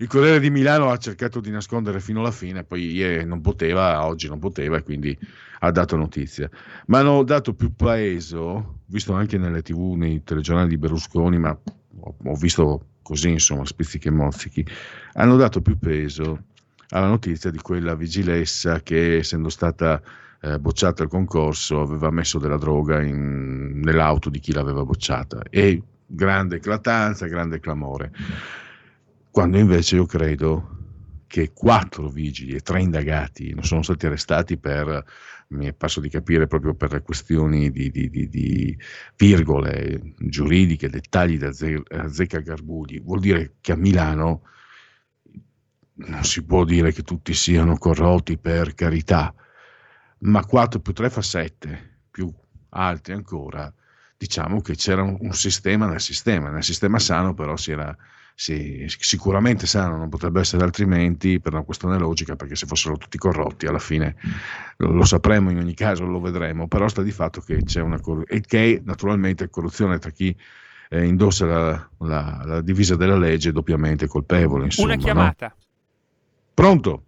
Il 0.00 0.06
Corriere 0.06 0.40
di 0.40 0.48
Milano 0.48 0.88
ha 0.88 0.96
cercato 0.96 1.40
di 1.40 1.50
nascondere 1.50 2.00
fino 2.00 2.20
alla 2.20 2.30
fine, 2.30 2.64
poi 2.64 2.90
ieri 2.90 3.26
non 3.26 3.42
poteva, 3.42 4.06
oggi 4.06 4.28
non 4.28 4.38
poteva 4.38 4.78
e 4.78 4.82
quindi 4.82 5.16
ha 5.58 5.70
dato 5.70 5.94
notizia. 5.94 6.48
Ma 6.86 7.00
hanno 7.00 7.22
dato 7.22 7.52
più 7.52 7.74
peso, 7.74 8.78
visto 8.86 9.12
anche 9.12 9.36
nelle 9.36 9.60
tv, 9.60 9.96
nei 9.96 10.24
telegiornali 10.24 10.70
di 10.70 10.78
Berlusconi, 10.78 11.38
ma 11.38 11.54
ho, 12.00 12.34
visto 12.34 12.86
così, 13.02 13.28
insomma, 13.28 13.66
spizzichi 13.66 14.08
e 14.08 14.10
mozzichi, 14.10 14.66
hanno 15.12 15.36
dato 15.36 15.60
più 15.60 15.78
peso 15.78 16.44
alla 16.88 17.08
notizia 17.08 17.50
di 17.50 17.58
quella 17.58 17.94
vigilessa 17.94 18.80
che, 18.80 19.18
essendo 19.18 19.50
stata 19.50 20.00
eh, 20.40 20.58
bocciata 20.58 21.02
il 21.02 21.10
concorso, 21.10 21.82
aveva 21.82 22.08
messo 22.08 22.38
della 22.38 22.56
droga 22.56 23.02
in, 23.02 23.80
nell'auto 23.80 24.30
di 24.30 24.40
chi 24.40 24.54
l'aveva 24.54 24.82
bocciata. 24.82 25.42
E 25.50 25.82
grande 26.06 26.56
eclatanza, 26.56 27.26
grande 27.26 27.60
clamore 27.60 28.12
quando 29.30 29.58
invece 29.58 29.96
io 29.96 30.06
credo 30.06 30.78
che 31.26 31.52
quattro 31.52 32.08
vigili 32.08 32.54
e 32.54 32.60
tre 32.60 32.82
indagati 32.82 33.54
non 33.54 33.62
sono 33.62 33.82
stati 33.82 34.06
arrestati 34.06 34.58
per, 34.58 35.04
mi 35.48 35.66
è 35.66 35.72
passo 35.72 36.00
di 36.00 36.08
capire, 36.08 36.48
proprio 36.48 36.74
per 36.74 37.02
questioni 37.02 37.70
di, 37.70 37.90
di, 37.90 38.10
di, 38.10 38.28
di 38.28 38.76
virgole 39.16 40.14
giuridiche, 40.18 40.90
dettagli 40.90 41.38
da 41.38 41.52
zecca 41.52 42.40
garbugli, 42.40 43.00
vuol 43.00 43.20
dire 43.20 43.54
che 43.60 43.72
a 43.72 43.76
Milano 43.76 44.42
non 45.94 46.24
si 46.24 46.42
può 46.44 46.64
dire 46.64 46.92
che 46.92 47.02
tutti 47.02 47.32
siano 47.32 47.76
corrotti 47.78 48.36
per 48.38 48.74
carità, 48.74 49.32
ma 50.20 50.44
4 50.44 50.80
più 50.80 50.92
3 50.92 51.10
fa 51.10 51.22
7, 51.22 51.98
più 52.10 52.32
altri 52.70 53.12
ancora, 53.12 53.72
diciamo 54.16 54.60
che 54.60 54.74
c'era 54.74 55.02
un 55.02 55.32
sistema 55.32 55.86
nel 55.86 56.00
sistema, 56.00 56.50
nel 56.50 56.64
sistema 56.64 56.98
sano 56.98 57.34
però 57.34 57.56
si 57.56 57.70
era 57.70 57.96
sì, 58.40 58.86
sicuramente 58.88 59.66
sano, 59.66 59.98
non 59.98 60.08
potrebbe 60.08 60.40
essere 60.40 60.64
altrimenti 60.64 61.40
per 61.40 61.52
una 61.52 61.62
questione 61.62 61.98
logica, 61.98 62.36
perché 62.36 62.56
se 62.56 62.64
fossero 62.64 62.96
tutti 62.96 63.18
corrotti 63.18 63.66
alla 63.66 63.78
fine 63.78 64.16
lo, 64.78 64.92
lo 64.92 65.04
sapremo 65.04 65.50
in 65.50 65.58
ogni 65.58 65.74
caso, 65.74 66.06
lo 66.06 66.20
vedremo, 66.20 66.66
però 66.66 66.88
sta 66.88 67.02
di 67.02 67.10
fatto 67.10 67.42
che 67.42 67.62
c'è 67.64 67.82
una 67.82 68.00
corruzione, 68.00 68.40
e 68.40 68.46
che 68.46 68.80
naturalmente 68.82 69.50
corruzione 69.50 69.98
tra 69.98 70.08
chi 70.08 70.34
eh, 70.88 71.04
indossa 71.04 71.44
la, 71.44 71.88
la, 71.98 72.42
la, 72.46 72.60
divisa 72.62 72.96
della 72.96 73.18
legge 73.18 73.50
è 73.50 73.52
doppiamente 73.52 74.06
colpevole. 74.06 74.64
Insomma, 74.64 74.94
una 74.94 75.02
chiamata. 75.02 75.54
No? 75.54 75.64
Pronto? 76.54 77.02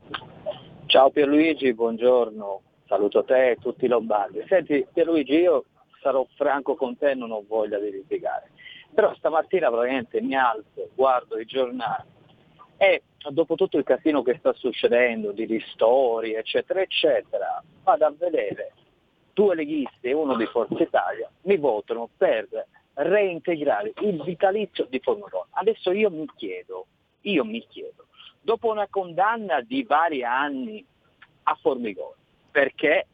Ciao 0.85 1.11
Pierluigi, 1.11 1.73
buongiorno, 1.73 2.61
saluto 2.87 3.25
te 3.25 3.53
e 3.53 3.57
tutti 3.59 3.87
i 3.87 3.89
lombardi. 3.89 4.45
Senti 4.49 4.87
Pierluigi, 4.93 5.33
io 5.33 5.65
sarò 6.03 6.27
franco 6.37 6.75
con 6.75 6.99
te, 6.99 7.15
non 7.15 7.31
ho 7.31 7.43
voglia 7.49 7.79
di 7.79 7.91
litigare 7.91 8.51
però 8.95 9.15
stamattina 9.15 9.71
praticamente 9.71 10.21
mi 10.21 10.35
alzo, 10.37 10.91
guardo 10.95 11.39
i 11.39 11.45
giornali 11.45 12.11
e 12.77 13.03
dopo 13.31 13.55
tutto 13.55 13.79
il 13.79 13.85
casino 13.85 14.23
che 14.23 14.37
sta 14.39 14.53
succedendo, 14.55 15.31
di 15.31 15.45
ristori, 15.45 16.35
eccetera, 16.35 16.81
eccetera, 16.81 17.63
vado 17.85 18.07
a 18.07 18.15
vedere 18.17 18.73
due 19.33 19.55
leghisti 19.55 20.09
e 20.09 20.13
uno 20.13 20.37
di 20.37 20.47
Forza 20.47 20.83
Italia 20.83 21.31
mi 21.43 21.57
votano 21.57 22.09
per 22.17 22.49
reintegrare 22.95 23.93
il 24.01 24.23
vitalizio 24.23 24.87
di 24.91 24.99
Formigoni. 24.99 25.49
Adesso 25.53 25.93
io 25.93 26.11
mi 26.11 26.29
chiedo, 26.37 26.87
io 27.23 27.45
mi 27.45 27.65
chiedo, 27.69 28.07
dopo 28.41 28.71
una 28.71 28.89
condanna 28.89 29.61
di 29.61 29.85
vari 29.85 30.25
anni 30.25 30.85
a 31.45 31.55
Formigoni, 31.61 32.21
perché 32.51 33.07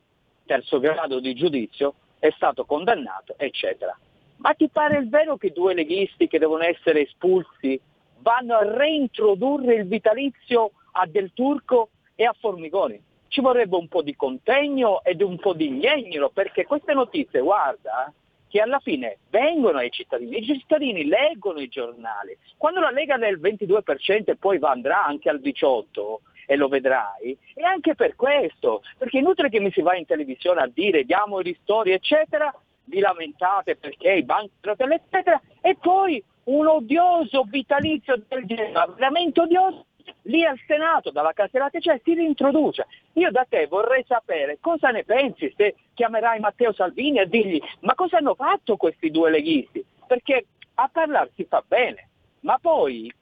terzo 0.46 0.80
grado 0.80 1.20
di 1.20 1.34
giudizio 1.34 1.94
è 2.18 2.30
stato 2.30 2.64
condannato, 2.64 3.34
eccetera. 3.36 3.96
Ma 4.38 4.52
ti 4.54 4.68
pare 4.68 4.98
il 4.98 5.08
vero 5.08 5.36
che 5.36 5.50
due 5.50 5.74
leghisti 5.74 6.28
che 6.28 6.38
devono 6.38 6.62
essere 6.62 7.02
espulsi 7.02 7.80
vanno 8.20 8.56
a 8.56 8.76
reintrodurre 8.76 9.74
il 9.74 9.86
vitalizio 9.86 10.72
a 10.92 11.06
Del 11.06 11.32
Turco 11.34 11.90
e 12.14 12.24
a 12.24 12.34
Formigoni? 12.38 13.00
Ci 13.28 13.40
vorrebbe 13.40 13.76
un 13.76 13.88
po' 13.88 14.02
di 14.02 14.16
contegno 14.16 15.02
ed 15.04 15.22
un 15.22 15.38
po' 15.38 15.52
di 15.52 15.66
ingegnero, 15.66 16.30
perché 16.30 16.64
queste 16.64 16.94
notizie, 16.94 17.40
guarda, 17.40 18.12
che 18.48 18.60
alla 18.60 18.78
fine 18.78 19.18
vengono 19.28 19.78
ai 19.78 19.90
cittadini, 19.90 20.38
i 20.38 20.44
cittadini 20.44 21.04
leggono 21.04 21.60
i 21.60 21.68
giornali. 21.68 22.36
Quando 22.56 22.80
la 22.80 22.90
Lega 22.90 23.14
al 23.14 23.38
22% 23.38 24.30
e 24.30 24.36
poi 24.36 24.58
andrà 24.62 25.04
anche 25.04 25.28
al 25.28 25.40
18%, 25.40 26.20
e 26.50 26.56
lo 26.56 26.68
vedrai, 26.68 27.36
è 27.52 27.62
anche 27.62 27.94
per 27.94 28.16
questo, 28.16 28.80
perché 28.96 29.18
inutile 29.18 29.50
che 29.50 29.60
mi 29.60 29.70
si 29.70 29.82
va 29.82 29.94
in 29.94 30.06
televisione 30.06 30.62
a 30.62 30.70
dire 30.72 31.04
diamo 31.04 31.40
i 31.40 31.42
ristori, 31.42 31.92
eccetera, 31.92 32.50
vi 32.88 33.00
lamentate 33.00 33.76
perché 33.76 34.12
i 34.12 34.24
banchi 34.24 34.52
eccetera, 34.62 35.40
e 35.60 35.76
poi 35.80 36.22
un 36.44 36.66
odioso 36.66 37.44
vitalizio 37.44 38.22
del 38.26 38.44
genere, 38.46 38.72
veramente 38.96 39.40
odioso, 39.40 39.86
lì 40.22 40.44
al 40.44 40.58
Senato, 40.66 41.10
dalla 41.10 41.32
caserata, 41.32 41.78
cioè 41.78 42.00
si 42.02 42.14
rintroduce. 42.14 42.86
Io 43.14 43.30
da 43.30 43.46
te 43.48 43.66
vorrei 43.66 44.04
sapere 44.06 44.58
cosa 44.60 44.90
ne 44.90 45.04
pensi 45.04 45.52
se 45.56 45.74
chiamerai 45.94 46.40
Matteo 46.40 46.72
Salvini 46.72 47.18
a 47.18 47.26
dirgli 47.26 47.60
ma 47.80 47.94
cosa 47.94 48.18
hanno 48.18 48.34
fatto 48.34 48.76
questi 48.76 49.10
due 49.10 49.30
leghisti? 49.30 49.84
Perché 50.06 50.46
a 50.74 50.88
parlarsi 50.90 51.44
fa 51.44 51.62
bene, 51.66 52.08
ma 52.40 52.58
poi 52.58 53.12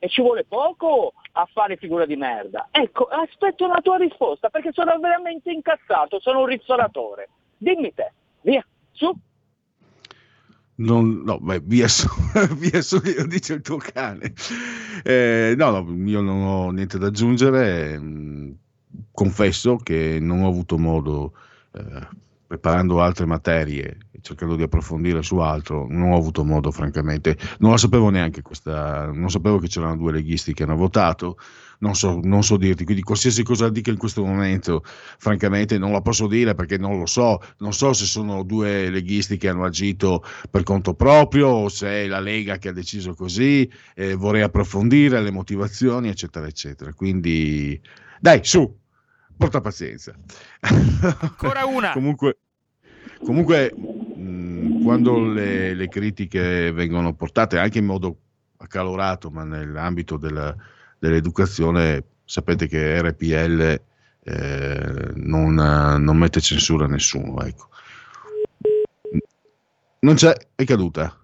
e 0.00 0.08
ci 0.08 0.22
vuole 0.22 0.44
poco 0.44 1.14
a 1.32 1.48
fare 1.52 1.76
figura 1.76 2.06
di 2.06 2.16
merda. 2.16 2.68
Ecco, 2.70 3.04
aspetto 3.04 3.64
una 3.64 3.80
tua 3.80 3.96
risposta 3.96 4.48
perché 4.48 4.70
sono 4.72 4.96
veramente 4.98 5.50
incazzato, 5.50 6.20
sono 6.20 6.40
un 6.40 6.46
ristoratore. 6.46 7.28
Dimmi 7.56 7.92
te, 7.94 8.12
via. 8.42 8.64
Su. 8.98 9.16
Non, 10.80 11.22
no, 11.24 11.38
beh, 11.38 11.60
su, 11.88 12.08
via 12.56 12.82
su, 12.82 13.00
dice 13.26 13.54
il 13.54 13.62
tuo 13.62 13.78
cane. 13.78 14.32
Eh, 15.04 15.54
no, 15.56 15.70
no, 15.70 16.08
io 16.08 16.20
non 16.20 16.42
ho 16.42 16.70
niente 16.70 16.98
da 16.98 17.06
aggiungere. 17.06 17.98
Mm, 17.98 18.50
confesso 19.12 19.76
che 19.76 20.18
non 20.20 20.42
ho 20.42 20.48
avuto 20.48 20.78
modo, 20.78 21.32
eh, 21.72 22.08
preparando 22.48 23.00
altre 23.02 23.26
materie 23.26 23.98
e 24.10 24.20
cercando 24.22 24.56
di 24.56 24.62
approfondire 24.62 25.22
su 25.22 25.36
altro, 25.36 25.86
non 25.88 26.12
ho 26.12 26.16
avuto 26.16 26.42
modo, 26.44 26.70
francamente. 26.72 27.36
Non 27.58 27.72
la 27.72 27.76
sapevo 27.76 28.08
neanche 28.08 28.40
questa, 28.40 29.06
non 29.12 29.30
sapevo 29.30 29.58
che 29.58 29.68
c'erano 29.68 29.96
due 29.96 30.12
leghisti 30.12 30.54
che 30.54 30.62
hanno 30.62 30.74
votato 30.74 31.36
non 31.80 31.94
so, 31.94 32.18
non 32.22 32.42
so 32.42 32.56
dirti, 32.56 32.84
quindi 32.84 33.02
qualsiasi 33.02 33.42
cosa 33.42 33.68
dica 33.68 33.90
in 33.90 33.98
questo 33.98 34.24
momento, 34.24 34.82
francamente 34.84 35.78
non 35.78 35.92
la 35.92 36.00
posso 36.00 36.26
dire 36.26 36.54
perché 36.54 36.76
non 36.76 36.98
lo 36.98 37.06
so, 37.06 37.40
non 37.58 37.72
so 37.72 37.92
se 37.92 38.04
sono 38.04 38.42
due 38.42 38.90
leghisti 38.90 39.36
che 39.36 39.48
hanno 39.48 39.64
agito 39.64 40.24
per 40.50 40.62
conto 40.62 40.94
proprio 40.94 41.48
o 41.48 41.68
se 41.68 41.88
è 41.88 42.06
la 42.06 42.20
Lega 42.20 42.58
che 42.58 42.68
ha 42.68 42.72
deciso 42.72 43.14
così, 43.14 43.70
eh, 43.94 44.14
vorrei 44.14 44.42
approfondire 44.42 45.20
le 45.20 45.30
motivazioni, 45.30 46.08
eccetera, 46.08 46.46
eccetera. 46.46 46.92
Quindi 46.92 47.80
dai, 48.20 48.40
su, 48.42 48.76
porta 49.38 49.60
pazienza. 49.60 50.12
Ancora 50.60 51.64
una. 51.64 51.92
comunque, 51.96 52.38
comunque 53.24 53.72
mh, 53.74 54.82
quando 54.82 55.24
le, 55.24 55.72
le 55.72 55.88
critiche 55.88 56.72
vengono 56.72 57.14
portate 57.14 57.58
anche 57.58 57.78
in 57.78 57.86
modo 57.86 58.18
accalorato, 58.58 59.30
ma 59.30 59.44
nell'ambito 59.44 60.18
della 60.18 60.54
dell'educazione 60.98 62.04
sapete 62.24 62.66
che 62.66 63.00
RPL 63.00 63.80
eh, 64.24 65.10
non, 65.14 65.54
non, 65.54 66.16
mette 66.16 66.40
censura 66.40 66.84
a 66.84 66.88
nessuno. 66.88 67.40
Ecco. 67.42 67.68
Non 70.00 70.14
c'è, 70.14 70.34
è 70.54 70.64
caduta. 70.64 71.17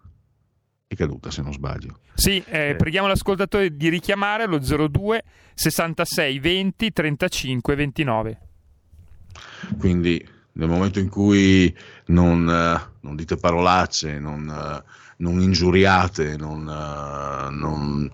È 0.95 0.97
caduta 0.97 1.31
se 1.33 1.43
non 1.43 1.53
sbaglio. 1.53 1.99
Sì, 2.15 2.43
eh, 2.47 2.69
eh. 2.69 2.77
preghiamo 2.77 3.09
l'ascoltatore 3.09 3.77
di 3.77 3.89
richiamare 3.89 4.47
lo 4.47 4.59
02 4.59 5.25
66 5.55 6.39
20 6.39 6.93
35 6.93 7.75
29. 7.75 8.39
Quindi 9.77 10.25
nel 10.53 10.69
momento 10.69 11.01
in 11.01 11.09
cui 11.09 11.75
non, 12.07 12.45
non 12.45 13.17
dite 13.17 13.37
parolacce, 13.37 14.21
non, 14.21 14.45
non 15.17 15.41
ingiuriate, 15.41 16.37
non, 16.37 16.63
non, 16.63 18.11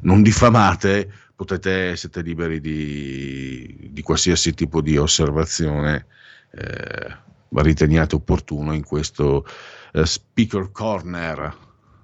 non 0.00 0.22
diffamate, 0.22 1.10
potete, 1.36 1.94
siete 1.96 2.22
liberi 2.22 2.58
di, 2.58 3.90
di 3.90 4.02
qualsiasi 4.02 4.54
tipo 4.54 4.80
di 4.80 4.96
osservazione 4.96 6.06
eh, 6.52 7.16
riteniate 7.50 8.14
opportuno 8.14 8.72
in 8.72 8.82
questo 8.82 9.46
eh, 9.92 10.06
speaker 10.06 10.70
corner, 10.72 11.54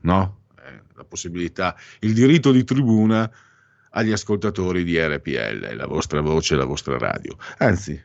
no? 0.02 0.40
Eh, 0.58 0.82
la 0.94 1.04
possibilità, 1.04 1.74
il 2.00 2.14
diritto 2.14 2.52
di 2.52 2.64
tribuna 2.64 3.30
agli 3.90 4.12
ascoltatori 4.12 4.84
di 4.84 4.98
RPL, 4.98 5.74
la 5.74 5.86
vostra 5.86 6.20
voce, 6.20 6.56
la 6.56 6.64
vostra 6.64 6.98
radio. 6.98 7.36
Anzi, 7.58 8.00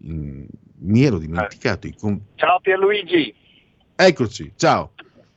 mi 0.00 1.02
ero 1.02 1.18
dimenticato. 1.18 1.88
Com- 1.98 2.20
Ciao 2.36 2.60
Pierluigi. 2.60 3.34
Eccoci, 3.96 4.52
ciao. 4.56 4.92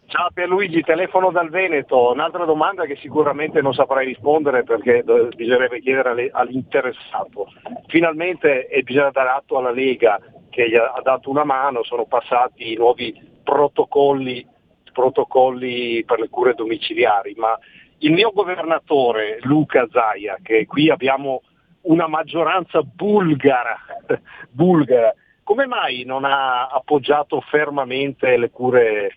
Ciao 0.06 0.30
Pierluigi, 0.34 0.82
telefono 0.82 1.32
dal 1.32 1.50
Veneto. 1.50 2.12
Un'altra 2.12 2.44
domanda 2.44 2.86
che 2.86 2.98
sicuramente 2.98 3.62
non 3.62 3.74
saprei 3.74 4.06
rispondere 4.06 4.64
perché 4.64 5.04
bisognerebbe 5.36 5.80
chiedere 5.80 6.30
all'interessato. 6.34 7.48
Finalmente 7.88 8.68
e 8.68 8.84
bisogna 8.84 9.10
dare 9.12 9.30
atto 9.30 9.58
alla 9.58 9.72
Lega 9.72 10.20
che 10.50 10.70
gli 10.70 10.76
ha 10.76 11.00
dato 11.02 11.30
una 11.30 11.46
mano, 11.46 11.82
sono 11.84 12.06
passati 12.06 12.74
i 12.74 12.76
nuovi 12.76 13.18
protocolli, 13.42 14.46
protocolli 14.92 16.04
per 16.04 16.20
le 16.20 16.30
cure 16.30 16.54
domiciliari, 16.54 17.34
ma 17.38 17.58
il 18.00 18.12
mio 18.12 18.32
governatore 18.32 19.40
Luca 19.42 19.88
Zaia, 19.92 20.38
che 20.42 20.66
qui 20.66 20.90
abbiamo 20.90 21.42
una 21.82 22.08
maggioranza 22.08 22.82
bulgara, 22.82 23.78
bulgara, 24.50 25.14
come 25.44 25.66
mai 25.66 26.04
non 26.04 26.24
ha 26.26 26.68
appoggiato 26.68 27.42
fermamente 27.42 28.38
le 28.38 28.50
cure 28.50 29.16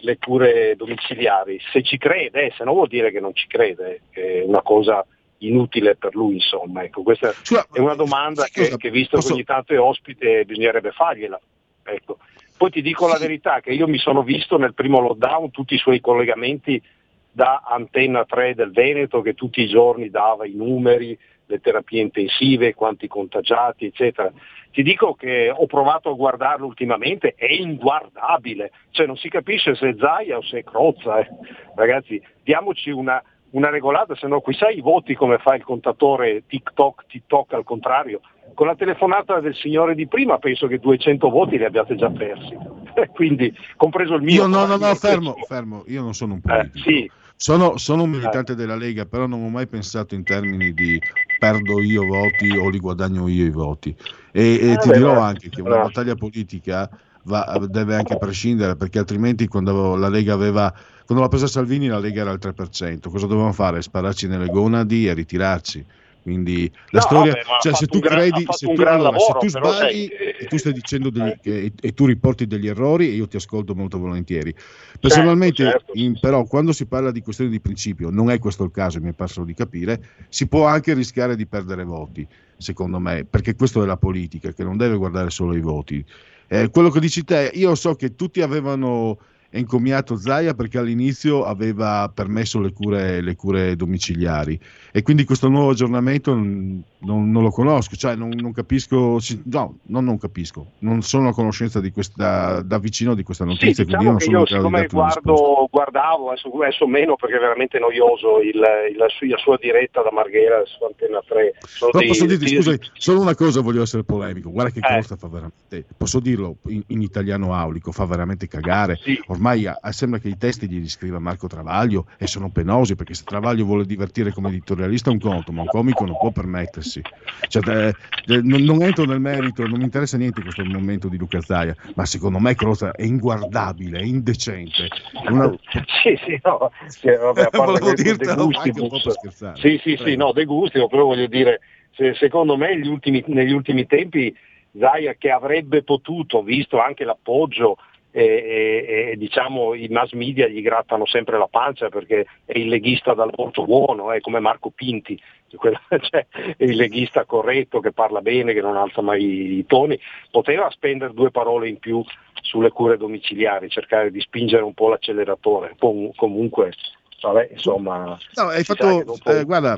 le 0.00 0.18
cure 0.18 0.76
domiciliari, 0.76 1.58
se 1.72 1.82
ci 1.82 1.96
crede, 1.96 2.52
se 2.56 2.64
no 2.64 2.72
vuol 2.72 2.88
dire 2.88 3.10
che 3.10 3.20
non 3.20 3.34
ci 3.34 3.46
crede, 3.46 4.02
è 4.10 4.42
una 4.44 4.60
cosa 4.60 5.04
inutile 5.38 5.96
per 5.96 6.14
lui, 6.14 6.34
insomma. 6.34 6.82
Ecco, 6.82 7.02
questa 7.02 7.32
è 7.72 7.78
una 7.78 7.94
domanda 7.94 8.44
che, 8.44 8.76
che, 8.76 8.90
visto 8.90 9.18
che 9.18 9.32
ogni 9.32 9.44
tanto 9.44 9.72
è 9.72 9.80
ospite, 9.80 10.44
bisognerebbe 10.44 10.92
fargliela. 10.92 11.40
Ecco. 11.84 12.18
Poi 12.56 12.70
ti 12.70 12.80
dico 12.80 13.06
la 13.06 13.18
verità, 13.18 13.60
che 13.60 13.72
io 13.72 13.86
mi 13.86 13.98
sono 13.98 14.22
visto 14.22 14.56
nel 14.56 14.74
primo 14.74 15.00
lockdown 15.00 15.50
tutti 15.50 15.74
i 15.74 15.78
suoi 15.78 16.00
collegamenti 16.00 16.82
da 17.30 17.62
Antenna 17.66 18.24
3 18.24 18.54
del 18.54 18.72
Veneto, 18.72 19.20
che 19.20 19.34
tutti 19.34 19.60
i 19.60 19.68
giorni 19.68 20.08
dava 20.08 20.46
i 20.46 20.54
numeri, 20.54 21.18
le 21.46 21.60
terapie 21.60 22.00
intensive, 22.00 22.74
quanti 22.74 23.08
contagiati, 23.08 23.86
eccetera. 23.86 24.32
Ti 24.70 24.82
dico 24.82 25.14
che 25.14 25.50
ho 25.54 25.66
provato 25.66 26.10
a 26.10 26.14
guardarlo 26.14 26.66
ultimamente, 26.66 27.34
è 27.36 27.50
inguardabile, 27.50 28.72
cioè 28.90 29.06
non 29.06 29.16
si 29.16 29.28
capisce 29.28 29.74
se 29.74 29.90
è 29.90 29.94
Zaia 29.98 30.38
o 30.38 30.42
se 30.42 30.58
è 30.58 30.64
Crozza. 30.64 31.18
Eh. 31.18 31.28
Ragazzi, 31.74 32.22
diamoci 32.42 32.90
una, 32.90 33.22
una 33.50 33.70
regolata, 33.70 34.14
se 34.14 34.26
no 34.26 34.40
qui 34.40 34.54
sai 34.54 34.78
i 34.78 34.80
voti 34.80 35.14
come 35.14 35.38
fa 35.38 35.54
il 35.54 35.62
contatore 35.62 36.44
TikTok, 36.46 37.06
TikTok 37.06 37.52
al 37.54 37.64
contrario. 37.64 38.20
Con 38.54 38.66
la 38.66 38.74
telefonata 38.74 39.40
del 39.40 39.54
signore 39.54 39.94
di 39.94 40.06
prima 40.06 40.38
penso 40.38 40.66
che 40.66 40.78
200 40.78 41.28
voti 41.28 41.58
li 41.58 41.64
abbiate 41.64 41.94
già 41.96 42.10
persi, 42.10 42.56
quindi 43.14 43.54
compreso 43.76 44.14
il 44.14 44.22
mio. 44.22 44.42
Io 44.42 44.46
no, 44.46 44.66
no, 44.66 44.76
no, 44.76 44.94
fermo, 44.94 45.34
fermo, 45.46 45.84
io 45.86 46.02
non 46.02 46.14
sono 46.14 46.34
un 46.34 46.40
eh, 46.44 46.48
politico. 46.48 46.88
Eh, 46.88 46.92
sì. 46.92 47.10
Sono, 47.38 47.76
sono, 47.76 48.04
un 48.04 48.10
militante 48.10 48.52
eh. 48.52 48.54
della 48.54 48.76
Lega, 48.76 49.04
però 49.04 49.26
non 49.26 49.44
ho 49.44 49.48
mai 49.50 49.66
pensato 49.66 50.14
in 50.14 50.24
termini 50.24 50.72
di 50.72 50.98
perdo 51.38 51.82
io 51.82 52.06
voti 52.06 52.56
o 52.56 52.70
li 52.70 52.78
guadagno 52.78 53.28
io 53.28 53.44
i 53.44 53.50
voti. 53.50 53.94
E, 54.32 54.58
e 54.58 54.70
eh, 54.72 54.76
ti 54.78 54.90
dirò 54.90 55.12
beh, 55.12 55.20
anche 55.20 55.48
che 55.50 55.60
una 55.60 55.82
battaglia 55.82 56.14
politica 56.14 56.88
va, 57.24 57.58
deve 57.68 57.94
anche 57.94 58.16
prescindere, 58.16 58.76
perché 58.76 58.98
altrimenti 58.98 59.48
quando 59.48 59.96
la 59.96 60.08
Lega 60.08 60.32
aveva 60.32 60.72
quando 61.06 61.22
l'ha 61.22 61.30
presa 61.30 61.46
Salvini 61.46 61.86
la 61.86 62.00
Lega 62.00 62.22
era 62.22 62.30
al 62.30 62.40
3%, 62.42 63.08
cosa 63.08 63.26
dovevamo 63.26 63.52
fare? 63.52 63.80
Spararci 63.80 64.26
nelle 64.26 64.48
gonadi 64.48 65.06
e 65.06 65.14
ritirarci. 65.14 65.84
Quindi 66.26 66.68
la 66.90 66.98
no, 66.98 67.06
storia, 67.06 67.32
vabbè, 67.34 67.60
cioè, 67.60 67.74
se 67.74 67.86
tu 67.86 68.00
credi, 68.00 68.44
se 68.50 68.66
tu, 68.66 68.72
allora, 68.72 68.96
lavoro, 68.96 69.38
se 69.38 69.46
tu 69.46 69.48
sbagli 69.48 69.78
sei... 69.78 70.08
e 70.08 70.46
tu 70.48 70.56
stai 70.56 70.72
dicendo 70.72 71.08
degli, 71.08 71.32
eh. 71.40 71.40
e, 71.66 71.72
e, 71.80 71.94
tu 71.94 72.04
riporti 72.04 72.48
degli 72.48 72.66
errori, 72.66 73.14
io 73.14 73.28
ti 73.28 73.36
ascolto 73.36 73.76
molto 73.76 74.00
volentieri. 74.00 74.52
Personalmente, 74.98 75.62
certo, 75.62 75.78
certo. 75.78 75.92
In, 75.94 76.18
però, 76.18 76.42
quando 76.42 76.72
si 76.72 76.86
parla 76.86 77.12
di 77.12 77.22
questioni 77.22 77.48
di 77.48 77.60
principio, 77.60 78.10
non 78.10 78.28
è 78.32 78.40
questo 78.40 78.64
il 78.64 78.72
caso, 78.72 79.00
mi 79.00 79.10
è 79.10 79.12
parso 79.12 79.44
di 79.44 79.54
capire, 79.54 80.02
si 80.28 80.48
può 80.48 80.66
anche 80.66 80.94
rischiare 80.94 81.36
di 81.36 81.46
perdere 81.46 81.84
voti, 81.84 82.26
secondo 82.56 82.98
me, 82.98 83.24
perché 83.24 83.54
questo 83.54 83.84
è 83.84 83.86
la 83.86 83.96
politica, 83.96 84.52
che 84.52 84.64
non 84.64 84.76
deve 84.76 84.96
guardare 84.96 85.30
solo 85.30 85.54
i 85.54 85.60
voti. 85.60 86.04
Eh, 86.48 86.70
quello 86.70 86.90
che 86.90 86.98
dici 86.98 87.22
te, 87.22 87.52
io 87.54 87.76
so 87.76 87.94
che 87.94 88.16
tutti 88.16 88.42
avevano 88.42 89.16
è 89.50 89.58
incommiato 89.58 90.16
Zaia 90.16 90.54
perché 90.54 90.78
all'inizio 90.78 91.44
aveva 91.44 92.10
permesso 92.12 92.60
le 92.60 92.72
cure, 92.72 93.20
le 93.20 93.36
cure 93.36 93.76
domiciliari 93.76 94.58
e 94.92 95.02
quindi 95.02 95.24
questo 95.24 95.48
nuovo 95.48 95.70
aggiornamento 95.70 96.34
non, 96.34 97.30
non, 97.30 97.42
lo 97.42 97.50
conosco, 97.50 97.96
cioè 97.96 98.14
non, 98.14 98.30
non, 98.30 98.52
capisco, 98.52 99.18
no, 99.44 99.78
non, 99.82 100.04
non 100.04 100.18
capisco, 100.18 100.72
non 100.78 101.02
sono 101.02 101.28
a 101.28 101.34
conoscenza 101.34 101.80
di 101.80 101.90
questa, 101.90 102.62
da 102.62 102.78
vicino 102.78 103.14
di 103.14 103.22
questa 103.22 103.44
notizia. 103.44 103.84
Sì, 103.84 103.84
diciamo 103.84 104.16
che 104.16 104.30
io 104.30 104.46
siccome 104.46 104.86
guardo, 104.86 105.68
guardavo, 105.70 106.30
adesso, 106.30 106.50
adesso, 106.50 106.86
meno 106.86 107.16
perché 107.16 107.36
è 107.36 107.40
veramente 107.40 107.78
noioso 107.78 108.40
il, 108.40 108.56
il, 108.56 108.96
la, 108.96 109.08
sua, 109.08 109.26
la, 109.28 109.36
sua, 109.36 109.58
diretta 109.60 110.02
da 110.02 110.10
Marghera 110.12 110.62
su 110.64 110.82
Antenna 110.84 111.22
3. 111.26 111.54
No, 111.82 111.98
dei, 111.98 112.08
posso 112.08 112.26
dirti, 112.26 112.44
dei, 112.46 112.54
scusa, 112.54 112.76
solo 112.94 113.20
una 113.20 113.34
cosa 113.34 113.60
voglio 113.60 113.82
essere 113.82 114.04
polemico, 114.04 114.50
guarda 114.50 114.72
che 114.72 114.78
eh. 114.78 115.00
cosa 115.00 115.16
fa 115.16 115.28
veramente, 115.28 115.84
posso 115.96 116.20
dirlo 116.20 116.56
in, 116.68 116.82
in, 116.86 117.02
italiano 117.02 117.54
aulico, 117.54 117.92
fa 117.92 118.06
veramente 118.06 118.48
cagare. 118.48 118.98
Sì. 119.02 119.20
Ormai 119.36 119.66
a, 119.66 119.78
sembra 119.92 120.18
che 120.18 120.28
i 120.28 120.38
testi 120.38 120.66
gli 120.66 120.88
scriva 120.88 121.18
Marco 121.18 121.46
Travaglio 121.46 122.06
e 122.16 122.26
sono 122.26 122.48
penosi 122.48 122.96
perché 122.96 123.12
se 123.12 123.22
Travaglio 123.22 123.66
vuole 123.66 123.84
divertire 123.84 124.32
come 124.32 124.48
editorialista 124.48 125.10
è 125.10 125.12
un 125.12 125.20
conto, 125.20 125.52
ma 125.52 125.60
un 125.60 125.66
comico 125.66 126.06
non 126.06 126.16
può 126.16 126.30
permettersi. 126.30 127.02
Cioè, 127.46 127.88
eh, 127.88 127.94
non, 128.42 128.62
non, 128.62 128.82
entro 128.82 129.04
nel 129.04 129.20
merito, 129.20 129.66
non 129.66 129.76
mi 129.76 129.84
interessa 129.84 130.16
niente 130.16 130.40
questo 130.40 130.64
momento 130.64 131.08
di 131.08 131.18
Luca 131.18 131.42
Zaia, 131.42 131.76
ma 131.94 132.06
secondo 132.06 132.38
me 132.38 132.54
Croza 132.54 132.92
è 132.92 133.02
inguardabile, 133.02 133.98
è 133.98 134.04
indecente. 134.04 134.88
Una... 135.28 135.54
Sì, 136.02 136.18
sì, 136.24 136.40
no, 136.42 136.70
sì, 136.86 137.08
vabbè, 137.08 137.42
a 137.42 137.50
parte 137.50 137.94
dirtelo, 137.94 138.34
De 138.34 138.44
Gustibus. 138.44 139.52
Sì, 139.54 139.80
sì, 139.82 139.98
sì, 140.02 140.16
no, 140.16 140.32
De 140.32 140.44
Gustibus, 140.44 140.88
però 140.88 141.04
voglio 141.04 141.26
dire, 141.26 141.60
se, 141.90 142.14
secondo 142.14 142.56
me 142.56 142.80
ultimi, 142.86 143.22
negli 143.26 143.52
ultimi 143.52 143.86
tempi 143.86 144.34
Zaia 144.78 145.14
che 145.14 145.30
avrebbe 145.30 145.82
potuto, 145.82 146.42
visto 146.42 146.80
anche 146.80 147.04
l'appoggio 147.04 147.76
e, 148.18 149.10
e, 149.10 149.16
diciamo 149.18 149.74
i 149.74 149.88
mass 149.88 150.12
media 150.12 150.48
gli 150.48 150.62
grattano 150.62 151.04
sempre 151.04 151.36
la 151.36 151.48
pancia 151.48 151.90
perché 151.90 152.24
è 152.46 152.56
il 152.56 152.68
leghista 152.68 153.12
dal 153.12 153.30
porto 153.30 153.66
buono, 153.66 154.10
è 154.10 154.20
come 154.20 154.40
Marco 154.40 154.70
Pinti, 154.70 155.20
cioè, 155.52 156.26
è 156.56 156.64
il 156.64 156.76
leghista 156.76 157.26
corretto 157.26 157.80
che 157.80 157.92
parla 157.92 158.22
bene, 158.22 158.54
che 158.54 158.62
non 158.62 158.78
alza 158.78 159.02
mai 159.02 159.58
i 159.58 159.66
toni, 159.66 160.00
poteva 160.30 160.70
spendere 160.70 161.12
due 161.12 161.30
parole 161.30 161.68
in 161.68 161.78
più 161.78 162.02
sulle 162.40 162.70
cure 162.70 162.96
domiciliari, 162.96 163.68
cercare 163.68 164.10
di 164.10 164.20
spingere 164.22 164.62
un 164.62 164.72
po' 164.72 164.88
l'acceleratore, 164.88 165.74
Com- 165.78 166.12
comunque 166.14 166.72
vabbè, 167.20 167.50
insomma... 167.52 168.18
No, 168.34 168.42
hai 168.44 168.64
fatto, 168.64 169.04
dopo... 169.04 169.30
eh, 169.30 169.44
guarda, 169.44 169.76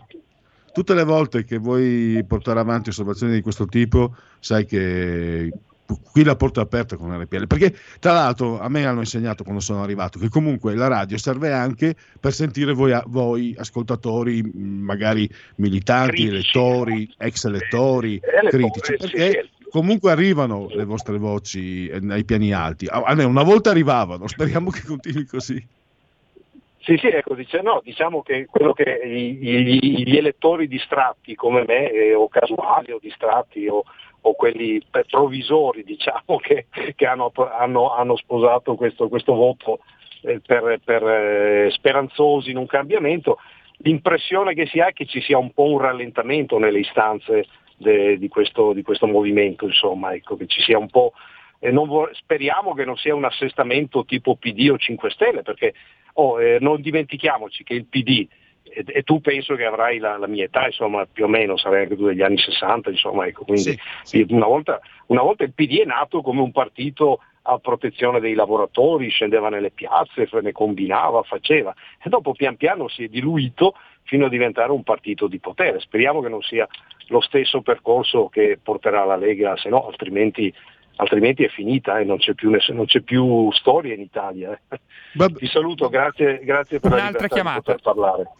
tutte 0.72 0.94
le 0.94 1.04
volte 1.04 1.42
che 1.42 1.58
vuoi 1.58 2.24
portare 2.24 2.60
avanti 2.60 2.90
osservazioni 2.90 3.32
di 3.32 3.40
questo 3.40 3.66
tipo, 3.66 4.14
sai 4.38 4.64
che 4.64 5.50
qui 6.12 6.22
la 6.22 6.36
porto 6.36 6.60
aperta 6.60 6.96
con 6.96 7.18
RPL 7.18 7.46
perché 7.46 7.74
tra 7.98 8.12
l'altro 8.12 8.60
a 8.60 8.68
me 8.68 8.84
hanno 8.84 9.00
insegnato 9.00 9.42
quando 9.42 9.60
sono 9.60 9.82
arrivato 9.82 10.18
che 10.18 10.28
comunque 10.28 10.74
la 10.74 10.88
radio 10.88 11.16
serve 11.16 11.52
anche 11.52 11.94
per 12.20 12.32
sentire 12.32 12.72
voi, 12.72 12.98
voi 13.06 13.54
ascoltatori 13.56 14.42
magari 14.54 15.28
militanti, 15.56 16.26
critici. 16.26 16.28
elettori, 16.28 17.14
ex 17.16 17.44
elettori, 17.44 18.16
eh, 18.16 18.48
critici 18.48 18.96
perché 18.96 19.48
comunque 19.70 20.10
arrivano 20.10 20.68
le 20.70 20.84
vostre 20.84 21.18
voci 21.18 21.90
ai 22.08 22.24
piani 22.24 22.52
alti. 22.52 22.86
Almeno 22.86 23.28
una 23.28 23.42
volta 23.42 23.70
arrivavano 23.70 24.26
speriamo 24.28 24.70
che 24.70 24.82
continui 24.84 25.24
così. 25.24 25.66
Sì, 26.80 26.96
sì, 26.96 27.08
ecco, 27.08 27.34
dice, 27.34 27.60
no, 27.60 27.82
diciamo 27.84 28.22
che 28.22 28.46
quello 28.46 28.72
che 28.72 28.98
gli, 29.04 30.04
gli 30.04 30.16
elettori 30.16 30.66
distratti 30.66 31.34
come 31.34 31.64
me, 31.66 31.90
eh, 31.90 32.14
o 32.14 32.28
casuali 32.28 32.92
o 32.92 32.98
distratti 32.98 33.66
o, 33.68 33.84
o 34.22 34.34
quelli 34.34 34.82
provvisori 35.08 35.84
diciamo, 35.84 36.36
che, 36.42 36.66
che 36.94 37.06
hanno, 37.06 37.32
hanno, 37.34 37.94
hanno, 37.94 38.16
sposato 38.16 38.74
questo, 38.74 39.08
questo 39.08 39.34
voto 39.34 39.80
eh, 40.22 40.40
per, 40.44 40.80
per 40.84 41.02
eh, 41.06 41.70
speranzosi 41.70 42.50
in 42.50 42.56
un 42.56 42.66
cambiamento, 42.66 43.38
l'impressione 43.78 44.54
che 44.54 44.66
si 44.66 44.80
ha 44.80 44.88
è 44.88 44.92
che 44.92 45.06
ci 45.06 45.20
sia 45.20 45.38
un 45.38 45.52
po' 45.52 45.64
un 45.64 45.78
rallentamento 45.78 46.58
nelle 46.58 46.80
istanze 46.80 47.46
de, 47.76 48.18
di, 48.18 48.28
questo, 48.28 48.72
di, 48.72 48.82
questo, 48.82 49.06
movimento, 49.06 49.66
insomma, 49.66 50.12
ecco, 50.12 50.36
che 50.36 50.46
ci 50.46 50.60
sia 50.62 50.78
un 50.78 50.88
po'. 50.88 51.12
Eh, 51.60 51.70
vor- 51.72 52.14
speriamo 52.14 52.74
che 52.74 52.84
non 52.84 52.96
sia 52.96 53.14
un 53.14 53.24
assestamento 53.24 54.04
tipo 54.04 54.36
PD 54.36 54.68
o 54.70 54.78
5 54.78 55.10
Stelle, 55.10 55.42
perché 55.42 55.74
oh, 56.14 56.40
eh, 56.40 56.58
non 56.60 56.80
dimentichiamoci 56.80 57.64
che 57.64 57.74
il 57.74 57.86
PD, 57.86 58.26
e, 58.72 58.84
e 58.86 59.02
tu 59.02 59.20
penso 59.20 59.54
che 59.54 59.64
avrai 59.64 59.98
la, 59.98 60.16
la, 60.16 60.26
mia 60.26 60.44
età, 60.44 60.66
insomma, 60.66 61.06
più 61.06 61.24
o 61.24 61.28
meno, 61.28 61.56
sarai 61.56 61.82
anche 61.82 61.96
tu 61.96 62.06
degli 62.06 62.22
anni 62.22 62.38
60, 62.38 62.90
insomma, 62.90 63.26
ecco, 63.26 63.44
quindi 63.44 63.62
sì, 63.62 63.78
sì. 64.02 64.26
Una, 64.30 64.46
volta, 64.46 64.80
una 65.06 65.22
volta 65.22 65.44
il 65.44 65.52
PD 65.52 65.80
è 65.80 65.84
nato 65.84 66.22
come 66.22 66.40
un 66.40 66.52
partito 66.52 67.20
a 67.50 67.58
protezione 67.58 68.20
dei 68.20 68.34
lavoratori, 68.34 69.08
scendeva 69.08 69.48
nelle 69.48 69.70
piazze, 69.70 70.28
ne 70.42 70.52
combinava, 70.52 71.22
faceva 71.22 71.74
e 72.02 72.08
dopo 72.08 72.32
pian 72.32 72.56
piano 72.56 72.88
si 72.88 73.04
è 73.04 73.08
diluito 73.08 73.74
fino 74.02 74.26
a 74.26 74.28
diventare 74.28 74.70
un 74.70 74.82
partito 74.82 75.26
di 75.26 75.38
potere. 75.38 75.80
Speriamo 75.80 76.20
che 76.20 76.28
non 76.28 76.42
sia 76.42 76.66
lo 77.08 77.20
stesso 77.20 77.62
percorso 77.62 78.28
che 78.28 78.58
porterà 78.62 79.04
la 79.04 79.16
Lega, 79.16 79.56
se 79.56 79.70
no 79.70 79.86
altrimenti, 79.86 80.52
altrimenti 80.96 81.44
è 81.44 81.48
finita 81.48 81.98
e 81.98 82.02
eh, 82.02 82.04
non, 82.04 82.18
c'è 82.18 82.34
più, 82.34 82.50
non, 82.50 82.84
c'è 82.86 83.00
più, 83.00 83.50
storia 83.52 83.94
in 83.94 84.00
Italia. 84.00 84.58
Eh. 84.68 84.78
Ti 85.34 85.46
saluto, 85.46 85.88
grazie, 85.88 86.40
grazie 86.44 86.80
per 86.80 86.92
Un'altra 86.92 87.22
la 87.22 87.28
chiamata. 87.28 87.74
di 87.74 87.82
parlare. 87.82 88.30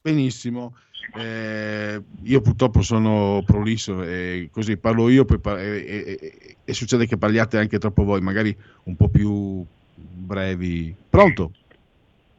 Benissimo. 0.00 0.74
Eh, 1.16 2.00
io 2.22 2.40
purtroppo 2.40 2.82
sono 2.82 3.42
prolisso 3.44 4.02
e 4.02 4.48
così 4.52 4.76
parlo 4.76 5.08
io 5.08 5.24
par- 5.24 5.58
e, 5.58 5.84
e, 5.86 6.56
e, 6.64 6.72
succede 6.72 7.06
che 7.06 7.16
parliate 7.16 7.58
anche 7.58 7.78
troppo 7.78 8.04
voi, 8.04 8.20
magari 8.20 8.56
un 8.84 8.94
po' 8.94 9.08
più 9.08 9.64
brevi. 9.94 10.94
Pronto? 11.08 11.52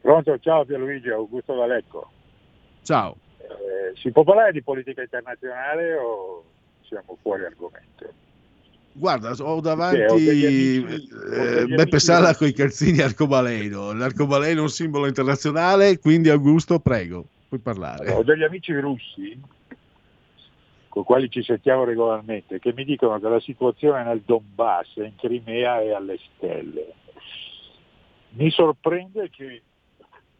Pronto, 0.01 0.37
ciao 0.39 0.65
Pierluigi, 0.65 1.09
Augusto 1.09 1.55
D'Alecco. 1.55 2.11
Ciao. 2.83 3.17
Eh, 3.39 3.97
si 3.97 4.11
può 4.11 4.23
parlare 4.23 4.51
di 4.51 4.61
politica 4.61 5.01
internazionale 5.01 5.95
o 5.95 6.43
siamo 6.87 7.17
fuori 7.21 7.43
argomento? 7.43 8.13
Guarda, 8.93 9.31
ho 9.37 9.59
davanti 9.61 10.25
eh, 10.25 11.65
Beppe 11.67 11.99
Sala 11.99 12.35
con 12.35 12.47
i 12.47 12.53
calzini 12.53 12.99
arcobaleno. 12.99 13.93
L'arcobaleno 13.93 14.59
è 14.59 14.63
un 14.63 14.69
simbolo 14.69 15.07
internazionale, 15.07 15.99
quindi 15.99 16.29
Augusto, 16.29 16.79
prego 16.79 17.25
puoi 17.49 17.59
parlare. 17.59 18.13
Ho 18.13 18.23
degli 18.23 18.43
amici 18.43 18.71
russi 18.73 19.41
con 20.87 21.01
i 21.01 21.05
quali 21.05 21.29
ci 21.29 21.43
sentiamo 21.43 21.83
regolarmente 21.83 22.59
che 22.59 22.73
mi 22.73 22.85
dicono 22.85 23.19
che 23.19 23.27
la 23.27 23.39
situazione 23.39 24.03
nel 24.03 24.21
Donbass, 24.21 24.95
in 24.97 25.15
Crimea 25.15 25.81
è 25.81 25.91
alle 25.91 26.19
stelle. 26.35 26.93
Mi 28.29 28.49
sorprende 28.51 29.29
che 29.29 29.61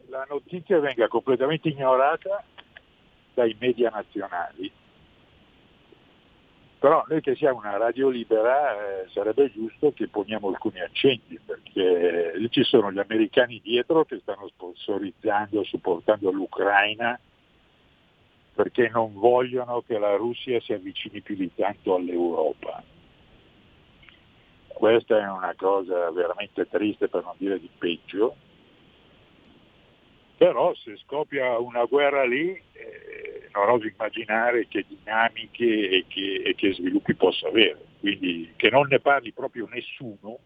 la 0.08 0.26
notizia 0.28 0.78
venga 0.78 1.08
completamente 1.08 1.68
ignorata 1.68 2.42
dai 3.34 3.56
media 3.58 3.90
nazionali. 3.90 4.70
Però 6.80 7.04
noi 7.08 7.20
che 7.20 7.34
siamo 7.34 7.58
una 7.58 7.76
radio 7.76 8.08
libera 8.08 8.72
eh, 8.72 9.08
sarebbe 9.10 9.52
giusto 9.52 9.92
che 9.92 10.08
poniamo 10.08 10.48
alcuni 10.48 10.80
accenti 10.80 11.38
perché 11.44 12.32
lì 12.36 12.50
ci 12.50 12.64
sono 12.64 12.90
gli 12.90 12.98
americani 12.98 13.60
dietro 13.62 14.06
che 14.06 14.18
stanno 14.22 14.48
sponsorizzando, 14.48 15.62
supportando 15.62 16.30
l'Ucraina 16.30 17.20
perché 18.54 18.88
non 18.88 19.12
vogliono 19.12 19.82
che 19.86 19.98
la 19.98 20.16
Russia 20.16 20.58
si 20.60 20.72
avvicini 20.72 21.20
più 21.20 21.36
di 21.36 21.50
tanto 21.54 21.96
all'Europa. 21.96 22.82
Questa 24.68 25.18
è 25.18 25.30
una 25.30 25.54
cosa 25.58 26.10
veramente 26.10 26.66
triste 26.66 27.08
per 27.08 27.24
non 27.24 27.34
dire 27.36 27.60
di 27.60 27.68
peggio, 27.76 28.36
però 30.40 30.74
se 30.74 30.96
scoppia 31.04 31.58
una 31.58 31.84
guerra 31.84 32.24
lì 32.24 32.48
eh, 32.48 33.50
non 33.52 33.68
oso 33.68 33.86
immaginare 33.86 34.66
che 34.68 34.86
dinamiche 34.88 35.90
e 35.90 36.04
che, 36.08 36.42
e 36.46 36.54
che, 36.54 36.72
sviluppi 36.72 37.14
possa 37.14 37.48
avere, 37.48 37.76
quindi 37.98 38.50
che 38.56 38.70
non 38.70 38.86
ne 38.88 39.00
parli 39.00 39.32
proprio 39.32 39.68
nessuno 39.70 40.38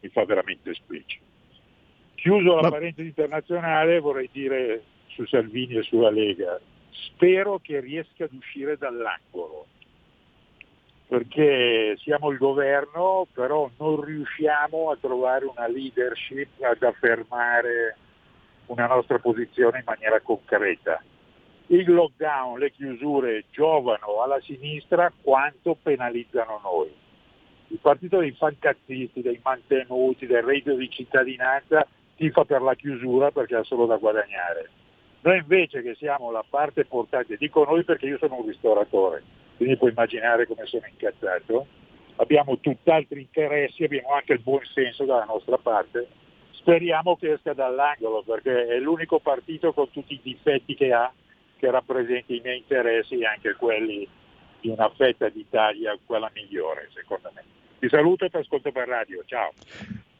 mi 0.00 0.08
fa 0.08 0.24
veramente 0.24 0.74
specie. 0.74 1.20
Chiuso 2.16 2.56
la 2.56 2.62
Ma... 2.62 2.70
parentesi 2.70 3.06
internazionale 3.06 4.00
vorrei 4.00 4.28
dire 4.32 4.82
su 5.06 5.24
Salvini 5.26 5.76
e 5.76 5.82
sulla 5.84 6.10
Lega, 6.10 6.60
spero 6.90 7.60
che 7.60 7.78
riesca 7.78 8.24
ad 8.24 8.32
uscire 8.32 8.76
dall'angolo, 8.76 9.66
perché 11.06 11.96
siamo 11.98 12.32
il 12.32 12.38
governo, 12.38 13.28
però 13.32 13.70
non 13.78 14.00
riusciamo 14.00 14.90
a 14.90 14.96
trovare 15.00 15.44
una 15.44 15.68
leadership 15.68 16.60
ad 16.60 16.82
affermare 16.82 17.98
una 18.66 18.86
nostra 18.86 19.18
posizione 19.18 19.78
in 19.78 19.84
maniera 19.84 20.20
concreta. 20.20 21.02
Il 21.68 21.92
lockdown, 21.92 22.58
le 22.58 22.70
chiusure 22.70 23.44
giovano 23.50 24.22
alla 24.22 24.40
sinistra 24.40 25.12
quanto 25.20 25.76
penalizzano 25.80 26.60
noi. 26.62 26.92
Il 27.68 27.78
partito 27.80 28.18
dei 28.18 28.30
fancazzisti, 28.32 29.22
dei 29.22 29.40
mantenuti, 29.42 30.26
del 30.26 30.42
reddito 30.42 30.74
di 30.74 30.88
cittadinanza 30.88 31.86
tifa 32.14 32.44
per 32.44 32.62
la 32.62 32.74
chiusura 32.74 33.30
perché 33.30 33.56
ha 33.56 33.64
solo 33.64 33.86
da 33.86 33.96
guadagnare. 33.96 34.70
Noi 35.22 35.38
invece 35.38 35.82
che 35.82 35.96
siamo 35.96 36.30
la 36.30 36.44
parte 36.48 36.84
portante, 36.84 37.36
dico 37.36 37.64
noi 37.64 37.82
perché 37.82 38.06
io 38.06 38.18
sono 38.18 38.36
un 38.36 38.46
ristoratore, 38.46 39.24
quindi 39.56 39.76
puoi 39.76 39.90
immaginare 39.90 40.46
come 40.46 40.66
sono 40.66 40.86
incazzato, 40.86 41.66
abbiamo 42.16 42.58
tutt'altri 42.60 43.22
interessi, 43.22 43.82
abbiamo 43.82 44.12
anche 44.12 44.34
il 44.34 44.40
buon 44.40 44.64
senso 44.72 45.04
dalla 45.04 45.24
nostra 45.24 45.58
parte 45.58 46.06
speriamo 46.66 47.16
che 47.16 47.34
esca 47.34 47.52
dall'angolo 47.52 48.24
perché 48.26 48.66
è 48.66 48.80
l'unico 48.80 49.20
partito 49.20 49.72
con 49.72 49.88
tutti 49.92 50.14
i 50.14 50.20
difetti 50.20 50.74
che 50.74 50.92
ha 50.92 51.12
che 51.58 51.70
rappresenta 51.70 52.34
i 52.34 52.40
miei 52.42 52.58
interessi 52.58 53.20
e 53.20 53.24
anche 53.24 53.54
quelli 53.54 54.06
di 54.60 54.68
una 54.68 54.90
fetta 54.90 55.28
d'Italia, 55.28 55.96
quella 56.04 56.30
migliore 56.34 56.90
secondo 56.92 57.30
me. 57.34 57.44
Ti 57.78 57.88
saluto 57.88 58.24
e 58.24 58.30
ti 58.30 58.36
ascolto 58.36 58.72
per 58.72 58.88
radio, 58.88 59.22
ciao. 59.24 59.52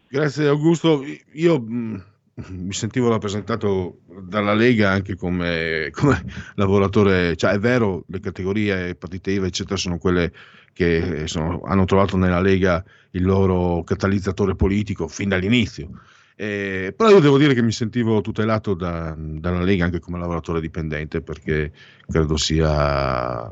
Grazie 0.09 0.47
Augusto, 0.47 1.03
io 1.33 1.61
mh, 1.61 2.05
mi 2.51 2.73
sentivo 2.73 3.11
rappresentato 3.11 4.03
dalla 4.07 4.55
Lega 4.55 4.91
anche 4.91 5.17
come, 5.17 5.89
come 5.91 6.23
lavoratore, 6.55 7.35
cioè 7.35 7.55
è 7.55 7.59
vero 7.59 8.05
le 8.07 8.21
categorie 8.21 8.95
partite 8.95 9.33
IVA 9.33 9.47
eccetera 9.47 9.77
sono 9.77 9.99
quelle 9.99 10.33
che 10.73 11.27
sono, 11.27 11.61
hanno 11.65 11.85
trovato 11.87 12.17
nella 12.17 12.41
Lega 12.41 12.85
il 13.11 13.25
loro 13.25 13.83
catalizzatore 13.83 14.55
politico 14.55 15.09
fin 15.09 15.31
dall'inizio 15.31 15.91
eh, 16.39 16.93
però 16.95 17.09
io 17.11 17.21
devo 17.21 17.39
dire 17.39 17.55
che 17.55 17.63
mi 17.63 17.73
sentivo 17.73 18.21
tutelato 18.21 18.75
da, 18.75 19.17
dalla 19.17 19.63
Lega 19.63 19.87
anche 19.87 20.01
come 20.01 20.19
lavoratore 20.19 20.61
dipendente 20.61 21.23
perché 21.23 21.73
credo 22.07 22.37
sia 22.37 23.51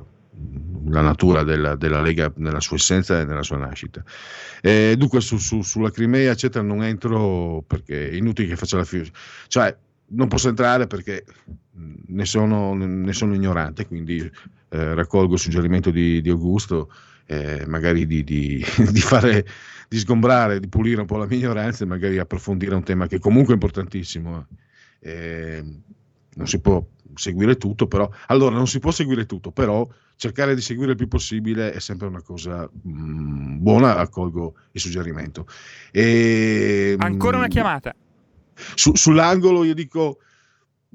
la 0.87 1.01
natura 1.01 1.45
della, 1.45 1.77
della, 1.77 2.03
Lega 2.03 2.31
nella 2.37 2.61
sua 2.61 2.77
essenza 2.77 3.21
e 3.21 3.25
nella 3.25 3.43
sua 3.43 3.57
nascita. 3.57 4.05
Eh, 4.61 4.97
dunque 4.99 5.21
su, 5.21 5.39
su, 5.39 5.63
sulla 5.63 5.91
Crimea 5.91 6.33
eccetera 6.33 6.63
non 6.63 6.83
entro 6.83 7.65
perché 7.67 8.11
è 8.11 8.15
inutile 8.15 8.49
che 8.49 8.57
faccia 8.57 8.77
la 8.77 8.85
fiducia. 8.85 9.13
Cioè 9.49 9.75
non 10.09 10.29
posso 10.29 10.49
entrare 10.49 10.87
perché 10.87 11.25
ne 12.07 12.25
sono, 12.27 12.75
ne 12.75 13.13
sono 13.15 13.35
ignorante, 13.35 13.87
quindi 13.87 14.19
eh, 14.19 14.95
raccolgo 14.95 15.35
il 15.35 15.41
suggerimento 15.41 15.91
di, 15.91 16.21
di 16.21 16.29
Augusto, 16.29 16.93
eh, 17.27 17.65
magari 17.67 18.07
di, 18.07 18.23
di, 18.25 18.65
di 18.91 19.01
fare 19.01 19.47
di 19.95 20.01
sgombrare, 20.01 20.59
di 20.59 20.69
pulire 20.69 21.01
un 21.01 21.07
po' 21.07 21.19
la 21.19 21.27
minoranza 21.27 21.85
e 21.85 21.87
magari 21.87 22.19
approfondire 22.19 22.75
un 22.75 22.83
tema 22.83 23.07
che 23.07 23.21
comunque 23.21 23.53
è 23.53 23.55
importantissimo. 23.55 24.47
Eh, 24.99 25.65
non 26.35 26.49
si 26.49 26.61
può 26.61 26.85
seguire 27.15 27.57
tutto, 27.57 27.87
però 27.87 28.11
allora 28.27 28.57
non 28.57 28.67
si 28.67 28.81
può 28.81 28.91
seguire 28.91 29.25
tutto, 29.25 29.53
però 29.53 29.89
cercare 30.17 30.57
di 30.57 30.61
seguire 30.61 30.93
il 30.93 30.97
più 30.97 31.07
possibile 31.07 31.73
è 31.73 31.79
sempre 31.79 32.09
una 32.09 32.23
cosa 32.23 32.69
mh, 32.69 32.91
mm, 32.91 33.63
buona, 33.63 33.97
accolgo 33.97 34.55
il 34.73 34.81
suggerimento. 34.81 35.47
E, 35.93 36.97
Ancora 36.99 37.37
una 37.37 37.47
chiamata. 37.47 37.95
Su, 38.75 38.97
sull'angolo 38.97 39.63
io 39.63 39.75
dico 39.75 40.19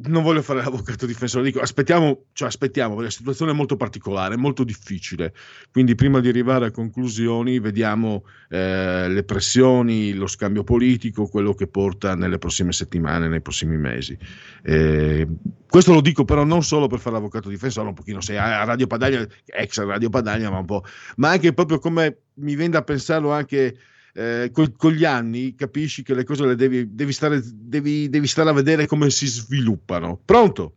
non 0.06 0.24
voglio 0.24 0.42
fare 0.42 0.62
l'avvocato 0.62 1.06
difensore, 1.06 1.44
dico 1.44 1.60
aspettiamo, 1.60 2.26
cioè 2.34 2.48
aspettiamo, 2.48 2.92
perché 2.92 3.06
la 3.06 3.16
situazione 3.16 3.52
è 3.52 3.56
molto 3.56 3.76
particolare, 3.76 4.38
molto 4.38 4.64
difficile, 4.64 5.34
quindi 5.72 5.96
prima 5.96 6.20
di 6.20 6.30
arrivare 6.30 6.68
a 6.68 6.72
conclusioni 6.72 7.60
vediamo 7.60 8.24
eh, 8.50 9.10
le 9.10 9.24
pressioni, 9.24 10.14
lo 10.14 10.28
scambio 10.28 10.64
politico, 10.64 11.28
quello 11.28 11.54
che 11.54 11.68
porta 11.68 12.16
nelle 12.16 12.38
prossime 12.38 12.72
settimane, 12.72 13.28
nei 13.28 13.42
prossimi 13.42 13.78
mesi. 13.78 14.18
Eh, 14.64 15.28
questo 15.68 15.94
lo 15.94 16.02
dico 16.02 16.24
però 16.24 16.44
non 16.44 16.64
solo 16.64 16.88
per 16.88 17.00
fare 17.00 17.16
l'avvocato 17.16 17.50
difensore, 17.50 17.90
un 17.90 17.94
pochino 17.94 18.22
sei 18.22 18.38
a 18.38 18.64
Radio 18.64 18.88
Padania, 18.88 19.28
ex 19.46 19.84
Radio 19.84 20.10
Padania, 20.10 20.50
ma 20.50 20.60
un 20.60 20.66
po', 20.66 20.84
ma 21.18 21.30
anche 21.30 21.54
proprio 21.54 21.80
come 21.80 22.20
mi 22.36 22.56
viene 22.56 22.72
da 22.72 22.84
pensarlo 22.84 23.32
anche 23.32 23.78
eh, 24.14 24.50
con, 24.52 24.76
con, 24.76 24.92
gli 24.92 25.06
anni 25.06 25.56
capisci 25.56 26.04
che 26.04 26.14
le 26.14 26.24
cose 26.24 26.46
le 26.46 26.56
devi, 26.56 26.94
devi, 26.94 27.14
stare, 27.14 27.42
devi, 27.44 28.10
devi 28.10 28.28
stare 28.28 28.50
a 28.50 28.54
vedere 28.54 28.88
come 28.88 29.10
si 29.10 29.28
sviluppano. 29.28 30.20
Pronto? 30.24 30.74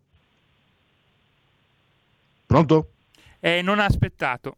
Pronto? 2.46 2.92
Eh, 3.40 3.62
non 3.62 3.78
ha 3.78 3.84
aspettato. 3.84 4.56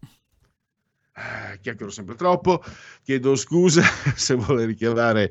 Chiacchiero 1.61 1.91
sempre 1.91 2.17
troppo, 2.17 2.63
chiedo 3.03 3.37
scusa 3.37 3.83
se 4.15 4.35
vuole 4.35 4.65
richiamare. 4.67 5.31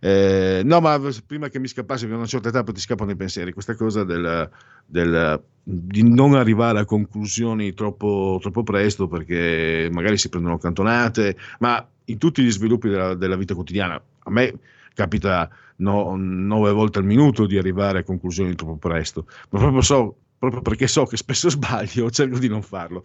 Eh, 0.00 0.62
no, 0.64 0.80
ma 0.80 1.00
prima 1.26 1.48
che 1.48 1.58
mi 1.58 1.68
scappasse, 1.68 2.02
perché 2.02 2.14
a 2.14 2.18
una 2.18 2.26
certa 2.26 2.48
età 2.48 2.64
poi 2.64 2.74
ti 2.74 2.80
scappano 2.80 3.12
i 3.12 3.16
pensieri, 3.16 3.52
questa 3.52 3.74
cosa 3.76 4.04
del, 4.04 4.50
del, 4.84 5.42
di 5.62 6.02
non 6.02 6.34
arrivare 6.34 6.80
a 6.80 6.84
conclusioni 6.84 7.72
troppo, 7.72 8.38
troppo, 8.40 8.62
presto 8.62 9.06
perché 9.06 9.88
magari 9.92 10.18
si 10.18 10.28
prendono 10.28 10.58
cantonate, 10.58 11.36
ma 11.60 11.86
in 12.06 12.18
tutti 12.18 12.42
gli 12.42 12.50
sviluppi 12.50 12.88
della, 12.88 13.14
della 13.14 13.36
vita 13.36 13.54
quotidiana, 13.54 13.94
a 13.94 14.30
me 14.30 14.58
capita 14.94 15.48
no, 15.76 16.16
nove 16.16 16.72
volte 16.72 16.98
al 16.98 17.04
minuto 17.04 17.46
di 17.46 17.56
arrivare 17.56 18.00
a 18.00 18.04
conclusioni 18.04 18.54
troppo 18.54 18.76
presto, 18.76 19.26
ma 19.50 19.60
proprio, 19.60 19.82
so, 19.82 20.16
proprio 20.36 20.62
perché 20.62 20.88
so 20.88 21.04
che 21.04 21.16
spesso 21.16 21.48
sbaglio, 21.48 22.10
cerco 22.10 22.38
di 22.38 22.48
non 22.48 22.62
farlo. 22.62 23.04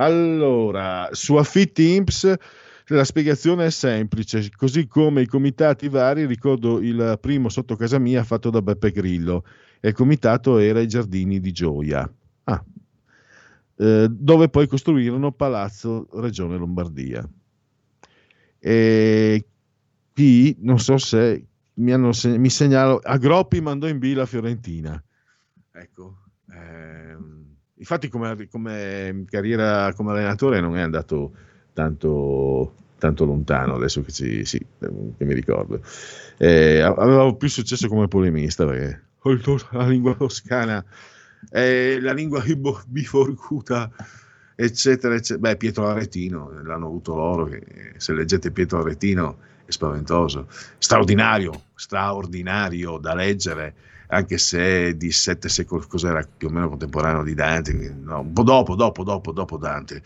Allora, 0.00 1.08
su 1.12 1.34
affitti 1.34 1.94
IMPS 1.94 2.34
la 2.86 3.04
spiegazione 3.04 3.66
è 3.66 3.70
semplice, 3.70 4.48
così 4.56 4.86
come 4.86 5.22
i 5.22 5.26
comitati 5.26 5.88
vari, 5.88 6.24
ricordo 6.24 6.80
il 6.80 7.18
primo 7.20 7.48
sotto 7.48 7.76
casa 7.76 7.98
mia 7.98 8.24
fatto 8.24 8.48
da 8.48 8.62
Beppe 8.62 8.92
Grillo 8.92 9.44
e 9.80 9.88
il 9.88 9.94
comitato 9.94 10.58
era 10.58 10.80
i 10.80 10.86
Giardini 10.86 11.40
di 11.40 11.52
Gioia, 11.52 12.10
ah, 12.44 12.64
eh, 13.76 14.06
dove 14.08 14.48
poi 14.48 14.66
costruirono 14.68 15.32
Palazzo 15.32 16.08
Regione 16.12 16.56
Lombardia. 16.56 17.28
E 18.60 19.46
qui 20.14 20.56
non 20.60 20.78
so 20.78 20.96
se 20.96 21.44
mi, 21.74 21.92
hanno, 21.92 22.12
mi 22.24 22.50
segnalo, 22.50 23.00
Agroppi 23.02 23.60
mandò 23.60 23.88
in 23.88 23.98
B 23.98 24.12
la 24.14 24.26
Fiorentina. 24.26 25.02
Ecco, 25.72 26.18
ehm, 26.50 27.47
infatti 27.78 28.08
come, 28.08 28.48
come, 28.50 29.24
carriera 29.28 29.92
come 29.94 30.12
allenatore 30.12 30.60
non 30.60 30.76
è 30.76 30.80
andato 30.80 31.32
tanto, 31.72 32.74
tanto 32.98 33.24
lontano 33.24 33.74
adesso 33.74 34.02
che, 34.02 34.12
ci, 34.12 34.44
sì, 34.44 34.58
che 34.78 35.24
mi 35.24 35.34
ricordo. 35.34 35.80
Eh, 36.36 36.80
avevo 36.80 37.36
più 37.36 37.48
successo 37.48 37.88
come 37.88 38.08
polemista 38.08 38.64
perché 38.66 39.02
la 39.70 39.86
lingua 39.86 40.14
toscana 40.14 40.84
è 41.50 41.98
la 42.00 42.12
lingua 42.12 42.42
biforcuta 42.86 43.90
eccetera, 44.60 45.14
eccetera. 45.14 45.38
Beh, 45.38 45.56
Pietro 45.56 45.86
Aretino, 45.86 46.50
l'hanno 46.62 46.86
avuto 46.86 47.14
loro, 47.14 47.44
che 47.44 47.94
se 47.96 48.12
leggete 48.12 48.50
Pietro 48.50 48.80
Aretino 48.80 49.38
è 49.64 49.70
spaventoso, 49.70 50.48
straordinario, 50.78 51.66
straordinario 51.74 52.98
da 52.98 53.14
leggere, 53.14 53.74
anche 54.08 54.38
se 54.38 54.96
di 54.96 55.10
sette 55.10 55.48
secoli, 55.48 55.86
cos'era 55.86 56.26
più 56.36 56.48
o 56.48 56.50
meno 56.50 56.68
contemporaneo 56.68 57.22
di 57.22 57.34
Dante, 57.34 57.72
no, 57.72 58.20
un 58.20 58.32
po' 58.32 58.42
dopo, 58.42 58.74
dopo, 58.74 59.04
dopo, 59.04 59.32
dopo 59.32 59.56
Dante. 59.56 60.02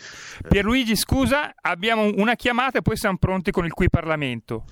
Pierluigi, 0.48 0.96
scusa, 0.96 1.54
abbiamo 1.60 2.10
una 2.16 2.34
chiamata 2.34 2.78
e 2.78 2.82
poi 2.82 2.96
siamo 2.96 3.16
pronti 3.18 3.50
con 3.50 3.64
il 3.64 3.72
qui 3.72 3.88
Parlamento. 3.88 4.64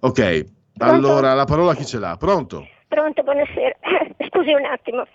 Ok, 0.00 0.44
allora 0.78 1.34
la 1.34 1.44
parola 1.44 1.74
chi 1.74 1.84
ce 1.84 1.98
l'ha? 1.98 2.16
Pronto? 2.16 2.66
Pronto, 2.88 3.22
buonasera. 3.22 3.76
Scusi 4.28 4.52
un 4.52 4.64
attimo. 4.64 5.06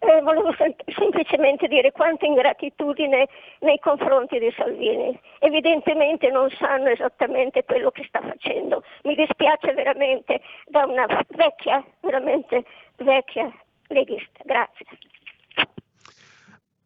Eh, 0.00 0.20
volevo 0.22 0.54
sem- 0.56 0.74
semplicemente 0.94 1.66
dire 1.66 1.90
quanta 1.90 2.24
ingratitudine 2.24 3.28
nei 3.60 3.78
confronti 3.80 4.38
di 4.38 4.52
Salvini. 4.56 5.18
Evidentemente 5.40 6.30
non 6.30 6.48
sanno 6.50 6.88
esattamente 6.88 7.64
quello 7.64 7.90
che 7.90 8.04
sta 8.06 8.20
facendo. 8.20 8.84
Mi 9.02 9.16
dispiace 9.16 9.72
veramente 9.72 10.40
da 10.66 10.84
una 10.84 11.06
vecchia, 11.28 11.84
veramente 12.00 12.64
vecchia 12.98 13.52
leghista. 13.88 14.40
Grazie. 14.44 14.86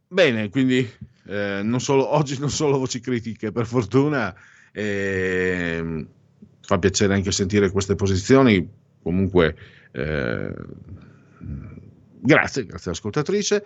Bene, 0.09 0.48
quindi 0.48 0.89
eh, 1.28 1.60
non 1.62 1.80
solo, 1.80 2.14
oggi 2.14 2.39
non 2.39 2.51
solo 2.51 2.78
voci 2.78 3.01
critiche, 3.01 3.52
per 3.52 3.66
fortuna. 3.66 4.34
Eh, 4.72 6.06
fa 6.62 6.78
piacere 6.78 7.12
anche 7.12 7.30
sentire 7.30 7.70
queste 7.70 7.94
posizioni. 7.94 8.66
Comunque. 9.02 9.55
Grazie, 12.24 12.65
grazie 12.66 12.90
all'ascoltatrice. 12.90 13.65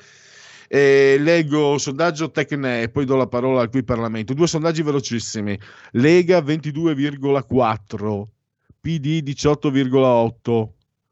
Eh, 0.68 1.16
leggo 1.20 1.76
sondaggio 1.76 2.30
Tecne 2.30 2.82
e 2.82 2.88
poi 2.88 3.04
do 3.04 3.14
la 3.14 3.26
parola 3.26 3.60
al 3.60 3.68
qui 3.68 3.84
Parlamento. 3.84 4.32
Due 4.32 4.46
sondaggi 4.46 4.82
velocissimi. 4.82 5.58
Lega 5.92 6.38
22,4, 6.38 8.22
PD 8.80 9.22
18,8, 9.22 10.68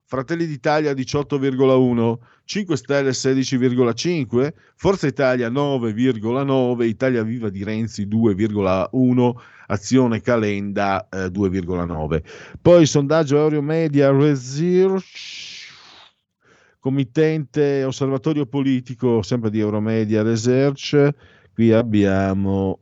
Fratelli 0.07 0.47
d'Italia 0.47 0.93
18,1, 0.93 2.15
5 2.47 2.77
Stelle 2.79 3.11
16,5, 3.11 4.53
Forza 4.75 5.07
Italia 5.07 5.51
9,9, 5.51 6.83
Italia 6.85 7.23
Viva 7.23 7.51
di 7.51 7.63
Renzi 7.63 8.07
2,1, 8.07 9.33
Azione 9.67 10.23
Calenda 10.23 11.07
eh, 11.11 11.27
2,9. 11.27 12.23
Poi 12.63 12.87
sondaggio 12.87 13.37
Euromedia 13.37 14.11
Research 14.11 15.54
committente 16.85 17.83
osservatorio 17.83 18.45
politico, 18.45 19.23
sempre 19.23 19.49
di 19.49 19.59
Euromedia 19.59 20.23
Research, 20.23 21.09
qui 21.55 21.73
abbiamo 21.73 22.79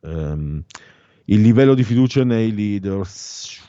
um, 0.00 0.60
il 1.26 1.40
livello 1.40 1.74
di 1.74 1.84
fiducia 1.84 2.24
nei 2.24 2.52
leaders. 2.52 3.60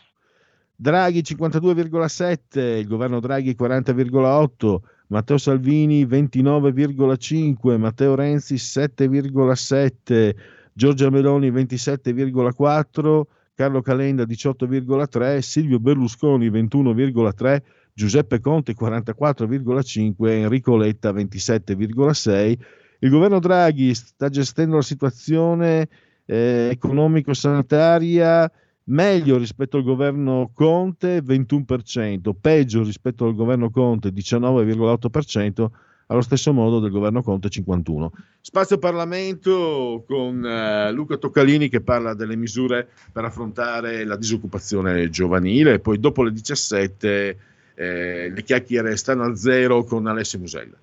Draghi 0.75 1.19
52,7, 1.21 2.79
il 2.79 2.87
governo 2.87 3.19
Draghi 3.19 3.55
40,8, 3.55 4.77
Matteo 5.09 5.37
Salvini 5.37 6.03
29,5, 6.03 7.77
Matteo 7.77 8.15
Renzi 8.15 8.55
7,7, 8.55 10.35
Giorgia 10.73 11.11
Meloni 11.11 11.51
27,4, 11.51 13.21
Carlo 13.53 13.81
Calenda 13.83 14.23
18,3, 14.23 15.37
Silvio 15.41 15.79
Berlusconi 15.79 16.49
21,3, 16.49 17.61
Giuseppe 17.99 18.39
Conte 18.39 18.75
44,5 18.79 20.13
Enrico 20.29 20.77
Letta 20.77 21.11
27,6. 21.11 22.57
Il 22.99 23.09
governo 23.09 23.39
Draghi 23.39 23.93
sta 23.93 24.29
gestendo 24.29 24.77
la 24.77 24.81
situazione 24.81 25.89
eh, 26.25 26.69
economico-sanitaria 26.71 28.49
meglio 28.85 29.37
rispetto 29.37 29.75
al 29.75 29.83
governo 29.83 30.49
Conte 30.53 31.21
21%, 31.21 32.31
peggio 32.39 32.83
rispetto 32.83 33.25
al 33.25 33.35
governo 33.35 33.69
Conte 33.69 34.13
19,8%, 34.13 35.67
allo 36.07 36.21
stesso 36.21 36.53
modo 36.53 36.79
del 36.79 36.91
governo 36.91 37.21
Conte 37.21 37.49
51. 37.49 38.11
Spazio 38.39 38.77
Parlamento 38.77 40.05
con 40.07 40.45
eh, 40.45 40.89
Luca 40.93 41.17
Toccalini 41.17 41.67
che 41.67 41.81
parla 41.81 42.13
delle 42.13 42.37
misure 42.37 42.87
per 43.11 43.25
affrontare 43.25 44.05
la 44.05 44.15
disoccupazione 44.15 45.09
giovanile, 45.09 45.79
poi 45.79 45.99
dopo 45.99 46.23
le 46.23 46.31
17 46.31 47.37
eh, 47.79 48.29
le 48.29 48.43
chiacchiere 48.43 48.97
stanno 48.97 49.23
a 49.23 49.35
zero 49.35 49.85
con 49.85 50.05
Alessio 50.05 50.37
Musella. 50.39 50.77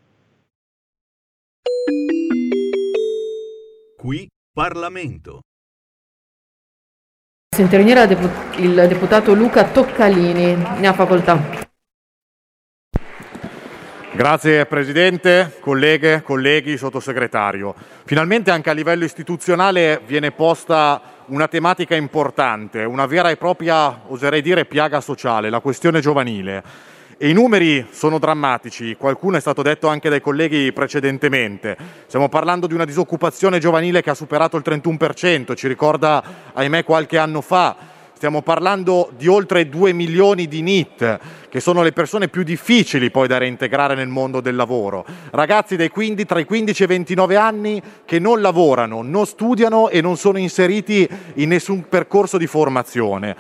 Qui 3.99 4.27
Parlamento. 4.51 5.41
Si 7.55 7.61
intervenire 7.61 8.03
il 8.57 8.87
deputato 8.89 9.35
Luca 9.35 9.71
Toccalini, 9.71 10.55
ne 10.55 10.87
ha 10.87 10.95
facoltà. 10.95 11.66
Grazie 14.17 14.65
Presidente, 14.65 15.59
colleghe, 15.61 16.23
colleghi, 16.23 16.79
sottosegretario. 16.79 17.75
Finalmente 18.07 18.51
anche 18.51 18.71
a 18.71 18.73
livello 18.73 19.05
istituzionale 19.05 20.01
viene 20.07 20.31
posta 20.33 21.03
una 21.27 21.49
tematica 21.49 21.95
importante, 21.95 22.85
una 22.85 23.05
vera 23.05 23.29
e 23.29 23.37
propria, 23.37 24.05
oserei 24.07 24.41
dire, 24.41 24.65
piaga 24.65 25.03
sociale, 25.03 25.51
la 25.51 25.61
questione 25.61 26.01
giovanile. 26.01 26.63
E 27.19 27.29
I 27.29 27.35
numeri 27.35 27.89
sono 27.91 28.19
drammatici, 28.19 28.97
qualcuno 28.97 29.37
è 29.37 29.41
stato 29.41 29.61
detto 29.61 29.87
anche 29.87 30.09
dai 30.09 30.23
colleghi 30.23 30.73
precedentemente. 30.73 31.77
Stiamo 32.07 32.31
parlando 32.31 32.67
di 32.67 32.73
una 32.73 32.87
disoccupazione 32.87 33.59
giovanile 33.59 34.01
che 34.01 34.09
ha 34.09 34.15
superato 34.15 34.57
il 34.57 34.63
31%, 34.65 35.55
ci 35.55 35.69
ricorda, 35.69 36.25
ahimè, 36.55 36.85
qualche 36.85 37.19
anno 37.19 37.43
fa 37.43 37.77
Stiamo 38.17 38.41
parlando 38.41 39.11
di 39.15 39.27
oltre 39.27 39.69
2 39.69 39.93
milioni 39.93 40.49
di 40.49 40.63
NIT, 40.63 41.19
che 41.51 41.61
sono 41.61 41.83
le 41.83 41.93
persone 41.93 42.29
più 42.29 42.45
difficili 42.45 43.11
poi 43.11 43.29
da 43.29 43.37
reintegrare 43.37 43.95
nel 43.95 44.09
mondo 44.09 44.41
del 44.41 44.57
lavoro. 44.57 45.05
Ragazzi 45.33 45.77
dei 45.77 45.91
15, 45.91 46.25
tra 46.25 46.39
i 46.39 46.47
15 46.47 46.81
e 46.81 46.85
i 46.87 46.89
29 46.89 47.37
anni 47.37 47.83
che 48.07 48.19
non 48.19 48.41
lavorano, 48.41 49.03
non 49.03 49.27
studiano 49.27 49.91
e 49.91 50.01
non 50.01 50.17
sono 50.17 50.39
inseriti 50.39 51.07
in 51.35 51.51
nessun 51.51 51.91
percorso 51.91 52.39
di 52.39 52.47
formazione. 52.47 53.37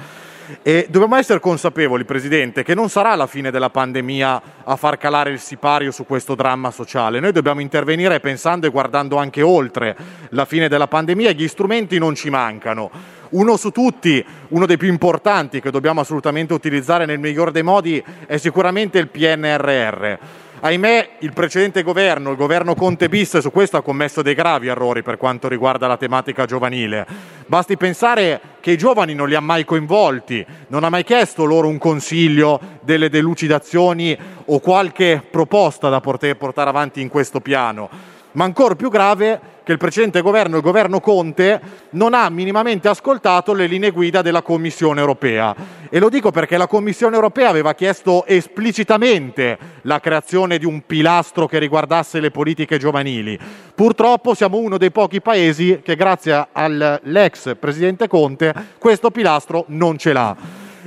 E 0.62 0.86
dobbiamo 0.90 1.16
essere 1.16 1.40
consapevoli, 1.40 2.04
Presidente, 2.04 2.62
che 2.62 2.74
non 2.74 2.90
sarà 2.90 3.14
la 3.14 3.26
fine 3.26 3.50
della 3.50 3.70
pandemia 3.70 4.42
a 4.62 4.76
far 4.76 4.98
calare 4.98 5.30
il 5.30 5.40
sipario 5.40 5.90
su 5.90 6.04
questo 6.04 6.34
dramma 6.34 6.70
sociale. 6.70 7.18
Noi 7.18 7.32
dobbiamo 7.32 7.62
intervenire 7.62 8.20
pensando 8.20 8.66
e 8.66 8.70
guardando 8.70 9.16
anche 9.16 9.40
oltre 9.40 9.96
la 10.30 10.44
fine 10.44 10.68
della 10.68 10.86
pandemia 10.86 11.30
e 11.30 11.34
gli 11.34 11.48
strumenti 11.48 11.98
non 11.98 12.14
ci 12.14 12.28
mancano. 12.28 12.90
Uno 13.30 13.56
su 13.56 13.70
tutti, 13.70 14.24
uno 14.48 14.66
dei 14.66 14.76
più 14.76 14.88
importanti 14.88 15.60
che 15.60 15.70
dobbiamo 15.70 16.00
assolutamente 16.00 16.52
utilizzare 16.52 17.06
nel 17.06 17.18
miglior 17.18 17.50
dei 17.50 17.62
modi 17.62 18.02
è 18.26 18.36
sicuramente 18.36 18.98
il 18.98 19.08
PNRR 19.08 20.18
Ahimè, 20.58 21.10
il 21.18 21.34
precedente 21.34 21.82
governo, 21.82 22.30
il 22.30 22.36
governo 22.36 22.74
Conte 22.74 23.10
bis, 23.10 23.38
su 23.38 23.50
questo 23.52 23.76
ha 23.76 23.82
commesso 23.82 24.22
dei 24.22 24.34
gravi 24.34 24.68
errori 24.68 25.02
per 25.02 25.18
quanto 25.18 25.48
riguarda 25.48 25.86
la 25.86 25.98
tematica 25.98 26.46
giovanile. 26.46 27.06
Basti 27.46 27.76
pensare 27.76 28.40
che 28.60 28.70
i 28.70 28.78
giovani 28.78 29.14
non 29.14 29.28
li 29.28 29.34
ha 29.34 29.40
mai 29.40 29.66
coinvolti, 29.66 30.44
non 30.68 30.82
ha 30.82 30.88
mai 30.88 31.04
chiesto 31.04 31.44
loro 31.44 31.68
un 31.68 31.76
consiglio, 31.76 32.58
delle 32.80 33.10
delucidazioni 33.10 34.16
o 34.46 34.58
qualche 34.60 35.22
proposta 35.30 35.90
da 35.90 36.00
portare 36.00 36.70
avanti 36.70 37.02
in 37.02 37.10
questo 37.10 37.40
piano. 37.40 37.90
Ma 38.36 38.44
ancora 38.44 38.74
più 38.74 38.90
grave 38.90 39.40
che 39.64 39.72
il 39.72 39.78
precedente 39.78 40.20
governo, 40.20 40.56
il 40.56 40.62
governo 40.62 41.00
Conte, 41.00 41.58
non 41.90 42.12
ha 42.12 42.28
minimamente 42.28 42.86
ascoltato 42.86 43.54
le 43.54 43.66
linee 43.66 43.92
guida 43.92 44.20
della 44.20 44.42
Commissione 44.42 45.00
europea. 45.00 45.54
E 45.88 45.98
lo 45.98 46.10
dico 46.10 46.30
perché 46.30 46.58
la 46.58 46.66
Commissione 46.66 47.14
europea 47.14 47.48
aveva 47.48 47.74
chiesto 47.74 48.26
esplicitamente 48.26 49.56
la 49.82 50.00
creazione 50.00 50.58
di 50.58 50.66
un 50.66 50.82
pilastro 50.84 51.46
che 51.46 51.58
riguardasse 51.58 52.20
le 52.20 52.30
politiche 52.30 52.76
giovanili. 52.76 53.38
Purtroppo 53.74 54.34
siamo 54.34 54.58
uno 54.58 54.76
dei 54.76 54.90
pochi 54.90 55.22
paesi 55.22 55.80
che 55.82 55.96
grazie 55.96 56.48
all'ex 56.52 57.56
presidente 57.58 58.06
Conte 58.06 58.54
questo 58.76 59.10
pilastro 59.10 59.64
non 59.68 59.96
ce 59.96 60.12
l'ha. 60.12 60.36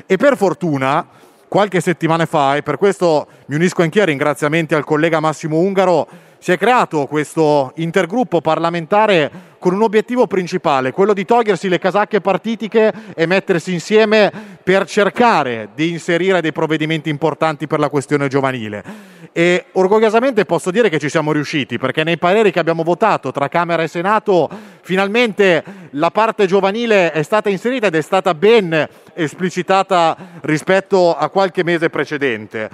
E 0.05 0.17
per 0.17 0.37
fortuna 0.37 1.05
qualche 1.47 1.81
settimana 1.81 2.27
fa, 2.27 2.57
e 2.57 2.61
per 2.61 2.77
questo 2.77 3.27
mi 3.47 3.55
unisco 3.55 3.81
anch'io 3.81 4.01
ai 4.01 4.07
ringraziamenti 4.07 4.75
al 4.75 4.85
collega 4.85 5.19
Massimo 5.19 5.57
Ungaro, 5.57 6.07
si 6.39 6.53
è 6.53 6.57
creato 6.57 7.05
questo 7.05 7.73
intergruppo 7.75 8.39
parlamentare 8.39 9.29
con 9.59 9.73
un 9.73 9.81
obiettivo 9.81 10.25
principale, 10.25 10.91
quello 10.91 11.13
di 11.13 11.25
togliersi 11.25 11.67
le 11.69 11.77
casacche 11.77 12.21
partitiche 12.21 12.91
e 13.13 13.25
mettersi 13.25 13.73
insieme 13.73 14.31
per 14.63 14.85
cercare 14.85 15.69
di 15.75 15.89
inserire 15.89 16.41
dei 16.41 16.51
provvedimenti 16.51 17.09
importanti 17.09 17.67
per 17.67 17.79
la 17.79 17.89
questione 17.89 18.27
giovanile. 18.27 18.83
E 19.31 19.65
orgogliosamente 19.73 20.45
posso 20.45 20.71
dire 20.71 20.89
che 20.89 20.97
ci 20.97 21.09
siamo 21.09 21.31
riusciti, 21.31 21.77
perché 21.77 22.03
nei 22.03 22.17
pareri 22.17 22.51
che 22.51 22.59
abbiamo 22.59 22.83
votato 22.83 23.31
tra 23.31 23.47
Camera 23.49 23.83
e 23.83 23.87
Senato, 23.87 24.49
finalmente 24.81 25.63
la 25.91 26.09
parte 26.09 26.47
giovanile 26.47 27.11
è 27.11 27.21
stata 27.21 27.49
inserita 27.49 27.87
ed 27.87 27.95
è 27.95 28.01
stata 28.01 28.33
ben 28.33 28.87
esplicitata 29.13 30.15
rispetto 30.41 31.15
a 31.15 31.29
qualche 31.29 31.63
mese 31.63 31.89
precedente. 31.89 32.69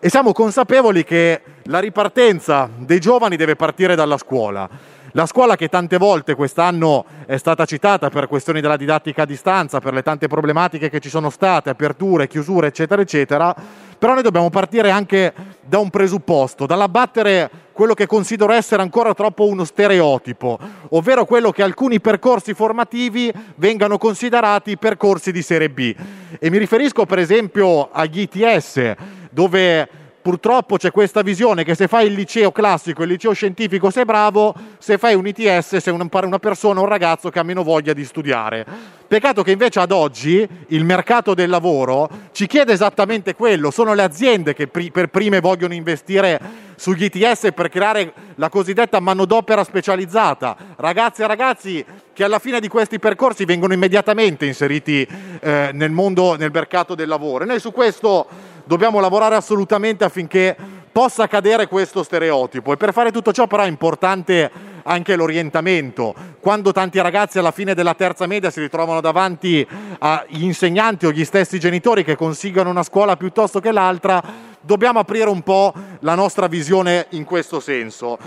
E 0.00 0.08
siamo 0.08 0.32
consapevoli 0.32 1.04
che 1.04 1.40
la 1.64 1.78
ripartenza 1.78 2.68
dei 2.74 3.00
giovani 3.00 3.36
deve 3.36 3.56
partire 3.56 3.94
dalla 3.94 4.16
scuola. 4.16 4.68
La 5.12 5.26
scuola 5.26 5.56
che 5.56 5.68
tante 5.68 5.96
volte 5.96 6.36
quest'anno 6.36 7.04
è 7.26 7.36
stata 7.36 7.64
citata 7.64 8.10
per 8.10 8.28
questioni 8.28 8.60
della 8.60 8.76
didattica 8.76 9.22
a 9.22 9.26
distanza, 9.26 9.80
per 9.80 9.92
le 9.92 10.02
tante 10.02 10.28
problematiche 10.28 10.88
che 10.88 11.00
ci 11.00 11.08
sono 11.08 11.30
state, 11.30 11.68
aperture, 11.68 12.28
chiusure, 12.28 12.68
eccetera, 12.68 13.02
eccetera, 13.02 13.54
però 13.98 14.14
noi 14.14 14.22
dobbiamo 14.22 14.50
partire 14.50 14.90
anche 14.90 15.34
da 15.62 15.78
un 15.78 15.90
presupposto, 15.90 16.64
dall'abbattere 16.64 17.50
quello 17.72 17.94
che 17.94 18.06
considero 18.06 18.52
essere 18.52 18.82
ancora 18.82 19.12
troppo 19.12 19.46
uno 19.46 19.64
stereotipo, 19.64 20.58
ovvero 20.90 21.24
quello 21.24 21.50
che 21.50 21.64
alcuni 21.64 22.00
percorsi 22.00 22.54
formativi 22.54 23.32
vengano 23.56 23.98
considerati 23.98 24.76
percorsi 24.76 25.32
di 25.32 25.42
serie 25.42 25.70
B. 25.70 25.94
E 26.38 26.50
mi 26.50 26.58
riferisco 26.58 27.04
per 27.04 27.18
esempio 27.18 27.90
agli 27.90 28.28
ITS, 28.30 28.94
dove 29.30 29.88
purtroppo 30.30 30.76
c'è 30.76 30.92
questa 30.92 31.22
visione 31.22 31.64
che 31.64 31.74
se 31.74 31.88
fai 31.88 32.06
il 32.06 32.12
liceo 32.12 32.52
classico, 32.52 33.02
il 33.02 33.08
liceo 33.08 33.32
scientifico 33.32 33.90
sei 33.90 34.04
bravo, 34.04 34.54
se 34.78 34.96
fai 34.96 35.16
un 35.16 35.26
ITS 35.26 35.78
sei 35.78 35.92
una 35.92 36.38
persona, 36.38 36.78
un 36.78 36.86
ragazzo 36.86 37.30
che 37.30 37.40
ha 37.40 37.42
meno 37.42 37.64
voglia 37.64 37.92
di 37.92 38.04
studiare. 38.04 38.64
Peccato 39.08 39.42
che 39.42 39.50
invece 39.50 39.80
ad 39.80 39.90
oggi 39.90 40.48
il 40.68 40.84
mercato 40.84 41.34
del 41.34 41.50
lavoro 41.50 42.08
ci 42.30 42.46
chiede 42.46 42.72
esattamente 42.72 43.34
quello, 43.34 43.72
sono 43.72 43.92
le 43.92 44.02
aziende 44.02 44.54
che 44.54 44.68
per 44.68 45.08
prime 45.08 45.40
vogliono 45.40 45.74
investire 45.74 46.40
sugli 46.76 47.10
ITS 47.12 47.48
per 47.52 47.68
creare 47.68 48.12
la 48.36 48.48
cosiddetta 48.48 49.00
manodopera 49.00 49.64
specializzata, 49.64 50.56
ragazzi 50.76 51.22
e 51.22 51.26
ragazzi 51.26 51.84
che 52.12 52.22
alla 52.22 52.38
fine 52.38 52.60
di 52.60 52.68
questi 52.68 53.00
percorsi 53.00 53.44
vengono 53.44 53.72
immediatamente 53.72 54.46
inseriti 54.46 55.04
eh, 55.40 55.70
nel 55.72 55.90
mondo, 55.90 56.36
nel 56.36 56.50
mercato 56.52 56.94
del 56.94 57.08
lavoro. 57.08 57.42
E 57.42 57.46
noi 57.48 57.58
su 57.58 57.72
questo 57.72 58.28
dobbiamo 58.70 59.00
lavorare 59.00 59.34
assolutamente 59.34 60.04
affinché 60.04 60.56
possa 60.92 61.26
cadere 61.26 61.66
questo 61.66 62.04
stereotipo 62.04 62.72
e 62.72 62.76
per 62.76 62.92
fare 62.92 63.10
tutto 63.10 63.32
ciò 63.32 63.48
però 63.48 63.64
è 63.64 63.66
importante 63.66 64.48
anche 64.84 65.16
l'orientamento. 65.16 66.14
Quando 66.38 66.70
tanti 66.70 67.00
ragazzi 67.00 67.40
alla 67.40 67.50
fine 67.50 67.74
della 67.74 67.94
terza 67.94 68.28
media 68.28 68.48
si 68.48 68.60
ritrovano 68.60 69.00
davanti 69.00 69.66
agli 69.98 70.44
insegnanti 70.44 71.06
o 71.06 71.10
gli 71.10 71.24
stessi 71.24 71.58
genitori 71.58 72.04
che 72.04 72.14
consigliano 72.14 72.70
una 72.70 72.84
scuola 72.84 73.16
piuttosto 73.16 73.58
che 73.58 73.72
l'altra, 73.72 74.22
dobbiamo 74.60 74.98
aprire 74.98 75.28
un 75.28 75.42
po' 75.42 75.72
la 76.00 76.14
nostra 76.14 76.46
visione 76.46 77.06
in 77.10 77.24
questo 77.24 77.60
senso. 77.60 78.18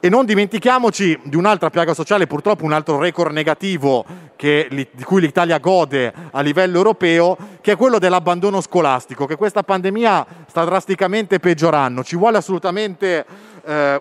E 0.00 0.08
non 0.08 0.26
dimentichiamoci 0.26 1.18
di 1.24 1.36
un'altra 1.36 1.70
piaga 1.70 1.94
sociale, 1.94 2.26
purtroppo 2.26 2.64
un 2.64 2.72
altro 2.72 2.98
record 2.98 3.32
negativo 3.32 4.04
che, 4.36 4.68
di 4.70 5.04
cui 5.04 5.20
l'Italia 5.20 5.58
gode 5.58 6.12
a 6.30 6.40
livello 6.40 6.76
europeo, 6.76 7.36
che 7.60 7.72
è 7.72 7.76
quello 7.76 7.98
dell'abbandono 7.98 8.60
scolastico, 8.60 9.26
che 9.26 9.36
questa 9.36 9.62
pandemia 9.62 10.26
sta 10.48 10.64
drasticamente 10.64 11.38
peggiorando. 11.38 12.04
Ci 12.04 12.16
vuole 12.16 12.38
assolutamente 12.38 13.24
eh, 13.64 14.00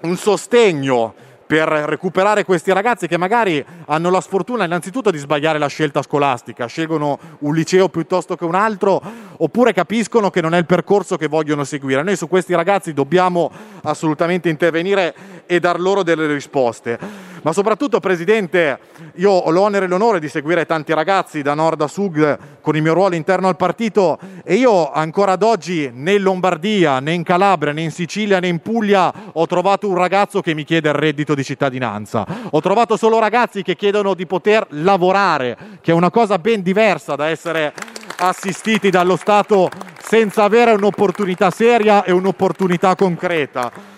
un 0.00 0.16
sostegno 0.16 1.14
per 1.50 1.66
recuperare 1.66 2.44
questi 2.44 2.72
ragazzi 2.72 3.08
che 3.08 3.16
magari 3.16 3.64
hanno 3.86 4.08
la 4.08 4.20
sfortuna 4.20 4.66
innanzitutto 4.66 5.10
di 5.10 5.18
sbagliare 5.18 5.58
la 5.58 5.66
scelta 5.66 6.00
scolastica, 6.00 6.66
scelgono 6.66 7.18
un 7.40 7.52
liceo 7.52 7.88
piuttosto 7.88 8.36
che 8.36 8.44
un 8.44 8.54
altro, 8.54 9.02
oppure 9.36 9.72
capiscono 9.72 10.30
che 10.30 10.40
non 10.40 10.54
è 10.54 10.58
il 10.58 10.64
percorso 10.64 11.16
che 11.16 11.26
vogliono 11.26 11.64
seguire. 11.64 12.04
Noi 12.04 12.14
su 12.14 12.28
questi 12.28 12.54
ragazzi 12.54 12.92
dobbiamo 12.92 13.50
assolutamente 13.82 14.48
intervenire 14.48 15.12
e 15.46 15.58
dar 15.58 15.80
loro 15.80 16.04
delle 16.04 16.32
risposte. 16.32 17.29
Ma 17.42 17.52
soprattutto, 17.52 18.00
Presidente, 18.00 18.78
io 19.14 19.30
ho 19.30 19.50
l'onere 19.50 19.86
e 19.86 19.88
l'onore 19.88 20.20
di 20.20 20.28
seguire 20.28 20.66
tanti 20.66 20.92
ragazzi 20.92 21.40
da 21.40 21.54
nord 21.54 21.80
a 21.80 21.86
sud 21.86 22.38
con 22.60 22.76
il 22.76 22.82
mio 22.82 22.92
ruolo 22.92 23.14
interno 23.14 23.48
al 23.48 23.56
partito 23.56 24.18
e 24.44 24.56
io 24.56 24.92
ancora 24.92 25.32
ad 25.32 25.42
oggi 25.42 25.90
né 25.92 26.14
in 26.14 26.22
Lombardia, 26.22 27.00
né 27.00 27.12
in 27.12 27.22
Calabria, 27.22 27.72
né 27.72 27.80
in 27.80 27.90
Sicilia, 27.90 28.40
né 28.40 28.48
in 28.48 28.60
Puglia 28.60 29.12
ho 29.32 29.46
trovato 29.46 29.88
un 29.88 29.96
ragazzo 29.96 30.42
che 30.42 30.52
mi 30.52 30.64
chiede 30.64 30.90
il 30.90 30.94
reddito 30.94 31.34
di 31.34 31.42
cittadinanza. 31.42 32.26
Ho 32.50 32.60
trovato 32.60 32.98
solo 32.98 33.18
ragazzi 33.18 33.62
che 33.62 33.74
chiedono 33.74 34.12
di 34.12 34.26
poter 34.26 34.66
lavorare, 34.70 35.56
che 35.80 35.92
è 35.92 35.94
una 35.94 36.10
cosa 36.10 36.38
ben 36.38 36.60
diversa 36.62 37.14
da 37.14 37.28
essere 37.28 37.72
assistiti 38.18 38.90
dallo 38.90 39.16
Stato 39.16 39.70
senza 39.98 40.44
avere 40.44 40.72
un'opportunità 40.72 41.50
seria 41.50 42.04
e 42.04 42.12
un'opportunità 42.12 42.94
concreta. 42.96 43.89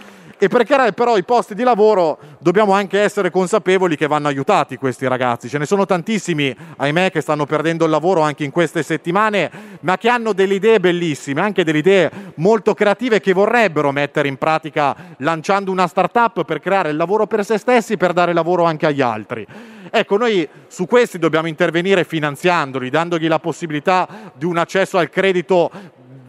E 0.43 0.49
per 0.49 0.65
creare 0.65 0.93
però 0.93 1.17
i 1.17 1.23
posti 1.23 1.55
di 1.55 1.63
lavoro 1.63 2.19
dobbiamo 2.41 2.73
anche 2.73 2.99
essere 2.99 3.31
consapevoli 3.31 3.97
che 3.97 4.09
vanno 4.09 4.27
aiutati 4.27 4.77
questi 4.77 5.07
ragazzi. 5.07 5.49
Ce 5.49 5.57
ne 5.57 5.67
sono 5.67 5.87
tantissimi, 5.87 6.53
ahimè, 6.79 7.13
che 7.13 7.21
stanno 7.21 7.47
perdendo 7.47 7.85
il 7.85 7.93
lavoro 7.93 8.23
anche 8.23 8.43
in 8.43 8.51
queste 8.51 8.83
settimane, 8.83 9.49
ma 9.83 9.97
che 9.99 10.09
hanno 10.09 10.33
delle 10.33 10.55
idee 10.55 10.81
bellissime, 10.81 11.43
anche 11.43 11.63
delle 11.63 11.79
idee 11.79 12.11
molto 12.39 12.75
creative 12.75 13.21
che 13.21 13.33
vorrebbero 13.33 13.93
mettere 13.93 14.27
in 14.27 14.37
pratica 14.37 14.97
lanciando 15.19 15.71
una 15.71 15.87
startup 15.87 16.43
per 16.43 16.59
creare 16.59 16.91
il 16.91 16.97
lavoro 16.97 17.29
per 17.29 17.45
se 17.45 17.57
stessi, 17.57 17.97
per 17.97 18.13
dare 18.13 18.33
lavoro 18.33 18.65
anche 18.65 18.87
agli 18.87 19.01
altri. 19.01 19.47
Ecco, 19.93 20.17
noi 20.17 20.49
su 20.67 20.87
questi 20.87 21.21
dobbiamo 21.21 21.47
intervenire 21.47 22.03
finanziandoli, 22.03 22.91
dandogli 22.91 23.29
la 23.29 23.39
possibilità 23.39 24.33
di 24.35 24.45
un 24.45 24.57
accesso 24.57 24.99
al 24.99 25.09
credito 25.09 25.71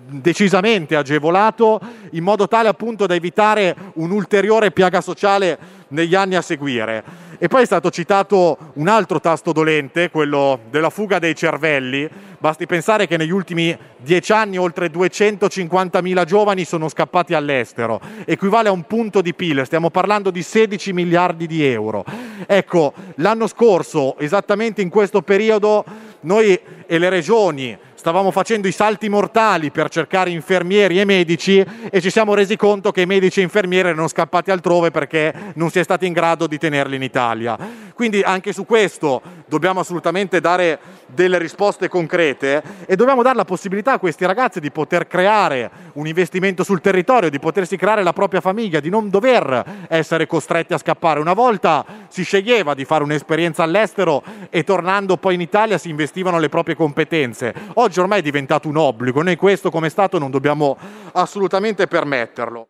decisamente 0.06 0.96
agevolato 0.96 1.80
in 2.12 2.24
modo 2.24 2.48
tale 2.48 2.68
appunto 2.68 3.06
da 3.06 3.16
evitare 3.16 3.76
un'ulteriore 3.96 4.72
piaga 4.72 5.02
sociale 5.02 5.82
negli 5.90 6.16
anni 6.16 6.36
a 6.36 6.42
seguire. 6.42 7.04
E 7.38 7.48
poi 7.48 7.64
è 7.64 7.66
stato 7.66 7.90
citato 7.90 8.58
un 8.76 8.88
altro 8.88 9.20
tasto 9.20 9.52
dolente, 9.52 10.10
quello 10.10 10.62
della 10.70 10.90
fuga 10.90 11.20
dei 11.20 11.36
cervelli. 11.36 12.10
Basti 12.40 12.66
pensare 12.66 13.06
che 13.08 13.18
negli 13.18 13.32
ultimi 13.32 13.78
dieci 13.98 14.32
anni 14.32 14.58
oltre 14.58 14.88
250.000 14.88 16.26
giovani 16.26 16.66
sono 16.66 16.90
scappati 16.90 17.34
all'estero, 17.34 18.00
equivale 18.26 18.70
a 18.70 18.72
un 18.72 18.84
punto 18.84 19.22
di 19.22 19.34
PIL, 19.34 19.66
stiamo 19.66 19.90
parlando 19.90 20.30
di 20.30 20.42
16 20.42 20.94
miliardi 20.94 21.48
di 21.48 21.66
euro. 21.66 22.04
Ecco, 22.46 22.94
l'anno 23.16 23.48
scorso, 23.48 24.18
esattamente 24.20 24.82
in 24.82 24.90
questo 24.90 25.22
periodo, 25.22 25.84
noi 26.22 26.58
e 26.86 26.98
le 26.98 27.10
regioni 27.10 27.78
stavamo 28.04 28.32
facendo 28.32 28.68
i 28.68 28.74
salti 28.74 29.08
mortali 29.08 29.72
per 29.72 29.88
cercare 29.88 30.30
infermieri 30.30 31.00
e 31.00 31.06
medici 31.06 31.66
e 31.90 32.02
ci 32.02 32.10
siamo 32.10 32.34
resi 32.34 32.58
conto 32.58 32.92
che 32.92 33.06
medici 33.06 33.40
e 33.40 33.44
infermieri 33.44 33.88
erano 33.88 34.10
scappati 34.10 34.52
altrove 34.52 34.92
perché 34.92 35.34
non 35.56 35.70
si 35.70 35.80
è 35.80 35.84
stati 35.84 36.06
in 36.06 36.12
grado 36.12 36.46
di 36.46 36.58
tenerli 36.58 36.98
in 36.98 37.02
Italia. 37.02 37.58
Quindi 37.94 38.22
anche 38.22 38.52
su 38.52 38.66
questo 38.66 39.22
dobbiamo 39.48 39.80
assolutamente 39.80 40.42
dare 40.42 40.78
delle 41.14 41.38
risposte 41.38 41.88
concrete 41.88 42.62
e 42.86 42.96
dobbiamo 42.96 43.22
dare 43.22 43.36
la 43.36 43.46
possibilità 43.46 43.94
a 43.94 44.00
questi 44.00 44.26
ragazzi 44.26 44.60
di 44.60 44.72
poter 44.72 45.08
creare 45.08 45.72
un 45.94 46.08
investimento 46.08 46.64
sul 46.64 46.82
territorio, 46.82 47.30
di 47.30 47.40
potersi 47.40 47.78
creare 47.78 48.04
la 48.04 48.14
propria 48.14 48.42
famiglia, 48.42 48.80
di 48.80 48.90
non 48.90 49.10
dover 49.10 49.86
essere 49.88 50.28
costretti 50.28 50.74
a 50.74 50.78
scappare. 50.78 51.20
Una 51.20 51.34
volta 51.34 51.86
si 52.10 52.24
sceglieva 52.24 52.74
di 52.74 52.86
fare 52.86 53.04
un'esperienza 53.04 53.64
all'estero 53.64 54.24
e 54.50 54.64
tornando 54.64 55.18
poi 55.18 55.36
in 55.36 55.42
Italia 55.42 55.78
si 55.78 55.90
investivano 55.90 56.40
le 56.40 56.50
proprie 56.50 56.76
competenze. 56.76 57.54
Oggi 57.76 58.00
ormai 58.00 58.20
è 58.20 58.24
diventato 58.24 58.68
un 58.68 58.78
obbligo, 58.78 59.22
noi 59.22 59.36
questo 59.36 59.70
come 59.70 59.90
Stato 59.90 60.18
non 60.18 60.32
dobbiamo 60.32 60.78
assolutamente 61.14 61.88
permetterlo. 61.88 62.68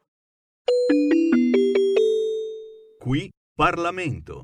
Qui 2.99 3.30
Parlamento. 3.56 4.44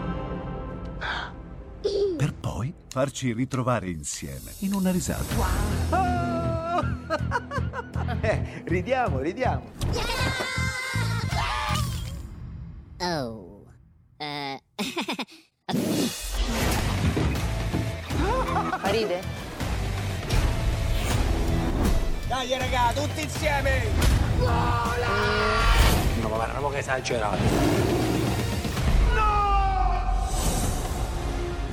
Per 1.81 2.33
poi 2.39 2.73
farci 2.89 3.33
ritrovare 3.33 3.89
insieme 3.89 4.53
in 4.59 4.73
una 4.73 4.91
risata. 4.91 5.25
Eh, 8.21 8.63
ridiamo, 8.65 9.19
ridiamo. 9.19 9.71
Oh. 12.99 13.49
Eh. 14.21 14.61
Ride? 18.83 19.21
Dai 22.27 22.57
raga, 22.57 22.91
tutti 22.93 23.21
insieme! 23.23 23.85
No, 24.37 24.45
ma 26.29 26.35
guarda, 26.35 26.69
che 26.69 26.77
esagerato. 26.77 28.20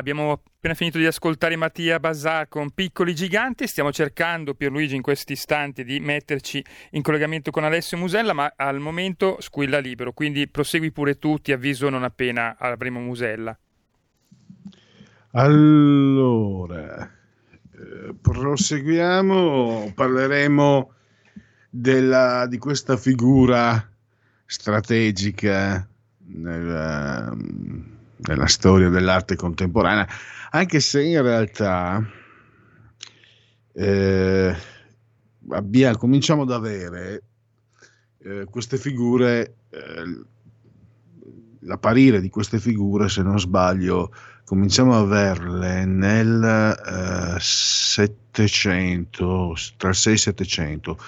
Abbiamo 0.00 0.32
appena 0.32 0.72
finito 0.72 0.96
di 0.96 1.04
ascoltare 1.04 1.56
Mattia 1.56 2.00
Bazar 2.00 2.48
con 2.48 2.70
Piccoli 2.70 3.14
Giganti, 3.14 3.66
stiamo 3.66 3.92
cercando 3.92 4.54
Pierluigi 4.54 4.96
in 4.96 5.02
questi 5.02 5.34
istanti 5.34 5.84
di 5.84 6.00
metterci 6.00 6.64
in 6.92 7.02
collegamento 7.02 7.50
con 7.50 7.64
Alessio 7.64 7.98
Musella, 7.98 8.32
ma 8.32 8.50
al 8.56 8.78
momento 8.78 9.36
squilla 9.40 9.78
libero, 9.78 10.14
quindi 10.14 10.48
prosegui 10.48 10.90
pure 10.90 11.18
tu, 11.18 11.36
ti 11.36 11.52
avviso 11.52 11.90
non 11.90 12.02
appena 12.02 12.56
avremo 12.58 12.98
Musella. 12.98 13.54
Allora, 15.32 17.04
eh, 17.04 18.14
proseguiamo, 18.18 19.92
parleremo 19.94 20.94
della, 21.68 22.46
di 22.46 22.56
questa 22.56 22.96
figura 22.96 23.86
strategica 24.46 25.86
nella, 26.24 27.36
nella 28.22 28.46
storia 28.46 28.88
dell'arte 28.88 29.36
contemporanea, 29.36 30.08
anche 30.50 30.80
se 30.80 31.02
in 31.02 31.22
realtà 31.22 32.04
eh, 33.72 34.56
abbia, 35.50 35.96
cominciamo 35.96 36.42
ad 36.42 36.50
avere 36.50 37.22
eh, 38.22 38.44
queste 38.50 38.76
figure, 38.76 39.54
eh, 39.70 40.24
l'apparire 41.60 42.20
di 42.20 42.28
queste 42.28 42.58
figure, 42.58 43.08
se 43.08 43.22
non 43.22 43.38
sbaglio, 43.38 44.12
cominciamo 44.44 44.94
a 44.94 44.98
averle 44.98 45.84
nel 45.84 47.36
700, 47.38 49.52
eh, 49.52 49.56
tra 49.76 49.90
il 49.90 49.94
6 49.94 50.12
e 50.12 50.16
700, 50.16 50.98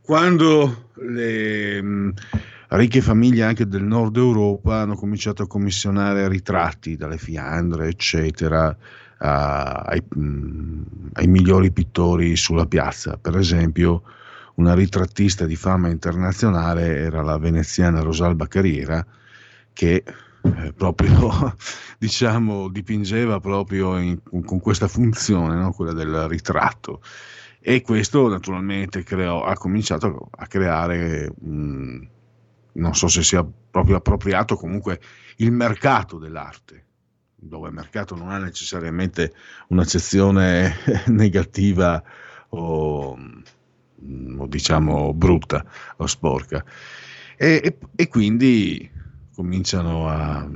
quando 0.00 0.88
le 0.94 1.82
mh, 1.82 2.14
ricche 2.76 3.00
famiglie 3.00 3.44
anche 3.44 3.66
del 3.66 3.82
nord 3.82 4.16
Europa 4.16 4.80
hanno 4.80 4.94
cominciato 4.94 5.42
a 5.42 5.46
commissionare 5.46 6.28
ritratti 6.28 6.96
dalle 6.96 7.16
Fiandre, 7.16 7.88
eccetera, 7.88 8.76
a, 9.18 9.72
ai, 9.86 10.02
mh, 10.06 10.82
ai, 11.14 11.26
migliori 11.26 11.72
pittori 11.72 12.36
sulla 12.36 12.66
piazza. 12.66 13.16
Per 13.16 13.36
esempio, 13.36 14.02
una 14.56 14.74
ritrattista 14.74 15.46
di 15.46 15.56
fama 15.56 15.88
internazionale 15.88 16.98
era 16.98 17.22
la 17.22 17.38
veneziana 17.38 18.00
Rosalba 18.00 18.46
Carriera, 18.46 19.04
che 19.72 20.04
eh, 20.42 20.72
proprio 20.72 21.54
diciamo 21.98 22.68
dipingeva 22.68 23.40
proprio 23.40 23.98
in, 23.98 24.20
con 24.44 24.60
questa 24.60 24.88
funzione, 24.88 25.54
no? 25.54 25.72
quella 25.72 25.92
del 25.92 26.28
ritratto. 26.28 27.00
E 27.60 27.82
questo 27.82 28.28
naturalmente 28.28 29.02
creò, 29.02 29.44
ha 29.44 29.54
cominciato 29.54 30.28
a 30.30 30.46
creare 30.46 31.32
mh, 31.38 32.06
non 32.72 32.94
so 32.94 33.08
se 33.08 33.22
sia 33.22 33.46
proprio 33.70 33.96
appropriato, 33.96 34.56
comunque 34.56 35.00
il 35.36 35.52
mercato 35.52 36.18
dell'arte, 36.18 36.84
dove 37.34 37.68
il 37.68 37.74
mercato 37.74 38.14
non 38.14 38.30
ha 38.30 38.38
necessariamente 38.38 39.32
un'accezione 39.68 40.74
negativa 41.08 42.02
o, 42.50 43.10
o 43.10 44.46
diciamo 44.46 45.12
brutta 45.14 45.64
o 45.96 46.06
sporca. 46.06 46.64
E, 47.36 47.60
e, 47.62 47.78
e 47.94 48.08
quindi 48.08 48.90
cominciano 49.32 50.08
a, 50.08 50.48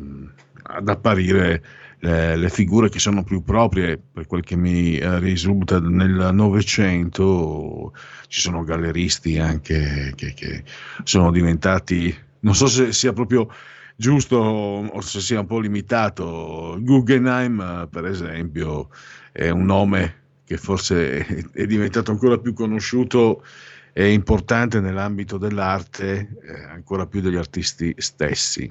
ad 0.63 0.89
apparire 0.89 1.63
le, 2.03 2.37
le, 2.37 2.49
figure 2.49 2.89
che 2.89 2.99
sono 2.99 3.23
più 3.23 3.43
proprie, 3.45 3.97
per 3.97 4.27
quel 4.27 4.43
che 4.43 4.57
mi 4.57 4.99
eh, 4.99 5.19
risulta 5.20 5.79
nel 5.79 6.31
Novecento, 6.33 7.93
ci 8.27 8.41
sono 8.41 8.65
galleristi 8.65 9.39
anche 9.39 10.12
che, 10.16 10.35
che 10.35 10.65
sono 11.05 11.31
diventati, 11.31 12.15
non 12.41 12.55
so 12.57 12.66
se 12.66 12.93
sia 12.93 13.12
proprio 13.12 13.49
giusto 13.95 14.37
o 14.37 15.01
se 15.01 15.20
sia 15.20 15.41
un 15.41 15.47
po' 15.47 15.61
limitato. 15.61 16.77
Guggenheim, 16.81 17.89
per 17.89 18.07
esempio, 18.07 18.89
è 19.31 19.51
un 19.51 19.65
nome 19.65 20.23
che 20.45 20.57
forse 20.57 21.24
è 21.55 21.66
diventato 21.66 22.11
ancora 22.11 22.37
più 22.39 22.53
conosciuto 22.53 23.45
e 23.93 24.11
importante 24.12 24.81
nell'ambito 24.81 25.39
dell'arte, 25.39 26.37
eh, 26.43 26.65
ancora 26.65 27.07
più 27.07 27.20
degli 27.20 27.37
artisti 27.37 27.95
stessi. 27.97 28.69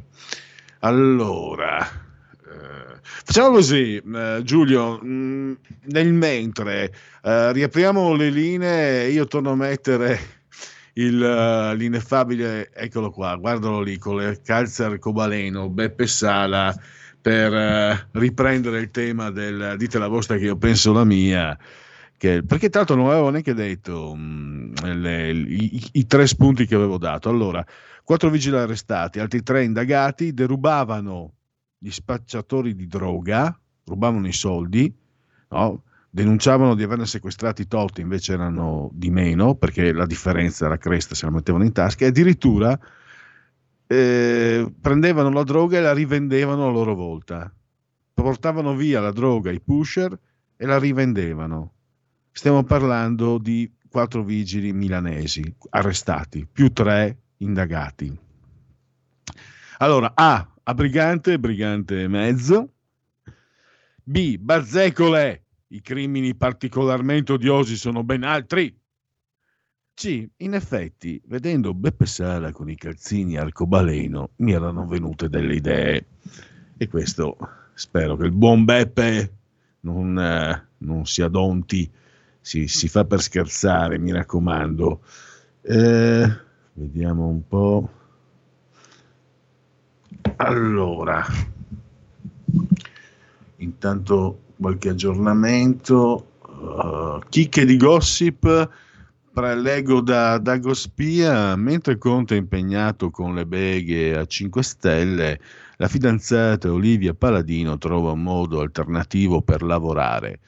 Allora, 0.80 2.11
facciamo 3.02 3.52
così, 3.52 3.98
eh, 3.98 4.42
Giulio, 4.44 5.00
mm, 5.04 5.54
nel 5.86 6.14
mentre 6.14 6.94
eh, 7.24 7.52
riapriamo 7.52 8.14
le 8.14 8.30
linee, 8.30 9.10
io 9.10 9.26
torno 9.26 9.52
a 9.52 9.56
mettere 9.56 10.20
il, 10.94 11.18
l'ineffabile, 11.18 12.72
eccolo 12.74 13.12
qua, 13.12 13.36
guardalo 13.36 13.82
lì 13.82 13.98
con 13.98 14.18
le 14.18 14.42
calze 14.44 14.84
arcobaleno, 14.84 15.70
Beppe 15.70 16.08
Sala, 16.08 16.76
per 17.22 18.10
riprendere 18.12 18.80
il 18.80 18.92
tema 18.92 19.30
del 19.30 19.76
dite 19.78 20.00
la 20.00 20.08
vostra 20.08 20.38
che 20.38 20.46
io 20.46 20.58
penso 20.58 20.92
la 20.92 21.04
mia. 21.04 21.58
Che, 22.18 22.44
perché 22.44 22.70
tanto 22.70 22.94
non 22.94 23.10
avevo 23.10 23.30
neanche 23.30 23.54
detto 23.54 24.14
mm, 24.16 24.74
le, 24.84 25.32
i, 25.32 25.90
i, 25.94 26.06
tre 26.06 26.28
spunti 26.28 26.68
che 26.68 26.76
avevo 26.76 26.98
dato. 26.98 27.30
Allora, 27.30 27.66
quattro 28.04 28.30
vigili 28.30 28.58
arrestati, 28.58 29.20
altri 29.20 29.42
tre 29.42 29.64
indagati, 29.64 30.34
derubavano 30.34 31.34
gli 31.84 31.90
spacciatori 31.90 32.76
di 32.76 32.86
droga, 32.86 33.60
rubavano 33.86 34.28
i 34.28 34.34
soldi, 34.34 34.94
no? 35.50 35.84
denunciavano 36.12 36.76
di 36.76 36.84
averne 36.84 37.08
sequestrati 37.08 37.66
tot, 37.68 37.98
invece 37.98 38.34
erano 38.34 38.92
di 38.94 39.10
meno, 39.10 39.56
perché 39.56 39.92
la 39.92 40.06
differenza 40.06 40.66
era 40.66 40.78
cresta, 40.78 41.16
se 41.16 41.26
la 41.26 41.32
mettevano 41.32 41.64
in 41.64 41.72
tasca, 41.72 42.06
e 42.06 42.10
addirittura 42.10 42.80
eh, 43.88 44.72
prendevano 44.80 45.32
la 45.32 45.42
droga 45.42 45.80
e 45.80 45.82
la 45.82 45.94
rivendevano 45.94 46.68
a 46.68 46.72
loro 46.72 46.94
volta. 46.94 47.52
Portavano 48.14 48.76
via 48.76 49.02
la 49.02 49.12
droga 49.12 49.50
ai 49.50 49.60
pusher 49.60 50.16
e 50.56 50.66
la 50.68 50.78
rivendevano. 50.78 51.74
Stiamo 52.32 52.64
parlando 52.64 53.40
di 53.40 53.74
quattro 53.90 54.22
vigili 54.22 54.72
milanesi 54.72 55.44
arrestati, 55.72 56.46
più 56.46 56.72
tre 56.72 57.18
indagati. 57.38 58.16
Allora, 59.80 60.12
A, 60.14 60.48
a 60.72 60.74
brigante, 60.74 61.38
brigante 61.38 62.08
mezzo. 62.08 62.74
B, 64.04 64.38
bazzecole, 64.38 65.44
i 65.68 65.82
crimini 65.82 66.34
particolarmente 66.34 67.34
odiosi 67.34 67.76
sono 67.76 68.04
ben 68.04 68.24
altri. 68.24 68.74
C, 69.94 70.28
in 70.38 70.54
effetti, 70.54 71.22
vedendo 71.26 71.74
Beppe 71.74 72.06
Sala 72.06 72.52
con 72.54 72.70
i 72.70 72.76
calzini 72.76 73.36
arcobaleno, 73.38 74.32
mi 74.38 74.54
erano 74.54 74.88
venute 74.88 75.28
delle 75.28 75.56
idee. 75.56 76.06
E 76.78 76.88
questo 76.88 77.38
spero 77.74 78.16
che 78.16 78.26
il 78.26 78.32
buon 78.32 78.64
Beppe 78.64 79.34
non, 79.82 80.18
eh, 80.18 80.68
non 80.78 81.06
si 81.06 81.22
adonti 81.22 81.92
si, 82.40 82.68
si 82.68 82.88
fa 82.88 83.04
per 83.04 83.22
scherzare, 83.22 84.00
mi 84.00 84.12
raccomando. 84.12 85.02
Eh, 85.62 86.38
vediamo 86.74 87.28
un 87.28 87.46
po'. 87.46 87.90
Allora, 90.38 91.26
intanto 93.58 94.40
qualche 94.58 94.90
aggiornamento. 94.90 96.28
Uh, 96.62 97.20
chicche 97.30 97.66
di 97.66 97.76
gossip 97.76 98.70
prelego 99.34 100.02
da 100.02 100.38
Dago 100.38 100.74
Spia, 100.74 101.56
mentre 101.56 101.98
Conte 101.98 102.36
è 102.36 102.38
impegnato 102.38 103.10
con 103.10 103.34
le 103.34 103.46
beghe 103.46 104.16
a 104.16 104.26
5 104.26 104.62
Stelle, 104.62 105.40
la 105.78 105.88
fidanzata 105.88 106.72
Olivia 106.72 107.14
Paladino 107.14 107.78
trova 107.78 108.12
un 108.12 108.22
modo 108.22 108.60
alternativo 108.60 109.42
per 109.42 109.64
lavorare. 109.64 110.40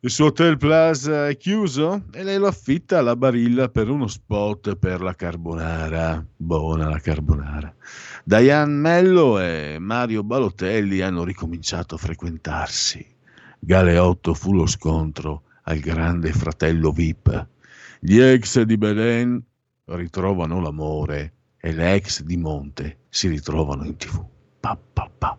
Il 0.00 0.10
suo 0.10 0.26
Hotel 0.26 0.58
Plaza 0.58 1.26
è 1.26 1.36
chiuso 1.36 2.04
e 2.12 2.22
lei 2.22 2.38
lo 2.38 2.46
affitta 2.46 2.98
alla 2.98 3.16
Barilla 3.16 3.68
per 3.68 3.90
uno 3.90 4.06
spot 4.06 4.76
per 4.76 5.00
la 5.00 5.16
carbonara. 5.16 6.24
Buona 6.36 6.88
la 6.88 7.00
carbonara. 7.00 7.74
Diane 8.22 8.72
Mello 8.72 9.40
e 9.40 9.78
Mario 9.80 10.22
Balotelli 10.22 11.00
hanno 11.00 11.24
ricominciato 11.24 11.96
a 11.96 11.98
frequentarsi. 11.98 13.04
Galeotto 13.58 14.34
fu 14.34 14.52
lo 14.52 14.66
scontro 14.66 15.42
al 15.62 15.80
grande 15.80 16.32
fratello 16.32 16.92
VIP. 16.92 17.48
Gli 17.98 18.20
ex 18.20 18.62
di 18.62 18.78
Belen 18.78 19.42
ritrovano 19.86 20.60
l'amore 20.60 21.32
e 21.56 21.72
le 21.72 21.94
ex 21.94 22.22
di 22.22 22.36
Monte 22.36 22.98
si 23.08 23.26
ritrovano 23.26 23.84
in 23.84 23.96
tv. 23.96 24.24
Pa, 24.60 24.78
pa, 24.92 25.10
pa. 25.18 25.36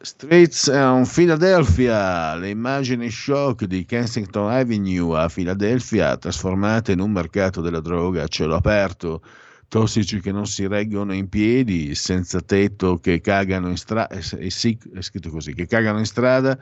Streets 0.00 0.68
on 0.68 1.04
Philadelphia, 1.06 2.36
le 2.36 2.50
immagini 2.50 3.10
shock 3.10 3.64
di 3.64 3.84
Kensington 3.84 4.48
Avenue 4.48 5.18
a 5.18 5.28
Philadelphia 5.28 6.16
trasformate 6.16 6.92
in 6.92 7.00
un 7.00 7.10
mercato 7.10 7.60
della 7.60 7.80
droga 7.80 8.22
a 8.22 8.28
cielo 8.28 8.54
aperto, 8.54 9.22
tossici 9.66 10.20
che 10.20 10.30
non 10.30 10.46
si 10.46 10.68
reggono 10.68 11.12
in 11.14 11.28
piedi, 11.28 11.96
senza 11.96 12.40
tetto 12.40 12.98
che 12.98 13.20
cagano 13.20 13.70
in 13.70 13.76
strada, 13.76 14.14
è, 14.14 14.20
scritto 14.20 15.30
così, 15.30 15.52
che 15.52 15.66
cagano 15.66 15.98
in 15.98 16.06
strada 16.06 16.56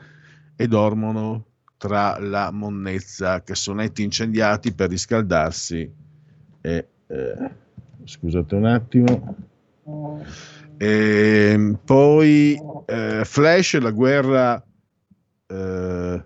e 0.55 0.67
dormono 0.67 1.45
tra 1.77 2.17
la 2.19 2.49
monnezza, 2.51 3.43
cassonetti 3.43 4.01
incendiati 4.01 4.73
per 4.73 4.89
riscaldarsi 4.89 5.91
e, 6.59 6.87
eh, 7.05 7.51
scusate 8.03 8.55
un 8.55 8.65
attimo, 8.65 9.35
E 10.77 11.75
poi 11.83 12.55
eh, 12.85 13.25
Flash, 13.25 13.79
la 13.79 13.89
guerra, 13.89 14.63
eh, 15.47 16.23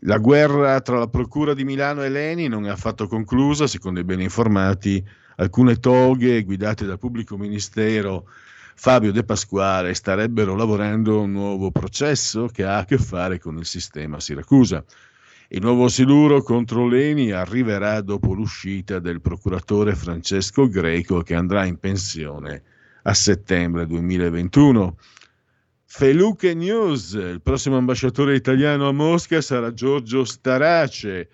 la 0.00 0.18
guerra 0.18 0.80
tra 0.80 0.98
la 0.98 1.08
Procura 1.08 1.52
di 1.52 1.64
Milano 1.64 2.02
e 2.02 2.08
Leni 2.08 2.48
non 2.48 2.66
è 2.66 2.70
affatto 2.70 3.06
conclusa, 3.06 3.66
secondo 3.66 4.00
i 4.00 4.04
ben 4.04 4.20
informati. 4.20 5.04
Alcune 5.36 5.76
toghe 5.76 6.44
guidate 6.44 6.86
dal 6.86 6.98
pubblico 6.98 7.36
ministero 7.36 8.26
Fabio 8.74 9.12
De 9.12 9.22
Pasquale 9.22 9.92
starebbero 9.92 10.54
lavorando 10.54 11.18
a 11.18 11.22
un 11.22 11.32
nuovo 11.32 11.70
processo 11.70 12.46
che 12.46 12.64
ha 12.64 12.78
a 12.78 12.84
che 12.86 12.96
fare 12.96 13.38
con 13.38 13.58
il 13.58 13.66
sistema 13.66 14.18
Siracusa. 14.18 14.82
Il 15.48 15.60
nuovo 15.60 15.88
siluro 15.88 16.42
contro 16.42 16.88
Leni 16.88 17.32
arriverà 17.32 18.00
dopo 18.00 18.32
l'uscita 18.32 18.98
del 18.98 19.20
procuratore 19.20 19.94
Francesco 19.94 20.68
Greco 20.68 21.20
che 21.20 21.34
andrà 21.34 21.66
in 21.66 21.78
pensione 21.78 22.62
a 23.06 23.14
settembre 23.14 23.86
2021. 23.86 24.96
Feluche 25.84 26.54
News, 26.54 27.12
il 27.12 27.40
prossimo 27.40 27.76
ambasciatore 27.76 28.34
italiano 28.34 28.88
a 28.88 28.92
Mosca 28.92 29.40
sarà 29.40 29.72
Giorgio 29.72 30.24
Starace, 30.24 31.28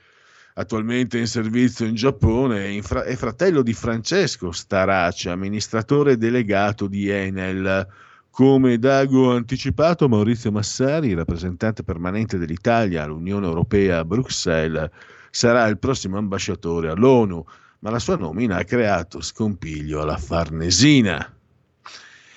attualmente 0.55 1.19
in 1.19 1.27
servizio 1.27 1.87
in 1.87 1.95
Giappone, 1.95 2.77
è 2.77 3.17
fratello 3.17 3.63
di 3.63 3.73
Francesco 3.73 4.53
Starace, 4.53 5.31
amministratore 5.31 6.19
delegato 6.19 6.87
di 6.87 7.09
Enel. 7.09 7.89
Come 8.31 8.79
Dago 8.79 9.33
anticipato, 9.33 10.09
Maurizio 10.09 10.53
Massari, 10.53 11.15
rappresentante 11.15 11.83
permanente 11.83 12.39
dell'Italia 12.39 13.03
all'Unione 13.03 13.47
Europea 13.47 13.99
a 13.99 14.05
Bruxelles, 14.05 14.91
sarà 15.31 15.67
il 15.67 15.79
prossimo 15.79 16.19
ambasciatore 16.19 16.91
all'ONU, 16.91 17.45
ma 17.81 17.91
la 17.91 17.99
sua 17.99 18.17
nomina 18.17 18.57
ha 18.57 18.65
creato 18.65 19.21
scompiglio 19.21 20.01
alla 20.01 20.17
Farnesina. 20.17 21.35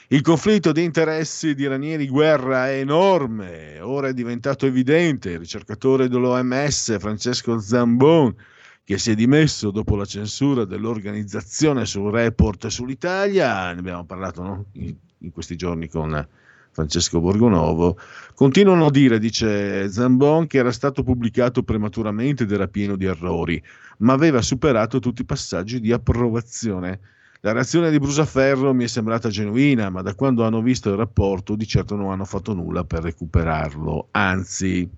Il 0.09 0.21
conflitto 0.21 0.71
di 0.71 0.83
interessi 0.83 1.55
di 1.55 1.65
Ranieri 1.65 2.07
Guerra 2.07 2.69
è 2.69 2.77
enorme, 2.77 3.79
ora 3.79 4.09
è 4.09 4.13
diventato 4.13 4.67
evidente. 4.67 5.31
Il 5.31 5.39
ricercatore 5.39 6.07
dell'OMS 6.07 6.99
Francesco 6.99 7.59
Zambon, 7.59 8.35
che 8.83 8.99
si 8.99 9.09
è 9.09 9.15
dimesso 9.15 9.71
dopo 9.71 9.95
la 9.95 10.05
censura 10.05 10.63
dell'organizzazione 10.63 11.87
sul 11.87 12.11
report 12.11 12.67
sull'Italia, 12.67 13.73
ne 13.73 13.79
abbiamo 13.79 14.05
parlato 14.05 14.43
no? 14.43 14.65
in, 14.73 14.95
in 15.17 15.31
questi 15.31 15.55
giorni 15.55 15.89
con 15.89 16.27
Francesco 16.69 17.19
Borgonovo, 17.19 17.97
continuano 18.35 18.85
a 18.85 18.91
dire, 18.91 19.17
dice 19.17 19.89
Zambon, 19.89 20.45
che 20.45 20.59
era 20.59 20.71
stato 20.71 21.01
pubblicato 21.01 21.63
prematuramente 21.63 22.43
ed 22.43 22.51
era 22.51 22.67
pieno 22.67 22.95
di 22.95 23.05
errori, 23.05 23.59
ma 23.99 24.13
aveva 24.13 24.43
superato 24.43 24.99
tutti 24.99 25.23
i 25.23 25.25
passaggi 25.25 25.79
di 25.79 25.91
approvazione. 25.91 26.99
La 27.45 27.51
reazione 27.51 27.91
di 27.91 27.99
Brusaferro 27.99 28.73
mi 28.73 28.85
è 28.85 28.87
sembrata 28.87 29.29
genuina, 29.29 29.91
ma 29.91 30.01
da 30.01 30.15
quando 30.15 30.43
hanno 30.43 30.63
visto 30.63 30.89
il 30.89 30.95
rapporto 30.95 31.55
di 31.55 31.67
certo 31.67 31.95
non 31.95 32.09
hanno 32.09 32.25
fatto 32.25 32.55
nulla 32.55 32.85
per 32.85 33.03
recuperarlo. 33.03 34.07
Anzi, 34.09 34.89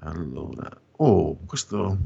allora, 0.00 0.68
oh, 0.96 1.38
questo... 1.46 1.98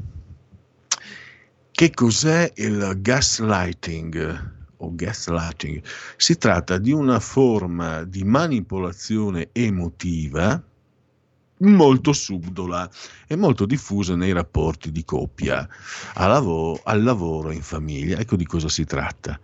Che 1.71 1.89
cos'è 1.91 2.53
il 2.55 2.99
gaslighting? 3.01 4.53
O 4.77 4.95
gaslighting? 4.95 5.83
Si 6.15 6.37
tratta 6.37 6.77
di 6.77 6.93
una 6.93 7.19
forma 7.19 8.05
di 8.05 8.23
manipolazione 8.23 9.49
emotiva 9.51 10.63
molto 11.61 12.13
subdola 12.13 12.89
e 13.27 13.35
molto 13.35 13.65
diffusa 13.65 14.15
nei 14.15 14.31
rapporti 14.31 14.91
di 14.91 15.03
coppia, 15.03 15.67
lavoro, 16.15 16.79
al 16.83 17.03
lavoro, 17.03 17.51
in 17.51 17.61
famiglia. 17.61 18.17
Ecco 18.19 18.35
di 18.35 18.45
cosa 18.45 18.69
si 18.69 18.85
tratta. 18.85 19.39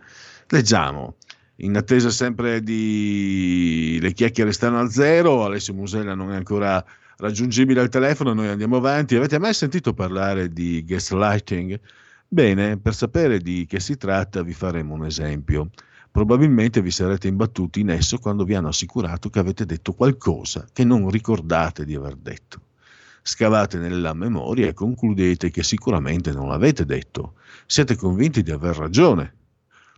Leggiamo. 0.47 1.15
In 1.61 1.75
attesa 1.75 2.11
sempre 2.11 2.61
di 2.61 3.97
le 3.99 4.13
chiacchiere 4.13 4.51
stanno 4.53 4.79
a 4.79 4.89
zero, 4.89 5.43
Alessio 5.43 5.73
Musella 5.73 6.13
non 6.13 6.31
è 6.31 6.35
ancora 6.35 6.83
raggiungibile 7.17 7.79
al 7.81 7.89
telefono, 7.89 8.33
noi 8.33 8.47
andiamo 8.47 8.77
avanti. 8.77 9.15
Avete 9.15 9.39
mai 9.39 9.55
sentito 9.55 9.93
parlare 9.93 10.49
di 10.49 10.83
gaslighting? 10.85 11.79
Bene, 12.27 12.77
per 12.77 12.93
sapere 12.93 13.39
di 13.39 13.65
che 13.65 13.79
si 13.79 13.97
tratta 13.97 14.43
vi 14.43 14.53
faremo 14.53 14.93
un 14.93 15.05
esempio. 15.05 15.69
Probabilmente 16.17 16.81
vi 16.81 16.89
sarete 16.89 17.27
imbattuti 17.27 17.81
in 17.81 17.91
esso 17.91 18.17
quando 18.17 18.43
vi 18.43 18.55
hanno 18.55 18.69
assicurato 18.69 19.29
che 19.29 19.37
avete 19.37 19.67
detto 19.67 19.93
qualcosa 19.93 20.67
che 20.73 20.83
non 20.83 21.11
ricordate 21.11 21.85
di 21.85 21.93
aver 21.93 22.15
detto. 22.15 22.59
Scavate 23.21 23.77
nella 23.77 24.15
memoria 24.15 24.65
e 24.65 24.73
concludete 24.73 25.51
che 25.51 25.61
sicuramente 25.61 26.31
non 26.31 26.47
l'avete 26.47 26.85
detto. 26.85 27.35
Siete 27.67 27.95
convinti 27.95 28.41
di 28.41 28.49
aver 28.49 28.77
ragione. 28.77 29.35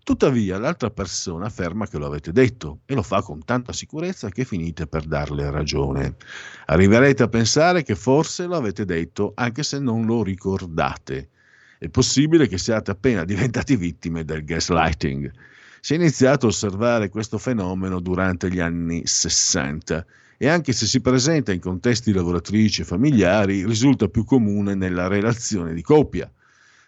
Tuttavia 0.03 0.57
l'altra 0.57 0.89
persona 0.89 1.45
afferma 1.45 1.87
che 1.87 1.97
lo 1.97 2.07
avete 2.07 2.33
detto 2.33 2.81
e 2.85 2.95
lo 2.95 3.01
fa 3.01 3.21
con 3.21 3.45
tanta 3.45 3.71
sicurezza 3.71 4.27
che 4.27 4.43
finite 4.43 4.87
per 4.87 5.05
darle 5.05 5.49
ragione. 5.49 6.17
Arriverete 6.65 7.23
a 7.23 7.29
pensare 7.29 7.81
che 7.81 7.95
forse 7.95 8.45
lo 8.45 8.57
avete 8.57 8.83
detto 8.83 9.31
anche 9.35 9.63
se 9.63 9.79
non 9.79 10.05
lo 10.05 10.21
ricordate. 10.21 11.29
È 11.77 11.87
possibile 11.87 12.49
che 12.49 12.57
siate 12.57 12.91
appena 12.91 13.23
diventati 13.23 13.77
vittime 13.77 14.25
del 14.25 14.43
gaslighting. 14.43 15.31
Si 15.81 15.93
è 15.93 15.95
iniziato 15.95 16.45
a 16.45 16.49
osservare 16.49 17.09
questo 17.09 17.37
fenomeno 17.37 17.99
durante 17.99 18.49
gli 18.49 18.59
anni 18.59 19.01
60 19.05 20.05
e 20.37 20.47
anche 20.47 20.71
se 20.71 20.85
si 20.85 21.01
presenta 21.01 21.51
in 21.51 21.59
contesti 21.59 22.13
lavoratrici 22.13 22.81
e 22.81 22.85
familiari, 22.85 23.65
risulta 23.65 24.07
più 24.07 24.23
comune 24.23 24.73
nella 24.73 25.07
relazione 25.07 25.73
di 25.73 25.81
coppia. 25.81 26.31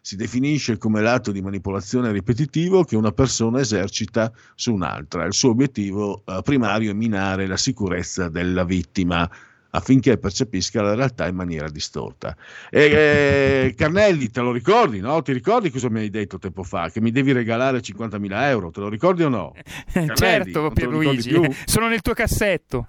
Si 0.02 0.16
definisce 0.16 0.78
come 0.78 1.02
l'atto 1.02 1.32
di 1.32 1.42
manipolazione 1.42 2.12
ripetitivo 2.12 2.84
che 2.84 2.96
una 2.96 3.12
persona 3.12 3.60
esercita 3.60 4.32
su 4.56 4.74
un'altra. 4.74 5.26
Il 5.26 5.34
suo 5.34 5.50
obiettivo 5.50 6.24
eh, 6.26 6.42
primario 6.44 6.92
è 6.92 6.94
minare 6.94 7.46
la 7.46 7.58
sicurezza 7.58 8.30
della 8.30 8.64
vittima, 8.64 9.30
affinché 9.72 10.18
percepisca 10.18 10.82
la 10.82 10.96
realtà 10.96 11.28
in 11.28 11.36
maniera 11.36 11.70
distorta. 11.70 12.36
E, 12.70 12.82
eh, 12.82 13.74
Carnelli, 13.78 14.30
te 14.30 14.42
lo 14.42 14.52
ricordi, 14.52 15.00
no? 15.00 15.22
Ti 15.22 15.34
ricordi 15.34 15.70
cosa 15.70 15.90
mi 15.90 16.00
hai 16.00 16.10
detto 16.10 16.38
tempo 16.38 16.64
fa? 16.64 16.90
Che 16.90 17.02
mi 17.02 17.12
devi 17.12 17.32
regalare 17.32 17.80
50.000 17.80 18.30
euro, 18.44 18.72
te 18.72 18.80
lo 18.80 18.90
ricordi 18.90 19.24
o 19.24 19.30
no? 19.30 19.54
Carnelli, 19.92 20.16
certo, 20.16 20.72
Pierluigi, 20.72 21.36
sono 21.66 21.88
nel 21.88 22.02
tuo 22.02 22.14
cassetto. 22.14 22.88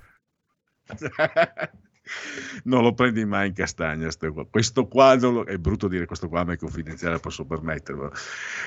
non 2.64 2.82
lo 2.82 2.92
prendi 2.94 3.24
mai 3.24 3.48
in 3.48 3.54
castagna 3.54 4.08
questo 4.50 4.86
quadro 4.86 5.46
è 5.46 5.56
brutto 5.56 5.86
dire 5.86 6.04
questo 6.04 6.28
qua 6.28 6.44
ma 6.44 6.52
è 6.54 6.56
confidenziale 6.56 7.20
posso 7.20 7.44
permetterlo 7.44 8.12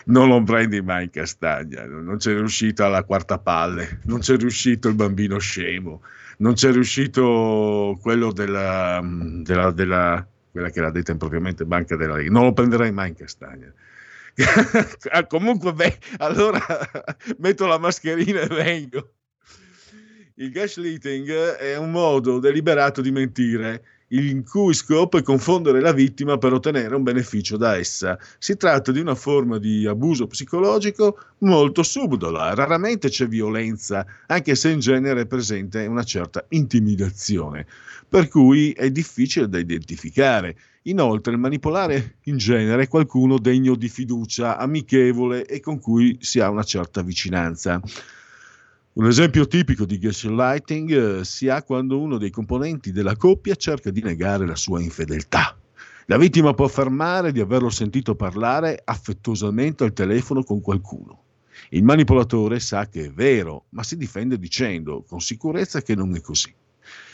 non 0.05 0.29
lo 0.29 0.41
prendi 0.41 0.81
mai 0.81 1.03
in 1.03 1.09
castagna 1.09 1.85
non 1.85 2.17
c'è 2.17 2.31
riuscito 2.33 2.85
alla 2.85 3.03
quarta 3.03 3.37
palle 3.37 3.99
non 4.03 4.19
c'è 4.19 4.37
riuscito 4.37 4.87
il 4.87 4.95
bambino 4.95 5.37
scemo 5.37 6.01
non 6.37 6.53
c'è 6.53 6.71
riuscito 6.71 7.97
quello 8.01 8.31
della, 8.31 9.01
della, 9.03 9.71
della 9.71 10.27
quella 10.55 10.69
che 10.69 10.79
l'ha 10.79 10.89
detta 10.89 11.11
impropriamente 11.11 11.65
Banca 11.65 11.97
della 11.97 12.15
Lega. 12.15 12.31
Non 12.31 12.45
lo 12.45 12.53
prenderai 12.53 12.89
mai 12.93 13.09
in 13.09 13.15
castagna. 13.15 13.73
Ah, 15.11 15.25
comunque, 15.27 15.73
beh, 15.73 15.97
allora 16.17 16.59
metto 17.39 17.65
la 17.67 17.77
mascherina 17.77 18.41
e 18.41 18.47
vengo. 18.47 19.13
Il 20.35 20.51
gaslighting 20.51 21.29
è 21.55 21.77
un 21.77 21.91
modo 21.91 22.39
deliberato 22.39 23.01
di 23.01 23.11
mentire 23.11 23.83
il 24.17 24.43
cui 24.47 24.73
scopo 24.73 25.17
è 25.17 25.21
confondere 25.21 25.81
la 25.81 25.91
vittima 25.91 26.37
per 26.37 26.53
ottenere 26.53 26.95
un 26.95 27.03
beneficio 27.03 27.57
da 27.57 27.75
essa. 27.75 28.17
Si 28.37 28.55
tratta 28.55 28.91
di 28.91 28.99
una 28.99 29.15
forma 29.15 29.57
di 29.57 29.85
abuso 29.85 30.27
psicologico 30.27 31.17
molto 31.39 31.83
subdola, 31.83 32.53
raramente 32.53 33.09
c'è 33.09 33.27
violenza, 33.27 34.05
anche 34.27 34.55
se 34.55 34.69
in 34.69 34.79
genere 34.79 35.21
è 35.21 35.25
presente 35.25 35.85
una 35.85 36.03
certa 36.03 36.45
intimidazione, 36.49 37.65
per 38.07 38.29
cui 38.29 38.71
è 38.71 38.89
difficile 38.89 39.49
da 39.49 39.59
identificare. 39.59 40.55
Inoltre, 40.83 41.33
il 41.33 41.39
manipolare 41.39 42.17
in 42.23 42.37
genere 42.37 42.83
è 42.83 42.87
qualcuno 42.87 43.37
degno 43.39 43.75
di 43.75 43.89
fiducia, 43.89 44.57
amichevole 44.57 45.45
e 45.45 45.59
con 45.59 45.79
cui 45.79 46.17
si 46.21 46.39
ha 46.39 46.49
una 46.49 46.63
certa 46.63 47.01
vicinanza. 47.01 47.81
Un 48.97 49.07
esempio 49.07 49.45
tipico 49.45 49.83
di 49.83 49.99
gaslighting 49.99 50.91
eh, 51.19 51.25
si 51.25 51.49
ha 51.49 51.63
quando 51.63 51.99
uno 51.99 52.17
dei 52.17 52.29
componenti 52.29 52.93
della 52.93 53.17
coppia 53.17 53.53
cerca 53.55 53.91
di 53.91 54.01
negare 54.01 54.47
la 54.47 54.55
sua 54.55 54.79
infedeltà. 54.79 55.53
La 56.05 56.17
vittima 56.17 56.53
può 56.53 56.63
affermare 56.63 57.33
di 57.33 57.41
averlo 57.41 57.69
sentito 57.69 58.15
parlare 58.15 58.81
affettuosamente 58.81 59.83
al 59.83 59.91
telefono 59.91 60.43
con 60.43 60.61
qualcuno. 60.61 61.23
Il 61.71 61.83
manipolatore 61.83 62.61
sa 62.61 62.87
che 62.87 63.07
è 63.07 63.11
vero, 63.11 63.65
ma 63.71 63.83
si 63.83 63.97
difende 63.97 64.39
dicendo 64.39 65.03
con 65.05 65.19
sicurezza 65.19 65.81
che 65.81 65.93
non 65.93 66.15
è 66.15 66.21
così. 66.21 66.55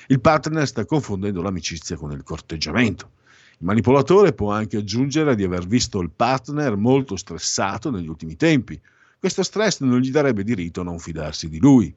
Il 0.06 0.22
partner 0.22 0.68
sta 0.68 0.86
confondendo 0.86 1.42
l'amicizia 1.42 1.98
con 1.98 2.12
il 2.12 2.22
corteggiamento. 2.22 3.10
Il 3.58 3.66
manipolatore 3.66 4.34
può 4.34 4.52
anche 4.52 4.78
aggiungere 4.78 5.34
di 5.34 5.44
aver 5.44 5.66
visto 5.66 6.00
il 6.00 6.12
partner 6.12 6.76
molto 6.76 7.16
stressato 7.16 7.90
negli 7.90 8.08
ultimi 8.08 8.36
tempi, 8.36 8.80
questo 9.22 9.44
stress 9.44 9.82
non 9.82 10.00
gli 10.00 10.10
darebbe 10.10 10.44
diritto 10.44 10.82
a 10.82 10.84
non 10.84 10.98
fidarsi 10.98 11.48
di 11.48 11.60
lui. 11.60 11.94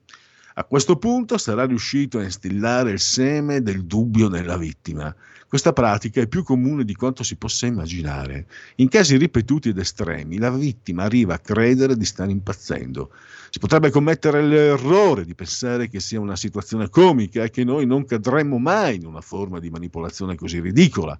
A 0.56 0.64
questo 0.64 0.98
punto 0.98 1.38
sarà 1.38 1.64
riuscito 1.64 2.18
a 2.18 2.22
instillare 2.22 2.90
il 2.90 3.01
seme 3.01 3.62
del 3.62 3.86
dubbio 3.86 4.28
nella 4.28 4.59
vittima. 4.59 5.16
Questa 5.48 5.72
pratica 5.72 6.20
è 6.20 6.26
più 6.26 6.42
comune 6.42 6.84
di 6.84 6.94
quanto 6.94 7.22
si 7.22 7.36
possa 7.36 7.64
immaginare. 7.64 8.46
In 8.76 8.90
casi 8.90 9.16
ripetuti 9.16 9.70
ed 9.70 9.78
estremi, 9.78 10.36
la 10.36 10.51
vittima 10.51 11.05
arriva 11.05 11.32
a 11.32 11.38
credere 11.38 11.96
di 11.96 12.05
stare 12.05 12.30
impazzendo. 12.30 13.10
Si 13.48 13.59
potrebbe 13.59 13.88
commettere 13.88 14.42
l'errore 14.42 15.24
di 15.24 15.34
pensare 15.34 15.88
che 15.88 16.01
sia 16.01 16.20
una 16.20 16.36
situazione 16.36 16.90
comica 16.90 17.42
e 17.42 17.48
che 17.48 17.64
noi 17.64 17.86
non 17.86 18.05
cadremmo 18.05 18.59
mai 18.59 18.96
in 18.96 19.06
una 19.06 19.22
forma 19.22 19.60
di 19.60 19.70
manipolazione 19.70 20.34
così 20.34 20.60
ridicola. 20.60 21.18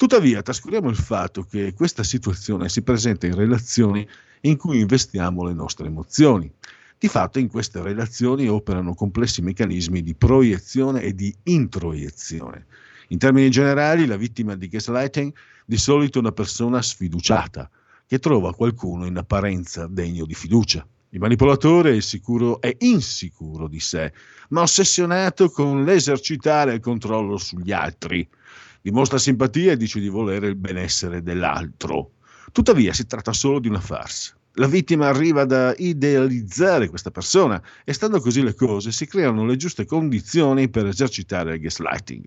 Tuttavia, 0.00 0.40
trascuriamo 0.40 0.88
il 0.88 0.96
fatto 0.96 1.42
che 1.42 1.74
questa 1.74 2.02
situazione 2.02 2.70
si 2.70 2.80
presenta 2.80 3.26
in 3.26 3.34
relazioni 3.34 4.08
in 4.40 4.56
cui 4.56 4.80
investiamo 4.80 5.44
le 5.44 5.52
nostre 5.52 5.88
emozioni. 5.88 6.50
Di 6.98 7.06
fatto 7.06 7.38
in 7.38 7.48
queste 7.48 7.82
relazioni 7.82 8.48
operano 8.48 8.94
complessi 8.94 9.42
meccanismi 9.42 10.00
di 10.00 10.14
proiezione 10.14 11.02
e 11.02 11.14
di 11.14 11.36
introiezione. 11.42 12.64
In 13.08 13.18
termini 13.18 13.50
generali, 13.50 14.06
la 14.06 14.16
vittima 14.16 14.56
di 14.56 14.68
gaslighting 14.68 15.34
di 15.66 15.76
solito 15.76 16.16
è 16.16 16.22
una 16.22 16.32
persona 16.32 16.80
sfiduciata, 16.80 17.68
che 18.06 18.18
trova 18.18 18.54
qualcuno 18.54 19.04
in 19.04 19.18
apparenza 19.18 19.86
degno 19.86 20.24
di 20.24 20.34
fiducia. 20.34 20.82
Il 21.10 21.20
manipolatore 21.20 21.98
è, 21.98 22.00
sicuro, 22.00 22.58
è 22.62 22.74
insicuro 22.78 23.68
di 23.68 23.80
sé, 23.80 24.14
ma 24.48 24.62
ossessionato 24.62 25.50
con 25.50 25.84
l'esercitare 25.84 26.72
il 26.72 26.80
controllo 26.80 27.36
sugli 27.36 27.72
altri. 27.72 28.26
Dimostra 28.82 29.18
simpatia 29.18 29.72
e 29.72 29.76
dice 29.76 30.00
di 30.00 30.08
volere 30.08 30.48
il 30.48 30.56
benessere 30.56 31.22
dell'altro. 31.22 32.12
Tuttavia 32.50 32.92
si 32.92 33.06
tratta 33.06 33.32
solo 33.32 33.58
di 33.58 33.68
una 33.68 33.80
farsa. 33.80 34.34
La 34.54 34.66
vittima 34.66 35.06
arriva 35.06 35.42
ad 35.42 35.74
idealizzare 35.78 36.88
questa 36.88 37.10
persona 37.10 37.62
e 37.84 37.92
stando 37.92 38.20
così 38.20 38.42
le 38.42 38.54
cose 38.54 38.90
si 38.90 39.06
creano 39.06 39.44
le 39.44 39.56
giuste 39.56 39.84
condizioni 39.84 40.68
per 40.68 40.86
esercitare 40.86 41.54
il 41.54 41.60
gaslighting. 41.60 42.24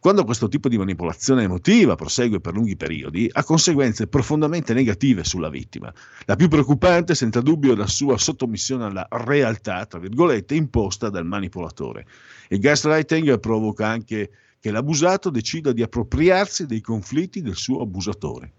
Quando 0.00 0.24
questo 0.24 0.48
tipo 0.48 0.68
di 0.68 0.76
manipolazione 0.76 1.44
emotiva 1.44 1.94
prosegue 1.94 2.40
per 2.40 2.54
lunghi 2.54 2.74
periodi, 2.74 3.28
ha 3.30 3.44
conseguenze 3.44 4.08
profondamente 4.08 4.74
negative 4.74 5.22
sulla 5.22 5.48
vittima. 5.48 5.94
La 6.24 6.34
più 6.34 6.48
preoccupante, 6.48 7.14
senza 7.14 7.40
dubbio, 7.40 7.74
è 7.74 7.76
la 7.76 7.86
sua 7.86 8.18
sottomissione 8.18 8.86
alla 8.86 9.06
realtà, 9.10 9.86
tra 9.86 10.00
virgolette, 10.00 10.56
imposta 10.56 11.08
dal 11.08 11.24
manipolatore. 11.24 12.06
Il 12.48 12.58
gaslighting 12.58 13.38
provoca 13.38 13.86
anche 13.86 14.30
che 14.62 14.70
l'abusato 14.70 15.28
decida 15.28 15.72
di 15.72 15.82
appropriarsi 15.82 16.66
dei 16.66 16.80
conflitti 16.80 17.42
del 17.42 17.56
suo 17.56 17.82
abusatore. 17.82 18.52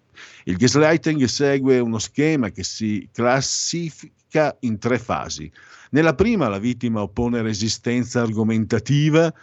Il 0.44 0.58
gaslighting 0.58 1.24
segue 1.24 1.80
uno 1.80 1.98
schema 1.98 2.50
che 2.50 2.64
si 2.64 3.08
classifica 3.10 4.54
in 4.60 4.80
tre 4.80 5.00
fasi. 5.00 5.50
Nella 5.92 6.14
prima 6.14 6.50
la 6.50 6.60
vittima 6.60 7.02
oppone 7.02 7.42
resistenza 7.42 8.20
argomentativa 8.20 9.34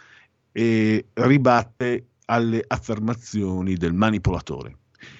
e 0.51 1.05
ribatte 1.13 2.05
alle 2.25 2.63
affermazioni 2.67 3.73
del 3.73 3.93
manipolatore. 3.93 4.75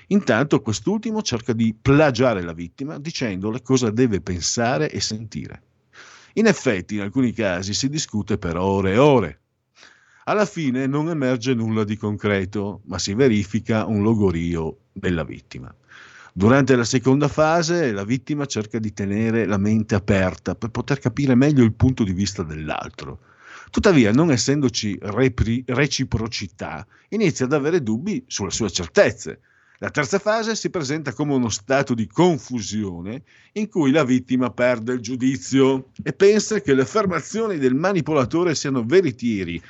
Intanto 0.09 0.61
quest'ultimo 0.61 1.23
cerca 1.23 1.53
di 1.53 1.73
plagiare 1.73 2.43
la 2.43 2.53
vittima 2.53 2.99
dicendole 2.99 3.63
cosa 3.63 3.89
deve 3.89 4.21
pensare 4.21 4.91
e 4.91 5.01
sentire. 5.01 5.63
In 6.33 6.45
effetti, 6.45 6.95
in 6.95 7.01
alcuni 7.01 7.33
casi 7.33 7.73
si 7.73 7.89
discute 7.89 8.37
per 8.37 8.57
ore 8.57 8.93
e 8.93 8.97
ore. 8.99 9.39
Alla 10.31 10.45
fine 10.45 10.87
non 10.87 11.09
emerge 11.09 11.53
nulla 11.53 11.83
di 11.83 11.97
concreto, 11.97 12.83
ma 12.85 12.97
si 12.97 13.13
verifica 13.13 13.85
un 13.85 14.01
logorio 14.01 14.77
della 14.93 15.25
vittima. 15.25 15.75
Durante 16.31 16.77
la 16.77 16.85
seconda 16.85 17.27
fase 17.27 17.91
la 17.91 18.05
vittima 18.05 18.45
cerca 18.45 18.79
di 18.79 18.93
tenere 18.93 19.45
la 19.45 19.57
mente 19.57 19.93
aperta 19.93 20.55
per 20.55 20.69
poter 20.69 20.99
capire 20.99 21.35
meglio 21.35 21.65
il 21.65 21.73
punto 21.73 22.05
di 22.05 22.13
vista 22.13 22.43
dell'altro 22.43 23.19
Tuttavia, 23.69 24.13
non 24.13 24.31
essendoci 24.31 24.97
repri- 25.01 25.65
reciprocità, 25.67 26.87
inizia 27.09 27.43
ad 27.43 27.51
avere 27.51 27.83
dubbi 27.83 28.23
sulle 28.25 28.51
sue 28.51 28.69
certezze. 28.69 29.41
La 29.79 29.89
terza 29.89 30.17
fase 30.17 30.55
si 30.55 30.69
presenta 30.69 31.11
come 31.11 31.33
uno 31.33 31.49
stato 31.49 31.93
di 31.93 32.07
confusione 32.07 33.23
in 33.53 33.67
cui 33.67 33.91
la 33.91 34.05
vittima 34.05 34.49
perde 34.49 34.93
il 34.93 35.01
giudizio 35.01 35.89
e 36.01 36.13
pensa 36.13 36.61
che 36.61 36.73
le 36.73 36.83
affermazioni 36.83 37.57
del 37.57 37.75
manipolatore 37.75 38.55
siano 38.55 38.85
veritieri, 38.85 39.61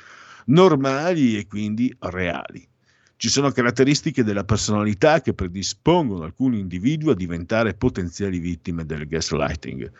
normali 0.46 1.38
e 1.38 1.46
quindi 1.46 1.94
reali. 2.00 2.66
Ci 3.16 3.28
sono 3.28 3.52
caratteristiche 3.52 4.24
della 4.24 4.42
personalità 4.42 5.20
che 5.20 5.32
predispongono 5.32 6.24
alcuni 6.24 6.58
individui 6.58 7.12
a 7.12 7.14
diventare 7.14 7.74
potenziali 7.74 8.40
vittime 8.40 8.84
del 8.84 9.06
gaslighting. 9.06 9.90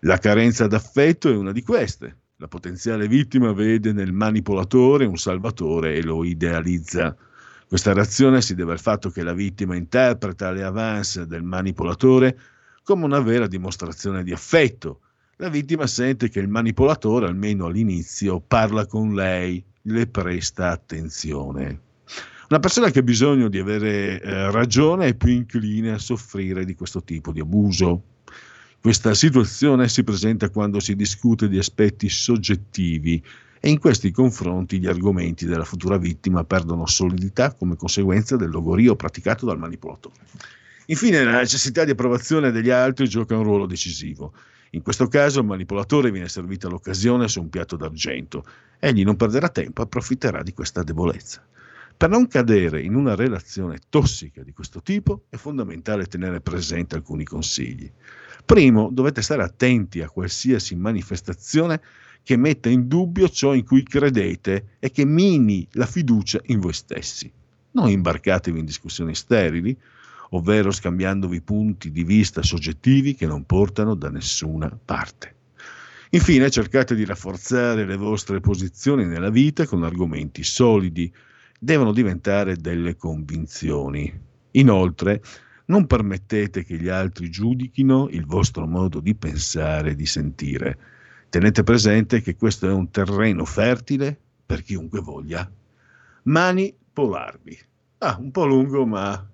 La 0.00 0.18
carenza 0.18 0.66
d'affetto 0.66 1.30
è 1.30 1.36
una 1.36 1.52
di 1.52 1.62
queste. 1.62 2.16
La 2.38 2.48
potenziale 2.48 3.06
vittima 3.06 3.52
vede 3.52 3.92
nel 3.92 4.12
manipolatore 4.12 5.04
un 5.04 5.16
salvatore 5.16 5.94
e 5.94 6.02
lo 6.02 6.24
idealizza. 6.24 7.16
Questa 7.68 7.92
reazione 7.92 8.42
si 8.42 8.56
deve 8.56 8.72
al 8.72 8.80
fatto 8.80 9.08
che 9.08 9.22
la 9.22 9.34
vittima 9.34 9.76
interpreta 9.76 10.50
le 10.50 10.64
avance 10.64 11.26
del 11.28 11.44
manipolatore 11.44 12.36
come 12.82 13.04
una 13.04 13.20
vera 13.20 13.46
dimostrazione 13.46 14.24
di 14.24 14.32
affetto. 14.32 15.00
La 15.36 15.48
vittima 15.48 15.86
sente 15.86 16.28
che 16.28 16.40
il 16.40 16.48
manipolatore, 16.48 17.26
almeno 17.26 17.66
all'inizio, 17.66 18.40
parla 18.40 18.84
con 18.86 19.14
lei, 19.14 19.64
le 19.86 20.06
presta 20.06 20.70
attenzione. 20.70 21.80
Una 22.48 22.60
persona 22.60 22.90
che 22.90 23.00
ha 23.00 23.02
bisogno 23.02 23.48
di 23.48 23.58
avere 23.58 24.20
eh, 24.20 24.50
ragione 24.50 25.08
è 25.08 25.14
più 25.14 25.30
incline 25.30 25.92
a 25.92 25.98
soffrire 25.98 26.64
di 26.64 26.74
questo 26.74 27.02
tipo 27.02 27.32
di 27.32 27.40
abuso. 27.40 28.02
Questa 28.80 29.14
situazione 29.14 29.88
si 29.88 30.04
presenta 30.04 30.50
quando 30.50 30.78
si 30.78 30.94
discute 30.94 31.48
di 31.48 31.58
aspetti 31.58 32.08
soggettivi 32.08 33.22
e 33.58 33.70
in 33.70 33.78
questi 33.78 34.10
confronti 34.10 34.78
gli 34.78 34.86
argomenti 34.86 35.46
della 35.46 35.64
futura 35.64 35.96
vittima 35.96 36.44
perdono 36.44 36.86
solidità 36.86 37.54
come 37.54 37.76
conseguenza 37.76 38.36
del 38.36 38.50
logorio 38.50 38.94
praticato 38.94 39.46
dal 39.46 39.58
manipolatore. 39.58 40.16
Infine, 40.86 41.24
la 41.24 41.38
necessità 41.38 41.84
di 41.84 41.92
approvazione 41.92 42.50
degli 42.50 42.68
altri 42.68 43.08
gioca 43.08 43.36
un 43.36 43.44
ruolo 43.44 43.64
decisivo. 43.64 44.34
In 44.74 44.82
questo 44.82 45.06
caso 45.06 45.38
il 45.38 45.46
manipolatore 45.46 46.10
viene 46.10 46.28
servito 46.28 46.66
all'occasione 46.66 47.28
su 47.28 47.40
un 47.40 47.48
piatto 47.48 47.76
d'argento. 47.76 48.44
Egli 48.80 49.04
non 49.04 49.14
perderà 49.14 49.48
tempo, 49.48 49.82
approfitterà 49.82 50.42
di 50.42 50.52
questa 50.52 50.82
debolezza. 50.82 51.46
Per 51.96 52.10
non 52.10 52.26
cadere 52.26 52.82
in 52.82 52.96
una 52.96 53.14
relazione 53.14 53.78
tossica 53.88 54.42
di 54.42 54.52
questo 54.52 54.82
tipo 54.82 55.26
è 55.28 55.36
fondamentale 55.36 56.06
tenere 56.06 56.40
presente 56.40 56.96
alcuni 56.96 57.22
consigli. 57.22 57.88
Primo, 58.44 58.90
dovete 58.90 59.22
stare 59.22 59.44
attenti 59.44 60.02
a 60.02 60.08
qualsiasi 60.08 60.74
manifestazione 60.74 61.80
che 62.24 62.36
metta 62.36 62.68
in 62.68 62.88
dubbio 62.88 63.28
ciò 63.28 63.54
in 63.54 63.64
cui 63.64 63.84
credete 63.84 64.70
e 64.80 64.90
che 64.90 65.04
mini 65.04 65.68
la 65.74 65.86
fiducia 65.86 66.40
in 66.46 66.58
voi 66.58 66.72
stessi. 66.72 67.30
Non 67.70 67.90
imbarcatevi 67.90 68.58
in 68.58 68.64
discussioni 68.64 69.14
sterili, 69.14 69.78
ovvero 70.34 70.70
scambiandovi 70.70 71.40
punti 71.42 71.90
di 71.90 72.04
vista 72.04 72.42
soggettivi 72.42 73.14
che 73.14 73.26
non 73.26 73.44
portano 73.44 73.94
da 73.94 74.10
nessuna 74.10 74.68
parte. 74.84 75.32
Infine, 76.10 76.50
cercate 76.50 76.94
di 76.94 77.04
rafforzare 77.04 77.84
le 77.84 77.96
vostre 77.96 78.40
posizioni 78.40 79.04
nella 79.04 79.30
vita 79.30 79.66
con 79.66 79.82
argomenti 79.82 80.44
solidi, 80.44 81.12
devono 81.58 81.92
diventare 81.92 82.56
delle 82.56 82.96
convinzioni. 82.96 84.12
Inoltre, 84.52 85.22
non 85.66 85.86
permettete 85.86 86.62
che 86.62 86.76
gli 86.76 86.88
altri 86.88 87.30
giudichino 87.30 88.08
il 88.10 88.26
vostro 88.26 88.66
modo 88.66 89.00
di 89.00 89.14
pensare 89.14 89.90
e 89.90 89.94
di 89.96 90.06
sentire. 90.06 90.78
Tenete 91.30 91.62
presente 91.64 92.20
che 92.20 92.36
questo 92.36 92.68
è 92.68 92.72
un 92.72 92.90
terreno 92.90 93.44
fertile 93.44 94.16
per 94.46 94.62
chiunque 94.62 95.00
voglia. 95.00 95.50
Mani 96.24 96.76
polarvi. 96.92 97.58
Ah, 97.98 98.16
un 98.20 98.30
po' 98.30 98.46
lungo, 98.46 98.86
ma 98.86 99.28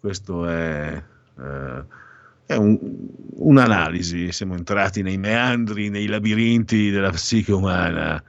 questo 0.00 0.46
è, 0.46 1.02
eh, 1.38 1.84
è 2.46 2.54
un, 2.54 2.78
un'analisi. 3.34 4.32
Siamo 4.32 4.54
entrati 4.54 5.02
nei 5.02 5.18
meandri, 5.18 5.88
nei 5.88 6.06
labirinti 6.06 6.90
della 6.90 7.10
psiche 7.10 7.52
umana. 7.52 8.22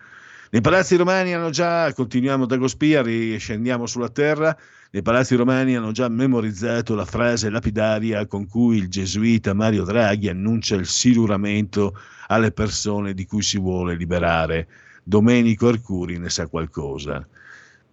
Nei 0.49 0.61
palazzi 0.61 0.95
romani 0.95 1.33
hanno 1.33 1.49
già, 1.49 1.91
continuiamo 1.93 2.45
da 2.45 2.55
Gospia, 2.55 3.01
riscendiamo 3.01 3.85
sulla 3.85 4.07
terra, 4.07 4.55
nei 4.91 5.01
palazzi 5.01 5.35
romani 5.35 5.75
hanno 5.75 5.91
già 5.91 6.07
memorizzato 6.07 6.95
la 6.95 7.03
frase 7.03 7.49
lapidaria 7.49 8.25
con 8.25 8.47
cui 8.47 8.77
il 8.77 8.87
gesuita 8.87 9.53
Mario 9.53 9.83
Draghi 9.83 10.29
annuncia 10.29 10.75
il 10.75 10.85
siluramento 10.85 11.99
alle 12.27 12.51
persone 12.51 13.13
di 13.13 13.25
cui 13.25 13.41
si 13.41 13.59
vuole 13.59 13.95
liberare. 13.95 14.67
Domenico 15.03 15.67
Arcuri 15.67 16.17
ne 16.17 16.29
sa 16.29 16.47
qualcosa. 16.47 17.27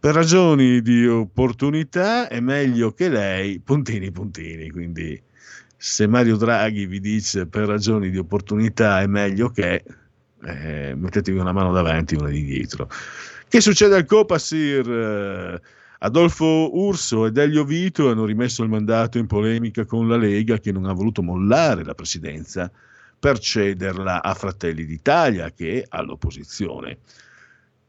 Per 0.05 0.13
ragioni 0.13 0.83
di 0.83 1.07
opportunità 1.07 2.29
è 2.29 2.39
meglio 2.39 2.93
che 2.93 3.09
lei, 3.09 3.59
puntini 3.59 4.13
puntini, 4.13 4.69
quindi 4.69 5.19
se 5.79 6.07
Mario 6.07 6.37
Draghi 6.37 6.85
vi 6.85 7.01
dice 7.01 7.47
per 7.47 7.67
ragioni 7.67 8.11
di 8.11 8.19
opportunità 8.19 9.01
è 9.01 9.07
meglio 9.07 9.49
che, 9.49 9.83
eh, 10.45 10.95
mettetevi 10.95 11.39
una 11.39 11.53
mano 11.53 11.73
davanti 11.73 12.17
e 12.17 12.19
una 12.19 12.29
di 12.29 12.45
dietro. 12.45 12.91
Che 13.49 13.63
succede 13.63 13.97
al 13.97 14.05
Copasir? 14.05 15.59
Adolfo 16.01 16.69
Urso 16.79 17.25
ed 17.25 17.39
Elio 17.39 17.65
Vito 17.65 18.11
hanno 18.11 18.27
rimesso 18.27 18.63
il 18.63 18.69
mandato 18.69 19.17
in 19.17 19.27
polemica 19.27 19.87
con 19.87 20.07
la 20.07 20.19
Lega 20.19 20.59
che 20.59 20.71
non 20.71 20.85
ha 20.85 20.93
voluto 20.93 21.23
mollare 21.23 21.83
la 21.83 21.95
presidenza 21.95 22.71
per 23.19 23.39
cederla 23.39 24.23
a 24.23 24.35
Fratelli 24.35 24.85
d'Italia 24.85 25.51
che 25.51 25.81
è 25.81 25.85
all'opposizione. 25.89 26.99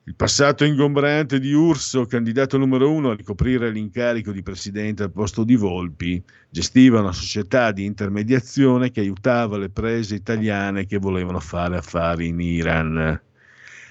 Il 0.07 0.13
passato 0.13 0.65
ingombrante 0.65 1.39
di 1.39 1.51
Urso, 1.51 2.05
candidato 2.05 2.59
numero 2.59 2.91
uno 2.91 3.09
a 3.09 3.15
ricoprire 3.15 3.71
l'incarico 3.71 4.31
di 4.31 4.43
presidente 4.43 5.01
al 5.01 5.11
posto 5.11 5.43
di 5.43 5.55
Volpi, 5.55 6.23
gestiva 6.47 6.99
una 6.99 7.11
società 7.11 7.71
di 7.71 7.85
intermediazione 7.85 8.91
che 8.91 8.99
aiutava 8.99 9.57
le 9.57 9.71
prese 9.71 10.13
italiane 10.13 10.85
che 10.85 10.99
volevano 10.99 11.39
fare 11.39 11.77
affari 11.77 12.27
in 12.27 12.39
Iran. 12.39 13.19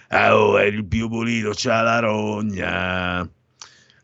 Ah, 0.07 0.39
oh, 0.39 0.57
è 0.57 0.67
il 0.67 0.85
più 0.85 1.09
pulito, 1.09 1.51
c'ha 1.53 1.83
la 1.83 1.99
rogna. 1.99 3.29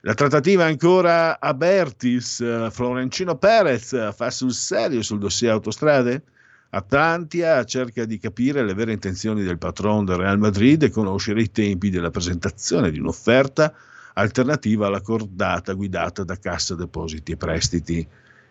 La 0.01 0.15
trattativa 0.15 0.65
ancora 0.65 1.39
a 1.39 1.55
Bertis. 1.55 2.71
Florencino 2.73 3.37
Perez 3.37 4.13
fa 4.17 4.31
sul 4.33 4.53
serio 4.53 5.03
sul 5.03 5.21
dossier 5.21 5.53
autostrade? 5.53 6.25
Atlantia 6.73 7.65
cerca 7.65 8.05
di 8.05 8.19
capire 8.19 8.65
le 8.65 8.75
vere 8.75 8.93
intenzioni 8.93 9.43
del 9.43 9.59
patron 9.59 10.05
del 10.05 10.17
Real 10.17 10.39
Madrid 10.39 10.85
e 10.85 10.91
conoscere 10.91 11.43
i 11.43 11.51
tempi 11.51 11.91
della 11.91 12.11
presentazione 12.11 12.93
di 12.93 13.01
un'offerta 13.01 13.75
alternativa 14.15 14.87
alla 14.87 15.01
cordata 15.01 15.73
guidata 15.73 16.23
da 16.23 16.39
Cassa 16.39 16.77
Depositi 16.77 17.33
e 17.33 17.37
Prestiti, 17.37 18.07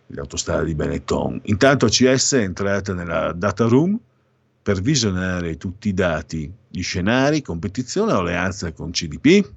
l'autostrada 0.07 0.64
di 0.64 0.75
Benetton. 0.75 1.39
Intanto 1.45 1.85
ACS 1.85 2.33
è 2.33 2.41
entrata 2.41 2.93
nella 2.93 3.31
data 3.31 3.65
room 3.67 3.98
per 4.61 4.81
visionare 4.81 5.56
tutti 5.56 5.88
i 5.88 5.93
dati, 5.93 6.51
gli 6.67 6.81
scenari, 6.81 7.41
competizione 7.41 8.11
alleanza 8.11 8.73
con 8.73 8.91
CDP. 8.91 9.49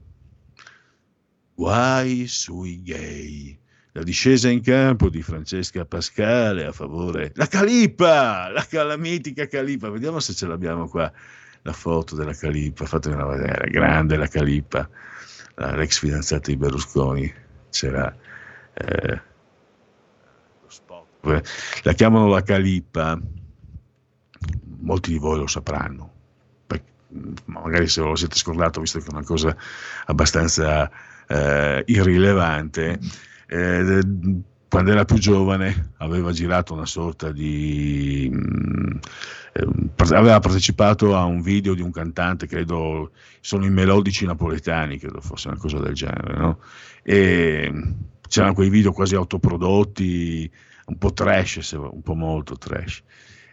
Guai 1.54 2.28
sui 2.28 2.80
gay 2.82 3.58
la 3.92 4.02
discesa 4.02 4.48
in 4.48 4.62
campo 4.62 5.10
di 5.10 5.22
Francesca 5.22 5.84
Pascale 5.84 6.64
a 6.64 6.72
favore 6.72 7.32
la 7.34 7.46
Calipa, 7.46 8.48
la, 8.48 8.66
la 8.84 8.96
mitica 8.96 9.46
Calipa, 9.46 9.90
vediamo 9.90 10.18
se 10.18 10.32
ce 10.32 10.46
l'abbiamo 10.46 10.88
qua 10.88 11.12
la 11.62 11.72
foto 11.72 12.16
della 12.16 12.34
Calipa, 12.34 12.86
fatemela 12.86 13.26
vedere, 13.26 13.70
grande 13.70 14.16
la 14.16 14.26
Calipa, 14.26 14.88
l'ex 15.56 15.98
fidanzata 15.98 16.50
di 16.50 16.56
Berlusconi, 16.56 17.32
c'era 17.70 18.14
eh, 18.74 19.20
la 21.82 21.92
chiamano 21.92 22.26
la 22.28 22.42
Calipa, 22.42 23.20
molti 24.80 25.12
di 25.12 25.18
voi 25.18 25.38
lo 25.38 25.46
sapranno, 25.46 26.12
magari 27.44 27.86
se 27.88 28.00
lo 28.00 28.16
siete 28.16 28.36
scordato, 28.36 28.80
visto 28.80 28.98
che 28.98 29.06
è 29.06 29.12
una 29.12 29.22
cosa 29.22 29.54
abbastanza 30.06 30.90
eh, 31.28 31.84
irrilevante 31.86 32.98
eh, 33.52 34.00
quando 34.68 34.90
era 34.90 35.04
più 35.04 35.18
giovane 35.18 35.92
aveva 35.98 36.32
girato 36.32 36.72
una 36.72 36.86
sorta 36.86 37.30
di... 37.30 38.30
Mh, 38.32 38.36
mm, 38.38 38.96
eh, 39.52 40.14
aveva 40.14 40.38
partecipato 40.38 41.14
a 41.14 41.24
un 41.24 41.42
video 41.42 41.74
di 41.74 41.82
un 41.82 41.90
cantante, 41.90 42.46
credo 42.46 43.10
sono 43.40 43.66
i 43.66 43.70
melodici 43.70 44.24
napoletani, 44.24 44.98
credo 44.98 45.20
fosse 45.20 45.48
una 45.48 45.58
cosa 45.58 45.78
del 45.78 45.92
genere, 45.92 46.38
no? 46.38 46.60
E 47.02 47.70
c'erano 48.26 48.54
quei 48.54 48.70
video 48.70 48.92
quasi 48.92 49.14
autoprodotti, 49.14 50.50
un 50.86 50.96
po' 50.96 51.12
trash, 51.12 51.72
un 51.72 52.00
po' 52.00 52.14
molto 52.14 52.56
trash. 52.56 53.02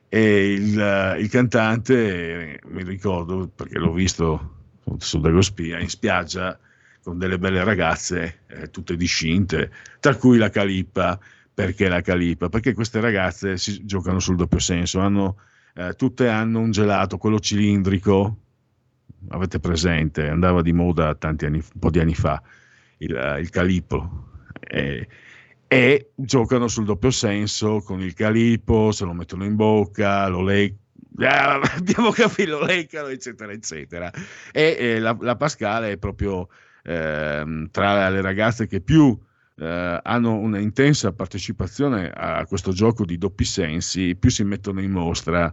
E 0.07 0.53
il, 0.53 1.17
il 1.19 1.29
cantante, 1.29 2.61
mi 2.67 2.83
ricordo 2.83 3.49
perché 3.53 3.77
l'ho 3.77 3.91
visto 3.91 4.55
su 4.97 5.19
Dagospia, 5.19 5.79
in 5.79 5.89
spiaggia 5.89 6.57
con 7.09 7.17
delle 7.17 7.39
belle 7.39 7.63
ragazze, 7.63 8.41
eh, 8.45 8.69
tutte 8.69 8.95
discinte, 8.95 9.71
tra 9.99 10.15
cui 10.15 10.37
la 10.37 10.49
Calippa. 10.49 11.19
Perché 11.51 11.89
la 11.89 12.01
Calippa? 12.01 12.49
Perché 12.49 12.73
queste 12.73 13.01
ragazze 13.01 13.57
si 13.57 13.83
giocano 13.83 14.19
sul 14.19 14.35
doppio 14.35 14.59
senso, 14.59 14.99
hanno, 14.99 15.37
eh, 15.73 15.93
tutte 15.95 16.29
hanno 16.29 16.59
un 16.59 16.71
gelato, 16.71 17.17
quello 17.17 17.39
cilindrico, 17.39 18.37
avete 19.29 19.59
presente, 19.59 20.29
andava 20.29 20.61
di 20.61 20.71
moda 20.71 21.15
tanti 21.15 21.45
anni, 21.45 21.57
un 21.57 21.79
po' 21.79 21.89
di 21.89 21.99
anni 21.99 22.13
fa, 22.13 22.41
il, 22.97 23.37
il 23.41 23.49
calippo. 23.49 24.27
E, 24.59 25.07
e 25.67 26.11
giocano 26.15 26.67
sul 26.67 26.85
doppio 26.85 27.11
senso 27.11 27.81
con 27.81 28.01
il 28.01 28.13
calippo, 28.13 28.91
se 28.91 29.03
lo 29.03 29.13
mettono 29.13 29.45
in 29.45 29.55
bocca, 29.55 30.27
lo 30.27 30.43
leccano 30.43 30.87
ah, 31.25 31.59
abbiamo 31.75 32.11
capito, 32.11 32.63
leccano, 32.63 33.07
eccetera, 33.07 33.51
eccetera. 33.51 34.11
E 34.51 34.77
eh, 34.79 34.99
la, 34.99 35.17
la, 35.19 35.35
Pascale 35.35 35.91
è 35.91 35.97
proprio 35.97 36.47
eh, 36.83 37.67
tra 37.71 38.09
le 38.09 38.21
ragazze 38.21 38.67
che 38.67 38.81
più 38.81 39.17
eh, 39.55 39.99
hanno 40.03 40.35
una 40.35 40.59
intensa 40.59 41.11
partecipazione 41.11 42.09
a 42.09 42.45
questo 42.45 42.71
gioco 42.71 43.05
di 43.05 43.17
doppi 43.17 43.43
sensi, 43.43 44.15
più 44.15 44.29
si 44.29 44.43
mettono 44.43 44.81
in 44.81 44.91
mostra. 44.91 45.51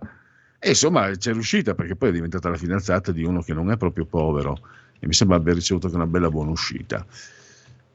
E 0.58 0.68
insomma 0.70 1.10
c'è 1.10 1.32
riuscita 1.32 1.74
perché 1.74 1.96
poi 1.96 2.10
è 2.10 2.12
diventata 2.12 2.48
la 2.48 2.56
fidanzata 2.56 3.12
di 3.12 3.24
uno 3.24 3.42
che 3.42 3.52
non 3.52 3.70
è 3.70 3.76
proprio 3.76 4.06
povero 4.06 4.58
e 4.98 5.06
mi 5.06 5.12
sembra 5.12 5.36
aver 5.36 5.54
ricevuto 5.54 5.86
anche 5.86 5.98
una 5.98 6.06
bella 6.06 6.30
buona 6.30 6.50
uscita. 6.50 7.04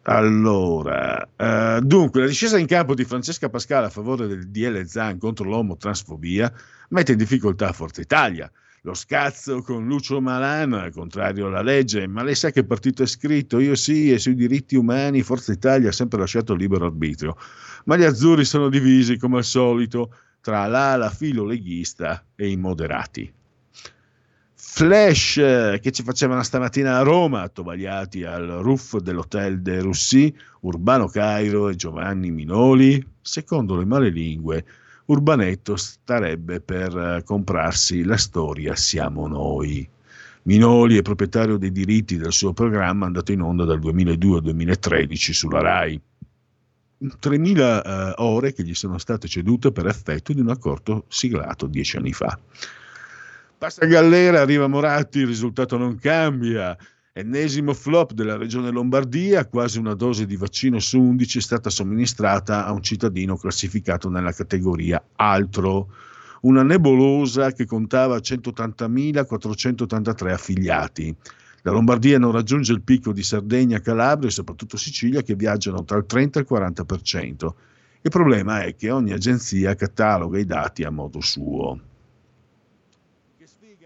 Allora, 0.04 1.28
eh, 1.36 1.80
dunque, 1.84 2.22
la 2.22 2.28
discesa 2.28 2.58
in 2.58 2.66
campo 2.66 2.96
di 2.96 3.06
Francesca 3.06 3.50
Pascale 3.50 3.86
a 3.86 3.90
favore 3.90 4.28
del 4.28 4.50
DL 4.50 4.84
Zan 4.86 5.20
contro 5.20 5.46
l'omotransfobia 5.46 6.52
mette 6.90 7.12
in 7.12 7.20
difficoltà 7.20 7.72
Forza 7.72 8.02
Italia, 8.02 8.52
lo 8.84 8.96
scazzo 8.96 9.62
con 9.62 9.86
Lucio 9.86 10.20
Malan, 10.22 10.90
contrario 10.92 11.48
alla 11.48 11.62
legge, 11.62 12.08
ma 12.08 12.24
lei 12.24 12.34
sa 12.34 12.50
che 12.50 12.64
partito 12.64 13.04
è 13.04 13.06
scritto? 13.06 13.60
Io 13.60 13.76
sì, 13.76 14.12
e 14.12 14.18
sui 14.18 14.34
diritti 14.34 14.76
umani 14.76 15.22
Forza 15.22 15.52
Italia 15.52 15.90
ha 15.90 15.94
sempre 15.94 16.18
lasciato 16.18 16.56
libero 16.56 16.86
arbitrio, 16.86 17.38
ma 17.86 17.96
gli 17.96 18.04
azzurri 18.04 18.44
sono 18.44 18.70
divisi 18.70 19.18
come 19.18 19.38
al 19.38 19.44
solito 19.44 20.16
tra 20.42 20.66
l'ala 20.66 21.12
filoleghista 21.12 22.26
e 22.36 22.50
i 22.50 22.58
moderati. 22.58 23.32
Flash 24.56 25.36
che 25.80 25.92
ci 25.92 26.02
facevano 26.02 26.42
stamattina 26.42 26.98
a 26.98 27.04
Roma, 27.04 27.42
attovagliati 27.42 28.24
al 28.24 28.48
roof 28.62 28.98
dell'hotel 28.98 29.62
de 29.62 29.80
Russi, 29.82 30.34
Urbano 30.62 31.08
Cairo 31.08 31.70
e 31.70 31.76
Giovanni 31.76 32.32
Minoli, 32.32 33.06
secondo 33.22 33.76
le 33.76 33.86
male 33.86 34.10
lingue, 34.10 34.66
Urbanetto 35.12 35.76
starebbe 35.76 36.62
per 36.62 36.98
eh, 36.98 37.24
comprarsi 37.26 38.04
la 38.04 38.16
storia 38.16 38.78
Siamo 38.78 39.28
noi. 39.28 39.88
Minoli 40.44 40.98
è 40.98 41.02
proprietario 41.02 41.58
dei 41.58 41.74
diritti 41.74 42.16
del 42.16 42.32
suo 42.32 42.54
programma 42.54 43.08
andato 43.08 43.34
in 43.34 43.42
onda 43.42 43.66
dal 43.66 43.80
2002 43.80 44.38
al 44.38 44.42
2013 44.44 45.34
sulla 45.34 45.60
RAI. 45.60 46.02
3.000 47.02 47.60
eh, 47.60 48.14
ore 48.20 48.54
che 48.54 48.64
gli 48.64 48.74
sono 48.74 48.98
state 49.00 49.28
cedute 49.28 49.74
per 49.74 49.86
effetto 49.88 50.32
di 50.32 50.40
un 50.40 50.50
accordo 50.50 51.04
siglato 51.10 51.68
dieci 51.68 51.98
anni 51.98 52.14
fa. 52.14 52.40
Passa 53.58 53.86
Gallera, 53.86 54.40
arriva 54.40 54.68
Moratti, 54.68 55.20
il 55.20 55.28
risultato 55.28 55.78
non 55.78 55.98
cambia. 56.00 56.78
Ennesimo 57.14 57.74
flop 57.74 58.14
della 58.14 58.38
regione 58.38 58.72
Lombardia, 58.72 59.46
quasi 59.46 59.78
una 59.78 59.96
dose 59.96 60.26
di 60.26 60.38
vaccino 60.38 60.80
su 60.80 60.98
11 60.98 61.40
è 61.40 61.42
stata 61.42 61.70
somministrata 61.70 62.66
a 62.66 62.72
un 62.72 62.82
cittadino 62.82 63.36
classificato 63.36 64.08
nella 64.08 64.32
categoria 64.32 65.04
altro, 65.18 65.90
una 66.44 66.64
nebulosa 66.64 67.52
che 67.52 67.66
contava 67.66 68.16
180.483 68.16 70.32
affiliati. 70.32 71.14
La 71.64 71.72
Lombardia 71.72 72.18
non 72.18 72.32
raggiunge 72.32 72.72
il 72.72 72.82
picco 72.82 73.12
di 73.12 73.24
Sardegna, 73.24 73.82
Calabria 73.82 74.30
e 74.30 74.32
soprattutto 74.32 74.78
Sicilia 74.78 75.22
che 75.22 75.36
viaggiano 75.36 75.84
tra 75.84 75.98
il 75.98 76.06
30 76.06 76.40
e 76.40 76.44
il 76.44 76.48
40%. 76.50 77.50
Il 78.04 78.10
problema 78.10 78.64
è 78.64 78.74
che 78.74 78.90
ogni 78.90 79.12
agenzia 79.12 79.76
cataloga 79.76 80.40
i 80.40 80.46
dati 80.46 80.86
a 80.86 80.90
modo 80.90 81.20
suo. 81.20 81.91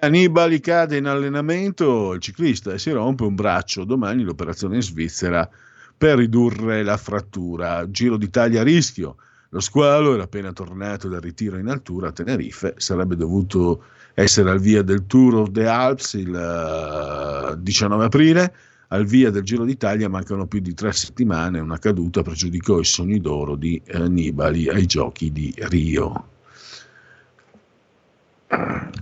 Annibali 0.06 0.60
cade 0.60 0.98
in 0.98 1.08
allenamento, 1.08 2.14
il 2.14 2.22
ciclista 2.22 2.72
e 2.72 2.78
si 2.78 2.92
rompe 2.92 3.24
un 3.24 3.34
braccio. 3.34 3.86
Domani 3.86 4.22
l'operazione 4.22 4.76
in 4.76 4.84
Svizzera 4.84 5.50
per 5.98 6.18
ridurre 6.18 6.84
la 6.84 6.96
frattura. 6.96 7.90
Giro 7.90 8.16
d'Italia 8.16 8.62
a 8.62 8.64
rischio. 8.64 9.16
Lo 9.50 9.60
squalo 9.60 10.14
era 10.14 10.24
appena 10.24 10.54
tornato 10.54 11.08
dal 11.08 11.22
ritiro 11.22 11.58
in 11.58 11.70
altura 11.70 12.10
a 12.10 12.12
Tenerife, 12.12 12.76
sarebbe 12.78 13.16
dovuto 13.16 13.86
essere 14.14 14.52
al 14.52 14.60
via 14.60 14.84
del 14.84 15.08
Tour 15.08 15.36
of 15.36 15.52
the 15.52 15.66
Alps 15.66 16.14
il 16.14 17.58
19 17.58 18.04
eh, 18.04 18.06
aprile. 18.06 18.56
Al 18.90 19.06
via 19.06 19.32
del 19.32 19.42
Giro 19.42 19.66
d'Italia 19.66 20.08
mancano 20.08 20.46
più 20.46 20.60
di 20.60 20.76
tre 20.76 20.92
settimane. 20.92 21.60
Una 21.60 21.80
caduta 21.80 22.22
pregiudicò 22.22 22.80
i 22.80 22.86
sogni 22.86 23.20
d'oro 23.20 23.56
di 23.56 23.82
Annibali 23.92 24.70
ai 24.70 24.86
giochi 24.86 25.32
di 25.32 25.52
Rio. 25.58 26.28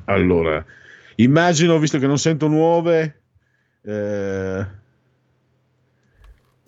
Allora, 0.06 0.66
Immagino, 1.18 1.78
visto 1.80 2.00
che 2.00 2.08
non 2.08 2.18
sento 2.18 2.48
nuove, 2.48 3.22
eh, 3.82 4.66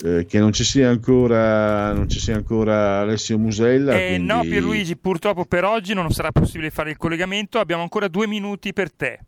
eh, 0.03 0.25
che 0.25 0.40
non 0.40 0.51
ci 0.51 0.64
sia 0.64 0.90
ancora, 0.90 1.93
non 1.93 2.09
ci 2.09 2.19
sia 2.19 2.35
ancora 2.35 2.99
Alessio 2.99 3.38
Musella. 3.38 3.95
Eh, 3.95 4.07
quindi... 4.09 4.27
No, 4.27 4.41
Pierluigi, 4.41 4.98
purtroppo 4.98 5.45
per 5.45 5.64
oggi 5.64 5.93
non 5.93 6.11
sarà 6.11 6.32
possibile 6.32 6.69
fare 6.69 6.91
il 6.91 6.98
collegamento. 6.98 7.59
Abbiamo 7.59 7.82
ancora 7.82 8.07
due 8.07 8.27
minuti 8.27 8.74
per 8.74 8.91
te. 8.91 9.19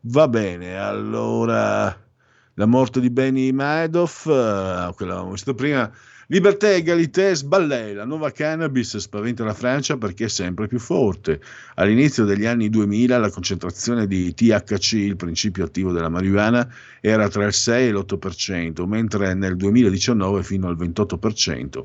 Va 0.00 0.28
bene, 0.28 0.78
allora 0.78 2.06
la 2.54 2.66
morte 2.66 3.00
di 3.00 3.10
Benny 3.10 3.50
Madoff, 3.52 4.26
eh, 4.26 4.92
quella 4.96 5.12
abbiamo 5.12 5.32
visto 5.32 5.54
prima, 5.54 5.90
Libertà, 6.30 6.74
egalité, 6.74 7.34
sballè. 7.34 7.94
La 7.94 8.04
nuova 8.04 8.30
cannabis 8.30 8.98
spaventa 8.98 9.44
la 9.44 9.54
Francia 9.54 9.96
perché 9.96 10.26
è 10.26 10.28
sempre 10.28 10.66
più 10.66 10.78
forte. 10.78 11.40
All'inizio 11.76 12.26
degli 12.26 12.44
anni 12.44 12.68
2000 12.68 13.16
la 13.16 13.30
concentrazione 13.30 14.06
di 14.06 14.34
THC, 14.34 14.92
il 14.92 15.16
principio 15.16 15.64
attivo 15.64 15.90
della 15.90 16.10
marijuana, 16.10 16.70
era 17.00 17.28
tra 17.28 17.46
il 17.46 17.54
6 17.54 17.88
e 17.88 17.92
l'8%, 17.92 18.84
mentre 18.86 19.32
nel 19.32 19.56
2019 19.56 20.42
fino 20.42 20.68
al 20.68 20.76
28%. 20.76 21.82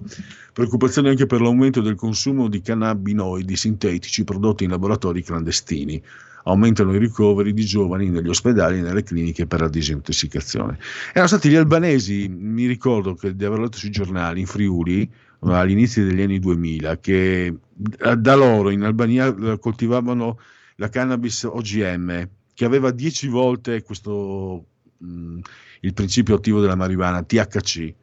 Preoccupazione 0.52 1.08
anche 1.08 1.26
per 1.26 1.40
l'aumento 1.40 1.80
del 1.80 1.96
consumo 1.96 2.50
di 2.50 2.62
cannabinoidi 2.62 3.56
sintetici 3.56 4.26
prodotti 4.26 4.66
in 4.66 4.72
laboratori 4.72 5.24
clandestini 5.24 6.04
aumentano 6.44 6.94
i 6.94 6.98
ricoveri 6.98 7.54
di 7.54 7.66
giovani 7.66 8.10
negli 8.10 8.30
ospedali 8.30 8.80
e 8.80 8.82
nelle 8.82 9.04
cliniche 9.04 9.48
per 9.48 9.62
la 9.62 9.70
disintossicazione. 9.70 10.78
Erano 11.12 11.28
stati 11.28 11.50
gli 11.50 11.56
albanesi, 11.56 12.28
mi 12.28 12.66
ricordo 12.66 13.18
di 13.22 13.46
aver 13.46 13.60
letto 13.60 13.78
sui 13.78 13.92
giornali 13.92 14.42
in 14.42 14.46
Friuli 14.48 15.10
all'inizio 15.40 16.06
degli 16.06 16.22
anni 16.22 16.40
2000 16.40 17.00
che 17.00 17.54
da 17.76 18.36
loro 18.36 18.70
in 18.70 18.84
Albania 18.84 19.58
coltivavano 19.58 20.40
la 20.78 20.90
cannabis 20.90 21.44
OGM 21.44 22.30
che 22.54 22.66
aveva 22.66 22.92
10 22.92 23.28
volte 23.28 23.82
questo, 23.82 24.66
mh, 24.98 25.40
il 25.82 25.94
principio 25.94 26.36
attivo 26.36 26.62
della 26.62 26.76
marijuana, 26.76 27.24
THC, 27.24 27.94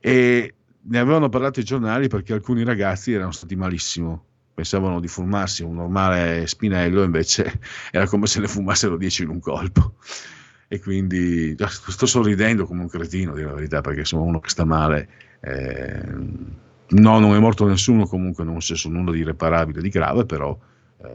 e 0.00 0.54
ne 0.80 0.98
avevano 0.98 1.28
parlato 1.28 1.60
i 1.60 1.64
giornali 1.64 2.08
perché 2.08 2.32
alcuni 2.32 2.64
ragazzi 2.64 3.12
erano 3.12 3.30
stati 3.30 3.54
malissimo 3.54 4.24
pensavano 4.54 5.00
di 5.00 5.08
fumarsi 5.08 5.62
un 5.62 5.74
normale 5.74 6.46
spinello, 6.46 7.02
invece 7.02 7.60
era 7.90 8.06
come 8.06 8.26
se 8.26 8.40
ne 8.40 8.48
fumassero 8.48 8.96
10 8.96 9.22
in 9.22 9.28
un 9.28 9.40
colpo. 9.40 9.94
E 10.68 10.80
quindi 10.80 11.54
sto 11.66 12.06
sorridendo 12.06 12.64
come 12.64 12.80
un 12.80 12.88
cretino, 12.88 13.34
di 13.34 13.42
la 13.42 13.52
verità, 13.52 13.82
perché 13.82 14.04
sono 14.04 14.22
uno 14.22 14.40
che 14.40 14.48
sta 14.48 14.64
male. 14.64 15.08
Eh, 15.40 16.02
no, 16.88 17.18
non 17.18 17.34
è 17.34 17.38
morto 17.38 17.66
nessuno, 17.66 18.06
comunque 18.06 18.42
non 18.44 18.56
c'è 18.58 18.88
nulla 18.88 19.12
di 19.12 19.18
irreparabile, 19.18 19.82
di 19.82 19.90
grave, 19.90 20.24
però 20.24 20.58
eh, 21.02 21.08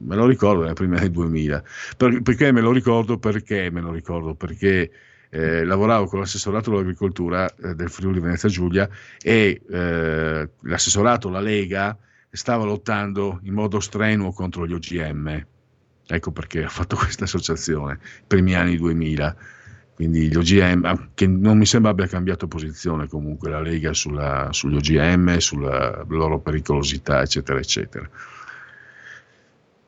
me 0.00 0.16
lo 0.16 0.26
ricordo 0.26 0.62
nelle 0.62 0.74
prime 0.74 0.98
del 0.98 1.10
2000. 1.10 1.62
Per, 1.96 2.22
perché 2.22 2.52
me 2.52 2.60
lo 2.60 2.70
ricordo? 2.70 3.18
Perché 3.18 3.70
me 3.70 3.80
lo 3.80 3.90
ricordo? 3.90 4.34
Perché 4.34 4.90
eh, 5.30 5.64
lavoravo 5.64 6.06
con 6.06 6.20
l'assessorato 6.20 6.70
all'agricoltura 6.70 7.48
eh, 7.56 7.74
del 7.74 7.90
Friuli 7.90 8.20
Venezia 8.20 8.48
Giulia 8.48 8.88
e 9.22 9.62
eh, 9.68 10.50
l'assessorato, 10.60 11.28
la 11.28 11.40
Lega, 11.40 11.96
stava 12.30 12.64
lottando 12.64 13.40
in 13.42 13.54
modo 13.54 13.80
strenuo 13.80 14.32
contro 14.32 14.66
gli 14.66 14.72
OGM. 14.72 15.46
Ecco 16.06 16.30
perché 16.30 16.64
ha 16.64 16.68
fatto 16.68 16.96
questa 16.96 17.24
associazione, 17.24 17.98
primi 18.26 18.54
anni 18.54 18.76
2000. 18.76 19.36
Quindi 19.94 20.28
gli 20.28 20.36
OGM, 20.36 21.10
che 21.14 21.26
non 21.26 21.58
mi 21.58 21.66
sembra 21.66 21.90
abbia 21.90 22.06
cambiato 22.06 22.46
posizione 22.46 23.08
comunque 23.08 23.50
la 23.50 23.60
Lega 23.60 23.92
sulla, 23.92 24.48
sugli 24.52 24.76
OGM, 24.76 25.38
sulla 25.38 26.04
loro 26.08 26.38
pericolosità, 26.38 27.20
eccetera, 27.20 27.58
eccetera. 27.58 28.08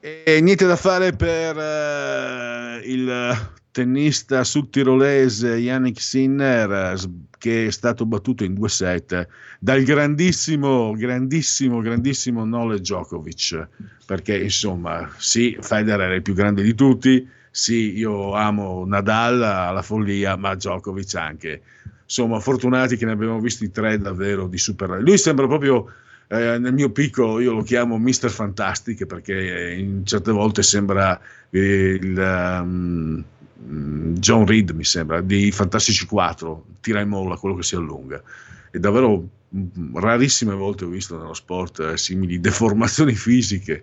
E 0.01 0.41
niente 0.41 0.67
da 0.67 0.75
fare 0.75 1.13
per 1.13 1.57
uh, 1.57 2.81
il 2.85 3.60
tennista 3.71 4.45
sudtirolese 4.45 5.55
Yannick 5.57 6.01
Sinner 6.01 6.97
che 7.39 7.67
è 7.67 7.71
stato 7.71 8.05
battuto 8.05 8.45
in 8.45 8.55
due 8.55 8.69
set 8.69 9.27
dal 9.59 9.83
grandissimo, 9.83 10.93
grandissimo, 10.93 11.81
grandissimo 11.81 12.45
Nole 12.45 12.81
Djokovic, 12.81 13.69
perché 14.05 14.37
insomma 14.37 15.11
sì, 15.17 15.57
Federer 15.61 16.11
è 16.11 16.15
il 16.17 16.23
più 16.23 16.35
grande 16.35 16.63
di 16.63 16.75
tutti, 16.75 17.27
sì, 17.51 17.97
io 17.97 18.35
amo 18.35 18.85
Nadal 18.85 19.43
alla 19.43 19.83
follia, 19.83 20.37
ma 20.37 20.55
Djokovic 20.55 21.15
anche. 21.15 21.63
Insomma, 22.03 22.41
fortunati 22.41 22.97
che 22.97 23.07
ne 23.07 23.13
abbiamo 23.13 23.41
visti 23.41 23.71
tre 23.71 23.97
davvero 23.99 24.47
di 24.47 24.59
super. 24.59 25.01
Lui 25.01 25.17
sembra 25.17 25.47
proprio 25.47 25.87
eh, 26.29 26.59
nel 26.59 26.73
mio 26.73 26.91
piccolo 26.91 27.41
io 27.41 27.53
lo 27.55 27.63
chiamo 27.63 27.99
Mister 27.99 28.31
Fantastic 28.31 29.05
perché 29.07 29.75
in 29.77 30.05
certe 30.05 30.31
volte 30.31 30.63
sembra 30.63 31.21
il 31.51 32.61
um, 32.63 33.25
John 33.63 34.47
Reed, 34.47 34.71
mi 34.71 34.85
sembra, 34.85 35.21
di 35.21 35.51
Fantastici 35.53 36.07
4, 36.07 36.65
tira 36.81 37.01
e 37.01 37.05
molla 37.05 37.37
quello 37.37 37.57
che 37.57 37.63
si 37.63 37.75
allunga. 37.75 38.23
È 38.71 38.79
davvero 38.79 39.29
rarissime 39.95 40.55
volte 40.55 40.85
ho 40.85 40.89
visto 40.89 41.19
nello 41.19 41.35
sport 41.35 41.81
eh, 41.81 41.97
simili 41.97 42.39
deformazioni 42.39 43.15
fisiche, 43.15 43.83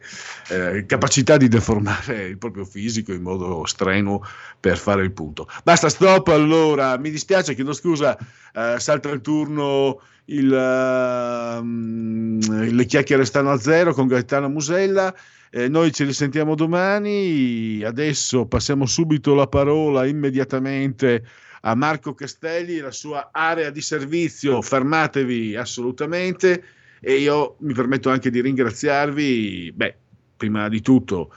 eh, 0.50 0.86
capacità 0.86 1.36
di 1.36 1.50
deformare 1.50 2.28
il 2.28 2.38
proprio 2.38 2.64
fisico 2.64 3.12
in 3.12 3.22
modo 3.22 3.66
strenuo 3.66 4.22
per 4.60 4.78
fare 4.78 5.04
il 5.04 5.12
punto. 5.12 5.50
Basta, 5.64 5.90
stop 5.90 6.30
allora, 6.30 6.98
mi 6.98 7.10
dispiace, 7.10 7.54
chiedo 7.54 7.74
scusa, 7.74 8.18
eh, 8.54 8.76
salta 8.80 9.10
il 9.10 9.22
turno, 9.22 10.00
il, 10.26 10.52
uh, 10.52 11.64
le 11.64 12.86
chiacchiere 12.86 13.26
stanno 13.26 13.52
a 13.52 13.60
zero 13.60 13.94
con 13.94 14.08
Gaetano 14.08 14.50
Musella. 14.50 15.14
Eh, 15.50 15.68
noi 15.70 15.92
ci 15.92 16.04
risentiamo 16.04 16.56
domani, 16.56 17.82
adesso 17.84 18.46
passiamo 18.46 18.86
subito 18.86 19.34
la 19.34 19.48
parola 19.48 20.06
immediatamente 20.06 21.24
a 21.62 21.76
Marco 21.76 22.14
Castelli, 22.14 22.80
la 22.80 22.92
sua 22.92 23.30
area 23.32 23.70
di 23.70 23.82
servizio, 23.82 24.62
fermatevi 24.62 25.56
assolutamente 25.56 26.64
e 27.00 27.16
io 27.16 27.56
mi 27.60 27.74
permetto 27.74 28.10
anche 28.10 28.30
di 28.30 28.42
ringraziarvi, 28.42 29.72
beh, 29.74 29.96
prima 30.36 30.68
di 30.70 30.82
tutto 30.82 31.32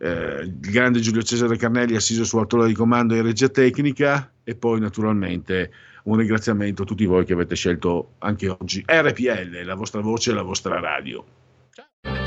eh, 0.00 0.40
il 0.42 0.58
grande 0.58 1.00
Giulio 1.00 1.22
Cesare 1.22 1.56
Carnelli 1.56 1.94
assiso 1.94 2.24
su 2.24 2.38
altola 2.38 2.66
di 2.66 2.74
comando 2.74 3.14
in 3.14 3.22
regia 3.22 3.48
tecnica 3.48 4.32
e 4.42 4.54
poi 4.54 4.80
naturalmente 4.80 5.70
un 6.04 6.16
ringraziamento 6.16 6.82
a 6.82 6.86
tutti 6.86 7.04
voi 7.04 7.26
che 7.26 7.34
avete 7.34 7.54
scelto 7.54 8.14
anche 8.18 8.48
oggi 8.48 8.82
RPL, 8.86 9.62
la 9.64 9.74
vostra 9.74 10.00
voce 10.00 10.30
e 10.30 10.34
la 10.34 10.42
vostra 10.42 10.80
radio. 10.80 11.39